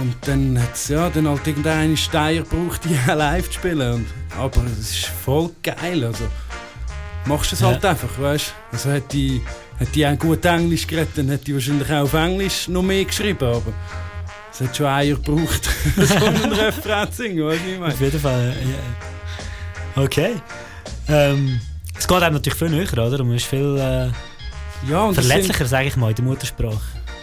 und 0.00 0.14
dann 0.22 0.60
hat 0.60 0.74
es 0.74 0.88
ja, 0.88 1.10
dann 1.10 1.28
halt 1.28 1.46
irgendeinen 1.46 1.96
Steier 1.96 2.42
gebraucht, 2.42 2.82
die 2.84 2.96
live 3.12 3.46
zu 3.48 3.54
spielen. 3.54 3.94
Und, 3.94 4.06
aber 4.38 4.62
es 4.66 4.90
ist 4.90 5.06
voll 5.06 5.50
geil. 5.62 6.04
Also, 6.04 6.24
machst 7.26 7.50
du 7.52 7.54
es 7.56 7.60
Ja. 7.60 7.68
halt 7.68 7.84
einfach, 7.84 8.08
weißt 8.18 8.46
du? 8.70 8.76
Also 8.76 8.92
hat 8.92 9.12
die, 9.12 9.40
hat 9.78 9.88
die 9.94 10.06
auch 10.06 10.18
gut 10.18 10.44
Englisch 10.44 10.86
geredet, 10.86 11.10
dann 11.16 11.30
hat 11.32 11.46
die 11.46 11.54
wahrscheinlich 11.54 11.90
auch 11.90 12.02
auf 12.02 12.14
Englisch 12.14 12.68
noch 12.68 12.82
mehr 12.82 13.04
geschrieben. 13.04 13.44
Aber 13.48 13.72
es 14.52 14.60
hat 14.60 14.76
schon 14.76 14.86
Eier 14.86 15.16
gebraucht, 15.16 15.68
so 15.96 16.14
einen 16.26 16.52
Refrain 16.52 17.10
zu 17.10 17.22
singen, 17.22 17.44
weißt 17.46 17.60
du, 17.64 17.70
ich 17.72 17.78
meine? 17.80 17.92
Auf 17.94 18.00
jeden 18.00 18.20
Fall, 18.20 18.54
ja. 19.96 20.02
Okay. 20.02 20.34
Ähm, 21.08 21.60
es 21.98 22.06
geht 22.06 22.22
einem 22.22 22.34
natürlich 22.36 22.58
viel 22.58 22.68
näher, 22.70 22.92
oder? 22.92 23.24
Man 23.24 23.34
ist 23.36 23.46
viel 23.46 23.76
äh, 23.76 24.10
Ja, 24.90 25.12
verletzlicher, 25.12 25.66
sage 25.66 25.88
ich 25.88 25.96
mal, 25.96 26.10
in 26.10 26.14
der 26.16 26.24
Muttersprache. 26.24 26.78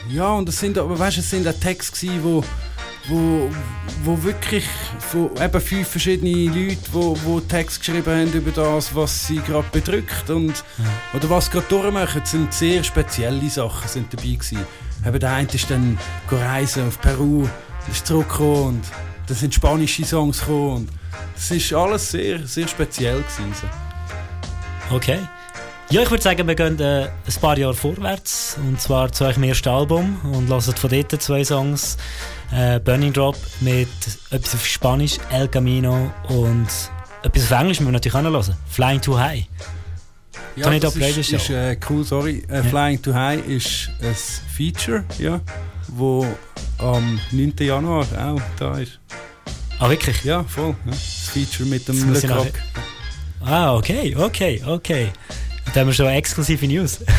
Ja, 0.10 0.34
und 0.34 0.48
es 0.48 0.60
sind, 0.60 0.78
aber 0.78 0.98
weißt, 0.98 1.18
es 1.18 1.30
sind 1.30 1.48
auch 1.48 1.60
Texte 1.60 1.92
gewesen, 2.00 2.24
wo, 2.24 2.44
wo, 3.08 3.50
wo 4.04 4.24
wirklich 4.24 4.66
von 5.00 5.32
eben 5.42 5.62
fünf 5.62 5.88
verschiedene 5.88 6.46
Leute, 6.46 6.82
wo, 6.92 7.18
wo 7.24 7.40
Texte 7.42 7.80
geschrieben 7.80 8.06
haben 8.06 8.34
über 8.34 8.52
das, 8.52 8.96
was 8.96 9.28
sie 9.28 9.38
gerade 9.38 9.68
bedrückt 9.72 10.30
und 10.30 10.64
oder 11.14 11.30
was 11.30 11.46
sie 11.46 11.52
gerade 11.52 11.68
durchmachen, 11.68 12.22
sind 12.26 12.54
sehr 12.54 12.84
spezielle 12.84 13.50
Sachen 13.50 13.88
sind 13.88 14.14
dabei 14.14 14.24
gewesen. 14.24 14.60
Eben 15.06 15.20
der 15.20 15.34
eine 15.34 15.50
ist 15.52 15.70
dann 15.70 15.98
reisen 16.30 16.88
auf 16.88 17.00
Peru, 17.02 17.48
ist 17.92 18.08
zurückgekommen 18.08 18.66
und 18.68 18.84
dann 19.28 19.38
sind 19.38 19.54
spanische 19.54 20.06
Songs 20.06 20.40
gekommen 20.40 20.76
und 20.76 20.90
es 21.36 21.52
ist 21.52 21.74
alles 21.74 22.12
sehr, 22.12 22.46
sehr 22.48 22.68
speziell 22.68 23.18
gewesen. 23.18 23.54
Okay. 24.90 25.20
Ja, 25.90 26.02
ich 26.02 26.12
würde 26.12 26.22
sagen, 26.22 26.46
wir 26.46 26.56
gehen 26.56 26.78
äh, 26.82 27.04
ein 27.06 27.42
paar 27.42 27.58
Jahre 27.58 27.74
vorwärts. 27.74 28.58
Und 28.58 28.82
zwar 28.82 29.10
zu 29.10 29.24
eurem 29.24 29.44
ersten 29.44 29.70
Album. 29.70 30.20
Und 30.34 30.50
hören 30.50 30.62
von 30.62 30.90
dort 30.90 31.22
zwei 31.22 31.46
Songs. 31.46 31.96
Äh, 32.52 32.82
Burning 32.82 33.14
Drop 33.14 33.38
mit 33.62 33.88
etwas 34.30 34.56
auf 34.56 34.66
Spanisch, 34.66 35.18
El 35.32 35.48
Camino. 35.48 36.12
Und 36.28 36.68
etwas 37.24 37.44
auf 37.44 37.52
Englisch 37.52 37.80
müssen 37.80 37.86
wir 37.88 37.94
natürlich 37.94 38.16
auch 38.16 38.22
noch 38.22 38.32
hören. 38.32 38.58
Flying 38.70 39.00
Too 39.00 39.18
High. 39.18 39.46
Kann 40.62 40.74
ich 40.74 40.82
da 40.82 40.90
das 40.90 41.18
ist, 41.18 41.32
ist 41.32 41.50
äh, 41.52 41.78
cool, 41.90 42.04
sorry. 42.04 42.44
Äh, 42.50 42.64
Flying 42.64 43.02
to 43.02 43.14
High 43.14 43.46
ist 43.48 43.90
ein 44.02 44.16
Feature, 44.56 45.04
ja, 45.20 45.40
wo 45.90 46.26
am 46.80 47.20
9. 47.32 47.54
Januar 47.60 48.06
auch 48.18 48.42
da 48.58 48.80
ist. 48.80 49.00
Ah, 49.80 49.90
wirklich? 49.90 50.24
Ja, 50.24 50.44
voll. 50.44 50.76
Ja. 50.86 50.92
Das 50.92 51.30
Feature 51.32 51.70
mit 51.70 51.88
dem 51.88 52.12
Le. 52.12 52.52
Ah, 53.46 53.76
okay, 53.76 54.16
okay, 54.16 54.62
okay. 54.66 55.12
Da 55.74 55.82
haben 55.82 55.88
wir 55.88 55.94
schon 55.94 56.08
exklusive 56.08 56.66
News. 56.68 57.00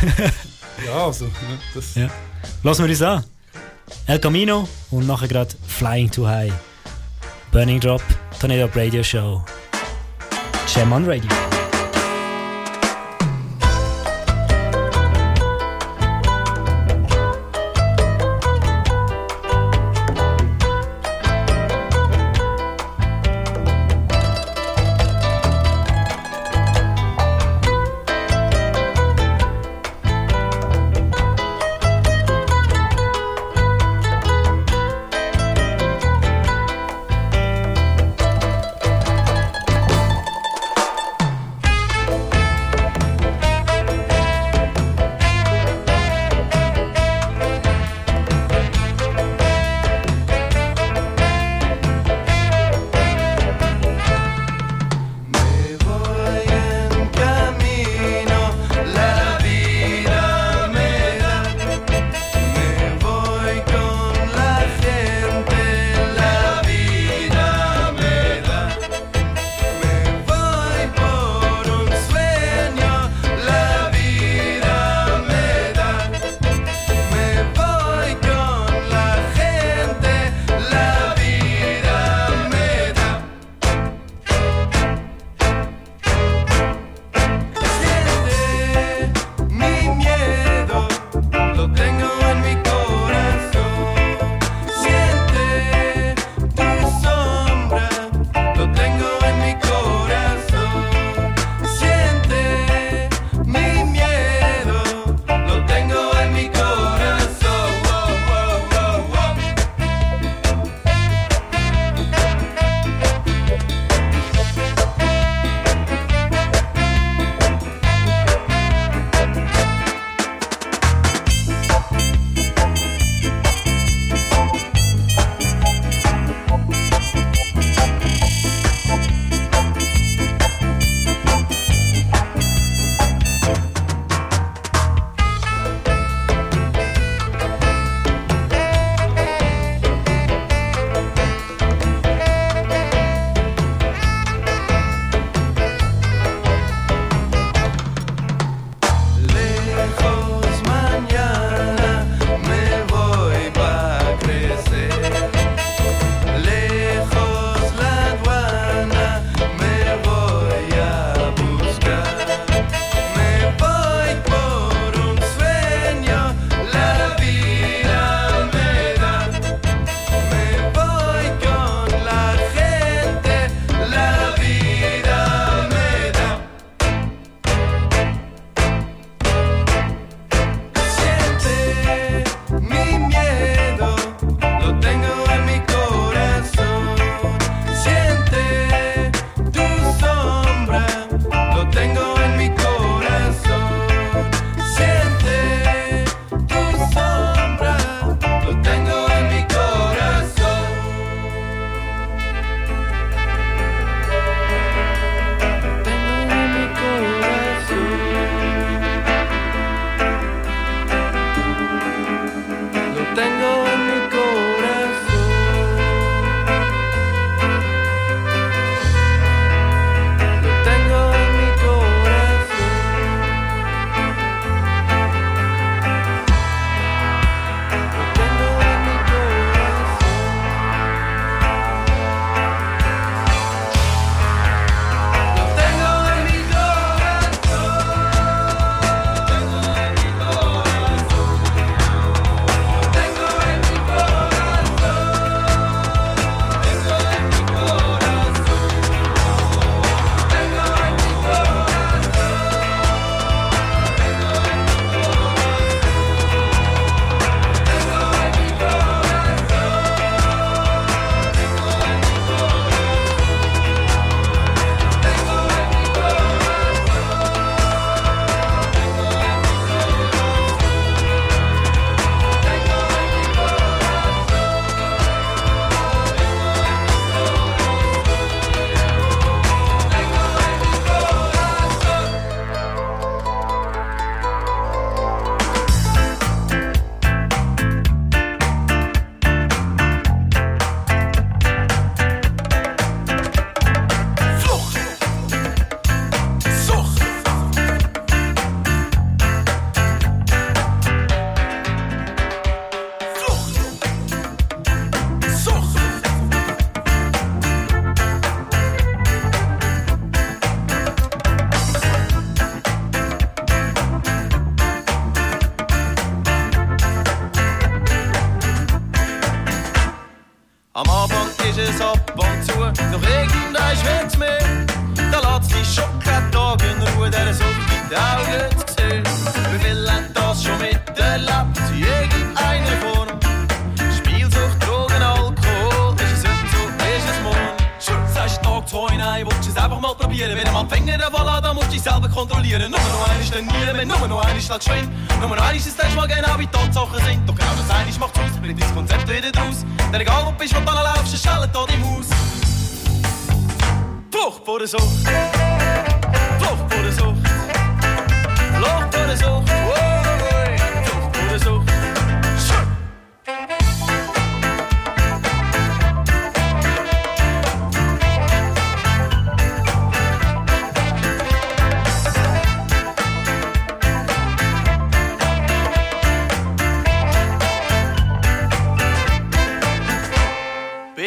Ja, 0.87 1.07
also, 1.07 1.25
ja, 1.25 1.33
das... 1.75 1.95
ja. 1.97 2.09
Lassen 2.63 2.85
wir 2.85 2.91
uns 2.91 3.03
an. 3.03 3.25
El 4.07 4.21
Camino 4.21 4.69
und 4.93 5.09
nachher 5.09 5.27
gerade 5.27 5.51
Flying 5.67 6.09
Too 6.09 6.25
High. 6.25 6.53
Burning 7.51 7.81
Drop, 7.81 8.03
Tornado 8.39 8.71
Radio 8.75 9.03
Show. 9.03 9.45
Jam 10.73 10.93
on 10.93 11.05
Radio. 11.05 11.48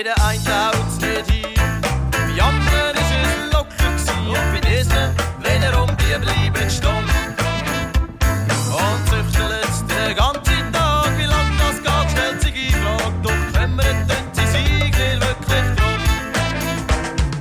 Jeder 0.04 0.16
eintaut 0.26 1.00
nicht 1.00 1.30
hin. 1.30 1.46
Wie 2.34 2.42
anderen 2.42 2.96
ist 2.96 3.14
es 3.22 3.54
locker 3.54 3.92
gewesen. 3.92 4.18
Und 4.30 4.52
Bei 4.52 4.60
diesen 4.68 5.06
wiederum, 5.44 5.90
die 5.96 6.18
bleiben 6.18 6.70
stumm. 6.72 7.06
Und 8.82 9.02
züchteln 9.10 9.88
den 9.90 10.16
ganzen 10.16 10.74
Tag. 10.74 11.12
Wie 11.20 11.26
lang 11.26 11.52
das 11.60 11.78
geht, 11.84 12.10
stellt 12.18 12.42
sich 12.42 12.52
die 12.52 12.74
Frage. 12.74 13.14
Doch 13.22 13.42
kümmern 13.54 14.08
tun 14.08 14.26
sie 14.34 14.48
Siegel 14.48 15.22
wirklich 15.22 15.68
drum. 15.78 16.02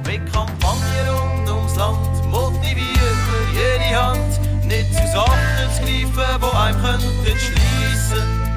Mit 0.05 0.31
Kampagnen 0.31 1.09
rund 1.09 1.49
ums 1.49 1.77
Land 1.77 2.27
motivieren 2.27 3.17
für 3.25 3.45
jede 3.57 4.03
Hand. 4.03 4.67
Nicht 4.67 4.95
zu 4.95 5.07
Sachen 5.07 5.71
zu 5.77 5.81
greifen, 5.81 6.43
wo 6.43 6.51
einem 6.59 6.79
könnten 6.83 7.39
schliessen. 7.39 8.51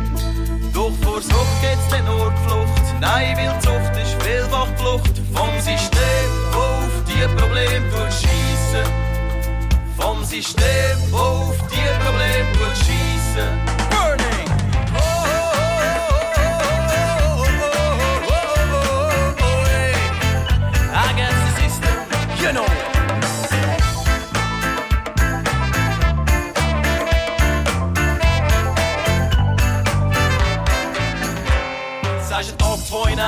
Doch 0.74 0.92
vor 1.04 1.22
Sucht 1.22 1.62
geht's 1.62 1.88
den 1.88 2.06
Ort 2.10 2.38
Flucht. 2.46 2.84
Nein, 3.00 3.36
weil 3.38 3.60
Zucht 3.60 3.83
System, 10.34 10.98
wo 11.12 11.18
auf 11.18 11.58
die 11.70 12.04
Probleme 12.04 12.76
schiessen. 12.76 13.73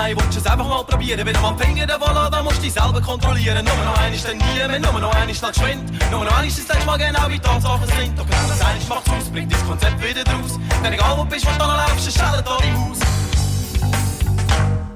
nein, 0.06 0.18
willst 0.18 0.36
du 0.36 0.40
es 0.40 0.46
einfach 0.46 0.68
mal 0.68 0.84
probieren? 0.84 1.26
Wenn 1.26 1.34
du 1.34 1.40
am 1.40 1.58
Finger 1.58 1.86
voilà, 1.86 2.30
dann 2.30 2.44
musst 2.44 2.58
du 2.58 2.62
dich 2.64 2.74
selber 2.74 3.02
kontrollieren. 3.02 3.66
Nummer 3.66 3.86
noch 3.86 3.98
eines, 3.98 4.24
dann 4.24 4.38
nie 4.38 4.44
mehr, 4.56 4.80
Nummer 4.80 5.00
noch 5.00 5.16
eines, 5.16 5.42
dann 5.42 5.52
geschwind. 5.52 6.12
Nummer 6.12 6.26
noch 6.26 6.38
eines, 6.38 6.56
das 6.58 6.68
sagst 6.68 6.86
mal 6.86 6.98
genau, 6.98 7.28
wie 7.28 7.34
die 7.34 7.40
Tatsachen 7.40 7.88
sind. 7.88 8.18
Doch 8.18 8.26
genau 8.26 8.48
das 8.48 8.62
eines 8.62 8.88
macht's 8.88 9.10
aus, 9.10 9.30
bringt 9.32 9.52
das 9.52 9.66
Konzept 9.66 10.04
wieder 10.04 10.24
draus. 10.24 10.60
Denn 10.84 10.94
egal, 10.94 11.18
wo 11.18 11.24
du 11.24 11.30
bist, 11.30 11.46
wo 11.46 11.52
du 11.52 11.58
dann 11.58 11.78
läufst, 11.78 12.12
schellen 12.12 12.44
da 12.46 12.58
im 12.58 12.90
Haus. 12.90 13.00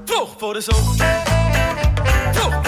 Frucht 0.06 0.40
vor 0.40 0.54
der 0.54 0.62
Sucht. 0.62 1.02
Flucht. 2.32 2.59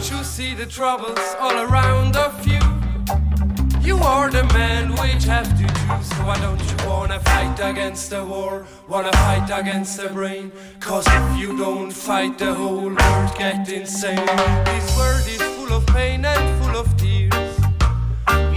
Don't 0.00 0.12
you 0.12 0.24
see 0.24 0.54
the 0.54 0.64
troubles 0.64 1.18
all 1.38 1.54
around 1.60 2.16
of 2.16 2.46
you? 2.46 2.58
You 3.82 3.98
are 3.98 4.30
the 4.30 4.44
man 4.54 4.92
which 4.92 5.24
have 5.24 5.46
to 5.58 5.66
choose. 5.66 6.06
So 6.08 6.24
why 6.24 6.40
don't 6.40 6.58
you 6.58 6.88
wanna 6.88 7.20
fight 7.20 7.60
against 7.60 8.08
the 8.08 8.24
war? 8.24 8.66
Wanna 8.88 9.12
fight 9.12 9.50
against 9.52 9.98
the 9.98 10.08
brain? 10.08 10.52
Cause 10.80 11.06
if 11.06 11.38
you 11.38 11.58
don't 11.58 11.90
fight, 11.90 12.38
the 12.38 12.54
whole 12.54 12.88
world 12.88 13.30
get 13.36 13.68
insane. 13.68 14.24
This 14.64 14.96
world 14.96 15.26
is 15.28 15.42
full 15.56 15.72
of 15.74 15.86
pain 15.88 16.24
and 16.24 16.62
full 16.62 16.80
of 16.80 16.96
tears. 16.96 17.60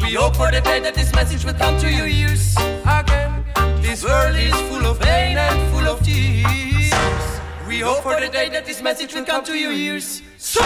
We 0.01 0.13
hope 0.13 0.37
for 0.37 0.49
the 0.49 0.61
day 0.61 0.79
that 0.79 0.95
this 0.95 1.11
message 1.11 1.43
will 1.43 1.59
come 1.59 1.77
to 1.79 1.91
your 1.91 2.07
ears 2.07 2.55
again. 2.87 3.43
This 3.81 4.05
world 4.05 4.37
is 4.37 4.55
full 4.69 4.85
of 4.85 4.97
pain 4.97 5.35
and 5.35 5.59
full 5.73 5.89
of 5.91 6.01
tears. 6.05 7.41
We 7.67 7.79
hope 7.79 8.01
for 8.01 8.17
the 8.17 8.29
day 8.29 8.47
that 8.47 8.65
this 8.65 8.81
message 8.81 9.13
will 9.13 9.25
come 9.25 9.43
to 9.43 9.57
your 9.57 9.73
ears. 9.73 10.21
So 10.37 10.63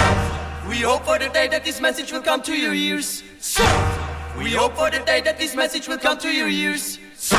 we 0.67 0.77
hope 0.77 1.03
for 1.05 1.17
the 1.17 1.29
day 1.29 1.47
that 1.47 1.63
this 1.63 1.79
message 1.79 2.11
will 2.11 2.21
come 2.21 2.41
to 2.41 2.55
your 2.55 2.73
ears. 2.73 3.23
So, 3.39 3.63
we 4.37 4.51
hope 4.51 4.75
for 4.75 4.89
the 4.89 4.99
day 4.99 5.21
that 5.21 5.37
this 5.37 5.55
message 5.55 5.87
will 5.87 5.97
come 5.97 6.17
to 6.19 6.29
your 6.29 6.47
ears. 6.47 6.99
So, 7.15 7.37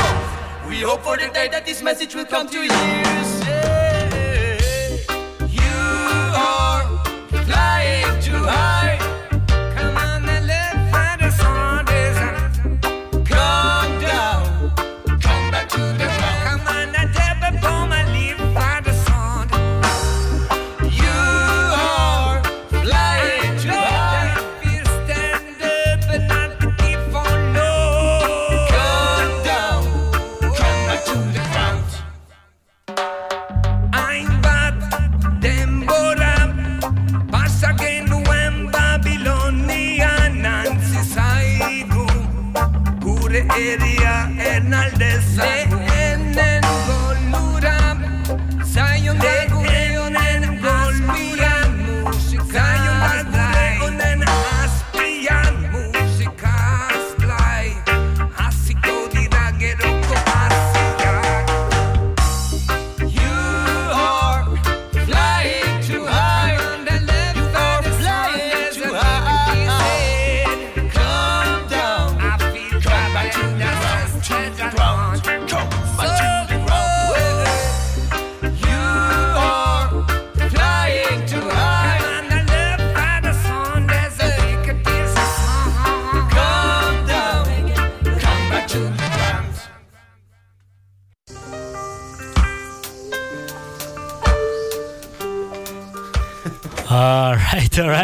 we 0.68 0.80
hope 0.80 1.02
for 1.02 1.16
the 1.16 1.28
day 1.28 1.48
that 1.48 1.66
this 1.66 1.82
message 1.82 2.14
will 2.14 2.24
come 2.24 2.48
to 2.48 2.56
your 2.56 2.64
ears. 2.64 3.30
You 5.52 5.76
are 6.34 6.84
flying 7.44 8.22
too 8.22 8.42
high. 8.44 8.77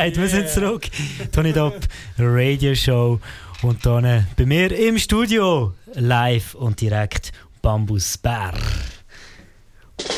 Alright, 0.05 0.21
wir 0.21 0.29
sind 0.29 0.51
zurück. 0.51 0.91
Tony 1.33 1.55
Top 1.55 1.79
Radio 2.19 2.75
Show 2.75 3.21
und 3.63 3.83
hier 3.83 4.27
bei 4.37 4.45
mir 4.45 4.71
im 4.79 4.99
Studio 4.99 5.73
live 5.95 6.55
und 6.57 6.79
direkt 6.79 7.33
Bambus 7.63 8.19
Bär. 8.19 8.53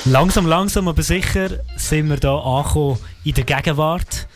Langsam, 0.07 0.45
langsam, 0.49 0.89
aber 0.89 1.05
sicher 1.05 1.61
sind 1.77 2.09
wir 2.09 2.17
hier 2.17 2.31
angekommen 2.31 2.99
in 3.23 3.35
der 3.35 3.45
Gegenwart. 3.45 4.27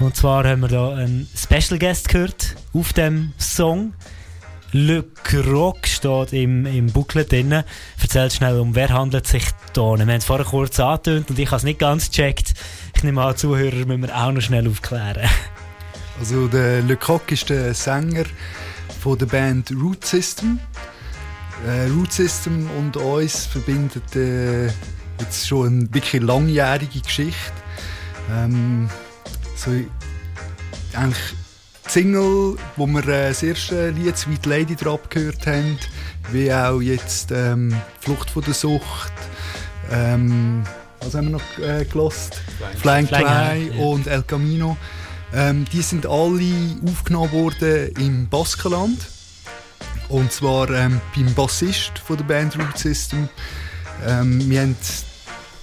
Und 0.00 0.16
zwar 0.16 0.44
haben 0.44 0.62
wir 0.62 0.68
hier 0.68 0.96
einen 0.96 1.28
Special 1.32 1.78
Guest 1.78 2.08
gehört 2.08 2.56
auf 2.72 2.92
dem 2.92 3.34
Song. 3.38 3.92
Le 4.72 5.04
Croc 5.22 5.86
steht 5.86 6.32
im, 6.32 6.66
im 6.66 6.86
Booklet 6.88 7.30
drin. 7.30 7.62
Erzähl 8.02 8.30
schnell, 8.32 8.58
um 8.58 8.74
wer 8.74 8.88
handelt 8.88 9.28
sich 9.28 9.44
da? 9.72 9.80
Wir 9.94 10.00
haben 10.00 10.08
es 10.10 10.24
vorher 10.24 10.44
kurz 10.44 10.80
angetönt 10.80 11.30
und 11.30 11.38
ich 11.38 11.46
habe 11.46 11.56
es 11.56 11.62
nicht 11.62 11.78
ganz 11.78 12.10
gecheckt. 12.10 12.54
Ich 12.98 13.04
nehme 13.04 13.22
an, 13.22 13.36
Zuhörer 13.36 13.86
müssen 13.86 14.02
wir 14.02 14.16
auch 14.16 14.32
noch 14.32 14.40
schnell 14.40 14.66
aufklären. 14.66 15.30
Also 16.18 16.48
der 16.48 16.82
Le 16.82 16.96
Coq 16.96 17.30
ist 17.30 17.48
der 17.48 17.72
Sänger 17.72 18.24
von 19.00 19.16
der 19.16 19.26
Band 19.26 19.70
Root 19.70 20.04
System. 20.04 20.58
Äh, 21.64 21.88
Root 21.90 22.12
System 22.12 22.68
und 22.76 22.96
uns 22.96 23.46
verbindet 23.46 24.16
äh, 24.16 24.66
jetzt 25.20 25.46
schon 25.46 25.66
eine 25.68 25.94
wirklich 25.94 26.20
langjährige 26.20 26.98
Geschichte. 26.98 27.52
Ähm, 28.32 28.90
so, 29.54 29.70
eigentlich 29.70 31.34
die 31.86 31.90
Single, 31.92 32.56
wo 32.74 32.86
wir 32.88 33.06
äh, 33.06 33.28
das 33.28 33.44
erste 33.44 33.90
Lied 33.90 34.18
Sweet 34.18 34.44
Lady 34.44 34.74
drauf 34.74 35.08
gehört 35.08 35.46
haben, 35.46 35.78
wie 36.32 36.52
auch 36.52 36.80
jetzt 36.80 37.30
ähm, 37.30 37.76
Flucht 38.00 38.28
von 38.28 38.42
der 38.42 38.54
Sucht. 38.54 39.12
Ähm, 39.92 40.64
was 41.00 41.14
haben 41.14 41.26
wir 41.26 41.38
noch 41.38 41.58
äh, 41.58 41.84
gelost? 41.84 42.40
Flying, 42.80 43.06
Flying 43.06 43.06
Fly 43.06 43.24
High, 43.24 43.74
ja. 43.76 43.82
und 43.84 44.06
El 44.06 44.22
Camino. 44.22 44.76
Ähm, 45.34 45.64
die 45.72 45.82
sind 45.82 46.06
alle 46.06 46.52
aufgenommen 46.86 47.32
worden 47.32 47.92
im 47.98 48.28
Baskenland. 48.28 48.98
Und 50.08 50.32
zwar 50.32 50.70
ähm, 50.70 51.00
beim 51.14 51.34
Bassist 51.34 51.98
von 51.98 52.16
der 52.16 52.24
Band 52.24 52.58
Root 52.58 52.78
System. 52.78 53.28
Ähm, 54.06 54.48
wir 54.48 54.62
haben 54.62 54.76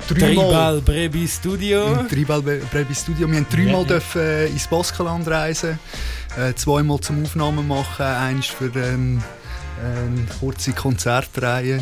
Tribal 0.08 0.82
Brebi 0.82 1.28
Studio. 1.28 2.04
Tribal 2.08 2.40
Bre- 2.42 2.62
Brebi 2.72 2.94
Studio. 2.94 3.28
Wir 3.30 3.38
haben 3.38 3.48
dreimal 3.50 3.82
Ja. 3.82 3.88
dürfen, 3.88 4.22
äh, 4.22 4.46
ins 4.48 4.68
Baskenland 4.68 5.28
reisen. 5.28 5.80
Äh, 6.38 6.54
zweimal 6.54 7.00
zum 7.00 7.24
Aufnahmen 7.24 7.68
machen. 7.68 8.06
Eins 8.06 8.46
für 8.46 8.66
ähm, 8.76 9.24
eine 9.84 10.26
kurze 10.40 10.74
Konzertreihe 10.74 11.82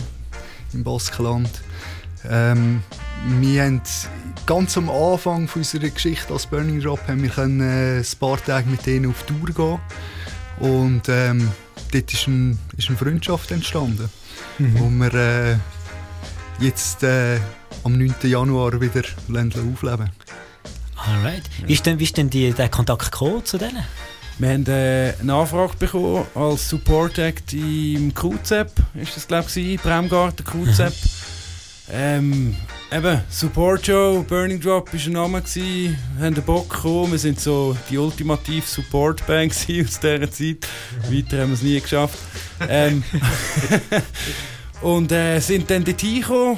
im 0.74 0.84
Baskenland. 0.86 1.50
Ähm, 2.30 2.82
wir 3.26 3.64
haben 3.64 3.82
ganz 4.46 4.78
am 4.78 4.90
Anfang 4.90 5.48
von 5.48 5.62
unserer 5.62 5.90
Geschichte 5.90 6.34
als 6.34 6.46
Burning 6.46 6.82
Drop 6.82 7.00
haben 7.08 7.24
wir 7.24 7.30
können, 7.30 7.62
äh, 7.62 8.00
ein 8.00 8.20
paar 8.20 8.44
Tage 8.44 8.70
mit 8.70 8.86
denen 8.86 9.10
auf 9.10 9.24
Tour 9.24 9.48
gehen. 9.54 9.80
Und 10.60 11.08
ähm, 11.10 11.50
dort 11.92 12.14
ist, 12.14 12.28
ein, 12.28 12.60
ist 12.78 12.90
eine 12.90 12.98
Freundschaft 12.98 13.52
entstanden. 13.52 14.10
Mhm. 14.58 14.80
Wo 14.80 14.90
wir 14.90 15.14
äh, 15.14 15.56
jetzt 16.60 17.04
äh, 17.04 17.40
am 17.84 17.98
9. 17.98 18.14
Januar 18.24 18.80
wieder 18.80 19.04
aufleben. 19.30 20.10
Alright. 20.96 21.44
Wie 21.66 21.74
ist 21.74 21.86
denn, 21.86 22.00
wie 22.00 22.04
ist 22.04 22.18
denn 22.18 22.30
die, 22.30 22.52
der 22.52 22.70
Kontakt 22.70 23.12
gekommen 23.12 23.44
zu 23.46 23.58
denen? 23.58 23.84
Wir 24.40 24.50
haben 24.50 24.66
äh, 24.66 25.14
eine 25.20 25.34
Anfrage 25.34 25.76
bekommen 25.78 26.26
als 26.34 26.70
Support 26.70 27.20
Act 27.20 27.54
im 27.54 28.14
QZEP, 28.14 28.72
ist 28.96 29.16
das 29.16 29.28
glaube 29.28 29.48
ich, 29.54 29.80
Bremgarten 29.80 30.44
QZEP. 30.44 30.94
ähm, 31.92 32.56
eben, 32.96 33.22
Support 33.30 33.88
Show, 33.88 34.24
Burning 34.28 34.60
Drop 34.60 34.94
war 34.94 35.00
ein 35.00 35.12
Name, 35.12 35.42
gewesen, 35.42 35.98
haben 36.20 36.36
den 36.36 36.44
Bock 36.44 36.70
bekommen, 36.70 37.14
wir 37.14 37.20
sind 37.20 37.40
so 37.40 37.76
die 37.90 37.98
ultimative 37.98 38.66
Support 38.66 39.26
Band 39.26 39.52
aus 39.54 39.66
dieser 39.66 40.32
Zeit. 40.32 40.68
Weiter 41.10 41.42
haben 41.42 41.50
wir 41.50 41.54
es 41.54 41.62
nie 41.62 41.80
geschafft. 41.80 42.20
Ähm, 42.70 43.04
und 44.82 45.12
äh, 45.12 45.40
sind 45.40 45.70
dann 45.72 45.84
dort 45.84 46.02
hingekommen, 46.02 46.58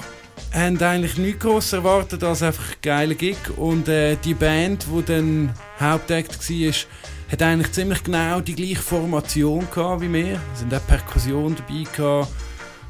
haben 0.54 0.82
eigentlich 0.82 1.18
nichts 1.18 1.40
groß 1.40 1.74
erwartet 1.74 2.24
als 2.24 2.44
einfach 2.44 2.82
geilen 2.82 3.18
Gig. 3.18 3.38
Und 3.56 3.88
äh, 3.88 4.18
die 4.18 4.34
Band, 4.34 4.86
die 4.94 5.06
dann 5.06 5.54
Hauptakt 5.80 6.50
war, 6.50 6.74
hat 7.32 7.42
eigentlich 7.42 7.72
ziemlich 7.72 8.04
genau 8.04 8.42
die 8.42 8.56
gleiche 8.56 8.82
Formation 8.82 9.68
gehabt 9.74 10.02
wie 10.02 10.12
wir. 10.12 10.40
Es 10.54 10.60
sind 10.60 10.74
auch 10.74 10.86
Perkussion 10.86 11.56
dabei 11.56 11.84
gehabt, 11.96 12.32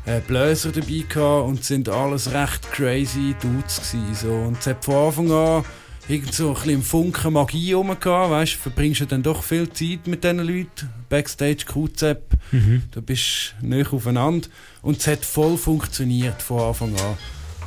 äh, 0.06 0.20
Bläser 0.20 0.72
dabei 0.72 1.04
gehabt 1.08 1.48
und 1.48 1.64
sind 1.64 1.90
alles 1.90 2.32
recht 2.32 2.72
crazy 2.72 3.36
Dudes 3.42 3.78
gewesen, 3.92 4.16
so. 4.16 4.32
Und 4.32 4.60
es 4.60 4.68
hat 4.68 4.84
von 4.86 4.96
Anfang 5.08 5.32
an 5.32 5.66
irgend 6.08 6.34
so 6.34 6.50
ein 6.50 6.54
bisschen 6.54 6.70
im 6.72 6.84
Funken 6.84 7.34
Magie 7.34 7.74
rum 7.74 7.88
gehabt, 8.00 8.32
weißt, 8.32 8.54
du 8.56 8.58
verbringst 8.60 9.02
du 9.02 9.06
dann 9.06 9.24
doch 9.24 9.42
viel 9.44 9.68
Zeit 9.72 10.06
mit 10.06 10.24
diesen 10.24 10.40
Leuten, 10.40 10.90
Backstage, 11.10 11.66
QZEP, 11.66 12.22
Mhm. 12.52 12.84
du 12.92 13.02
bist 13.02 13.56
näher 13.62 13.92
aufeinander 13.92 14.48
und 14.84 15.00
es 15.00 15.08
hat 15.08 15.26
voll 15.26 15.58
funktioniert 15.58 16.42
von 16.44 16.62
Anfang 16.62 16.94
an. 16.96 17.18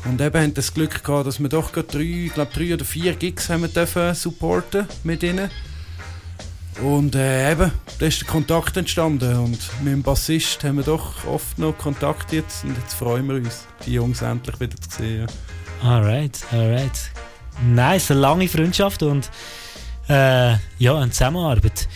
Und 0.04 0.20
eben 0.20 0.40
haben 0.40 0.54
das 0.54 0.72
Glück 0.72 1.02
gehabt, 1.02 1.26
dass 1.26 1.40
wir 1.40 1.48
doch 1.48 1.72
gerade 1.72 1.88
drei, 1.88 2.26
ich 2.26 2.32
glaube 2.32 2.52
drei 2.54 2.72
oder 2.74 2.84
vier 2.84 3.14
Gigs 3.14 3.48
haben 3.50 3.70
dürfen 3.72 4.14
supporten 4.14 4.86
mit 5.02 5.24
ihnen. 5.24 5.50
Und 6.82 7.16
äh, 7.16 7.52
eben, 7.52 7.72
da 7.98 8.06
ist 8.06 8.20
der 8.20 8.28
Kontakt 8.28 8.76
entstanden 8.76 9.36
und 9.36 9.58
mit 9.82 9.92
dem 9.92 10.02
Bassist 10.02 10.62
haben 10.62 10.76
wir 10.76 10.84
doch 10.84 11.26
oft 11.26 11.58
noch 11.58 11.76
Kontakt 11.76 12.32
jetzt 12.32 12.62
und 12.62 12.76
jetzt 12.76 12.94
freuen 12.94 13.26
wir 13.26 13.36
uns, 13.36 13.66
die 13.84 13.94
Jungs 13.94 14.22
endlich 14.22 14.60
wieder 14.60 14.80
zu 14.80 14.98
sehen. 14.98 15.26
Alright, 15.82 16.38
alright. 16.52 17.10
Nice, 17.66 18.12
eine 18.12 18.20
lange 18.20 18.48
Freundschaft 18.48 19.02
und 19.02 19.28
äh, 20.08 20.52
ja, 20.78 20.96
eine 20.96 21.10
Zusammenarbeit. 21.10 21.88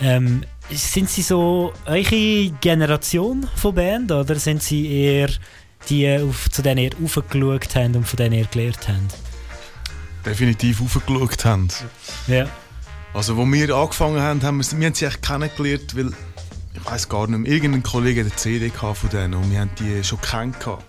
Ähm, 0.00 0.44
sind 0.70 1.10
Sie 1.10 1.22
so 1.22 1.74
eure 1.84 2.50
Generation 2.60 3.46
von 3.56 3.74
Band 3.74 4.12
oder 4.12 4.36
sind 4.36 4.62
Sie 4.62 4.90
eher 4.90 5.28
die, 5.90 6.08
auf, 6.10 6.48
zu 6.50 6.62
denen 6.62 6.78
ihr 6.78 6.92
aufgeschaut 7.04 7.74
habt 7.74 7.96
und 7.96 8.06
von 8.06 8.16
denen 8.16 8.38
ihr 8.38 8.46
gelernt 8.46 8.88
habt? 8.88 10.24
Definitiv 10.24 10.80
aufgeschaut 10.80 11.44
haben. 11.44 11.68
Ja. 12.26 12.46
Also, 13.14 13.36
wo 13.36 13.44
wir 13.44 13.74
angefangen 13.74 14.20
haben, 14.20 14.42
haben 14.42 14.58
wir, 14.58 14.78
wir 14.78 14.86
haben 14.86 14.94
sie 14.94 15.04
echt 15.04 15.22
kennengelernt, 15.22 15.94
weil 15.96 16.12
ich 16.74 16.84
weiß 16.84 17.08
gar 17.08 17.26
nicht 17.26 17.38
mehr, 17.40 17.52
irgendein 17.52 17.82
Kollege 17.82 18.22
eine 18.22 18.34
CD 18.34 18.70
von 18.70 18.96
denen 19.10 19.34
und 19.34 19.50
wir 19.50 19.60
haben 19.60 19.70
die 19.78 20.02
schon 20.02 20.20
kennengelernt. 20.20 20.82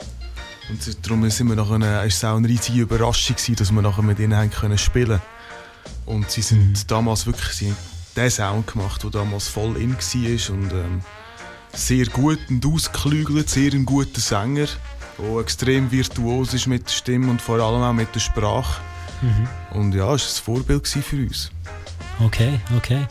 Und 0.70 1.06
darum 1.06 1.30
sind 1.30 1.48
wir 1.50 1.56
nachher, 1.56 2.04
ist 2.06 2.18
es 2.18 2.24
auch 2.24 2.38
eine 2.38 2.48
riesige 2.48 2.82
Überraschung 2.82 3.36
gewesen, 3.36 3.56
dass 3.58 3.72
wir 3.72 3.82
nachher 3.82 4.02
mit 4.02 4.20
ihnen 4.20 4.36
haben 4.36 4.50
können 4.50 4.78
spielen 4.78 5.22
Und 6.06 6.32
sie 6.32 6.42
sind 6.42 6.70
Mhm. 6.70 6.88
damals 6.88 7.26
wirklich, 7.26 7.50
sie 7.54 7.74
den 8.16 8.30
Sound 8.30 8.68
gemacht, 8.68 9.04
der 9.04 9.10
damals 9.10 9.50
voll 9.50 9.76
in 9.78 9.94
war 9.98 10.56
und 10.56 10.72
ähm, 10.72 11.02
sehr 11.74 12.06
gut 12.06 12.40
und 12.50 12.66
ausgeklügelt, 12.66 13.50
sehr 13.50 13.74
ein 13.74 13.86
guter 13.86 14.22
Sänger, 14.22 14.68
der 15.18 15.40
extrem 15.42 15.92
virtuos 15.92 16.54
ist 16.54 16.68
mit 16.68 16.86
der 16.88 16.94
Stimme 16.94 17.30
und 17.30 17.42
vor 17.42 17.60
allem 17.60 17.82
auch 17.82 17.94
mit 17.94 18.14
der 18.16 18.20
Sprache. 18.22 18.82
Mhm. 19.22 19.78
Und 19.78 19.94
ja, 19.94 20.14
es 20.14 20.24
war 20.48 20.56
ein 20.56 20.64
Vorbild 20.64 20.88
für 20.88 21.16
uns. 21.18 21.52
Okay, 22.20 22.60
okay. 22.78 23.08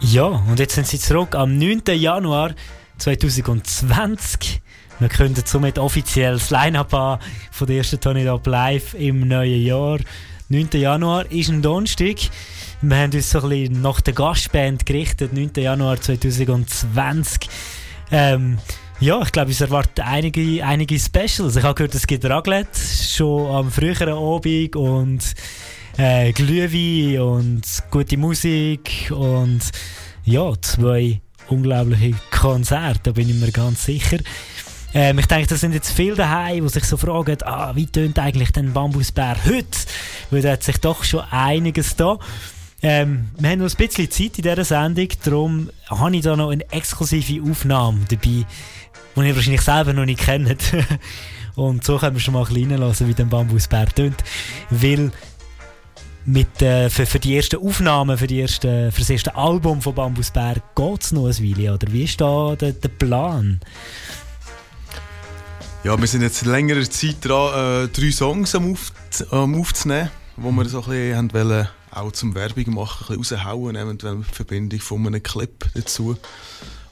Ja, 0.00 0.24
und 0.24 0.58
jetzt 0.58 0.74
sind 0.74 0.86
sie 0.86 0.98
zurück 0.98 1.34
am 1.34 1.56
9. 1.58 1.82
Januar 1.94 2.54
2020. 2.98 4.60
Wir 5.00 5.08
künden 5.08 5.42
somit 5.46 5.78
offiziell 5.78 6.34
das 6.34 6.50
Line-Up 6.50 6.94
an 6.94 7.18
von 7.50 7.66
der 7.66 7.78
ersten 7.78 8.00
Tony 8.00 8.28
Up 8.28 8.46
Live 8.46 8.94
im 8.94 9.26
neuen 9.26 9.62
Jahr. 9.62 9.98
9. 10.48 10.68
Januar 10.74 11.30
ist 11.32 11.48
ein 11.48 11.62
Donnerstag. 11.62 12.16
Wir 12.82 12.96
haben 12.96 13.12
uns 13.12 13.30
so 13.30 13.40
ein 13.40 13.48
bisschen 13.48 13.82
nach 13.82 14.00
der 14.02 14.12
Gastband 14.12 14.84
gerichtet, 14.84 15.32
9. 15.32 15.50
Januar 15.56 16.00
2020. 16.00 17.48
Ähm, 18.10 18.58
ja, 19.00 19.20
ich 19.22 19.32
glaube, 19.32 19.50
es 19.50 19.60
erwarten 19.60 20.02
einige, 20.02 20.64
einige 20.64 20.98
Specials. 20.98 21.56
Ich 21.56 21.64
habe 21.64 21.74
gehört, 21.74 21.94
es 21.94 22.06
gibt 22.06 22.24
Raclette 22.24 22.78
schon 22.78 23.50
am 23.50 23.70
früheren 23.70 24.10
Abend 24.10 24.76
und 24.76 25.34
äh, 25.96 26.32
Glühwein 26.32 27.20
und 27.20 27.62
gute 27.90 28.16
Musik 28.16 29.10
und 29.10 29.60
ja, 30.24 30.52
zwei 30.60 31.20
unglaubliche 31.48 32.14
Konzerte, 32.30 33.00
da 33.04 33.12
bin 33.12 33.28
ich 33.28 33.36
mir 33.36 33.52
ganz 33.52 33.84
sicher. 33.84 34.18
Ähm, 34.92 35.18
ich 35.18 35.26
denke, 35.26 35.48
das 35.48 35.60
sind 35.60 35.72
jetzt 35.72 35.92
viele 35.92 36.14
daheim, 36.14 36.64
die 36.64 36.68
sich 36.68 36.84
so 36.84 36.96
fragen, 36.96 37.36
ah, 37.42 37.74
wie 37.74 37.86
tönt 37.86 38.18
eigentlich 38.18 38.52
den 38.52 38.72
Bambusbär 38.72 39.36
heute? 39.44 39.78
Weil 40.30 40.42
da 40.42 40.52
hat 40.52 40.62
sich 40.62 40.78
doch 40.78 41.04
schon 41.04 41.24
einiges 41.30 41.96
da. 41.96 42.18
Ähm, 42.82 43.30
wir 43.38 43.50
haben 43.50 43.58
noch 43.60 43.70
ein 43.70 43.76
bisschen 43.76 44.10
Zeit 44.10 44.38
in 44.38 44.42
dieser 44.42 44.64
Sendung, 44.64 45.08
darum 45.24 45.70
habe 45.88 46.16
ich 46.16 46.22
da 46.22 46.36
noch 46.36 46.50
eine 46.50 46.70
exklusive 46.70 47.42
Aufnahme 47.50 48.00
dabei, 48.08 48.44
die 49.16 49.20
ihr 49.20 49.36
wahrscheinlich 49.36 49.62
selber 49.62 49.92
noch 49.92 50.04
nicht 50.04 50.20
kennt. 50.20 50.72
Und 51.56 51.84
so 51.84 51.98
können 51.98 52.16
wir 52.16 52.20
schon 52.20 52.34
mal 52.34 52.44
ein 52.44 52.52
bisschen 52.52 52.72
reinlassen, 52.72 53.08
wie 53.08 53.14
der 53.14 53.24
Bambusbär 53.24 53.86
tönt. 53.86 54.24
Weil 54.70 55.12
mit, 56.26 56.62
äh, 56.62 56.88
für, 56.90 57.06
für 57.06 57.18
die 57.18 57.36
ersten 57.36 57.56
Aufnahmen, 57.56 58.16
für, 58.18 58.26
die 58.26 58.38
erste, 58.38 58.90
für 58.92 59.00
das 59.00 59.10
erste 59.10 59.34
Album 59.34 59.80
von 59.82 59.94
Bambusbär 59.94 60.56
geht 60.74 61.02
es 61.02 61.12
noch 61.12 61.26
ein 61.26 61.38
Weile, 61.38 61.74
oder 61.74 61.92
wie 61.92 62.04
ist 62.04 62.20
da 62.20 62.56
der, 62.56 62.72
der 62.72 62.88
Plan? 62.88 63.60
Ja, 65.84 66.00
wir 66.00 66.06
sind 66.06 66.22
jetzt 66.22 66.42
in 66.42 66.50
längerer 66.50 66.88
Zeit 66.88 67.16
dran, 67.20 67.84
äh, 67.84 67.88
drei 67.88 68.10
Songs 68.10 68.54
am, 68.54 68.72
auf, 68.72 68.92
am 69.30 69.60
aufzunehmen, 69.60 70.10
wo 70.36 70.50
wir 70.50 70.64
so 70.66 70.82
ein 70.82 70.88
bisschen 70.88 71.16
haben 71.16 71.32
wollen, 71.34 71.68
auch 71.90 72.12
zum 72.12 72.34
Werbung 72.34 72.74
machen, 72.74 73.14
ein 73.14 73.20
bisschen 73.20 73.38
raushauen, 73.38 73.76
eventuell 73.76 74.14
mit 74.16 74.26
Verbindung 74.26 74.80
von 74.80 75.06
einem 75.06 75.22
Clip 75.22 75.64
dazu. 75.74 76.16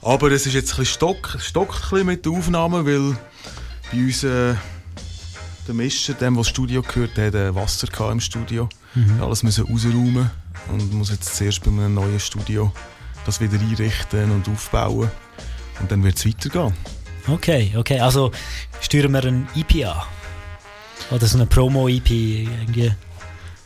Aber 0.01 0.31
es 0.31 0.45
ist 0.45 0.53
jetzt 0.53 0.73
ein 0.73 0.77
bisschen 0.77 0.93
stock, 0.93 1.37
stockt 1.39 1.75
ein 1.75 1.89
bisschen 1.89 2.05
mit 2.05 2.25
den 2.25 2.35
Aufnahmen, 2.35 2.85
weil 2.85 3.17
bei 3.91 3.97
uns 3.97 4.23
äh, 4.23 4.55
der 5.67 5.75
Mischer, 5.75 6.13
dem, 6.13 6.35
das 6.35 6.49
Studio 6.49 6.81
gehört, 6.81 7.17
der 7.17 7.27
hat 7.27 7.35
äh, 7.35 7.55
Wasser 7.55 7.87
im 8.11 8.19
Studio. 8.19 8.69
Mhm. 8.95 9.21
Alles 9.21 9.43
müssen 9.43 9.65
rausräumen 9.65 10.29
und 10.69 10.93
muss 10.93 11.09
jetzt 11.09 11.35
zuerst 11.35 11.63
bei 11.63 11.71
einem 11.71 11.93
neuen 11.93 12.19
Studio 12.19 12.71
das 13.25 13.39
wieder 13.39 13.59
einrichten 13.59 14.31
und 14.31 14.47
aufbauen. 14.49 15.09
Und 15.79 15.91
dann 15.91 16.03
wird 16.03 16.17
es 16.17 16.25
weitergehen. 16.25 16.73
Okay, 17.27 17.73
okay, 17.77 17.99
also 17.99 18.31
steuern 18.81 19.13
wir 19.13 19.23
ein 19.23 19.47
EP 19.55 19.87
an? 19.87 20.03
Oder 21.11 21.25
so 21.25 21.37
eine 21.37 21.45
Promo-EP 21.45 22.09
irgendwie? 22.09 22.93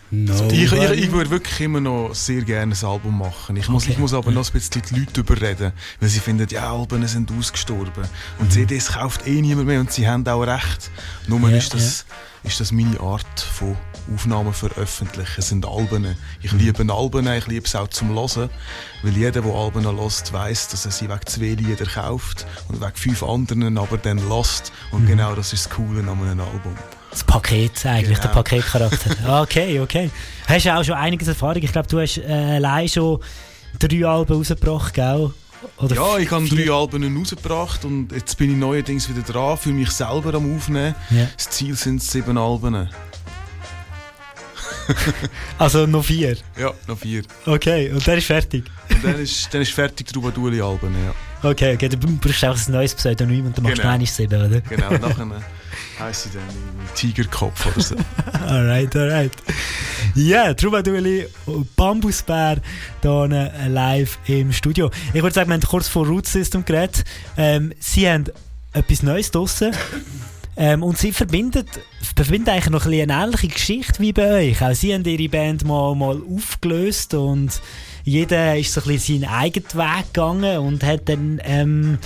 No. 0.10 0.48
Ich, 0.52 0.72
ich, 0.72 0.92
ich 0.92 1.12
würde 1.12 1.30
wirklich 1.30 1.60
immer 1.60 1.82
noch 1.82 2.16
sehr 2.16 2.42
gerne 2.44 2.74
ein 2.74 2.86
Album 2.86 3.18
machen. 3.18 3.58
Ich 3.58 3.68
muss, 3.68 3.84
Okay. 3.84 3.92
ich 3.94 3.98
muss 3.98 4.14
aber 4.14 4.32
noch 4.32 4.48
ein 4.48 4.54
bisschen 4.54 4.82
die 4.90 5.00
Leute 5.02 5.20
überreden, 5.20 5.74
weil 6.00 6.08
sie 6.10 6.20
finden, 6.22 6.48
ja, 6.50 6.72
Alben 6.72 7.06
sind 7.08 7.30
ausgestorben. 7.32 8.06
Und 8.40 8.54
CDs 8.54 8.94
kauft 8.94 9.28
eh 9.28 9.42
niemand 9.42 9.68
mehr 9.68 9.82
und 9.82 9.92
sie 9.92 10.08
haben 10.08 10.26
auch 10.28 10.44
recht. 10.44 10.92
Nur 11.28 11.42
Ja, 11.50 11.58
ist, 11.58 11.74
das, 11.74 12.06
ist 12.44 12.60
das 12.60 12.72
meine 12.72 12.98
Art 13.02 13.40
von 13.40 13.76
Aufnahmen 14.16 14.54
veröffentlichen. 14.54 15.36
Es 15.40 15.50
sind 15.50 15.66
Alben. 15.66 16.16
Ich 16.42 16.54
liebe 16.54 16.86
Alben, 16.94 17.28
ich 17.28 17.48
liebe 17.48 17.66
es 17.66 17.76
auch 17.76 17.90
zum 17.90 18.10
Hören. 18.16 18.50
Weil 19.04 19.12
jeder, 19.18 19.42
der 19.42 19.54
Alben 19.54 19.84
hört, 19.84 20.32
weiss, 20.34 20.70
dass 20.70 20.86
er 20.86 20.92
sie 20.92 21.10
wegen 21.10 21.26
zwei 21.26 21.54
Lieder 21.62 21.86
kauft 21.86 22.46
und 22.70 22.80
wegen 22.80 22.96
fünf 22.96 23.24
anderen 23.24 23.78
aber 23.78 23.98
dann 23.98 24.20
lässt. 24.30 24.72
Und 24.92 25.04
Mhm. 25.04 25.08
genau 25.08 25.36
das 25.36 25.52
ist 25.52 25.66
das 25.66 25.76
Coole 25.76 26.00
an 26.00 26.08
einem 26.10 26.40
Album. 26.40 26.78
Das 27.12 27.24
Paket 27.24 27.86
eigentlich, 27.86 28.20
der 28.20 28.30
Genau. 28.30 28.34
Paketcharakter. 28.44 29.42
Okay, 29.42 29.80
okay. 29.80 30.10
Hast 30.48 30.66
du 30.66 30.76
auch 30.76 30.84
schon 30.84 30.96
einiges 30.96 31.28
Erfahrung? 31.28 31.62
Ich 31.64 31.72
glaube, 31.72 31.88
du 31.88 32.00
hast 32.00 32.18
äh, 32.18 32.24
allein 32.32 32.88
schon 32.88 33.20
drei 33.80 34.06
Alben 34.06 34.34
rausgebracht, 34.36 34.94
gell? 34.94 35.32
Oder 35.78 35.96
ja, 35.96 36.18
ich 36.18 36.30
habe 36.30 36.48
drei 36.48 36.70
Alben 36.72 37.18
rausgebracht 37.18 37.84
und 37.86 38.12
jetzt 38.12 38.38
bin 38.38 38.52
ich 38.52 38.58
neuerdings 38.58 39.10
wieder 39.10 39.22
dran, 39.24 39.58
für 39.58 39.70
mich 39.70 39.90
selber 39.90 40.34
am 40.36 40.56
Aufnehmen. 40.56 40.94
Ja. 41.10 41.28
Das 41.36 41.50
Ziel 41.50 41.76
sind 41.76 42.02
sieben 42.04 42.38
Alben. 42.38 42.90
Also 45.58 45.86
noch 45.86 46.06
vier? 46.06 46.38
Ja, 46.58 46.72
noch 46.88 46.98
vier. 46.98 47.24
Okay, 47.46 47.92
und 47.92 48.06
der 48.08 48.18
ist 48.20 48.28
fertig? 48.28 48.64
Und 48.90 49.04
dann 49.04 49.20
ist, 49.20 49.54
dann 49.54 49.62
ist 49.62 49.72
fertig 49.72 50.08
Trubaduli 50.08 50.62
Alben, 50.62 50.94
ja. 50.94 51.50
Okay, 51.50 51.76
okay, 51.76 51.90
du 51.90 51.98
brauchst 51.98 52.44
einfach 52.44 52.68
ein 52.68 52.72
neues 52.72 52.96
Pseudonym 52.96 53.48
und 53.48 53.58
dann 53.58 53.64
machst 53.64 53.78
du 53.80 53.82
Genau. 53.82 53.90
noch 53.90 53.94
einmal 53.96 54.08
sieben, 54.08 54.46
oder? 54.46 54.62
Genau, 54.62 54.92
nachher 54.92 55.26
heisst 56.00 56.24
sie 56.24 56.30
irgendwie 56.38 56.94
Tigerkopf 56.96 57.66
oder 57.66 57.82
so. 57.82 57.96
alright, 58.48 58.96
alright. 58.96 59.32
Ja, 60.16 60.46
yeah, 60.46 60.54
Troubadourli 60.54 61.28
und 61.46 61.76
Bambusbär 61.76 62.62
hier 63.02 63.52
live 63.68 64.18
im 64.28 64.52
Studio. 64.52 64.90
Ich 65.14 65.22
würde 65.22 65.34
sagen, 65.34 65.50
wir 65.50 65.56
haben 65.56 65.62
kurz 65.62 65.88
vor 65.88 66.06
Root 66.06 66.28
System 66.28 66.66
geredet. 66.66 67.04
Ähm, 67.38 67.74
sie 67.80 68.10
haben 68.10 68.26
etwas 68.74 69.04
Neues 69.04 69.32
draussen. 69.32 69.74
Ähm, 70.60 70.82
und 70.82 70.98
sie 70.98 71.12
verbindet, 71.12 71.68
verbindet 72.16 72.50
eigentlich 72.50 72.70
noch 72.72 72.88
ein 72.88 73.12
eine 73.12 73.26
ähnliche 73.26 73.48
Geschichte 73.48 74.00
wie 74.00 74.12
bei 74.12 74.50
euch. 74.50 74.62
Auch 74.64 74.74
sie 74.74 74.92
haben 74.92 75.06
ihre 75.06 75.30
Band 75.30 75.64
mal, 75.66 75.94
mal 75.94 76.20
aufgelöst 76.36 77.14
und 77.14 77.62
jeder 78.04 78.58
ist 78.58 78.74
so 78.74 78.82
ein 78.82 78.88
bisschen 78.88 79.22
seinen 79.22 79.32
eigenen 79.32 79.74
Weg 79.74 80.14
gegangen 80.14 80.58
und 80.60 80.84
hat 80.84 81.10
dann 81.10 81.40
ähm, 81.44 82.00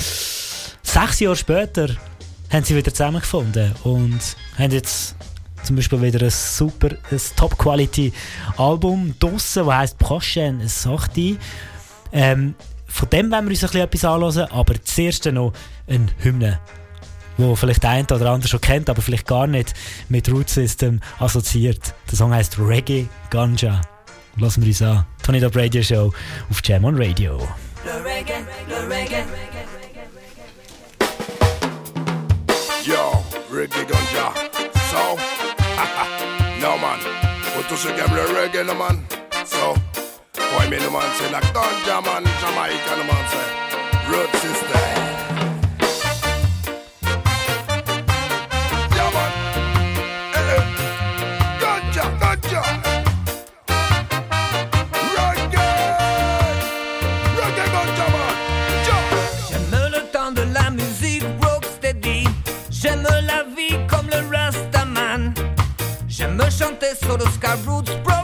sechs 0.83 1.21
Jahre 1.21 1.37
später 1.37 1.95
haben 2.51 2.63
sie 2.63 2.75
wieder 2.75 2.91
zusammengefunden 2.91 3.73
und 3.83 4.19
haben 4.57 4.71
jetzt 4.71 5.15
zum 5.63 5.75
Beispiel 5.75 6.01
wieder 6.01 6.25
ein 6.25 6.29
super, 6.29 6.89
ein 6.89 7.21
Top-Quality-Album 7.35 9.15
draussen, 9.19 9.65
das 9.65 9.75
heisst 9.75 9.97
Prochaine 9.99 10.67
Sortie. 10.67 11.37
Ähm, 12.11 12.55
von 12.87 13.09
dem 13.09 13.31
wollen 13.31 13.45
wir 13.45 13.51
uns 13.51 13.63
ein 13.63 13.67
bisschen 13.67 13.81
etwas 13.81 14.05
anhören, 14.05 14.51
aber 14.51 14.83
zuerst 14.83 15.25
noch 15.25 15.53
ein 15.87 16.11
Hymne, 16.19 16.59
wo 17.37 17.55
vielleicht 17.55 17.85
eine 17.85 18.05
oder 18.05 18.31
andere 18.31 18.49
schon 18.49 18.59
kennt, 18.59 18.89
aber 18.89 19.01
vielleicht 19.01 19.27
gar 19.27 19.47
nicht 19.47 19.73
mit 20.09 20.29
Root 20.29 20.49
System 20.49 20.99
assoziiert. 21.19 21.93
Der 22.09 22.17
Song 22.17 22.33
heißt 22.33 22.59
Reggae 22.59 23.07
Ganja. 23.29 23.81
Lassen 24.37 24.61
wir 24.61 24.69
uns 24.69 24.81
an. 24.81 25.05
Tony 25.23 25.39
Dub 25.39 25.55
Radio 25.55 25.83
Show 25.83 26.13
auf 26.49 26.61
Jam 26.63 26.85
on 26.85 26.95
Radio. 26.95 27.37
Le 27.85 28.03
reggae, 28.03 28.45
le 28.67 28.89
reggae. 28.89 29.50
Reggae 33.51 33.85
ganja. 33.85 34.33
So, 34.89 35.01
no 36.61 36.77
man. 36.77 36.99
Put 37.53 37.67
to 37.69 37.77
say 37.77 37.91
le 37.95 38.23
reggae 38.35 38.65
no 38.65 38.75
man. 38.75 39.05
So, 39.45 39.75
why 40.55 40.69
me 40.69 40.77
no 40.77 40.89
man 40.89 41.15
say 41.17 41.31
like 41.31 41.43
ganja 41.53 42.01
man, 42.05 42.23
Jamaica 42.41 42.95
no 42.97 43.03
man 43.03 43.25
say. 43.29 43.47
Road 44.11 44.29
system. 44.41 45.10
Merchant 66.41 66.73
os 67.21 67.37
Carruthers 67.37 67.99
bro. 67.99 68.20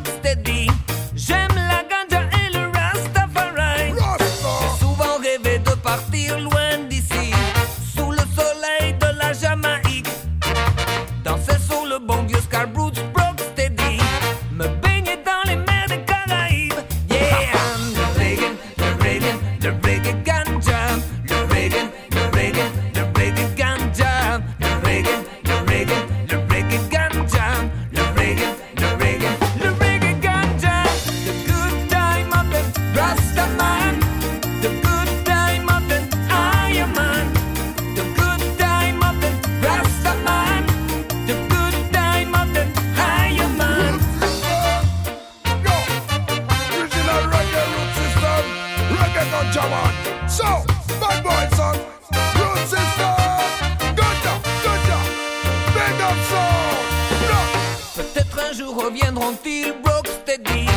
Un 58.49 58.53
jour 58.53 58.83
reviendront-ils 58.83 59.73
Brock 59.83 60.07
Steady 60.07 60.67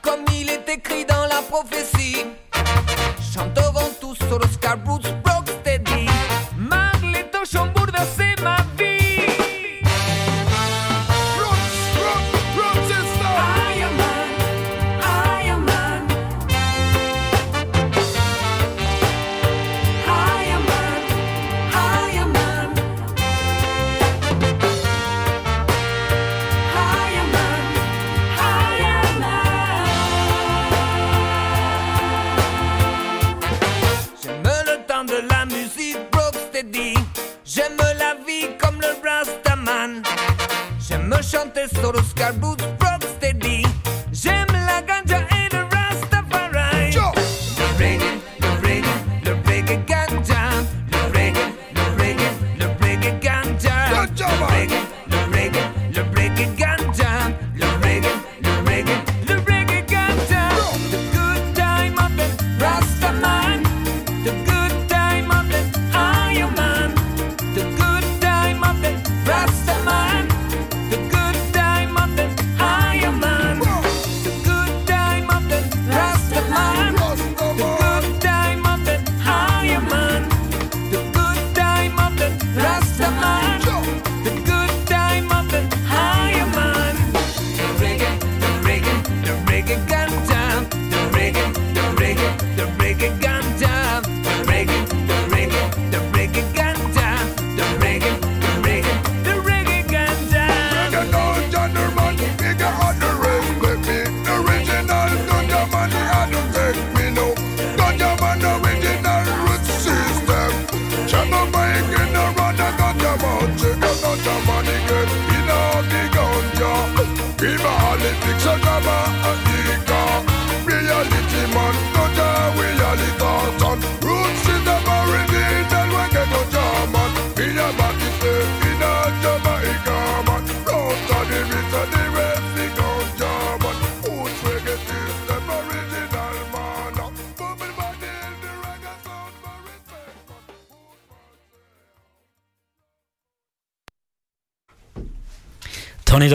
Comme 0.00 0.24
il 0.34 0.50
est 0.50 0.68
écrit 0.68 1.04
dans 1.04 1.26
la 1.26 1.42
prophétie. 1.42 2.24
Chanteront 3.32 3.90
tous 4.00 4.16
sur 4.16 4.38
le 4.38 4.46
Skybroots 4.46 5.11
sur 42.22 42.28
le 42.30 42.61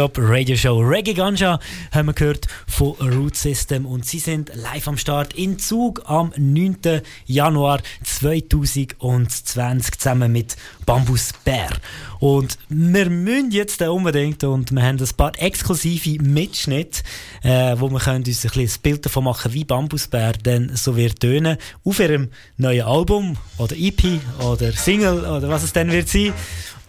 Dop 0.07 0.19
Radio 0.19 0.55
Show 0.55 0.79
Reggae 0.79 1.13
Ganja 1.13 1.59
haben 1.91 2.07
wir 2.07 2.13
gehört 2.13 2.47
von 2.65 2.93
Root 2.93 3.35
System 3.35 3.85
und 3.85 4.05
sie 4.05 4.19
sind 4.19 4.49
live 4.55 4.87
am 4.87 4.97
Start 4.97 5.33
in 5.33 5.59
Zug 5.59 6.01
am 6.05 6.31
9. 6.37 7.01
Januar 7.25 7.81
2020 8.05 9.97
zusammen 9.99 10.31
mit 10.31 10.55
Bambus 10.85 11.33
Bär. 11.43 11.71
Und 12.19 12.57
wir 12.69 13.09
müssen 13.09 13.51
jetzt 13.51 13.81
unbedingt 13.81 14.45
und 14.45 14.71
wir 14.71 14.81
haben 14.81 14.97
ein 14.97 15.09
paar 15.17 15.33
exklusive 15.39 16.23
Mitschnitte, 16.23 17.03
äh, 17.43 17.75
wo 17.77 17.89
wir 17.89 17.99
können 17.99 18.23
uns 18.23 18.45
ein, 18.45 18.51
bisschen 18.51 18.61
ein 18.61 18.81
Bild 18.81 19.05
davon 19.05 19.25
machen, 19.25 19.51
wie 19.51 19.65
Bambus 19.65 20.07
Bär 20.07 20.31
dann 20.41 20.73
so 20.73 20.95
wird 20.95 21.19
tönen 21.19 21.57
auf 21.83 21.99
ihrem 21.99 22.29
neuen 22.55 22.85
Album 22.85 23.35
oder 23.57 23.75
EP 23.75 24.21
oder 24.39 24.71
Single 24.71 25.25
oder 25.25 25.49
was 25.49 25.63
es 25.63 25.73
dann 25.73 25.91
wird 25.91 26.07
sein 26.07 26.33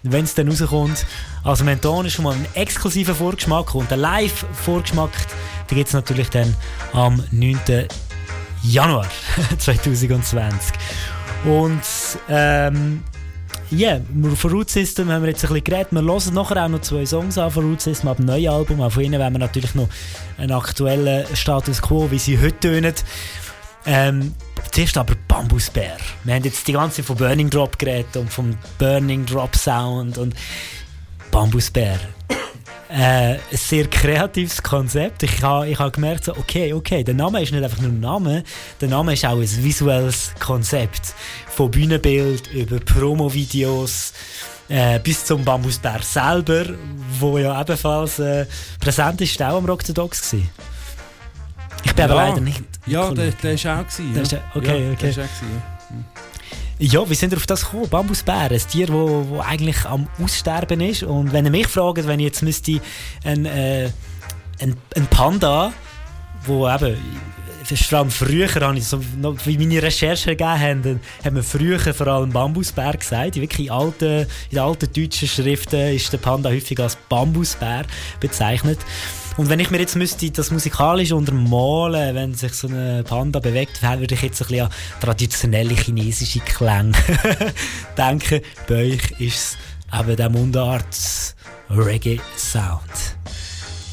wenn 0.03 0.25
es 0.25 0.35
dann 0.35 0.49
rauskommt. 0.49 1.07
Also 1.45 1.65
Menton 1.65 2.07
ist 2.07 2.15
schon 2.15 2.25
mal 2.25 2.35
ein 2.35 2.47
exklusiver 2.55 3.15
Vorgeschmack 3.15 3.75
und 3.75 3.93
ein 3.93 4.01
Live-Vorgeschmack, 4.01 5.11
den 5.71 5.77
gibt 5.77 5.89
es 5.89 5.95
natürlich 5.95 6.31
dann 6.31 6.55
am 6.93 7.23
9. 7.31 7.59
Januar 8.63 9.07
2020. 9.59 10.75
Und 11.45 11.81
ähm, 12.29 13.03
ja, 13.71 13.97
yeah, 13.97 14.35
von 14.35 14.51
Root 14.51 14.71
System 14.71 15.11
haben 15.11 15.23
wir 15.23 15.29
jetzt 15.29 15.45
ein 15.45 15.49
bisschen 15.49 15.65
geredet. 15.65 15.93
Wir 15.93 16.01
hören 16.01 16.35
nachher 16.35 16.65
auch 16.65 16.69
noch 16.69 16.81
zwei 16.81 17.05
Songs 17.05 17.37
an 17.37 17.51
von 17.51 17.69
Root 17.69 17.83
System, 17.83 18.09
ab 18.09 18.17
dem 18.17 18.27
neuen 18.27 18.49
Album. 18.49 18.81
Auch 18.81 18.91
von 18.91 19.03
ihnen 19.03 19.21
werden 19.21 19.35
wir 19.35 19.39
natürlich 19.39 19.75
noch 19.75 19.89
einen 20.39 20.53
aktuellen 20.53 21.27
Status 21.37 21.83
Quo, 21.83 22.11
wie 22.11 22.19
sie 22.19 22.39
heute 22.39 22.59
tönen. 22.61 22.95
Ähm, 23.91 24.35
zuerst 24.71 24.99
aber 24.99 25.15
Bambusbär. 25.27 25.97
Wir 26.25 26.35
haben 26.35 26.45
jetzt 26.45 26.69
die 26.69 26.73
ganze 26.73 26.97
Zeit 26.97 27.07
von 27.07 27.17
Burning 27.17 27.49
Drop 27.49 27.79
geredet 27.79 28.15
und 28.19 28.31
vom 28.31 28.55
Burning 28.79 29.25
Drop 29.25 29.57
Sound 29.57 30.19
und 30.19 30.35
Bambusbär. 31.31 31.99
Äh, 32.91 33.37
ein 33.37 33.39
sehr 33.51 33.87
kreatives 33.87 34.63
Konzept. 34.63 35.23
Ich 35.23 35.43
habe 35.43 35.69
ich 35.71 35.79
ha 35.79 35.89
gemerkt, 35.89 36.25
so, 36.25 36.37
okay, 36.37 36.75
okay, 36.75 37.03
der 37.03 37.15
Name 37.15 37.43
ist 37.43 37.51
nicht 37.51 37.65
einfach 37.65 37.81
nur 37.81 37.91
ein 37.91 38.01
Name, 38.01 38.45
der 38.79 38.89
Name 38.89 39.15
ist 39.15 39.25
auch 39.25 39.39
ein 39.39 39.65
visuelles 39.65 40.33
Konzept. 40.39 41.15
Von 41.49 41.71
Bühnenbild 41.71 42.53
über 42.53 42.81
Promo-Videos 42.81 44.13
äh, 44.69 44.99
bis 45.01 45.25
zum 45.25 45.45
Bambusbär 45.47 46.03
selber, 46.03 46.67
wo 47.19 47.39
ja 47.39 47.59
ebenfalls 47.59 48.19
äh, 48.19 48.45
präsent 48.81 49.23
ist, 49.23 49.41
auch 49.41 49.57
am 49.57 49.65
Rock 49.65 49.83
the 49.83 49.95
Dogs. 49.95 50.35
Ich 51.85 51.95
bin 51.95 51.99
ja, 51.99 52.05
aber 52.05 52.15
leider 52.17 52.41
nicht. 52.43 52.63
Ja, 52.91 53.11
der, 53.11 53.31
der 53.31 53.55
ist 53.55 53.67
auch 53.67 53.79
gewesen. 53.79 54.15
Der 54.15 54.23
ja. 54.23 54.23
ist, 54.23 54.37
okay, 54.55 54.85
ja, 54.85 54.93
okay. 54.93 54.97
Der 55.01 55.11
ist 55.11 55.19
auch 55.19 55.23
gewesen, 55.23 55.63
ja. 55.91 56.19
Ja, 56.81 57.11
wie 57.11 57.15
sind 57.15 57.33
ihr 57.33 57.39
auf 57.39 57.47
das 57.47 57.65
gekommen? 57.65 57.89
Bambusbär, 57.89 58.53
ein 58.53 58.61
Tier, 58.71 58.89
wo, 58.89 59.27
wo 59.29 59.41
eigentlich 59.41 59.85
am 59.85 60.07
Aussterben 60.23 60.81
ist. 60.81 61.03
Und 61.03 61.33
wenn 61.33 61.45
ihr 61.45 61.51
mich 61.51 61.67
fragt, 61.67 62.07
wenn 62.07 62.21
ich 62.21 62.27
jetzt 62.27 62.43
müsste 62.43 62.81
ein, 63.25 63.47
äh, 63.47 63.91
ein, 64.61 64.77
ein 64.95 65.07
Panda, 65.09 65.73
wo 66.47 66.69
eben 66.69 66.97
vor 67.65 67.99
allem 67.99 68.11
früher, 68.11 68.49
habe 68.55 68.79
ich 68.79 68.85
so, 68.85 69.01
wie 69.45 69.59
meine 69.59 69.83
Recherchen 69.83 70.37
gegeben 70.37 70.61
haben, 70.61 71.01
hat 71.25 71.33
man 71.33 71.43
früher 71.43 71.79
vor 71.79 72.07
allem 72.07 72.31
Bambusbär 72.31 72.97
gesagt. 72.97 73.37
Wirklich 73.37 73.67
in 73.67 73.73
alten, 73.73 74.27
in 74.51 74.59
alten 74.59 74.93
deutschen 74.93 75.29
Schriften 75.29 75.95
ist 75.95 76.13
der 76.13 76.19
Panda 76.19 76.49
häufig 76.49 76.79
als 76.81 76.97
Bambusbär 77.09 77.85
bezeichnet. 78.21 78.79
Und 79.39 79.49
wenn 79.49 79.61
ich 79.61 79.71
mir 79.71 79.79
jetzt 79.79 79.95
müsste 79.95 80.29
das 80.33 80.51
musikalisch 80.51 81.13
untermalen, 81.13 82.13
wenn 82.17 82.35
sich 82.35 82.53
so 82.55 82.67
ein 82.67 83.05
Panda 83.05 83.39
bewegt, 83.39 83.81
würde 83.83 84.17
ich 84.17 84.23
jetzt 84.23 84.43
ein 84.43 84.49
bisschen 84.49 84.67
an 84.67 84.73
traditionelle 85.01 85.77
chinesische 85.77 86.41
Klänge 86.41 86.93
denken. 87.97 88.41
Bei 88.67 88.75
euch 88.75 89.21
ist 89.21 89.57
es 89.93 90.01
eben 90.01 90.17
der 90.17 90.29
Mundart 90.29 91.37
Reggae 91.71 92.21
Sound. 92.37 93.17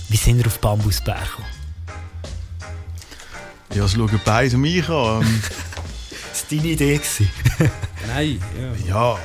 Wie 0.10 0.18
sind 0.18 0.40
wir 0.40 0.48
auf 0.48 0.58
Bambusbär 0.58 1.14
gekommen? 1.14 1.48
Ja, 3.76 3.86
es 3.86 3.94
schauen 3.94 4.20
beide 4.26 4.58
mich 4.58 4.90
an. 4.90 5.22
Ähm, 5.22 5.44
das 6.32 6.42
war 6.42 6.58
deine 6.58 6.68
Idee. 6.70 7.00
Nein, 8.08 8.42
ja. 8.88 9.14
ja. 9.14 9.20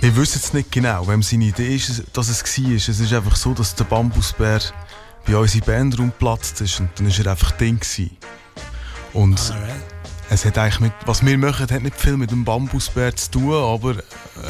Wir 0.00 0.14
wissen 0.16 0.42
es 0.44 0.52
nicht 0.52 0.70
genau, 0.70 1.08
wem 1.08 1.22
seine 1.22 1.46
Idee 1.46 1.76
ist, 1.76 2.02
dass 2.12 2.28
es 2.28 2.42
war. 2.42 2.74
Es 2.74 2.86
ist 2.86 3.12
einfach 3.14 3.36
so, 3.36 3.54
dass 3.54 3.74
der 3.74 3.84
Bambusbär 3.84 4.60
bei 5.26 5.36
uns 5.36 5.54
im 5.54 5.60
Bandraum 5.62 6.10
geplatzt 6.10 6.60
ist 6.60 6.80
und 6.80 6.88
dann 6.96 7.08
war 7.08 7.26
er 7.26 7.30
einfach 7.32 7.52
Ding. 7.52 7.78
Gewesen. 7.78 8.16
Und 9.12 9.40
Alright. 9.50 9.74
es 10.30 10.44
hat 10.44 10.58
eigentlich 10.58 10.80
mit, 10.80 10.92
was 11.06 11.24
wir 11.24 11.38
machen, 11.38 11.66
hat 11.70 11.82
nicht 11.82 11.98
viel 11.98 12.16
mit 12.16 12.30
dem 12.30 12.44
Bambusbär 12.44 13.14
zu 13.14 13.30
tun, 13.30 13.54
aber 13.54 13.96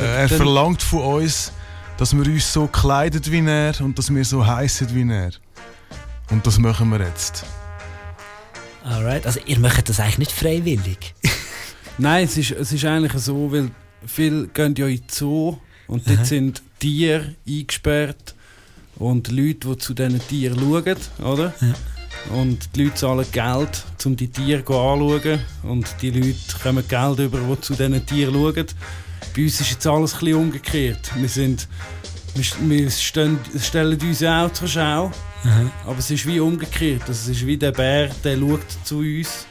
äh, 0.00 0.22
er 0.22 0.28
verlangt 0.28 0.82
von 0.82 1.00
uns, 1.00 1.52
dass 1.96 2.16
wir 2.16 2.24
uns 2.24 2.52
so 2.52 2.66
kleiden 2.66 3.22
wie 3.26 3.46
er 3.46 3.80
und 3.80 3.98
dass 3.98 4.12
wir 4.12 4.24
so 4.24 4.44
heißen 4.44 4.94
wie 4.94 5.10
er. 5.10 5.30
Und 6.30 6.46
das 6.46 6.58
machen 6.58 6.88
wir 6.90 7.00
jetzt. 7.00 7.44
Alright, 8.84 9.26
also 9.26 9.40
ihr 9.46 9.58
macht 9.60 9.88
das 9.88 10.00
eigentlich 10.00 10.18
nicht 10.18 10.32
freiwillig. 10.32 11.14
Nein, 11.98 12.24
es 12.24 12.36
ist, 12.36 12.50
es 12.50 12.72
ist 12.72 12.84
eigentlich 12.84 13.12
so, 13.22 13.52
weil 13.52 13.70
viele 14.06 14.48
gehen 14.48 14.74
ja 14.76 14.86
in 14.86 14.96
den 14.96 15.08
Zoo 15.08 15.58
und 15.86 16.08
dort 16.08 16.18
Aha. 16.18 16.24
sind 16.24 16.62
Tiere 16.78 17.34
eingesperrt 17.46 18.33
und 18.98 19.28
Leute, 19.30 19.68
die 19.68 19.78
zu 19.78 19.94
diesen 19.94 20.20
Tieren 20.26 20.58
schauen, 20.58 20.96
oder? 21.24 21.52
Und 22.34 22.74
die 22.74 22.84
Leute 22.84 22.94
zahlen 22.94 23.26
Geld, 23.32 23.84
um 24.04 24.16
die 24.16 24.28
Tiere 24.28 24.60
anzuschauen 24.60 25.40
und 25.62 25.86
die 26.00 26.10
Leute 26.10 26.36
kommen 26.62 26.86
Geld 26.88 27.18
über, 27.18 27.38
die 27.38 27.60
zu 27.60 27.74
diesen 27.74 28.06
Tieren 28.06 28.34
schauen. 28.34 28.66
Bei 29.34 29.42
uns 29.42 29.60
ist 29.60 29.70
jetzt 29.70 29.86
alles 29.86 30.14
ein 30.14 30.20
bisschen 30.20 30.36
umgekehrt. 30.36 31.10
Wir, 31.16 31.28
sind, 31.28 31.68
wir, 32.34 32.90
stehen, 32.90 33.38
stellen 33.58 34.00
uns 34.00 34.22
auch 34.22 34.52
zur 34.52 34.68
Schau, 34.68 35.10
Aha. 35.42 35.70
aber 35.86 35.98
es 35.98 36.10
ist 36.10 36.26
wie 36.26 36.40
umgekehrt. 36.40 37.08
Es 37.08 37.28
ist 37.28 37.44
wie 37.44 37.56
der 37.56 37.72
Bär, 37.72 38.10
der 38.22 38.38
schaut 38.38 38.60
zu 38.84 38.98
uns. 38.98 39.46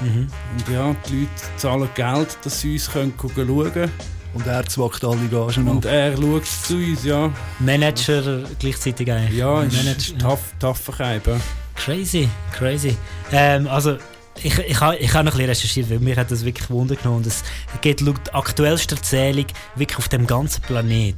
Mhm. 0.00 0.28
Und 0.56 0.72
ja, 0.72 0.96
die 1.08 1.20
Leute 1.20 1.56
zahlen 1.56 1.88
Geld, 1.94 2.38
dass 2.42 2.60
sie 2.60 2.72
uns 2.74 2.90
können 2.90 3.12
schauen 3.18 3.90
Und 4.34 4.46
er 4.46 4.64
zwackt 4.66 5.04
alle 5.04 5.26
Gagen 5.28 5.68
Und 5.68 5.86
ab. 5.86 5.92
er 5.92 6.16
schaut 6.16 6.46
zu 6.46 6.76
uns, 6.76 7.04
ja. 7.04 7.30
Manager 7.60 8.44
gleichzeitig 8.58 9.10
eigentlich. 9.10 9.38
Ja, 9.38 9.62
ist 9.62 9.76
Manager, 9.76 10.18
tough, 10.18 10.40
tough 10.60 10.78
verkaufen. 10.78 11.40
Crazy, 11.74 12.28
crazy. 12.52 12.96
Ähm, 13.32 13.66
also, 13.68 13.96
ich, 14.42 14.56
ich, 14.58 14.80
habe- 14.80 14.96
ich 14.96 15.12
habe 15.14 15.24
noch 15.24 15.32
ein 15.32 15.36
bisschen 15.38 15.48
recherchiert, 15.48 15.90
weil 15.90 15.98
mir 16.00 16.16
hat 16.16 16.30
das 16.30 16.44
wirklich 16.44 16.68
Wunder 16.70 16.96
genommen. 16.96 17.24
Es 17.26 17.42
geht 17.80 18.00
laut 18.00 18.34
aktuellster 18.34 19.00
Zählung 19.02 19.46
wirklich 19.76 19.98
auf 19.98 20.08
dem 20.08 20.26
ganzen 20.26 20.62
Planet 20.62 21.16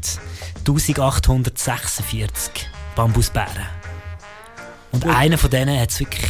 1846 0.66 2.68
Bambusbären. 2.94 3.66
Und 4.92 5.06
einer 5.06 5.38
von 5.38 5.50
denen 5.50 5.78
hat 5.80 5.90
es 5.90 6.00
wirklich. 6.00 6.26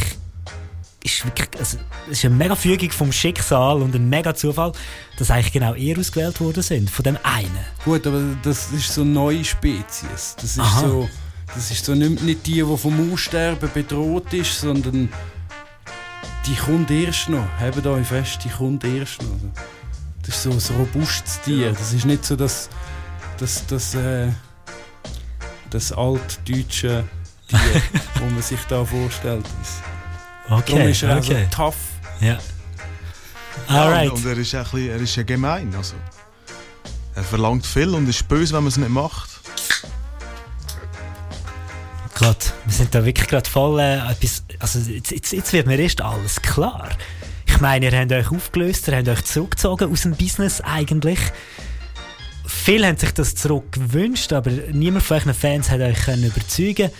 Ist 1.03 1.25
wirklich 1.25 1.49
also, 1.57 1.77
es 2.11 2.19
ist 2.19 2.25
eine 2.25 2.35
mega 2.35 2.55
Fügung 2.55 2.91
vom 2.91 3.11
Schicksal 3.11 3.81
und 3.81 3.95
ein 3.95 4.07
mega 4.07 4.35
Zufall, 4.35 4.71
dass 5.17 5.31
eigentlich 5.31 5.51
genau 5.51 5.73
ihr 5.73 5.97
ausgewählt 5.97 6.39
worden 6.39 6.61
sind. 6.61 6.91
Von 6.91 7.03
dem 7.03 7.17
einen. 7.23 7.65
Gut, 7.83 8.05
aber 8.05 8.21
das 8.43 8.71
ist 8.71 8.93
so 8.93 9.01
eine 9.01 9.09
neue 9.09 9.43
Spezies. 9.43 10.35
Das 10.35 10.43
ist 10.43 10.59
Aha. 10.59 10.81
so, 10.81 11.09
das 11.55 11.71
ist 11.71 11.85
so 11.85 11.95
nicht, 11.95 12.21
nicht 12.21 12.45
die, 12.45 12.63
die 12.63 12.77
vom 12.77 13.11
Aussterben 13.11 13.69
bedroht 13.73 14.31
ist, 14.33 14.59
sondern 14.59 15.09
die 16.45 16.55
kommt 16.55 16.91
erst 16.91 17.29
noch. 17.29 17.47
Habt 17.59 17.85
euch 17.85 18.07
fest, 18.07 18.39
die 18.43 18.49
kommt 18.49 18.83
erst 18.83 19.21
noch. 19.23 19.39
Das 20.23 20.35
ist 20.35 20.43
so 20.43 20.51
ein 20.51 20.79
robustes 20.79 21.41
Tier. 21.41 21.71
Das 21.71 21.93
ist 21.93 22.05
nicht 22.05 22.25
so 22.25 22.35
das, 22.35 22.69
das, 23.37 23.65
das, 23.65 23.95
äh, 23.95 24.29
das 25.69 25.91
altdeutsche 25.91 27.03
Tier, 27.47 27.81
wo 28.19 28.25
man 28.25 28.41
sich 28.41 28.59
da 28.69 28.85
vorstellt. 28.85 29.45
Okay, 30.51 30.73
Darum 30.73 30.87
ist 30.89 31.03
er 31.03 31.17
okay. 31.17 31.35
also 31.35 31.55
tough. 31.55 31.75
Ja. 32.19 32.37
Ja, 33.69 33.83
Alright. 33.85 34.11
und, 34.11 34.17
und 34.17 34.25
er 34.25 34.37
ist 34.37 34.53
ein 34.53 34.63
bisschen, 34.63 34.89
er 34.89 34.97
ist 34.97 35.15
ja 35.15 35.23
gemein. 35.23 35.73
Also. 35.77 35.95
Er 37.15 37.23
verlangt 37.23 37.65
viel 37.65 37.89
und 37.89 38.07
ist 38.09 38.27
böse, 38.27 38.53
wenn 38.53 38.63
man 38.63 38.67
es 38.67 38.77
nicht 38.77 38.89
macht. 38.89 39.29
Gott, 42.19 42.53
wir 42.65 42.73
sind 42.73 42.93
da 42.93 43.03
wirklich 43.05 43.27
gerade 43.27 43.49
voll 43.49 43.79
äh, 43.79 43.97
etwas, 44.11 44.43
also 44.59 44.79
jetzt, 44.79 45.11
jetzt, 45.11 45.31
jetzt 45.31 45.53
wird 45.53 45.67
mir 45.67 45.79
erst 45.79 46.01
alles 46.01 46.41
klar. 46.41 46.89
Ich 47.47 47.59
meine, 47.61 47.89
ihr 47.89 47.97
habt 47.97 48.11
euch 48.11 48.29
aufgelöst, 48.29 48.89
ihr 48.89 48.97
habt 48.97 49.07
euch 49.07 49.23
zurückgezogen 49.23 49.91
aus 49.91 50.01
dem 50.01 50.15
Business 50.15 50.61
eigentlich. 50.61 51.19
Viele 52.45 52.87
haben 52.87 52.97
sich 52.97 53.13
das 53.13 53.35
zurück 53.35 53.71
gewünscht, 53.71 54.33
aber 54.33 54.51
niemand 54.51 55.03
von 55.05 55.17
euren 55.17 55.33
Fans 55.33 55.71
hat 55.71 55.79
euch 55.79 55.97
können 56.03 56.25
überzeugen 56.25 56.91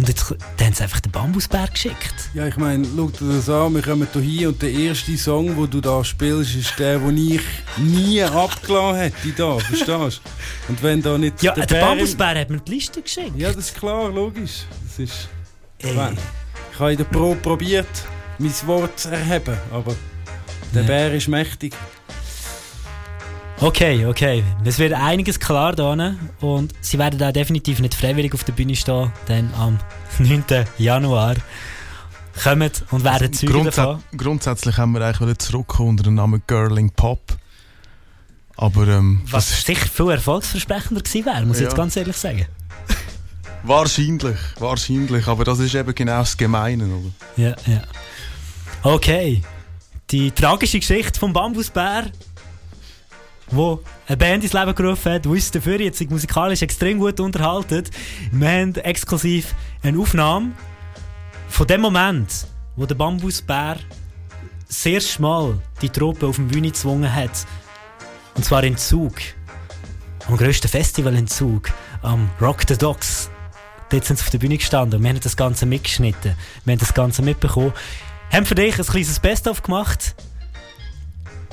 Und 0.00 0.08
jetzt 0.08 0.30
haben 0.30 0.72
sie 0.72 0.82
einfach 0.82 1.00
den 1.00 1.12
Bambusbär 1.12 1.68
geschickt. 1.68 2.14
Ja, 2.32 2.46
ich 2.46 2.56
meine, 2.56 2.86
schau 2.96 3.08
dir 3.10 3.34
das 3.34 3.50
an, 3.50 3.74
wir 3.74 3.82
kommen 3.82 4.08
hier 4.22 4.48
und 4.48 4.62
der 4.62 4.70
erste 4.72 5.14
Song, 5.18 5.54
den 5.54 5.68
du 5.68 5.80
da 5.82 6.02
spielst, 6.02 6.54
ist 6.54 6.78
der, 6.78 6.98
den 7.00 7.18
ich 7.18 7.42
nie 7.76 8.22
abgelassen 8.22 8.96
hätte 8.98 9.28
da, 9.36 9.58
verstehst 9.58 9.88
du? 10.24 10.72
Und 10.72 10.82
wenn 10.82 11.02
da 11.02 11.18
nicht 11.18 11.42
Ja, 11.42 11.52
der, 11.52 11.68
im- 11.82 11.86
Bambusbär 11.86 12.40
hat 12.40 12.48
mir 12.48 12.60
die 12.60 12.72
Liste 12.76 13.02
geschickt. 13.02 13.32
Ja, 13.36 13.48
das 13.52 13.66
ist 13.66 13.74
klar, 13.78 14.08
logisch. 14.08 14.64
Das 14.86 14.98
ist... 15.00 15.28
Ey. 15.80 15.90
Ich 16.72 16.78
habe 16.78 16.92
in 16.92 16.96
der 16.96 17.04
Pro 17.04 17.34
probiert, 17.34 17.86
mein 18.38 18.54
Wort 18.64 18.98
zu 18.98 19.10
erheben, 19.10 19.58
aber 19.70 19.94
der 20.74 20.80
Ja. 20.80 20.86
Bär 20.88 21.14
ist 21.14 21.28
mächtig. 21.28 21.74
Okay, 23.60 24.06
okay. 24.06 24.42
Es 24.64 24.78
wird 24.78 24.94
einiges 24.94 25.38
klar 25.38 25.74
da 25.74 25.92
und 26.40 26.72
sie 26.80 26.98
werden 26.98 27.18
da 27.18 27.30
definitiv 27.30 27.80
nicht 27.80 27.94
freiwillig 27.94 28.32
auf 28.32 28.42
der 28.44 28.52
Bühne 28.54 28.74
stehen, 28.74 29.12
denn 29.28 29.52
am 29.54 29.78
9. 30.18 30.44
Januar 30.78 31.34
kommen 32.42 32.70
und 32.90 33.04
werden 33.04 33.32
Zeugen 33.34 33.52
Grundsä 33.52 33.70
davon. 33.82 34.02
grundsätzlich 34.16 34.76
haben 34.78 34.92
wir 34.92 35.02
eigentlich 35.02 35.38
zurückkommen 35.38 35.90
unter 35.90 36.04
dem 36.04 36.14
Namen 36.14 36.42
Girling 36.46 36.90
Pop. 36.90 37.20
Aber 38.56 38.88
ähm, 38.88 39.22
Was 39.30 39.62
sicher 39.64 39.86
viel 39.88 40.10
erfolgsversprechender 40.10 41.02
gewesen 41.02 41.26
wäre, 41.26 41.44
muss 41.44 41.56
ich 41.58 41.62
jetzt 41.64 41.72
Ja. 41.72 41.76
ganz 41.76 41.96
ehrlich 41.96 42.16
sagen. 42.16 42.46
wahrscheinlich, 43.62 44.38
wahrscheinlich. 44.58 45.26
Aber 45.26 45.44
das 45.44 45.58
ist 45.58 45.74
eben 45.74 45.94
genau 45.94 46.20
das 46.20 46.36
Gemeine. 46.36 46.84
Oder? 46.86 47.10
Ja, 47.36 47.56
ja. 47.66 47.82
Okay. 48.82 49.42
Die 50.10 50.30
tragische 50.30 50.78
Geschichte 50.80 51.18
vom 51.20 51.32
Bambusbär, 51.32 52.06
wo 53.50 53.80
eine 54.06 54.16
Band 54.16 54.44
ins 54.44 54.52
Leben 54.52 54.74
gerufen 54.74 55.12
hat, 55.12 55.24
die 55.24 55.28
uns 55.28 55.50
dafür 55.50 55.80
jetzt 55.80 56.08
musikalisch 56.10 56.62
extrem 56.62 56.98
gut 56.98 57.20
unterhalten. 57.20 57.84
Wir 58.32 58.48
haben 58.48 58.74
exklusiv 58.76 59.54
eine 59.82 59.98
Aufnahme 59.98 60.52
von 61.48 61.66
dem 61.66 61.80
Moment, 61.80 62.46
wo 62.76 62.86
der 62.86 62.94
Bambusbär 62.94 63.76
das 64.66 64.86
erste 64.86 65.20
Mal 65.22 65.60
die 65.82 65.88
Truppe 65.88 66.26
auf 66.26 66.36
die 66.36 66.42
Bühne 66.42 66.68
gezwungen 66.68 67.12
hat. 67.12 67.46
Und 68.34 68.44
zwar 68.44 68.62
in 68.62 68.76
Zug. 68.76 69.14
Am 70.28 70.36
grössten 70.36 70.68
Festival 70.68 71.14
in 71.16 71.26
Zug. 71.26 71.70
Am 72.02 72.30
Rock 72.40 72.62
the 72.68 72.78
Dogs. 72.78 73.30
Dort 73.88 74.04
sind 74.04 74.18
sie 74.18 74.22
auf 74.22 74.30
der 74.30 74.38
Bühne 74.38 74.56
gestanden 74.56 74.98
und 74.98 75.02
wir 75.02 75.10
haben 75.10 75.20
das 75.20 75.36
Ganze 75.36 75.66
mitgeschnitten. 75.66 76.36
Wir 76.64 76.72
haben 76.72 76.78
das 76.78 76.94
Ganze 76.94 77.22
mitbekommen. 77.22 77.72
Haben 78.32 78.46
für 78.46 78.54
dich 78.54 78.78
ein 78.78 78.86
kleines 78.86 79.18
Best-of 79.18 79.62
gemacht. 79.62 80.14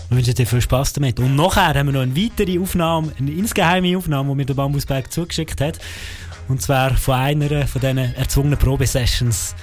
Wir 0.10 0.18
wünschen 0.18 0.36
dir 0.36 0.46
viel 0.46 0.62
Spaß 0.62 0.94
damit. 0.94 1.20
Und 1.20 1.36
nachher 1.36 1.74
haben 1.74 1.88
wir 1.88 1.94
noch 1.94 2.02
eine 2.02 2.16
weitere 2.16 2.60
Aufnahme, 2.60 3.12
eine 3.20 3.32
insgeheime 3.32 3.98
Aufnahme, 3.98 4.30
die 4.30 4.36
mir 4.36 4.46
der 4.46 4.54
Bambusberg 4.54 5.12
zugeschickt 5.12 5.60
hat. 5.60 5.80
Und 6.48 6.62
zwar 6.62 6.92
von 6.96 7.16
einer 7.16 7.68
von 7.68 7.82
diesen 7.82 7.98
erzwungenen 7.98 8.58
Probesessions, 8.58 9.54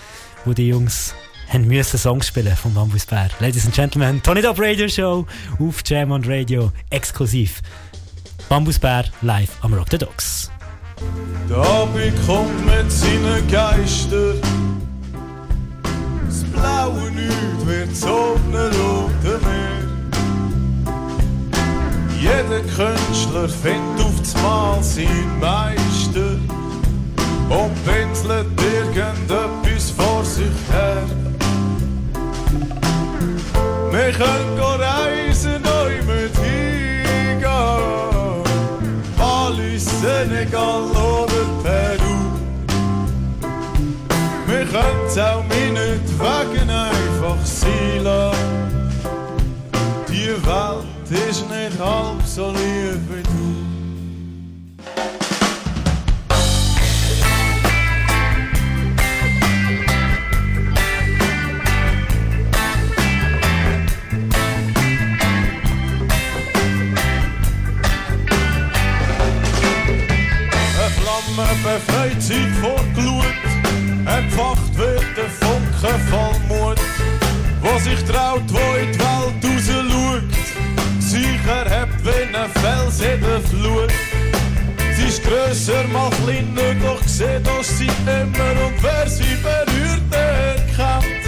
wo 0.44 0.52
die 0.52 0.68
Jungs 0.68 1.14
haben 1.48 1.66
müssen 1.66 1.98
Songs 1.98 2.28
spielen 2.28 2.54
vom 2.56 2.74
Bambusbär. 2.74 3.30
Ladies 3.40 3.64
and 3.64 3.74
Gentlemen, 3.74 4.22
Tony 4.22 4.42
Top 4.42 4.58
Radio 4.58 4.86
Show 4.88 5.26
auf 5.58 5.82
Jam 5.86 6.10
on 6.12 6.22
Radio 6.24 6.72
exklusiv. 6.90 7.62
Bambusbär 8.48 9.04
live 9.22 9.50
am 9.62 9.72
Rock 9.72 9.88
the 9.90 9.98
Dogs. 9.98 10.50
Da 11.48 11.86
bekommt 11.86 12.66
mit 12.66 12.90
seinen 12.92 13.48
Geister 13.50 14.34
das 16.26 16.44
blaue 16.44 17.10
Nichts 17.10 17.66
wird 17.66 17.96
so 17.96 18.38
ne 18.50 18.66
rote 18.68 19.38
Meer. 19.44 19.83
Jeder 22.24 22.62
Künstler 22.74 23.50
findet 23.50 24.06
auf 24.06 24.18
das 24.18 24.34
Mal 24.42 24.82
sein 24.82 25.38
Meister 25.40 26.38
und 27.50 27.74
pinselt 27.84 28.46
irgendetwas 28.58 29.90
vor 29.90 30.24
sich 30.24 30.46
her. 30.72 31.02
Wir 33.90 34.12
können 34.12 34.58
reisen, 34.58 35.60
neu 35.62 35.96
mit 36.06 36.34
hingehen. 36.38 37.42
Mali, 39.18 39.78
Senegal 39.78 40.84
oder 40.92 41.44
Peru. 41.62 42.16
Wir 44.46 44.64
können's 44.64 45.18
auch 45.18 45.44
meinetwegen 45.44 46.70
einfach 46.70 47.44
sein 47.44 48.02
lassen. 48.02 48.53
Die 51.14 51.20
Welt 51.20 51.30
ist 51.30 51.48
nicht 51.48 51.78
halb 51.78 52.22
so 52.26 52.50
lieb 52.50 53.00
wie 53.08 53.22
du. 53.22 53.30
Eine 70.72 70.90
Flamme 70.98 71.48
befreit 71.62 72.20
sich 72.20 72.48
vor 72.60 72.84
Glut, 72.94 73.24
entfacht 74.06 74.76
wird 74.76 75.04
der 75.16 75.30
Funke 75.30 75.94
voll 76.10 76.40
Mut, 76.48 76.80
wo 77.62 77.78
sich 77.78 78.02
traut, 78.04 78.42
wo 78.48 78.74
in 78.80 78.92
die 78.92 78.98
Welt 78.98 79.44
raus 79.44 80.43
schaut, 81.44 81.66
sich 81.66 81.70
erhebt 81.70 82.04
wie 82.04 82.36
ein 82.36 82.50
Fels 82.50 83.00
in 83.00 83.20
der 83.20 83.40
Flut. 83.40 83.92
Sie 84.96 85.08
ist 85.08 85.22
grösser, 85.24 85.84
mal 85.92 86.10
kleiner, 86.22 86.74
doch 86.82 87.02
sieht 87.02 87.48
uns 87.48 87.78
sie 87.78 87.86
immer 88.06 88.66
und 88.66 88.82
wer 88.82 89.08
sie 89.08 89.36
berührt, 89.42 90.12
erkennt. 90.12 91.24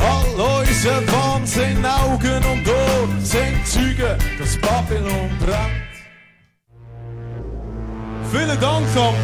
All 0.00 0.60
unsere 0.60 1.02
Wahnsinn, 1.12 1.84
Augen 1.84 2.42
und 2.52 2.68
Ohren 2.68 3.20
sind 3.20 3.66
Zeugen, 3.66 4.18
dass 4.38 4.58
Babylon 4.58 5.30
brennt. 5.38 5.92
Vielen 8.32 8.60
Dank 8.60 8.86
am 8.96 9.14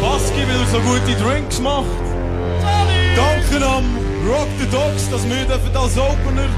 Baski, 0.00 0.46
weil 0.46 0.60
er 0.60 0.66
so 0.66 0.80
gute 0.80 1.14
Drinks 1.22 1.60
macht. 1.60 1.86
Danke 3.16 3.66
am 3.66 3.84
Rock 4.28 4.48
the 4.60 4.66
Dogs, 4.70 5.10
dass 5.10 5.24
wir 5.28 5.44
dürfen 5.46 5.76
als 5.76 5.98
Opener 5.98 6.48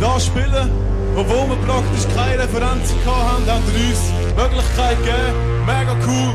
da 0.00 0.20
spielen. 0.20 0.99
Obwohl 1.16 1.50
wir 1.50 1.56
praktisch 1.66 2.06
keine 2.14 2.42
Referenzen 2.42 2.96
hatten, 3.04 3.50
haben 3.50 3.64
sie 3.66 3.90
uns 3.90 4.00
die 4.08 4.34
Möglichkeit 4.40 4.96
gegeben. 4.98 5.66
Mega 5.66 5.96
cool. 6.06 6.34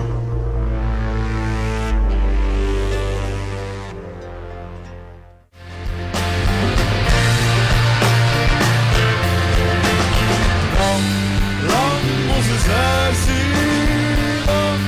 Lang 11.68 12.04
muss 12.28 12.48
es 12.58 12.68
her 12.68 13.12
sein, 13.26 14.46
lang, 14.46 14.82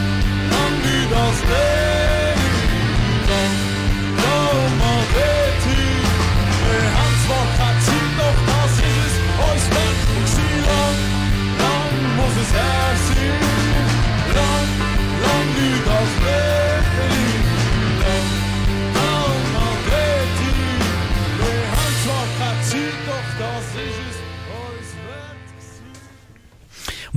lang 0.52 0.76
wie 0.84 1.04
das 1.10 1.42
Leben. 1.50 1.77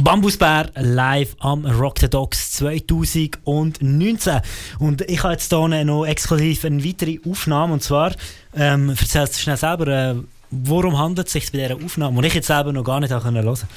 Bambusbär 0.02 0.70
live 0.76 1.36
am 1.40 1.66
Rock 1.66 1.98
the 1.98 2.08
Dogs 2.08 2.52
2019. 2.52 4.40
Und 4.78 5.02
ich 5.02 5.22
habe 5.22 5.34
jetzt 5.34 5.50
hier 5.50 5.84
noch 5.84 6.06
exklusiv 6.06 6.64
eine 6.64 6.82
weitere 6.82 7.18
Aufnahme. 7.28 7.74
Und 7.74 7.82
zwar, 7.82 8.14
ähm, 8.54 8.88
erzählst 8.90 9.36
du 9.36 9.40
schnell 9.40 9.58
selber, 9.58 9.86
äh, 9.88 10.14
worum 10.50 10.98
handelt 10.98 11.26
es 11.26 11.34
sich 11.34 11.52
bei 11.52 11.58
dieser 11.58 11.76
Aufnahme, 11.76 12.22
die 12.22 12.28
ich 12.28 12.34
jetzt 12.34 12.46
selber 12.46 12.72
noch 12.72 12.84
gar 12.84 13.00
nicht 13.00 13.10
hören 13.10 13.44
konnte. 13.44 13.68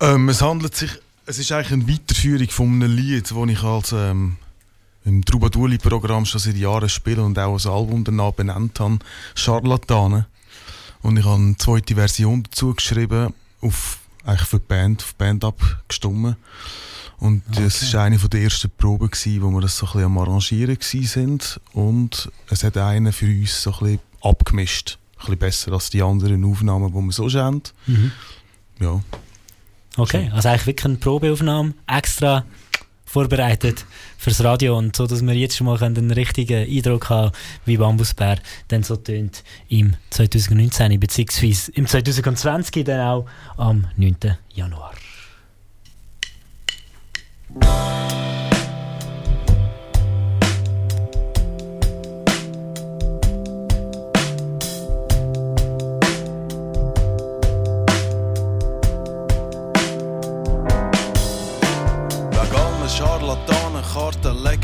Ähm, 0.00 0.28
es 0.28 0.42
handelt 0.42 0.74
sich, 0.74 0.90
es 1.26 1.38
ist 1.38 1.52
eigentlich 1.52 1.72
eine 1.72 1.88
Weiterführung 1.88 2.48
von 2.48 2.66
einem 2.66 2.96
Lied, 2.96 3.30
das 3.30 3.48
ich 3.48 3.62
als 3.62 3.92
ähm, 3.92 4.36
im 5.04 5.24
Trubadurli-Programm 5.24 6.26
schon 6.26 6.40
seit 6.40 6.56
Jahren 6.56 6.88
spiele 6.88 7.22
und 7.22 7.38
auch 7.38 7.64
ein 7.64 7.70
Album 7.70 8.04
danach 8.04 8.32
benannt 8.32 8.78
habe, 8.80 8.98
Charlatane. 9.34 10.26
Und 11.00 11.16
ich 11.16 11.24
habe 11.24 11.36
eine 11.36 11.56
zweite 11.56 11.94
Version 11.94 12.42
dazu 12.42 12.74
geschrieben, 12.74 13.32
auf, 13.60 14.00
eigentlich 14.26 14.48
für 14.48 14.58
die 14.58 14.66
Band, 14.66 15.02
auf 15.02 15.12
die 15.12 15.18
Band 15.18 15.44
abgestimmt. 15.44 16.36
Und 17.18 17.42
das 17.50 17.92
war 17.94 18.04
eine 18.04 18.18
der 18.18 18.42
ersten 18.42 18.70
Proben, 18.70 19.10
gewesen, 19.10 19.42
wo 19.42 19.50
wir 19.50 19.62
das 19.62 19.78
so 19.78 19.86
ein 19.86 19.92
bisschen 19.92 20.04
am 20.04 20.18
Arrangieren 20.18 20.76
sind. 20.80 21.60
Und 21.72 22.30
es 22.50 22.62
hat 22.62 22.76
einen 22.76 23.12
für 23.12 23.26
uns 23.26 23.62
so 23.62 23.72
ein 23.72 23.78
bisschen 23.78 24.00
abgemischt. 24.20 24.98
Ein 25.16 25.20
bisschen 25.20 25.38
besser 25.38 25.72
als 25.72 25.88
die 25.88 26.02
anderen 26.02 26.44
Aufnahmen, 26.44 26.92
die 26.92 27.00
wir 27.00 27.12
so 27.12 27.30
haben. 27.40 27.62
Mhm. 27.86 28.12
Ja. 28.80 29.00
Okay, 29.96 30.30
also 30.34 30.50
eigentlich 30.50 30.66
wirklich 30.66 30.84
eine 30.84 30.96
Probeaufnahme 30.96 31.72
extra 31.86 32.44
vorbereitet 33.16 33.86
fürs 34.18 34.44
Radio 34.44 34.76
und 34.76 34.94
so, 34.94 35.06
dass 35.06 35.22
wir 35.22 35.32
jetzt 35.32 35.56
schon 35.56 35.66
mal 35.66 35.82
einen 35.82 36.10
richtigen 36.10 36.68
Eindruck 36.68 37.08
haben, 37.08 37.32
wie 37.64 37.78
Bambusbär 37.78 38.36
dann 38.68 38.82
so 38.82 38.94
tönt 38.96 39.42
im 39.70 39.94
2019 40.10 41.00
beziehungsweise 41.00 41.72
im 41.72 41.86
2020 41.86 42.84
dann 42.84 43.00
auch 43.00 43.26
am 43.56 43.86
9. 43.96 44.36
Januar. 44.52 44.92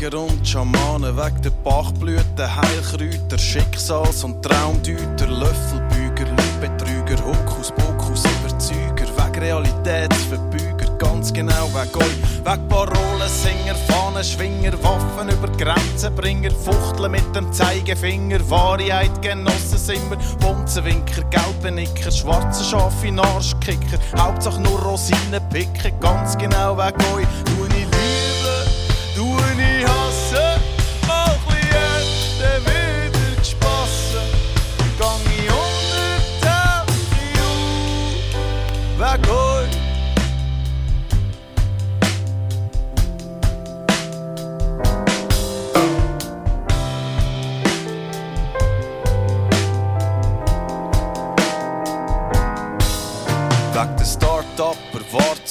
Kartenleger 0.03 0.19
und 0.19 0.47
Schamanen, 0.47 1.15
wegen 1.15 1.41
der 1.41 1.49
Bachblüten, 1.63 2.55
Heilkräuter, 2.55 3.37
Schicksals- 3.37 4.23
und 4.23 4.41
Traumdeuter, 4.43 5.27
Löffelbüger, 5.27 6.25
Betrüger, 6.59 7.23
Hokus 7.23 7.71
Pokus, 7.71 8.23
Überzeuger, 8.25 9.07
wegen 9.17 9.39
Realitätsverbüger, 9.39 10.97
ganz 10.97 11.31
genau 11.31 11.69
wegen 11.69 12.03
euch, 12.03 12.17
wegen 12.43 12.67
Parolensinger, 12.67 13.75
Fahnenschwinger, 13.87 14.73
Waffen 14.83 15.29
über 15.29 15.47
Grenzenbringer, 15.57 16.51
Fuchteln 16.51 17.11
mit 17.11 17.35
dem 17.35 17.51
Zeigefinger, 17.53 18.49
Wahrheit 18.49 19.21
genossen 19.21 19.77
sind 19.77 20.09
wir, 20.09 20.17
Bunzenwinker, 20.39 21.23
Gelbenicker, 21.29 22.11
schwarze 22.11 22.63
Schafe, 22.63 23.13
Arschkicker, 23.17 23.99
Hauptsache 24.17 24.61
nur 24.61 24.81
Rosinen 24.81 25.41
picken, 25.49 25.97
ganz 25.99 26.37
genau 26.37 26.77
wegen 26.77 27.15
euch, 27.15 27.27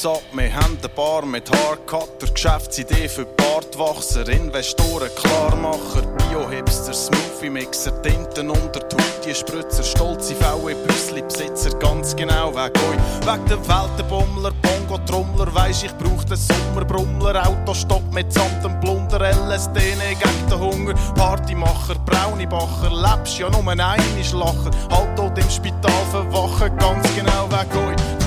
ab, 0.07 0.23
wir 0.33 0.55
haben 0.55 0.79
eine 0.79 0.89
Bar 0.89 1.25
mit 1.27 1.51
Haarcutter, 1.51 2.27
Geschäftsidee 2.33 3.09
für 3.09 3.25
Bartwachser, 3.25 4.29
Investoren, 4.29 5.09
Klarmacher, 5.17 6.03
Bio-Hipster, 6.03 6.93
Smoothie-Mixer, 6.93 8.03
Tinten 8.03 8.51
unter 8.51 8.89
Tutti, 8.89 9.35
Spritzer, 9.35 9.83
stolze 9.83 10.35
VW 10.35 10.75
Büssli-Besitzer, 10.87 11.79
ganz 11.79 12.17
genau 12.17 12.53
wegen 12.53 12.61
euch. 12.61 13.27
Wegen 13.27 13.47
der 13.47 13.69
Weltenbummler, 13.69 14.53
Bongo-Trommler, 14.63 15.55
weisst 15.55 15.85
ich 15.85 15.93
brauch 15.99 16.25
den 16.25 16.37
Sommerbrummler, 16.37 17.47
Autostopp 17.47 18.13
mit 18.13 18.33
Samt 18.33 18.65
und 18.65 18.81
Plunder, 18.81 19.21
LSD, 19.21 19.79
gegen 19.79 20.51
den 20.51 20.59
Hunger, 20.59 20.95
Partymacher, 21.15 21.95
Braunibacher, 22.07 22.91
lebst 22.91 23.39
ja 23.39 23.51
nur 23.51 23.67
ein 23.71 23.79
Lacher, 23.79 24.71
halt 24.91 25.19
dort 25.19 25.39
im 25.39 25.51
Spital 25.51 26.05
verwachen, 26.11 26.77
ganz 26.79 27.07
genau 27.15 27.49
wegen 27.51 27.89
euch. 27.89 28.22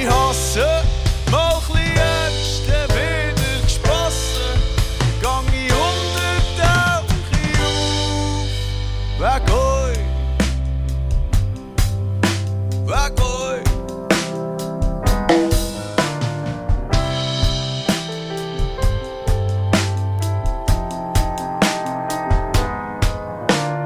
Tu 0.00 0.06
ich 0.06 0.08
ich 0.08 0.14
hasse, 0.14 0.82
mal 1.30 1.60
ernst, 1.94 2.62
dann 2.66 2.88
wieder 2.88 3.62
gesprossen. 3.62 4.56
Gang 5.20 5.46
ich 5.52 5.70
unter, 5.70 7.02
ich 7.42 7.58
auf. 7.60 8.48
Weg 9.20 9.46
euch, 9.52 9.98
weg 12.86 13.20
euch. 13.20 13.66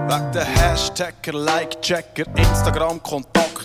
Weg 0.09 0.25
der 0.33 0.45
Hashtagger, 0.45 1.33
Like-Checker, 1.33 2.25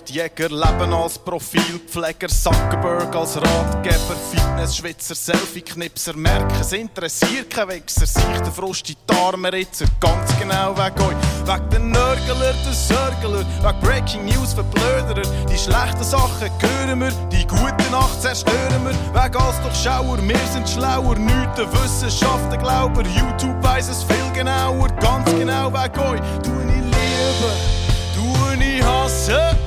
Instagram-Kontaktjäger, 0.10 0.50
Leben 0.50 0.94
als 0.94 1.18
Profilpfleger, 1.20 2.28
Zuckerberg 2.28 3.16
als 3.16 3.38
Ratgeber, 3.38 4.16
Fitness-Schwitzer, 4.32 5.16
Selfie-Knipser, 5.16 6.16
merken, 6.16 6.56
es 6.60 6.74
interessiert 6.74 7.50
kein 7.50 7.70
Wichser, 7.70 8.06
sich 8.06 8.40
der 8.40 8.52
Frust 8.52 8.90
in 8.90 8.96
die 9.10 9.16
Arme 9.16 9.52
ritzer, 9.52 9.86
ganz 10.00 10.38
genau 10.40 10.76
weg 10.78 10.94
euch. 11.00 11.48
Weg 11.48 11.70
der 11.70 11.80
Nörgler, 11.80 12.54
der 12.66 12.74
Sörgler, 12.74 13.46
weg 13.64 13.76
Breaking 13.82 14.26
News 14.26 14.54
Verblöderer, 14.54 15.24
die 15.48 15.58
schlechten 15.58 16.04
Sachen 16.04 16.50
hören 16.60 17.00
wir, 17.00 17.12
die 17.32 17.46
gute 17.48 17.92
Nacht 17.92 18.22
zerstören 18.22 18.86
wir, 18.86 19.22
weg 19.22 19.36
als 19.36 19.62
Durchschauer, 19.62 20.18
wir 20.28 20.48
sind 20.54 20.68
schlauer, 20.68 21.16
nichts 21.16 21.56
der 21.56 21.72
Wissenschaft, 21.74 22.52
der 22.52 22.60
Glauber, 22.60 23.04
YouTube 23.04 23.64
weiss 23.64 23.90
es 23.90 24.04
viel 24.04 24.32
genauer, 24.34 24.90
ganz 25.00 25.30
genau 25.32 25.72
weg 25.72 25.98
euch, 25.98 26.22
tu 26.44 26.52
ich 26.68 26.84
lieben, 26.84 27.54
tu 28.16 28.64
ich 28.64 28.84
hassen, 28.84 29.58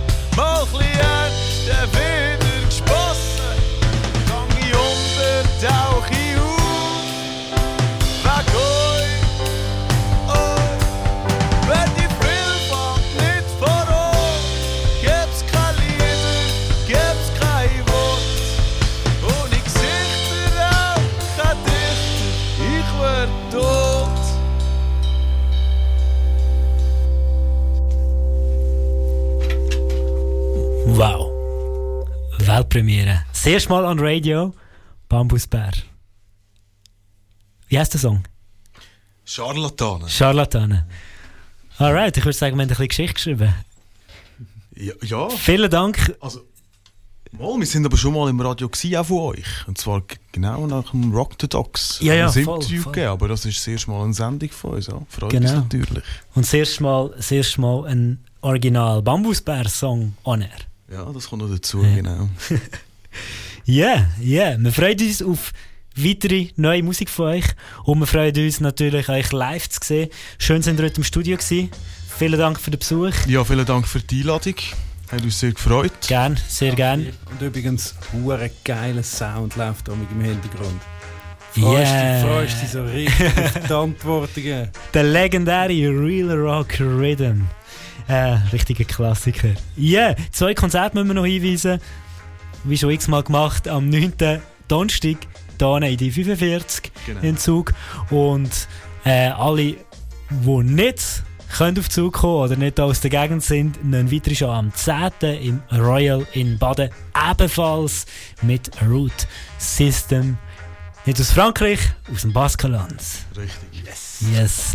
erste 33.53 33.69
Mal 33.71 33.85
an 33.85 33.99
Radio. 34.01 34.55
Bambusbär. 35.09 35.73
Wie 37.69 37.79
heißt 37.79 37.93
der 37.95 38.01
Song? 38.01 38.23
Scharlatanen. 39.25 40.09
Charlatanen. 40.09 40.83
Alright, 41.79 42.17
ich 42.17 42.25
würde 42.25 42.37
sagen, 42.37 42.57
wir 42.57 42.63
haben 42.63 42.67
ein 42.67 42.69
bisschen 42.69 42.89
Geschichte 42.89 43.15
geschrieben. 43.15 43.55
Ja, 44.75 44.95
ja. 45.03 45.29
Vielen 45.31 45.71
Dank. 45.71 46.15
Also, 46.21 46.41
mal, 47.33 47.59
wir 47.59 47.67
sind 47.67 47.85
aber 47.87 47.97
schon 47.97 48.15
mal 48.15 48.29
im 48.31 48.41
Radio 48.41 48.69
gewesen, 48.69 48.97
auch 48.97 49.07
von 49.07 49.19
euch. 49.19 49.67
Und 49.67 49.79
zwar 49.79 50.03
genau 50.33 50.67
nach 50.67 50.91
dem 50.91 51.13
Rock 51.13 51.35
the 51.41 51.49
Dogs. 51.49 51.99
Ja, 52.01 52.15
ja, 52.15 52.31
voll, 52.31 52.57
Interview 52.57 52.83
voll. 52.83 52.93
gegeben, 52.93 53.11
aber 53.13 53.29
das 53.29 53.45
ist 53.45 53.59
das 53.59 53.67
erste 53.69 53.91
Mal 53.91 54.05
eine 54.05 54.15
Sendung 54.15 54.51
von 54.51 54.71
uns. 54.73 54.87
Ja. 54.87 55.01
Freut 55.09 55.35
uns 55.35 55.51
Genau. 55.51 55.61
natürlich. 55.63 56.05
Und 56.35 56.45
das 56.47 56.53
erste 56.55 56.83
Mal, 56.83 57.11
das 57.17 57.31
erste 57.31 57.61
Mal 57.61 57.87
ein 57.87 58.25
Original 58.41 59.03
Bambusbär-Song 59.03 60.15
on 60.25 60.43
air. 60.43 60.51
Ja, 60.91 61.05
das 61.13 61.29
kommt 61.29 61.43
noch 61.43 61.51
dazu, 61.51 61.81
genau. 61.81 62.29
Ja, 63.65 64.09
ja. 64.21 64.57
Wir 64.59 64.73
freuen 64.73 64.99
uns 65.01 65.23
auf 65.23 65.53
weitere 65.97 66.49
neue 66.57 66.83
Musik 66.83 67.09
von 67.09 67.27
euch. 67.27 67.45
Und 67.85 68.01
wir 68.01 68.07
freuen 68.07 68.37
uns 68.37 68.61
natürlich, 68.61 69.09
euch 69.09 69.33
live 69.33 69.69
zu 69.69 69.81
sehen. 69.83 70.09
Schön, 70.39 70.63
sind 70.63 70.81
ihr 70.81 70.87
heute 70.87 70.97
im 70.97 71.05
Studio 71.05 71.37
gewesen. 71.37 71.71
Vielen 72.19 72.39
Dank 72.39 72.61
für 72.61 72.71
den 72.71 72.79
Besuch. 72.79 73.15
Ja, 73.27 73.45
vielen 73.45 73.65
Dank 73.67 73.87
für 73.87 74.01
die 74.01 74.21
Einladung. 74.21 74.55
Hat 75.11 75.23
uns 75.23 75.39
sehr 75.41 75.53
gefreut. 75.53 75.93
Gern, 76.09 76.39
sehr 76.49 76.75
gern. 76.75 77.09
Und 77.31 77.43
übrigens, 77.43 77.95
hure 78.13 78.51
geiler 78.65 79.03
Sound 79.03 79.57
läuft 79.57 79.89
da 79.89 79.95
mit 79.95 80.11
im 80.11 80.21
Hintergrund. 80.23 80.81
Freust 81.53 81.93
Yeah. 81.93 82.15
dich, 82.15 82.31
freust 82.31 82.63
dich 82.63 82.69
so 82.71 82.85
richtig 82.85 83.27
auf 83.39 83.67
die 83.69 83.73
Antworten. 83.75 84.69
Der 84.95 85.03
legendäre 85.03 85.69
Real 85.69 86.31
Rock 86.33 86.81
Rhythm. 86.81 87.43
Äh, 88.09 88.39
richtiger 88.53 88.85
Klassiker. 88.85 89.51
Ja, 89.77 90.09
yeah, 90.09 90.17
zwei 90.31 90.55
Konzerte 90.55 90.97
müssen 90.97 91.09
wir 91.09 91.15
noch 91.15 91.27
hinweisen. 91.27 91.79
Wie 92.65 92.79
schon 92.79 92.91
x-mal 92.91 93.23
gemacht, 93.23 93.69
am 93.69 93.89
9. 93.89 94.13
Donnerstag, 94.69 95.17
hier 95.59 95.83
in 95.83 95.97
die 95.97 96.11
45 96.11 96.93
Genau. 97.07 97.21
in 97.21 97.37
Zug. 97.37 97.73
Und 98.11 98.51
äh, 99.05 99.29
alle, 99.29 99.77
die 100.31 100.63
nicht 100.63 101.23
können 101.57 101.79
auf 101.79 101.91
Zug 101.91 102.15
kommen 102.15 102.45
oder 102.45 102.57
nicht 102.57 102.81
aus 102.81 103.01
der 103.01 103.11
Gegend 103.11 103.43
sind, 103.43 103.85
nehmen 103.85 104.11
weiter 104.11 104.35
schon 104.35 104.49
am 104.51 104.75
10. 104.75 105.11
im 105.21 105.63
Royal 105.73 106.27
in 106.33 106.59
Baden. 106.59 106.91
Ebenfalls 107.31 108.07
mit 108.41 108.71
Root 108.89 109.27
System. 109.59 110.39
Nicht 111.05 111.21
aus 111.21 111.33
Frankreich, 111.33 111.81
aus 112.13 112.23
dem 112.23 112.33
Baskenland. 112.33 112.95
Richtig. 113.37 113.85
Yes. 113.85 114.19
Yes. 114.33 114.73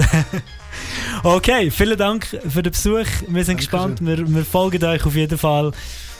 okay, 1.24 1.72
vielen 1.72 1.98
Dank 1.98 2.28
für 2.50 2.62
den 2.62 2.72
Besuch. 2.72 3.06
Wir 3.28 3.44
sind 3.46 3.58
gespannt. 3.58 4.06
Wir, 4.06 4.28
wir 4.28 4.46
folgen 4.46 4.84
euch 4.84 5.06
auf 5.06 5.16
jeden 5.16 5.38
Fall, 5.38 5.72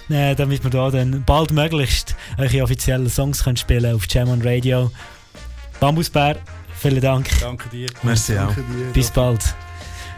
äh, 0.10 0.36
damit 0.36 0.64
wir 0.64 0.72
da 0.72 0.90
dann 0.90 1.24
bald 1.26 1.52
möglichst 1.52 2.16
eure 2.38 2.64
offiziellen 2.64 3.10
Songs 3.10 3.44
können 3.44 3.58
spielen 3.58 3.96
auf 3.96 4.06
Jam 4.10 4.30
on 4.30 4.42
Radio. 4.42 4.92
Bambusbär, 5.80 6.38
vielen 6.80 7.02
Dank. 7.02 7.30
Danke 7.40 7.70
dir. 7.70 7.88
Merci 8.04 8.34
auch. 8.38 8.48
Danke 8.48 8.64
dir. 8.64 8.94
Bis 8.94 9.12
bald. 9.12 9.42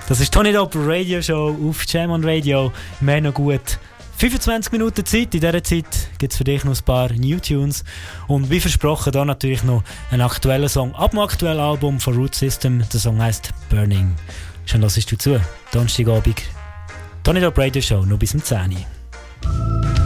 Das 0.07 0.19
ist 0.19 0.33
Tony 0.33 0.51
Dopp 0.51 0.73
Radio 0.75 1.21
Show 1.21 1.55
auf 1.69 1.85
Jam 1.87 2.11
on 2.11 2.23
Radio. 2.23 2.71
Wir 2.99 3.15
haben 3.15 3.23
noch 3.23 3.33
gut 3.33 3.79
25 4.17 4.73
Minuten 4.73 5.05
Zeit. 5.05 5.33
In 5.33 5.39
dieser 5.39 5.63
Zeit 5.63 5.85
gibt 6.17 6.33
es 6.33 6.37
für 6.37 6.43
dich 6.43 6.65
noch 6.65 6.75
ein 6.75 6.83
paar 6.83 7.13
New 7.13 7.39
Tunes. 7.39 7.85
Und 8.27 8.49
wie 8.49 8.59
versprochen, 8.59 9.13
da 9.13 9.23
natürlich 9.23 9.63
noch 9.63 9.83
ein 10.11 10.19
aktueller 10.19 10.67
Song 10.67 10.93
ab 10.95 11.11
dem 11.11 11.19
aktuellen 11.19 11.59
Album 11.59 11.99
von 11.99 12.15
Root 12.15 12.35
System. 12.35 12.83
Der 12.91 12.99
Song 12.99 13.21
heißt 13.21 13.51
Burning. 13.69 14.13
Schön, 14.65 14.81
dass 14.81 14.95
du 14.95 15.17
zu. 15.17 15.39
Donnerstagabend. 15.71 16.41
Tony 17.23 17.39
Dopp 17.39 17.57
Radio 17.57 17.81
Show, 17.81 18.03
noch 18.05 18.19
bis 18.19 18.31
zum 18.31 18.43
10 18.43 18.71
Uhr. 18.71 18.98
you 19.43 19.98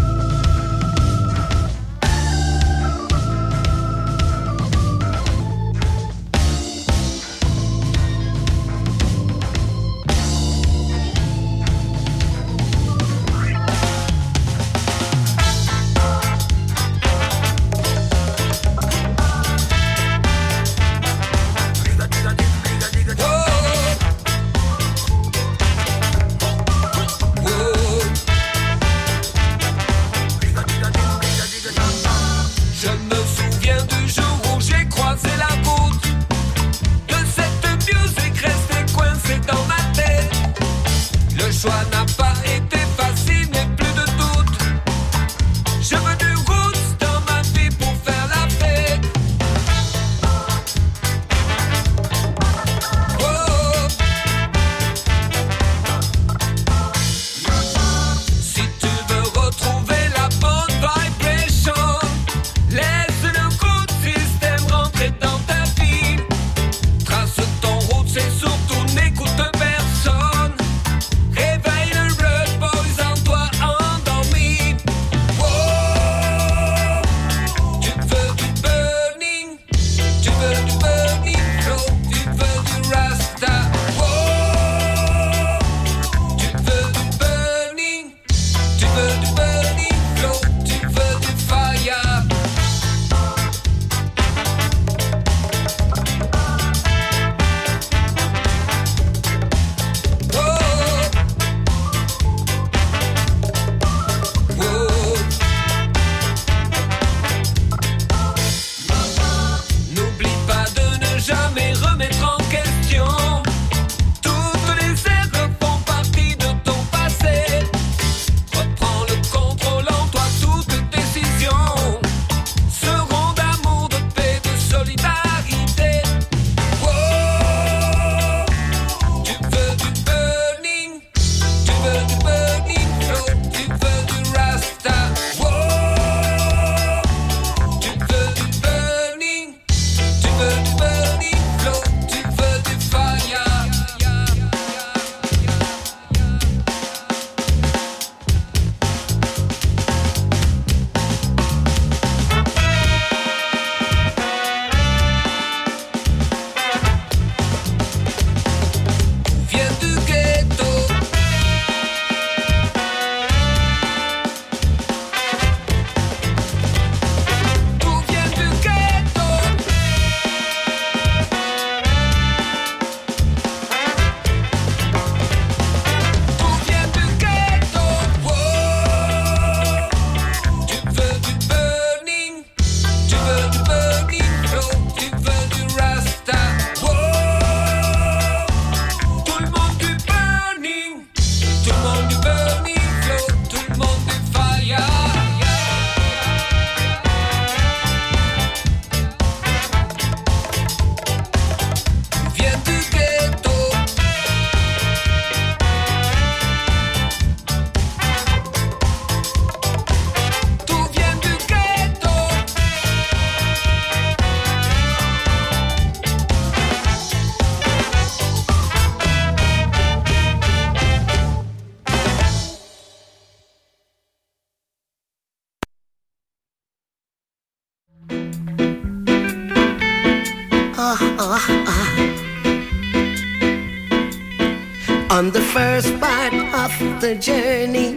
first 235.53 235.99
part 235.99 236.33
of 236.33 236.71
the 236.99 237.13
journey, 237.13 237.95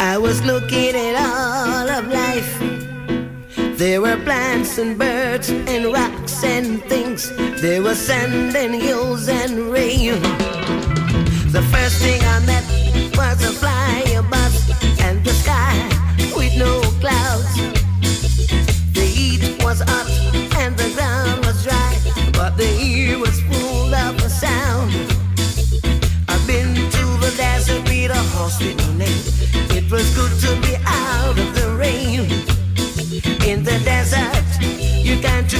I 0.00 0.16
was 0.16 0.42
looking 0.42 0.94
at 0.96 1.14
all 1.14 1.86
of 1.98 2.08
life. 2.08 2.50
There 3.76 4.00
were 4.00 4.16
plants 4.24 4.78
and 4.78 4.98
birds 4.98 5.50
and 5.50 5.92
rocks 5.92 6.42
and 6.42 6.82
things. 6.84 7.30
There 7.60 7.82
was 7.82 7.98
sand 7.98 8.56
and 8.56 8.74
hills 8.74 9.28
and 9.28 9.70
rain. 9.70 10.22
The 11.52 11.62
first 11.70 12.00
thing 12.00 12.22
I 12.22 12.38
met 12.46 12.64
was 13.18 13.44
a 13.44 13.52
flying 13.52 13.85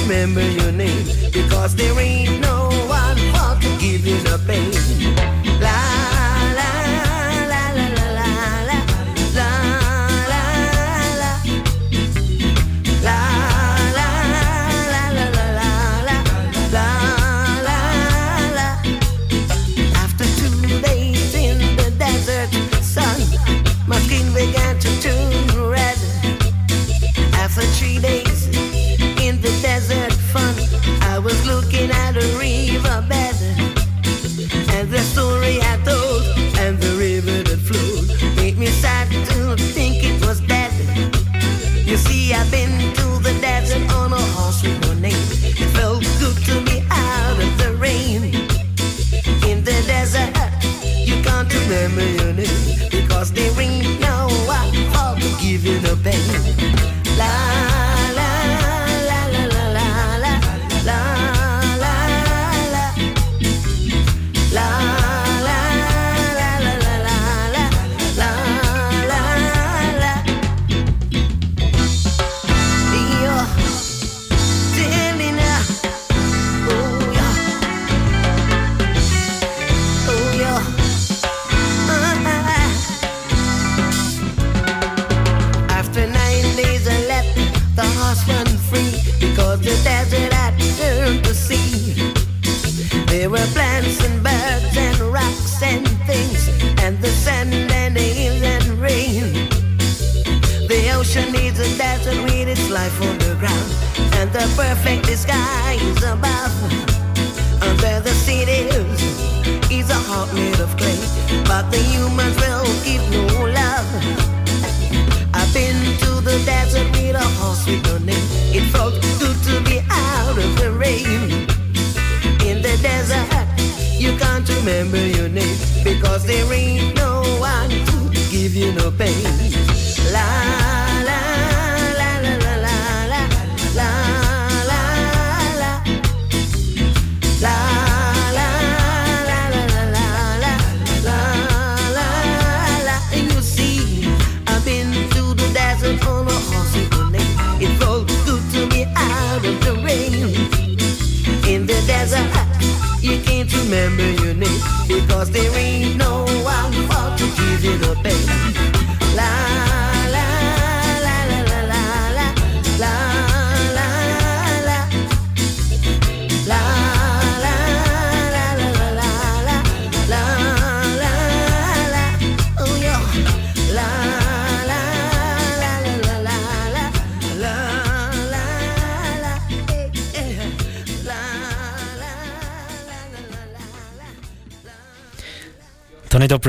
remember 0.09 0.41
your 0.41 0.71
name 0.71 1.06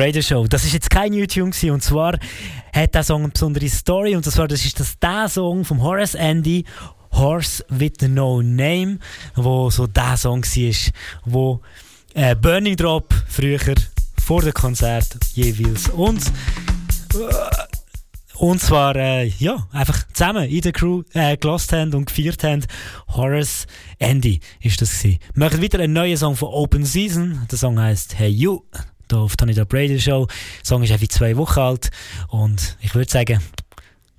Radio 0.07 0.21
Show. 0.21 0.47
Das 0.47 0.63
ist 0.63 0.71
jetzt 0.71 0.89
kein 0.89 1.11
YouTube 1.11 1.53
und 1.65 1.83
zwar 1.83 2.17
hat 2.73 2.95
der 2.95 3.03
Song 3.03 3.23
eine 3.23 3.31
besondere 3.33 3.67
Story 3.67 4.15
und 4.15 4.23
zwar 4.23 4.47
das 4.47 4.63
ist 4.63 4.79
das 4.79 4.97
der 4.99 5.27
Song 5.27 5.65
vom 5.65 5.83
Horace 5.83 6.15
Andy 6.15 6.63
Horse 7.11 7.65
with 7.67 7.99
No 8.07 8.41
Name, 8.41 8.99
wo 9.35 9.69
so 9.69 9.85
der 9.85 10.15
Song 10.15 10.43
war, 10.43 10.93
wo 11.25 11.61
äh, 12.13 12.37
Burning 12.37 12.77
Drop 12.77 13.13
früher 13.27 13.59
vor 14.25 14.43
dem 14.43 14.53
Konzert 14.53 15.09
jeweils 15.33 15.89
uns 15.89 16.31
und 18.35 18.61
zwar, 18.61 18.95
äh, 18.95 19.27
ja, 19.39 19.67
einfach 19.73 20.07
zusammen 20.13 20.47
in 20.47 20.61
der 20.61 20.71
Crew 20.71 21.03
äh, 21.13 21.35
gelost 21.35 21.73
haben 21.73 21.93
und 21.93 22.05
gefeiert 22.05 22.45
haben. 22.45 22.65
Horace 23.09 23.65
Andy 23.99 24.39
ist 24.61 24.81
das 24.81 25.01
gewesen. 25.01 25.19
Wir 25.33 25.45
machen 25.45 25.61
wieder 25.61 25.79
einen 25.79 25.91
neuen 25.91 26.15
Song 26.15 26.37
von 26.37 26.47
Open 26.49 26.85
Season. 26.85 27.45
Der 27.51 27.57
Song 27.57 27.77
heißt 27.77 28.17
Hey 28.17 28.29
You. 28.29 28.61
Hier 29.09 29.19
auf 29.19 29.37
Tony 29.37 29.53
Dub 29.53 29.73
Radio 29.73 29.99
Show. 29.99 30.25
Der 30.25 30.65
Song 30.65 30.83
ist 30.83 30.91
einfach 30.91 31.07
zwei 31.07 31.37
Wochen 31.37 31.59
alt. 31.59 31.89
Und 32.27 32.77
ich 32.81 32.93
würde 32.93 33.09
sagen, 33.09 33.41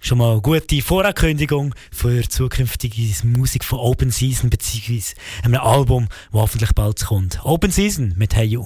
schon 0.01 0.19
mal 0.19 0.32
eine 0.32 0.40
gute 0.40 0.81
Vorankündigung 0.81 1.74
für 1.93 2.27
zukünftige 2.28 3.15
Musik 3.27 3.65
von 3.65 3.81
Open 3.81 4.10
Season, 4.10 4.48
beziehungsweise 4.48 5.15
einem 5.43 5.60
Album, 5.60 6.09
das 6.32 6.40
hoffentlich 6.40 6.73
bald 6.73 7.05
kommt. 7.05 7.44
Open 7.44 7.70
Season 7.70 8.15
mit 8.16 8.35
Hey 8.35 8.47
You. 8.47 8.65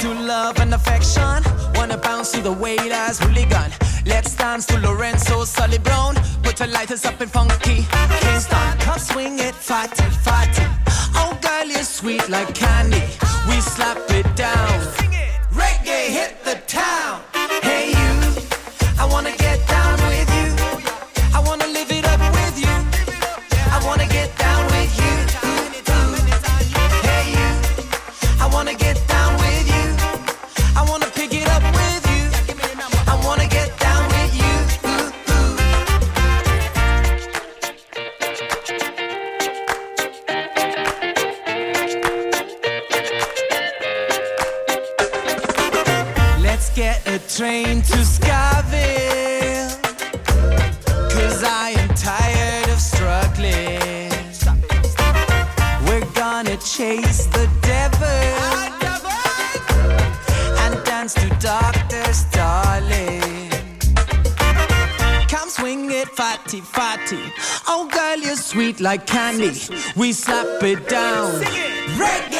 to 0.00 0.14
love 0.14 0.58
and 0.60 0.72
affection. 0.72 1.42
Wanna 1.74 1.98
bounce 1.98 2.32
to 2.32 2.40
the 2.40 2.52
way 2.52 2.76
that's 2.76 3.20
really 3.22 3.44
gone. 3.44 3.70
Let's 4.06 4.34
dance 4.34 4.64
to 4.66 4.78
Lorenzo 4.78 5.44
Sully 5.44 5.78
Brown. 5.78 6.14
Put 6.42 6.58
your 6.60 6.68
lighters 6.68 7.04
up 7.04 7.20
in 7.20 7.28
funky. 7.28 7.86
Kingston, 8.20 8.78
Come 8.78 8.98
swing 8.98 9.38
it, 9.38 9.54
fatty, 9.54 10.04
fatty. 10.24 10.64
Oh, 11.14 11.38
girl, 11.42 11.66
you're 11.66 11.82
sweet 11.84 12.26
like 12.30 12.54
candy. 12.54 13.02
We 13.48 13.60
slap 13.60 13.98
it 14.10 14.28
down. 14.36 14.80
Reggae 15.52 16.08
hit 16.16 16.39
like 68.80 69.06
candy. 69.06 69.52
We 69.96 70.12
slap 70.12 70.62
it 70.62 70.88
down. 70.88 71.42
Reggae. 71.96 72.39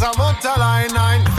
einsam 0.00 0.26
und 0.26 0.46
allein 0.46 0.96
ein. 0.96 1.29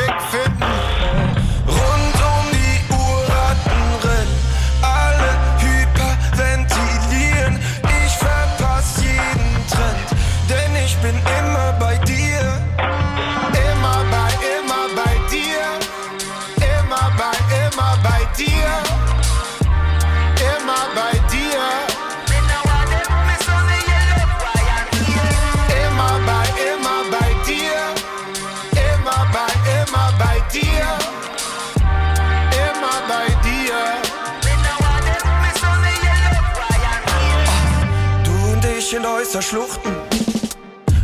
Gewässer 39.31 39.49
schluchten, 39.49 39.95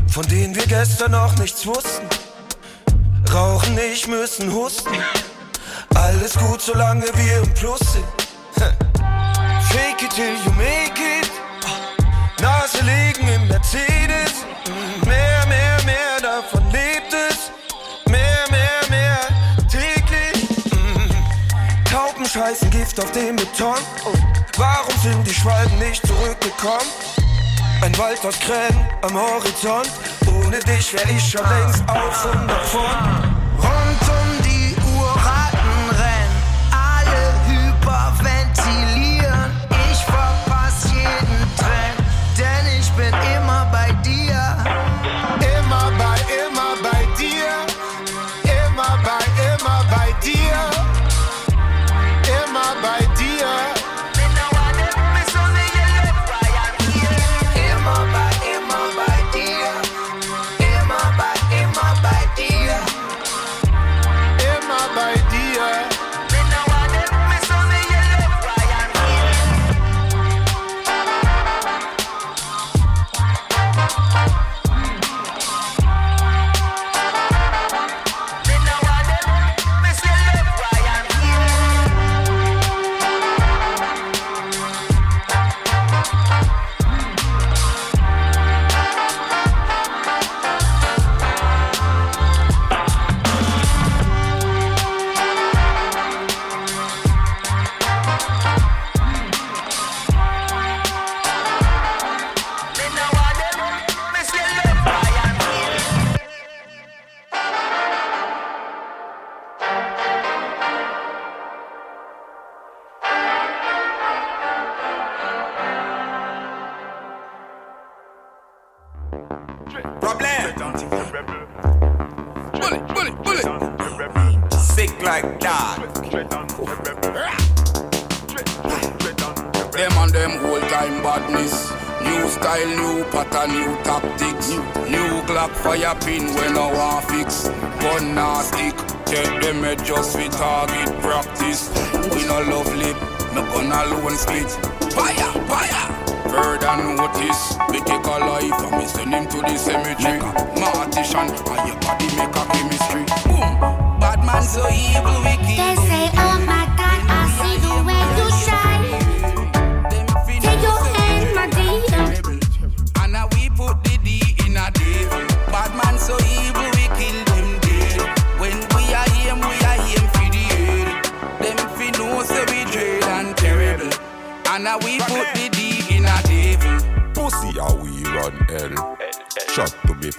von 0.10 0.28
denen 0.28 0.54
wir 0.54 0.68
gestern 0.68 1.12
noch 1.12 1.38
nichts 1.38 1.66
wussten. 1.66 2.06
Rauchen 3.34 3.76
nicht, 3.76 4.10
müssen 4.10 4.52
husten. 4.52 4.98
Alles 5.96 6.34
gut, 6.34 6.62
solange 6.62 7.06
wir 7.14 7.38
im 7.38 7.54
Plus 7.54 7.80
sind. 7.80 8.06
Fake 9.72 10.04
it 10.04 10.10
till 10.14 10.36
you 10.44 10.52
make 10.58 11.00
it. 11.00 11.32
Nase 12.42 12.84
legen 12.84 13.30
im 13.30 13.48
Mercedes. 13.48 14.44
Mehr, 15.06 15.46
mehr, 15.48 15.78
mehr, 15.86 16.20
davon 16.22 16.70
lebt 16.72 17.14
es. 17.14 17.50
Mehr, 18.12 18.44
mehr, 18.50 18.82
mehr, 18.90 19.20
täglich. 19.72 20.50
Mm. 20.72 21.90
Tauben 21.90 22.26
scheißen 22.26 22.70
Gift 22.72 23.00
auf 23.00 23.10
den 23.14 23.38
Beton. 23.38 23.80
Warum 24.58 25.00
sind 25.02 25.26
die 25.26 25.34
Schwalben 25.34 25.80
nicht 25.80 26.06
zurückgekommen? 26.06 26.92
Ein 27.82 27.98
Wald 27.98 28.26
aus 28.26 28.40
Krähen 28.40 28.76
am 29.02 29.14
Horizont. 29.14 29.92
Ohne 30.26 30.60
dich 30.60 30.94
wär 30.94 31.10
ich 31.16 31.32
schon 31.32 31.48
längst 31.48 31.84
auf 31.88 32.26
und 32.26 32.50
davon. 32.50 33.37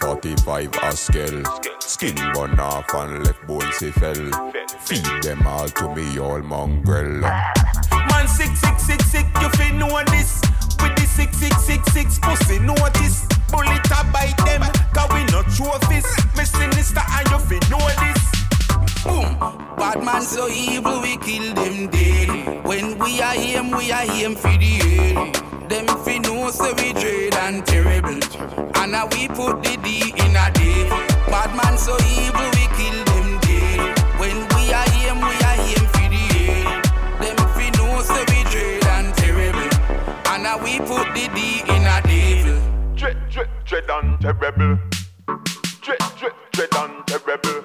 45 0.09 0.75
a 0.85 0.97
scale. 0.97 1.43
Skin 1.81 2.15
bun 2.33 2.59
off 2.59 2.87
and 2.95 3.27
left 3.27 3.47
bones 3.47 3.79
he 3.79 3.91
fell. 3.91 4.15
Feed 4.81 5.05
them 5.23 5.47
all 5.47 5.69
to 5.69 5.95
me 5.95 6.19
all 6.19 6.41
mongrel. 6.41 7.21
Man 7.21 8.27
sick, 8.27 8.57
sick, 8.57 8.79
sick, 8.79 9.03
sick, 9.03 9.27
you 9.43 9.51
fi 9.51 9.71
know 9.73 10.03
this. 10.07 10.41
With 10.81 10.97
the 10.97 11.05
six, 11.05 11.37
six, 11.37 11.63
six, 11.63 11.93
six 11.93 12.19
pussy 12.21 12.59
notice. 12.59 13.27
Bullet 13.51 13.85
a 13.91 14.05
bite 14.11 14.35
them, 14.47 14.63
cause 14.95 15.11
we 15.13 15.25
not 15.27 15.45
trophies. 15.53 16.09
Me 16.39 16.45
sinister 16.45 17.05
and 17.07 17.29
you 17.29 17.39
fi 17.39 17.59
know 17.69 17.87
this. 18.01 19.05
Boom. 19.05 19.37
Bad 19.77 20.03
man 20.03 20.23
so 20.23 20.49
evil, 20.49 21.03
we 21.03 21.19
kill 21.19 21.53
them 21.53 21.87
dead. 21.89 22.65
When 22.65 22.99
we 22.99 23.21
are 23.21 23.35
him, 23.35 23.73
we 23.73 23.93
are 23.93 24.11
him 24.11 24.37
for 24.37 24.57
the 24.57 24.73
head. 24.81 25.58
Them 25.69 25.87
fi 26.03 26.19
know 26.19 26.51
so 26.51 26.73
we 26.77 26.93
dread 26.95 27.35
and 27.35 27.67
terrible. 27.67 28.19
And 28.77 28.93
now 28.93 29.07
we 29.13 29.29
put 29.29 29.63
the 29.63 29.77
D 29.85 30.15
in 30.17 30.35
a 30.35 30.51
devil. 30.53 30.99
Bad 31.29 31.55
man 31.55 31.77
so 31.77 31.95
evil, 32.09 32.49
we 32.57 32.65
kill 32.79 33.05
them 33.05 33.39
dead. 33.45 33.99
When 34.19 34.39
we 34.55 34.73
are 34.73 34.89
him, 34.97 35.21
we 35.21 35.37
are 35.45 35.59
him 35.69 35.85
for 35.93 36.09
the 36.09 36.25
head. 36.33 36.85
Them 37.21 37.37
fi 37.53 37.69
know 37.77 38.01
so 38.01 38.19
we 38.33 38.41
dread 38.49 38.87
and 38.97 39.15
terrible. 39.15 39.71
And 40.33 40.43
now 40.43 40.57
we 40.57 40.79
put 40.79 41.07
the 41.13 41.29
D 41.37 41.61
in 41.69 41.85
a 41.85 42.01
devil. 42.01 42.97
Dread, 42.97 43.19
dread, 43.31 43.51
dread 43.67 43.91
and 43.91 44.21
terrible. 44.21 44.79
Dread, 45.83 46.03
dread, 46.19 46.33
dread 46.53 46.77
and 46.77 47.07
terrible. 47.07 47.65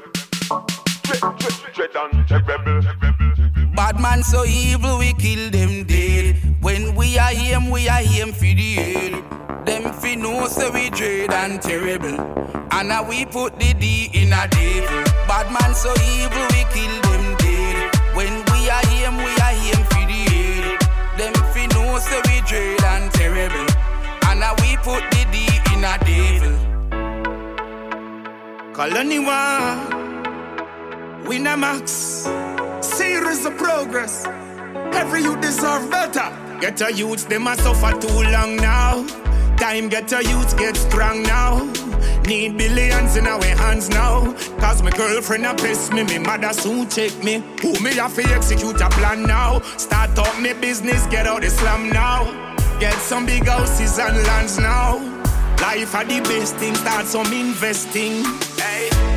Dread, 1.03 1.21
dread, 1.39 1.73
dread 1.73 1.95
and 1.95 2.27
terrible. 2.27 3.12
Bad 3.93 4.01
man 4.01 4.23
so 4.23 4.43
evil, 4.43 4.97
we 4.97 5.13
kill 5.13 5.51
them 5.51 5.83
dead. 5.83 6.35
When 6.61 6.95
we 6.95 7.19
are 7.19 7.29
him, 7.29 7.69
we 7.69 7.87
are 7.87 8.01
him 8.01 8.33
for 8.33 8.39
the 8.41 8.73
head. 8.73 9.23
Them 9.67 9.93
fi 9.93 10.15
know 10.15 10.47
so 10.47 10.71
we 10.71 10.89
dread 10.89 11.31
and 11.31 11.61
terrible. 11.61 12.19
And 12.71 12.89
now 12.89 13.07
we 13.07 13.23
put 13.25 13.59
the 13.59 13.75
D 13.75 14.09
in 14.11 14.33
a 14.33 14.47
devil. 14.47 15.03
Bad 15.27 15.51
man 15.53 15.75
so 15.75 15.93
evil, 16.01 16.41
we 16.49 16.65
kill 16.73 17.01
them 17.03 17.35
dead. 17.37 17.95
When 18.15 18.33
we 18.49 18.67
are 18.67 18.83
him, 18.87 19.17
we 19.17 19.31
are 19.45 19.53
him 19.61 19.83
for 19.85 20.03
the 20.09 20.21
head. 20.33 20.81
Them 21.19 21.33
fi 21.53 21.67
know 21.67 21.99
so 21.99 22.19
we 22.25 22.41
dread 22.47 22.83
and 22.83 23.11
terrible. 23.11 23.67
And 24.25 24.39
now 24.39 24.55
we 24.61 24.75
put 24.77 25.03
the 25.11 25.23
D 25.31 25.45
in 25.71 25.83
a 25.85 25.99
devil. 26.01 26.55
Colony 28.73 29.19
one, 29.19 29.77
Winamax, 31.25 32.25
series 32.83 33.45
of 33.45 33.57
progress. 33.57 34.25
Every 34.93 35.21
you 35.21 35.39
deserve 35.39 35.89
better. 35.89 36.29
Get 36.59 36.81
a 36.81 36.93
youth, 36.93 37.27
them 37.29 37.47
a 37.47 37.55
suffer 37.55 37.97
too 37.99 38.23
long 38.31 38.57
now. 38.57 39.05
Time 39.57 39.89
get 39.89 40.11
a 40.11 40.23
youth, 40.23 40.57
get 40.57 40.75
strong 40.75 41.23
now. 41.23 41.63
Need 42.27 42.57
billions 42.57 43.15
in 43.15 43.27
our 43.27 43.43
hands 43.43 43.89
now. 43.89 44.33
Cause 44.59 44.81
my 44.81 44.91
girlfriend 44.91 45.45
a 45.45 45.53
piss 45.55 45.91
me, 45.91 46.03
me 46.03 46.19
mother 46.19 46.53
soon 46.53 46.89
check 46.89 47.11
me. 47.23 47.43
Who 47.61 47.73
me 47.79 47.93
have 47.95 48.15
to 48.15 48.23
execute 48.33 48.81
a 48.81 48.89
plan 48.89 49.23
now? 49.23 49.59
Start 49.77 50.17
up 50.19 50.39
me 50.39 50.53
business, 50.53 51.05
get 51.07 51.27
out 51.27 51.41
the 51.41 51.49
slum 51.49 51.89
now. 51.89 52.23
Get 52.79 52.93
some 52.95 53.25
big 53.25 53.47
houses 53.47 53.97
and 53.99 54.17
lands 54.23 54.57
now. 54.59 54.99
Life 55.61 55.95
are 55.95 56.05
the 56.05 56.19
best 56.21 56.55
thing, 56.57 56.75
start 56.75 57.05
some 57.05 57.31
investing. 57.31 58.23
Hey. 58.57 59.12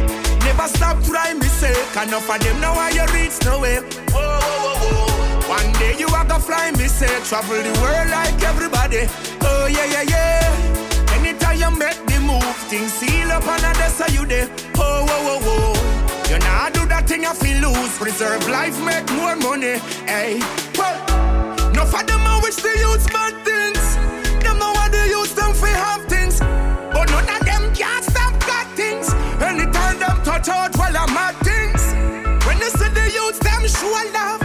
Never 0.56 0.68
stop 0.68 1.02
trying 1.04 1.38
me 1.38 1.48
say, 1.48 1.76
enough 2.02 2.30
of 2.30 2.40
them 2.40 2.58
now 2.62 2.74
why 2.74 2.88
you 2.88 3.04
reach 3.12 3.36
nowhere. 3.44 3.82
Whoa, 4.08 4.40
oh, 4.40 4.40
whoa, 4.64 4.76
whoa, 4.80 5.04
whoa. 5.04 5.48
One 5.52 5.70
day 5.74 5.94
you 5.98 6.08
are 6.08 6.24
gonna 6.24 6.40
fly 6.40 6.70
me 6.70 6.88
say, 6.88 7.12
travel 7.28 7.60
the 7.62 7.78
world 7.82 8.08
like 8.08 8.42
everybody. 8.42 9.04
Oh 9.42 9.66
yeah, 9.66 9.84
yeah, 9.84 10.08
yeah. 10.08 11.12
Anytime 11.12 11.58
you 11.60 11.70
make 11.76 12.00
the 12.06 12.20
move, 12.20 12.56
things 12.72 12.90
seal 12.94 13.30
up 13.32 13.46
and 13.46 13.62
that's 13.76 14.00
how 14.00 14.08
you 14.08 14.24
there. 14.24 14.48
Oh, 14.78 15.04
whoa, 15.04 15.20
whoa, 15.26 15.40
whoa. 15.44 16.32
You 16.32 16.38
nah 16.38 16.70
do 16.70 16.86
that 16.86 17.06
thing 17.06 17.26
I 17.26 17.34
feel 17.34 17.60
lose. 17.68 17.98
Preserve 17.98 18.48
life, 18.48 18.82
make 18.82 19.04
more 19.12 19.36
money. 19.36 19.76
Hey, 20.08 20.40
well, 20.78 20.96
no 21.76 21.84
for 21.84 22.02
them 22.02 22.24
I 22.24 22.40
wish 22.42 22.56
the 22.56 22.72
youths 22.80 23.06
bad 23.12 23.34
things. 23.44 23.84
Them 24.42 24.58
know 24.58 24.72
what 24.72 24.90
they 24.90 25.06
use 25.10 25.34
them 25.34 25.52
for 25.52 25.66
have 25.66 26.05
Out, 30.48 30.76
well, 30.78 30.96
I'm 30.96 31.16
at 31.16 31.34
things. 31.42 31.82
When 32.46 32.58
you 32.58 32.70
see 32.70 32.88
the 32.90 33.10
youths, 33.10 33.38
them 33.40 33.66
show 33.66 33.90
love. 34.14 34.40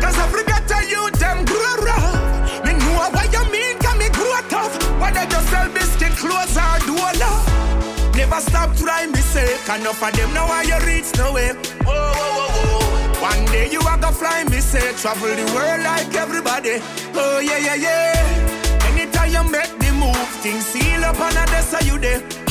Cause 0.00 0.16
every 0.18 0.44
ghetto 0.44 0.80
youth, 0.88 1.12
them 1.20 1.44
grow 1.44 1.76
rough. 1.84 2.64
Me 2.64 2.72
know 2.72 3.10
what 3.12 3.32
you 3.32 3.44
mean, 3.52 3.78
can 3.78 3.98
me 3.98 4.08
grow 4.10 4.40
tough. 4.48 4.72
They 5.12 5.26
just 5.28 5.48
sell 5.50 5.68
biscuit, 5.68 6.12
clothes, 6.16 6.56
or 6.56 6.78
do 6.88 6.96
love. 6.96 8.16
Never 8.16 8.40
stop 8.40 8.74
trying 8.76 9.12
me 9.12 9.20
say, 9.20 9.54
enough 9.76 10.02
of 10.02 10.12
them 10.16 10.32
now 10.32 10.48
why 10.48 10.62
you 10.62 10.78
reach 10.86 11.14
nowhere. 11.18 11.54
Whoa, 11.84 11.92
oh, 11.92 12.12
oh, 12.16 12.32
whoa, 12.36 12.48
oh, 12.48 12.60
whoa, 12.64 13.20
whoa. 13.20 13.22
One 13.22 13.44
day 13.52 13.70
you 13.70 13.80
are 13.80 13.98
gonna 13.98 14.12
fly 14.12 14.44
me 14.44 14.60
say, 14.60 14.92
travel 14.94 15.28
the 15.28 15.44
world 15.54 15.82
like 15.84 16.14
everybody. 16.14 16.80
Oh 17.14 17.40
yeah, 17.40 17.58
yeah, 17.58 17.74
yeah. 17.74 18.88
Anytime 18.88 19.30
you 19.30 19.44
make 19.52 19.78
the 19.78 19.92
move, 19.92 20.16
things 20.40 20.64
seal 20.64 21.04
up 21.04 21.20
and 21.20 21.36
that's 21.36 21.72
how 21.72 21.84
you 21.84 21.98
there. 21.98 22.41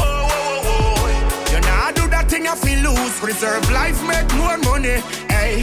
Thing 2.31 2.47
I 2.47 2.55
feel 2.55 2.79
lose. 2.79 3.19
Preserve 3.19 3.69
life, 3.71 3.99
make 4.07 4.29
more 4.35 4.57
money. 4.69 5.03
Hey. 5.27 5.61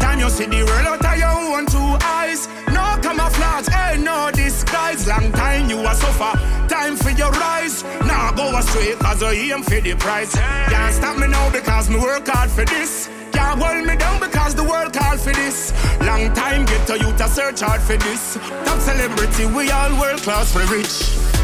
Time 0.00 0.18
you 0.18 0.28
see 0.28 0.46
the 0.46 0.64
world 0.66 0.86
out 0.90 1.04
of 1.06 1.16
your 1.16 1.30
own 1.30 1.64
two 1.66 1.92
eyes. 2.18 2.48
No 2.74 2.82
camouflage, 3.00 3.68
hey, 3.68 4.02
no 4.02 4.30
disguise. 4.34 5.06
Long 5.06 5.30
time 5.30 5.70
you 5.70 5.78
a 5.78 5.94
suffer, 5.94 6.34
time 6.66 6.96
for 6.96 7.10
your 7.10 7.30
rise. 7.30 7.84
Now 8.10 8.32
go 8.32 8.44
astray, 8.58 8.94
cause 8.96 9.22
I 9.22 9.32
aim 9.32 9.62
for 9.62 9.80
the 9.80 9.94
price. 9.94 10.34
Can't 10.34 10.92
stop 10.92 11.16
me 11.18 11.28
now 11.28 11.50
because 11.52 11.88
me 11.88 11.98
work 12.00 12.26
hard 12.26 12.50
for 12.50 12.64
this. 12.64 13.08
Can't 13.32 13.62
hold 13.62 13.86
me 13.86 13.94
down 13.96 14.18
because 14.18 14.56
the 14.56 14.64
world 14.64 14.92
called 14.92 15.20
for 15.20 15.32
this. 15.32 15.72
Long 16.00 16.34
time 16.34 16.64
get 16.64 16.84
to 16.88 16.98
you 16.98 17.12
to 17.16 17.28
search 17.28 17.60
hard 17.60 17.80
for 17.80 17.96
this. 17.96 18.34
Top 18.66 18.80
celebrity, 18.80 19.46
we 19.46 19.70
all 19.70 19.92
world 20.00 20.20
class 20.20 20.52
for 20.52 20.66
rich. 20.74 21.41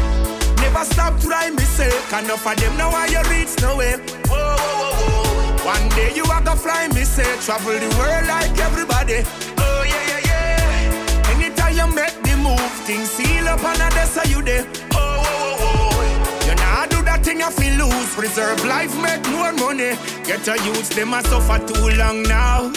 Never 0.61 0.85
stop 0.85 1.19
trying 1.19 1.55
me 1.55 1.63
say, 1.63 1.89
enough 2.17 2.45
of 2.45 2.55
them 2.57 2.77
now 2.77 2.91
why 2.91 3.07
you 3.07 3.21
reach 3.29 3.53
nowhere. 3.61 3.97
Whoa, 4.27 4.37
whoa, 4.37 4.93
whoa, 4.93 5.13
whoa. 5.15 5.65
One 5.65 5.89
day 5.89 6.13
you 6.15 6.23
are 6.25 6.41
gonna 6.41 6.55
fly 6.55 6.87
me 6.89 7.03
say, 7.03 7.29
travel 7.45 7.73
the 7.73 7.89
world 7.97 8.27
like 8.27 8.57
everybody. 8.59 9.23
Oh 9.57 9.83
yeah, 9.87 10.05
yeah, 10.11 10.21
yeah. 10.29 11.31
Anytime 11.33 11.75
you 11.75 11.87
make 11.95 12.15
the 12.23 12.35
move, 12.37 12.71
things 12.85 13.09
seal 13.09 13.47
up 13.47 13.63
and 13.63 13.79
that's 13.93 14.15
how 14.15 14.23
you 14.29 14.41
there. 14.41 14.65
Oh, 14.93 15.23
whoa, 15.23 15.55
whoa, 15.61 15.89
whoa. 15.95 16.47
You 16.47 16.55
nah 16.55 16.85
do 16.87 17.01
that 17.03 17.23
thing 17.23 17.41
I 17.41 17.51
feel 17.51 17.75
lose. 17.85 18.13
Preserve 18.15 18.63
life, 18.65 18.95
make 19.01 19.23
more 19.29 19.53
money. 19.53 19.97
Get 20.25 20.47
a 20.47 20.55
youth, 20.63 20.89
them 20.91 21.13
a 21.13 21.21
suffer 21.23 21.59
too 21.67 21.89
long 21.97 22.23
now. 22.23 22.71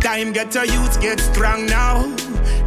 Time 0.00 0.32
get 0.32 0.54
a 0.56 0.66
youth, 0.66 1.00
get 1.00 1.20
strong 1.20 1.66
now. 1.66 2.04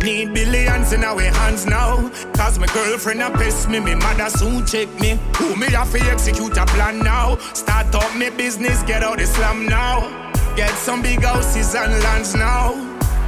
Need 0.04 0.34
billions 0.34 0.94
in 0.94 1.04
our 1.04 1.22
hands 1.22 1.66
now. 1.66 2.10
Cause 2.34 2.60
my 2.60 2.68
girlfriend 2.68 3.22
a 3.22 3.30
piss 3.38 3.68
me, 3.68 3.80
me 3.80 3.96
mother 3.96 4.30
soon 4.30 4.66
check 4.66 4.90
me. 5.00 5.20
Who 5.38 5.56
me 5.56 5.68
have 5.72 5.92
to 5.92 6.00
execute 6.02 6.58
a 6.58 6.66
plan 6.66 7.00
now? 7.00 7.38
Start 7.54 7.94
up 7.96 8.16
me 8.16 8.30
business, 8.30 8.84
get 8.84 9.04
out 9.04 9.18
the 9.20 9.26
slum 9.26 9.66
now. 9.66 10.32
Get 10.56 10.72
some 10.72 11.02
big 11.02 11.24
houses 11.24 11.76
and 11.76 11.92
lands 12.04 12.36
now. 12.36 12.74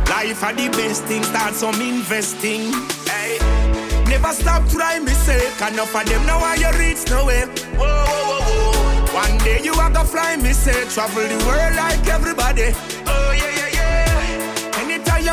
Life 0.09 0.43
are 0.43 0.53
the 0.53 0.69
best 0.69 1.03
thing, 1.05 1.23
start 1.23 1.53
some 1.53 1.79
investing. 1.81 2.73
Hey. 3.05 3.37
Never 4.07 4.33
stop 4.33 4.67
trying 4.69 5.05
me 5.05 5.11
say, 5.11 5.47
enough 5.67 5.95
of 5.95 6.05
them 6.05 6.25
now 6.25 6.39
why 6.39 6.55
you 6.55 6.69
reach 6.77 7.09
nowhere. 7.09 7.47
Whoa, 7.77 8.05
whoa, 8.05 8.41
whoa, 8.41 8.81
go 9.93 10.03
fly, 10.03 10.35
me 10.37 10.53
say 10.53 10.85
travel 10.89 11.23
the 11.23 11.37
world 11.45 11.75
like 11.75 12.07
everybody. 12.07 12.73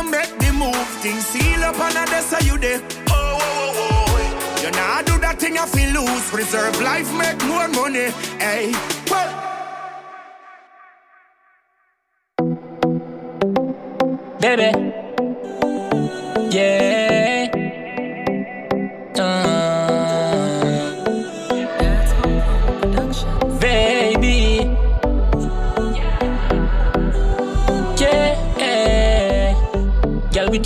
You 0.02 0.10
make 0.10 0.38
the 0.38 0.52
move, 0.52 0.88
things 1.02 1.26
seal 1.26 1.64
up 1.64 1.78
and 1.80 1.94
that's 1.94 2.32
how 2.32 2.40
you 2.46 2.58
there. 2.58 2.80
Oh, 3.10 3.38
oh, 3.40 3.40
oh, 3.40 3.72
oh, 3.76 4.04
oh. 4.08 4.62
You 4.62 4.70
nah 4.70 5.02
do 5.02 5.18
that 5.18 5.40
thing 5.40 5.58
I 5.58 5.66
feel 5.66 5.90
lose. 6.00 6.30
Preserve 6.30 6.80
life, 6.80 7.12
make 7.16 7.40
more 7.46 7.68
money. 7.68 8.10
Hey, 8.38 8.72
well. 9.10 9.44
baby. 14.40 14.70
Yeah. 16.50 16.87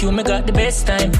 You, 0.03 0.11
me 0.11 0.23
got 0.23 0.47
the 0.47 0.53
best 0.53 0.87
time. 0.87 1.13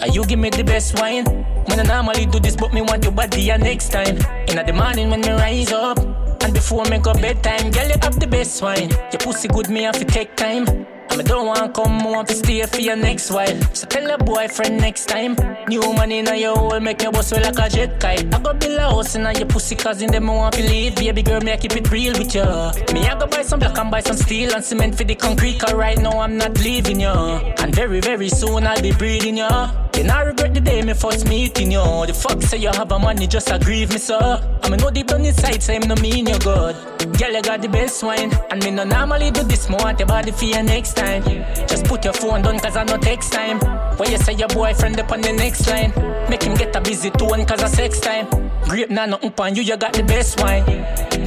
And 0.00 0.14
you 0.14 0.24
give 0.24 0.38
me 0.38 0.50
the 0.50 0.62
best 0.62 0.98
wine. 1.00 1.24
When 1.66 1.80
I 1.80 1.82
normally 1.82 2.26
do 2.26 2.38
this, 2.38 2.54
but 2.56 2.72
me 2.72 2.82
want 2.82 3.02
your 3.02 3.12
body 3.12 3.42
yeah, 3.42 3.56
next 3.56 3.90
time. 3.90 4.16
In 4.48 4.64
the 4.64 4.72
morning 4.72 5.10
when 5.10 5.20
me 5.20 5.30
rise 5.30 5.72
up. 5.72 5.98
And 6.42 6.54
before 6.54 6.84
me 6.84 6.98
go 6.98 7.12
bedtime, 7.14 7.70
girl, 7.72 7.88
you 7.88 7.98
have 8.00 8.18
the 8.20 8.26
best 8.26 8.62
wine. 8.62 8.90
Your 8.90 9.18
pussy 9.18 9.48
good, 9.48 9.68
me 9.68 9.82
have 9.82 9.98
to 9.98 10.04
take 10.04 10.36
time. 10.36 10.86
And 11.10 11.18
me 11.18 11.24
don't 11.24 11.46
want 11.46 11.74
come, 11.74 12.00
I 12.00 12.10
want 12.10 12.28
to 12.28 12.34
stay 12.34 12.62
for 12.62 12.80
your 12.80 12.96
next 12.96 13.30
while. 13.30 13.60
So 13.72 13.86
tell 13.86 14.06
your 14.06 14.18
boyfriend 14.18 14.78
next 14.78 15.06
time. 15.06 15.36
New 15.68 15.80
money 15.94 16.18
in 16.18 16.26
your 16.38 16.56
hole, 16.56 16.80
make 16.80 17.02
your 17.02 17.12
boss 17.12 17.30
feel 17.30 17.42
like 17.42 17.58
a 17.58 17.68
jet 17.68 17.98
kite. 18.00 18.34
I 18.34 18.38
go 18.40 18.52
build 18.52 18.78
a 18.78 18.82
house 18.82 19.14
in 19.14 19.22
your 19.22 19.46
pussy, 19.46 19.74
cause 19.76 20.02
in 20.02 20.10
them 20.10 20.28
I 20.30 20.34
want 20.34 20.54
to 20.54 20.62
leave. 20.62 20.96
Baby 20.96 21.22
girl, 21.22 21.40
me 21.40 21.52
I 21.52 21.56
keep 21.56 21.76
it 21.76 21.90
real 21.90 22.12
with 22.12 22.34
you. 22.34 22.44
Me 22.92 23.06
I 23.06 23.18
go 23.18 23.26
buy 23.26 23.42
some 23.42 23.60
black 23.60 23.78
and 23.78 23.90
buy 23.90 24.00
some 24.00 24.16
steel 24.16 24.54
and 24.54 24.64
cement 24.64 24.96
for 24.96 25.04
the 25.04 25.14
concrete, 25.14 25.58
cause 25.58 25.74
right 25.74 25.98
now 25.98 26.18
I'm 26.20 26.36
not 26.36 26.58
leaving 26.60 27.00
you. 27.00 27.08
And 27.08 27.74
very, 27.74 28.00
very 28.00 28.28
soon 28.28 28.66
I'll 28.66 28.82
be 28.82 28.92
breathing 28.92 29.36
you. 29.38 29.48
Then 29.92 30.10
I 30.10 30.22
regret 30.22 30.54
the 30.54 30.60
day 30.60 30.82
me 30.82 30.94
first 30.94 31.26
meeting 31.28 31.72
you. 31.72 31.82
The 32.06 32.14
fuck 32.14 32.40
say 32.42 32.58
you 32.58 32.68
have 32.68 32.92
a 32.92 32.98
money, 32.98 33.26
just 33.26 33.50
a 33.50 33.58
grieve 33.58 33.90
me, 33.90 33.98
so. 33.98 34.18
I 34.62 34.68
mean, 34.68 34.78
no 34.78 34.90
deep 34.90 35.08
down 35.08 35.24
inside, 35.24 35.62
say 35.62 35.76
I'm 35.76 35.88
no 35.88 35.96
mean 35.96 36.26
you 36.26 36.38
good. 36.38 36.76
Girl, 37.18 37.32
you 37.32 37.42
got 37.42 37.62
the 37.62 37.68
best 37.68 38.02
wine. 38.02 38.32
And 38.50 38.62
me 38.62 38.70
no 38.70 38.84
normally 38.84 39.30
do 39.30 39.42
this, 39.42 39.68
more 39.68 39.80
want 39.80 39.98
your 39.98 40.06
body 40.06 40.30
for 40.30 40.44
your 40.44 40.62
next 40.62 40.97
time. 40.98 41.22
Just 41.66 41.84
put 41.84 42.04
your 42.04 42.12
phone 42.12 42.42
down, 42.42 42.58
cause 42.58 42.76
I 42.76 42.84
no 42.84 42.96
text 42.96 43.32
time. 43.32 43.58
When 43.98 44.10
you 44.10 44.18
say 44.18 44.34
your 44.34 44.48
boyfriend 44.48 44.98
up 45.00 45.10
on 45.12 45.20
the 45.20 45.32
next 45.32 45.66
line, 45.68 45.92
make 46.28 46.42
him 46.42 46.54
get 46.54 46.74
a 46.74 46.80
busy 46.80 47.10
tone, 47.10 47.44
cause 47.46 47.62
I 47.62 47.68
sex 47.68 48.00
time. 48.00 48.26
Grape 48.68 48.90
nah 48.90 49.06
nothing 49.06 49.32
on 49.38 49.54
you, 49.54 49.62
you 49.62 49.76
got 49.76 49.92
the 49.92 50.02
best 50.02 50.40
wine. 50.40 50.64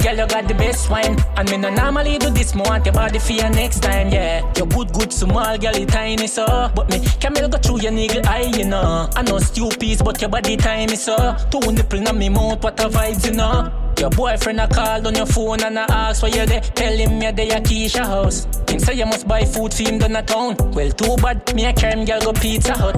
Girl, 0.02 0.16
you 0.16 0.26
got 0.26 0.46
the 0.48 0.54
best 0.54 0.90
wine. 0.90 1.16
And 1.36 1.50
me 1.50 1.56
no 1.56 1.70
normally 1.70 2.18
do 2.18 2.30
this, 2.30 2.54
more 2.54 2.66
want 2.66 2.86
your 2.86 2.94
body 2.94 3.18
for 3.18 3.32
your 3.32 3.50
next 3.50 3.80
time, 3.80 4.08
yeah. 4.08 4.40
You're 4.56 4.66
good, 4.66 4.92
good, 4.92 5.12
small, 5.12 5.58
girl, 5.58 5.76
you 5.76 5.86
tiny, 5.86 6.26
so. 6.26 6.46
But 6.74 6.90
me, 6.90 7.04
camel 7.20 7.48
go 7.48 7.58
through 7.58 7.80
your 7.80 7.92
niggle 7.92 8.26
eye, 8.26 8.52
you 8.56 8.66
know. 8.66 9.08
I 9.16 9.22
know 9.22 9.38
stupid, 9.38 9.98
but 10.04 10.20
your 10.20 10.30
body 10.30 10.56
tiny, 10.56 10.96
so. 10.96 11.36
Two 11.50 11.72
nipple 11.72 12.06
on 12.08 12.18
me 12.18 12.28
mouth, 12.28 12.62
what 12.62 12.78
a 12.80 12.88
vibes, 12.88 13.26
you 13.26 13.34
know. 13.34 13.81
Your 13.98 14.10
boyfriend 14.10 14.60
a 14.60 14.66
called 14.68 15.06
on 15.06 15.14
your 15.14 15.26
phone 15.26 15.62
and 15.62 15.78
I 15.78 15.84
ask 15.84 16.22
where 16.22 16.30
you 16.34 16.46
there. 16.46 16.60
Tell 16.60 16.96
him 16.96 17.22
you're 17.22 17.32
there 17.32 17.56
at 17.56 17.64
Keisha 17.64 18.04
house. 18.04 18.46
Him 18.68 18.80
say 18.80 18.94
you 18.94 19.06
must 19.06 19.28
buy 19.28 19.44
food 19.44 19.72
for 19.72 19.82
him 19.82 19.98
down 19.98 20.16
a 20.16 20.22
town. 20.22 20.56
Well, 20.72 20.90
too 20.90 21.16
bad, 21.16 21.54
me 21.54 21.66
a 21.66 21.72
carry 21.72 22.04
girl 22.04 22.20
go 22.20 22.32
Pizza 22.32 22.74
Hut. 22.74 22.96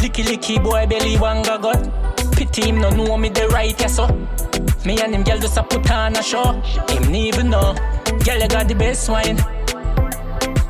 Licky 0.00 0.24
licky 0.24 0.62
boy 0.62 0.86
belly 0.86 1.16
wanga 1.16 1.60
got. 1.60 2.32
Pity 2.36 2.68
him 2.68 2.80
no 2.80 2.90
know 2.90 3.16
me 3.16 3.28
the 3.28 3.48
right 3.48 3.80
yeah 3.80 3.86
so. 3.86 4.06
Me 4.84 5.00
and 5.00 5.14
him 5.14 5.24
girl 5.24 5.38
just 5.38 5.56
a 5.56 5.62
put 5.62 5.90
on 5.90 6.14
a 6.16 6.22
show. 6.22 6.52
Him 6.88 7.14
even 7.14 7.50
know. 7.50 7.74
Girl 8.24 8.38
you 8.38 8.48
got 8.48 8.68
the 8.68 8.74
best 8.74 9.08
wine. 9.08 9.55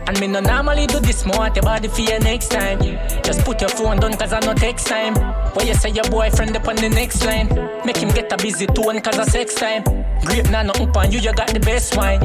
And 0.06 0.20
me 0.20 0.28
no 0.28 0.40
normally 0.40 0.86
do 0.86 1.00
this, 1.00 1.24
more 1.26 1.38
want 1.38 1.56
your 1.56 1.64
body 1.64 1.88
for 1.88 2.00
your 2.00 2.20
next 2.20 2.48
time. 2.48 2.80
Just 3.24 3.44
put 3.44 3.60
your 3.60 3.70
phone 3.70 3.98
down, 3.98 4.12
cause 4.16 4.32
I 4.32 4.40
no 4.40 4.54
text 4.54 4.86
time. 4.86 5.14
When 5.54 5.66
you 5.66 5.74
say 5.74 5.90
your 5.90 6.04
boyfriend 6.04 6.56
up 6.56 6.68
on 6.68 6.76
the 6.76 6.88
next 6.88 7.24
line, 7.24 7.48
make 7.84 7.96
him 7.96 8.10
get 8.10 8.32
a 8.32 8.36
busy 8.36 8.66
tone, 8.66 9.00
cause 9.00 9.18
I 9.18 9.24
sex 9.24 9.54
time. 9.54 9.82
Grape 10.24 10.50
nah 10.50 10.62
nothing 10.62 10.90
on 10.90 11.10
you, 11.10 11.18
you 11.18 11.32
got 11.32 11.48
the 11.48 11.60
best 11.60 11.96
wine. 11.96 12.20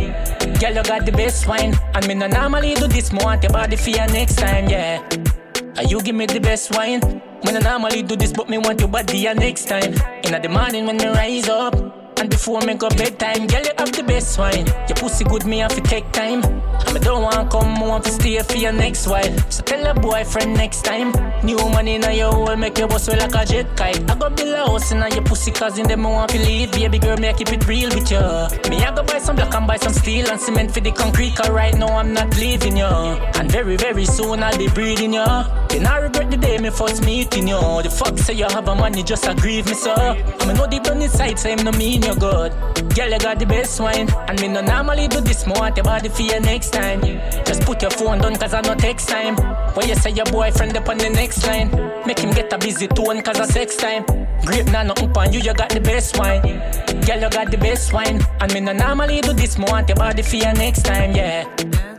Girl, 0.59 0.73
you 0.75 0.83
got 0.83 1.05
the 1.05 1.11
best 1.11 1.47
wine. 1.47 1.73
And 1.95 2.07
me 2.07 2.13
no 2.13 2.27
normally 2.27 2.75
do 2.75 2.87
this, 2.87 3.11
more 3.11 3.25
want 3.25 3.43
your 3.43 3.51
body 3.51 3.75
for 3.75 3.89
your 3.89 4.07
next 4.07 4.35
time, 4.35 4.69
yeah. 4.69 5.01
And 5.77 5.89
you 5.89 6.01
give 6.01 6.15
me 6.15 6.27
the 6.27 6.39
best 6.39 6.75
wine. 6.75 7.01
When 7.41 7.57
I 7.57 7.59
normally 7.59 8.03
do 8.03 8.15
this, 8.15 8.31
but 8.31 8.47
me 8.49 8.59
want 8.59 8.79
your 8.79 8.89
body 8.89 9.17
your 9.17 9.33
next 9.33 9.65
time. 9.65 9.93
In 10.23 10.39
the 10.39 10.49
morning 10.49 10.85
when 10.85 10.97
me 10.97 11.07
rise 11.07 11.49
up. 11.49 11.80
And 12.21 12.29
before 12.29 12.61
me 12.61 12.75
go 12.75 12.87
bedtime, 12.87 13.47
girl, 13.47 13.63
you 13.63 13.71
have 13.79 13.91
the 13.93 14.03
best 14.03 14.37
wine. 14.37 14.67
Your 14.87 14.95
pussy 14.95 15.23
good, 15.23 15.43
me 15.47 15.57
have 15.57 15.73
to 15.73 15.81
take 15.81 16.11
time. 16.11 16.43
And 16.43 16.93
me 16.93 16.99
don't 16.99 17.23
want 17.23 17.49
come, 17.49 17.79
want 17.79 18.03
to 18.05 18.11
stay 18.11 18.37
for 18.43 18.57
your 18.57 18.73
next 18.73 19.07
while. 19.07 19.35
So 19.49 19.63
tell 19.63 19.83
your 19.83 19.95
boyfriend 19.95 20.53
next 20.53 20.83
time. 20.83 21.13
New 21.43 21.57
money 21.57 21.95
in 21.95 22.03
your 22.03 22.31
hole, 22.31 22.55
make 22.55 22.77
your 22.77 22.87
boss 22.87 23.07
feel 23.07 23.17
like 23.17 23.33
a 23.33 23.43
jet 23.43 23.75
kite. 23.75 24.07
I 24.07 24.13
go 24.13 24.29
build 24.29 24.53
a 24.53 24.67
house 24.67 24.91
in 24.91 24.99
your 24.99 25.23
pussy, 25.23 25.49
cause 25.49 25.79
in 25.79 25.87
them 25.87 26.05
I 26.05 26.09
want 26.11 26.29
to 26.33 26.37
leave. 26.37 26.71
Baby 26.73 26.99
girl, 26.99 27.17
me 27.17 27.29
I 27.29 27.33
keep 27.33 27.51
it 27.51 27.67
real 27.67 27.89
with 27.89 28.11
you. 28.11 28.19
Me 28.69 28.83
I 28.83 28.93
go 28.95 29.01
buy 29.01 29.17
some 29.17 29.35
black 29.35 29.55
and 29.55 29.65
buy 29.65 29.77
some 29.77 29.93
steel 29.93 30.27
and 30.29 30.39
cement 30.39 30.71
for 30.71 30.81
the 30.81 30.91
concrete, 30.91 31.35
cause 31.35 31.49
right 31.49 31.75
now 31.75 31.87
I'm 31.87 32.13
not 32.13 32.37
leaving 32.37 32.77
you. 32.77 32.85
And 32.85 33.51
very, 33.51 33.77
very 33.77 34.05
soon 34.05 34.43
I'll 34.43 34.55
be 34.59 34.67
breathing 34.67 35.13
you. 35.13 35.25
Then 35.69 35.87
I 35.87 35.97
regret 35.97 36.29
the 36.29 36.37
day 36.37 36.59
me 36.59 36.69
first 36.69 37.03
meeting 37.03 37.47
you. 37.47 37.59
The 37.81 37.89
fuck 37.89 38.15
say 38.19 38.35
you 38.35 38.45
have 38.45 38.67
a 38.67 38.75
money, 38.75 39.01
just 39.01 39.25
a 39.25 39.33
grieve 39.33 39.65
me, 39.65 39.73
so. 39.73 39.95
I 39.95 40.45
mean, 40.45 40.55
no 40.55 40.67
deep 40.67 40.83
down 40.83 41.01
inside, 41.01 41.39
say 41.39 41.55
no 41.55 41.71
mean 41.71 42.03
you 42.03 42.10
good. 42.15 42.51
Girl, 42.95 43.09
you 43.09 43.19
got 43.19 43.39
the 43.39 43.45
best 43.45 43.79
wine. 43.79 44.09
And 44.27 44.39
me 44.41 44.47
no 44.47 44.61
normally 44.61 45.07
do 45.07 45.21
this, 45.21 45.45
more 45.45 45.57
want 45.59 45.77
your 45.77 45.83
body 45.83 46.09
for 46.09 46.21
your 46.21 46.41
next 46.41 46.71
time. 46.71 47.01
Just 47.45 47.61
put 47.63 47.81
your 47.81 47.91
phone 47.91 48.19
down, 48.19 48.35
cause 48.35 48.53
I 48.53 48.61
no 48.61 48.75
text 48.75 49.09
time. 49.09 49.35
When 49.75 49.87
you 49.87 49.95
say 49.95 50.11
your 50.11 50.25
boyfriend 50.25 50.75
up 50.75 50.89
on 50.89 50.97
the 50.97 51.09
next 51.09 51.45
line, 51.45 51.69
make 52.05 52.19
him 52.19 52.31
get 52.31 52.51
a 52.53 52.57
busy 52.57 52.87
tone, 52.87 53.21
cause 53.21 53.39
I 53.39 53.45
sex 53.45 53.77
time. 53.77 54.05
Grape 54.45 54.67
nah 54.67 54.83
nothing 54.83 55.11
on 55.15 55.31
you, 55.33 55.39
you 55.39 55.53
got 55.53 55.69
the 55.69 55.81
best 55.81 56.17
wine. 56.17 56.41
Girl, 57.05 57.19
you 57.19 57.29
got 57.29 57.51
the 57.51 57.57
best 57.57 57.93
wine. 57.93 58.21
And 58.39 58.53
me 58.53 58.59
no 58.59 58.73
normally 58.73 59.21
do 59.21 59.33
this, 59.33 59.57
more 59.57 59.69
want 59.69 59.89
your 59.89 59.97
body 59.97 60.21
for 60.21 60.35
your 60.35 60.53
next 60.53 60.83
time, 60.83 61.15
yeah. 61.15 61.90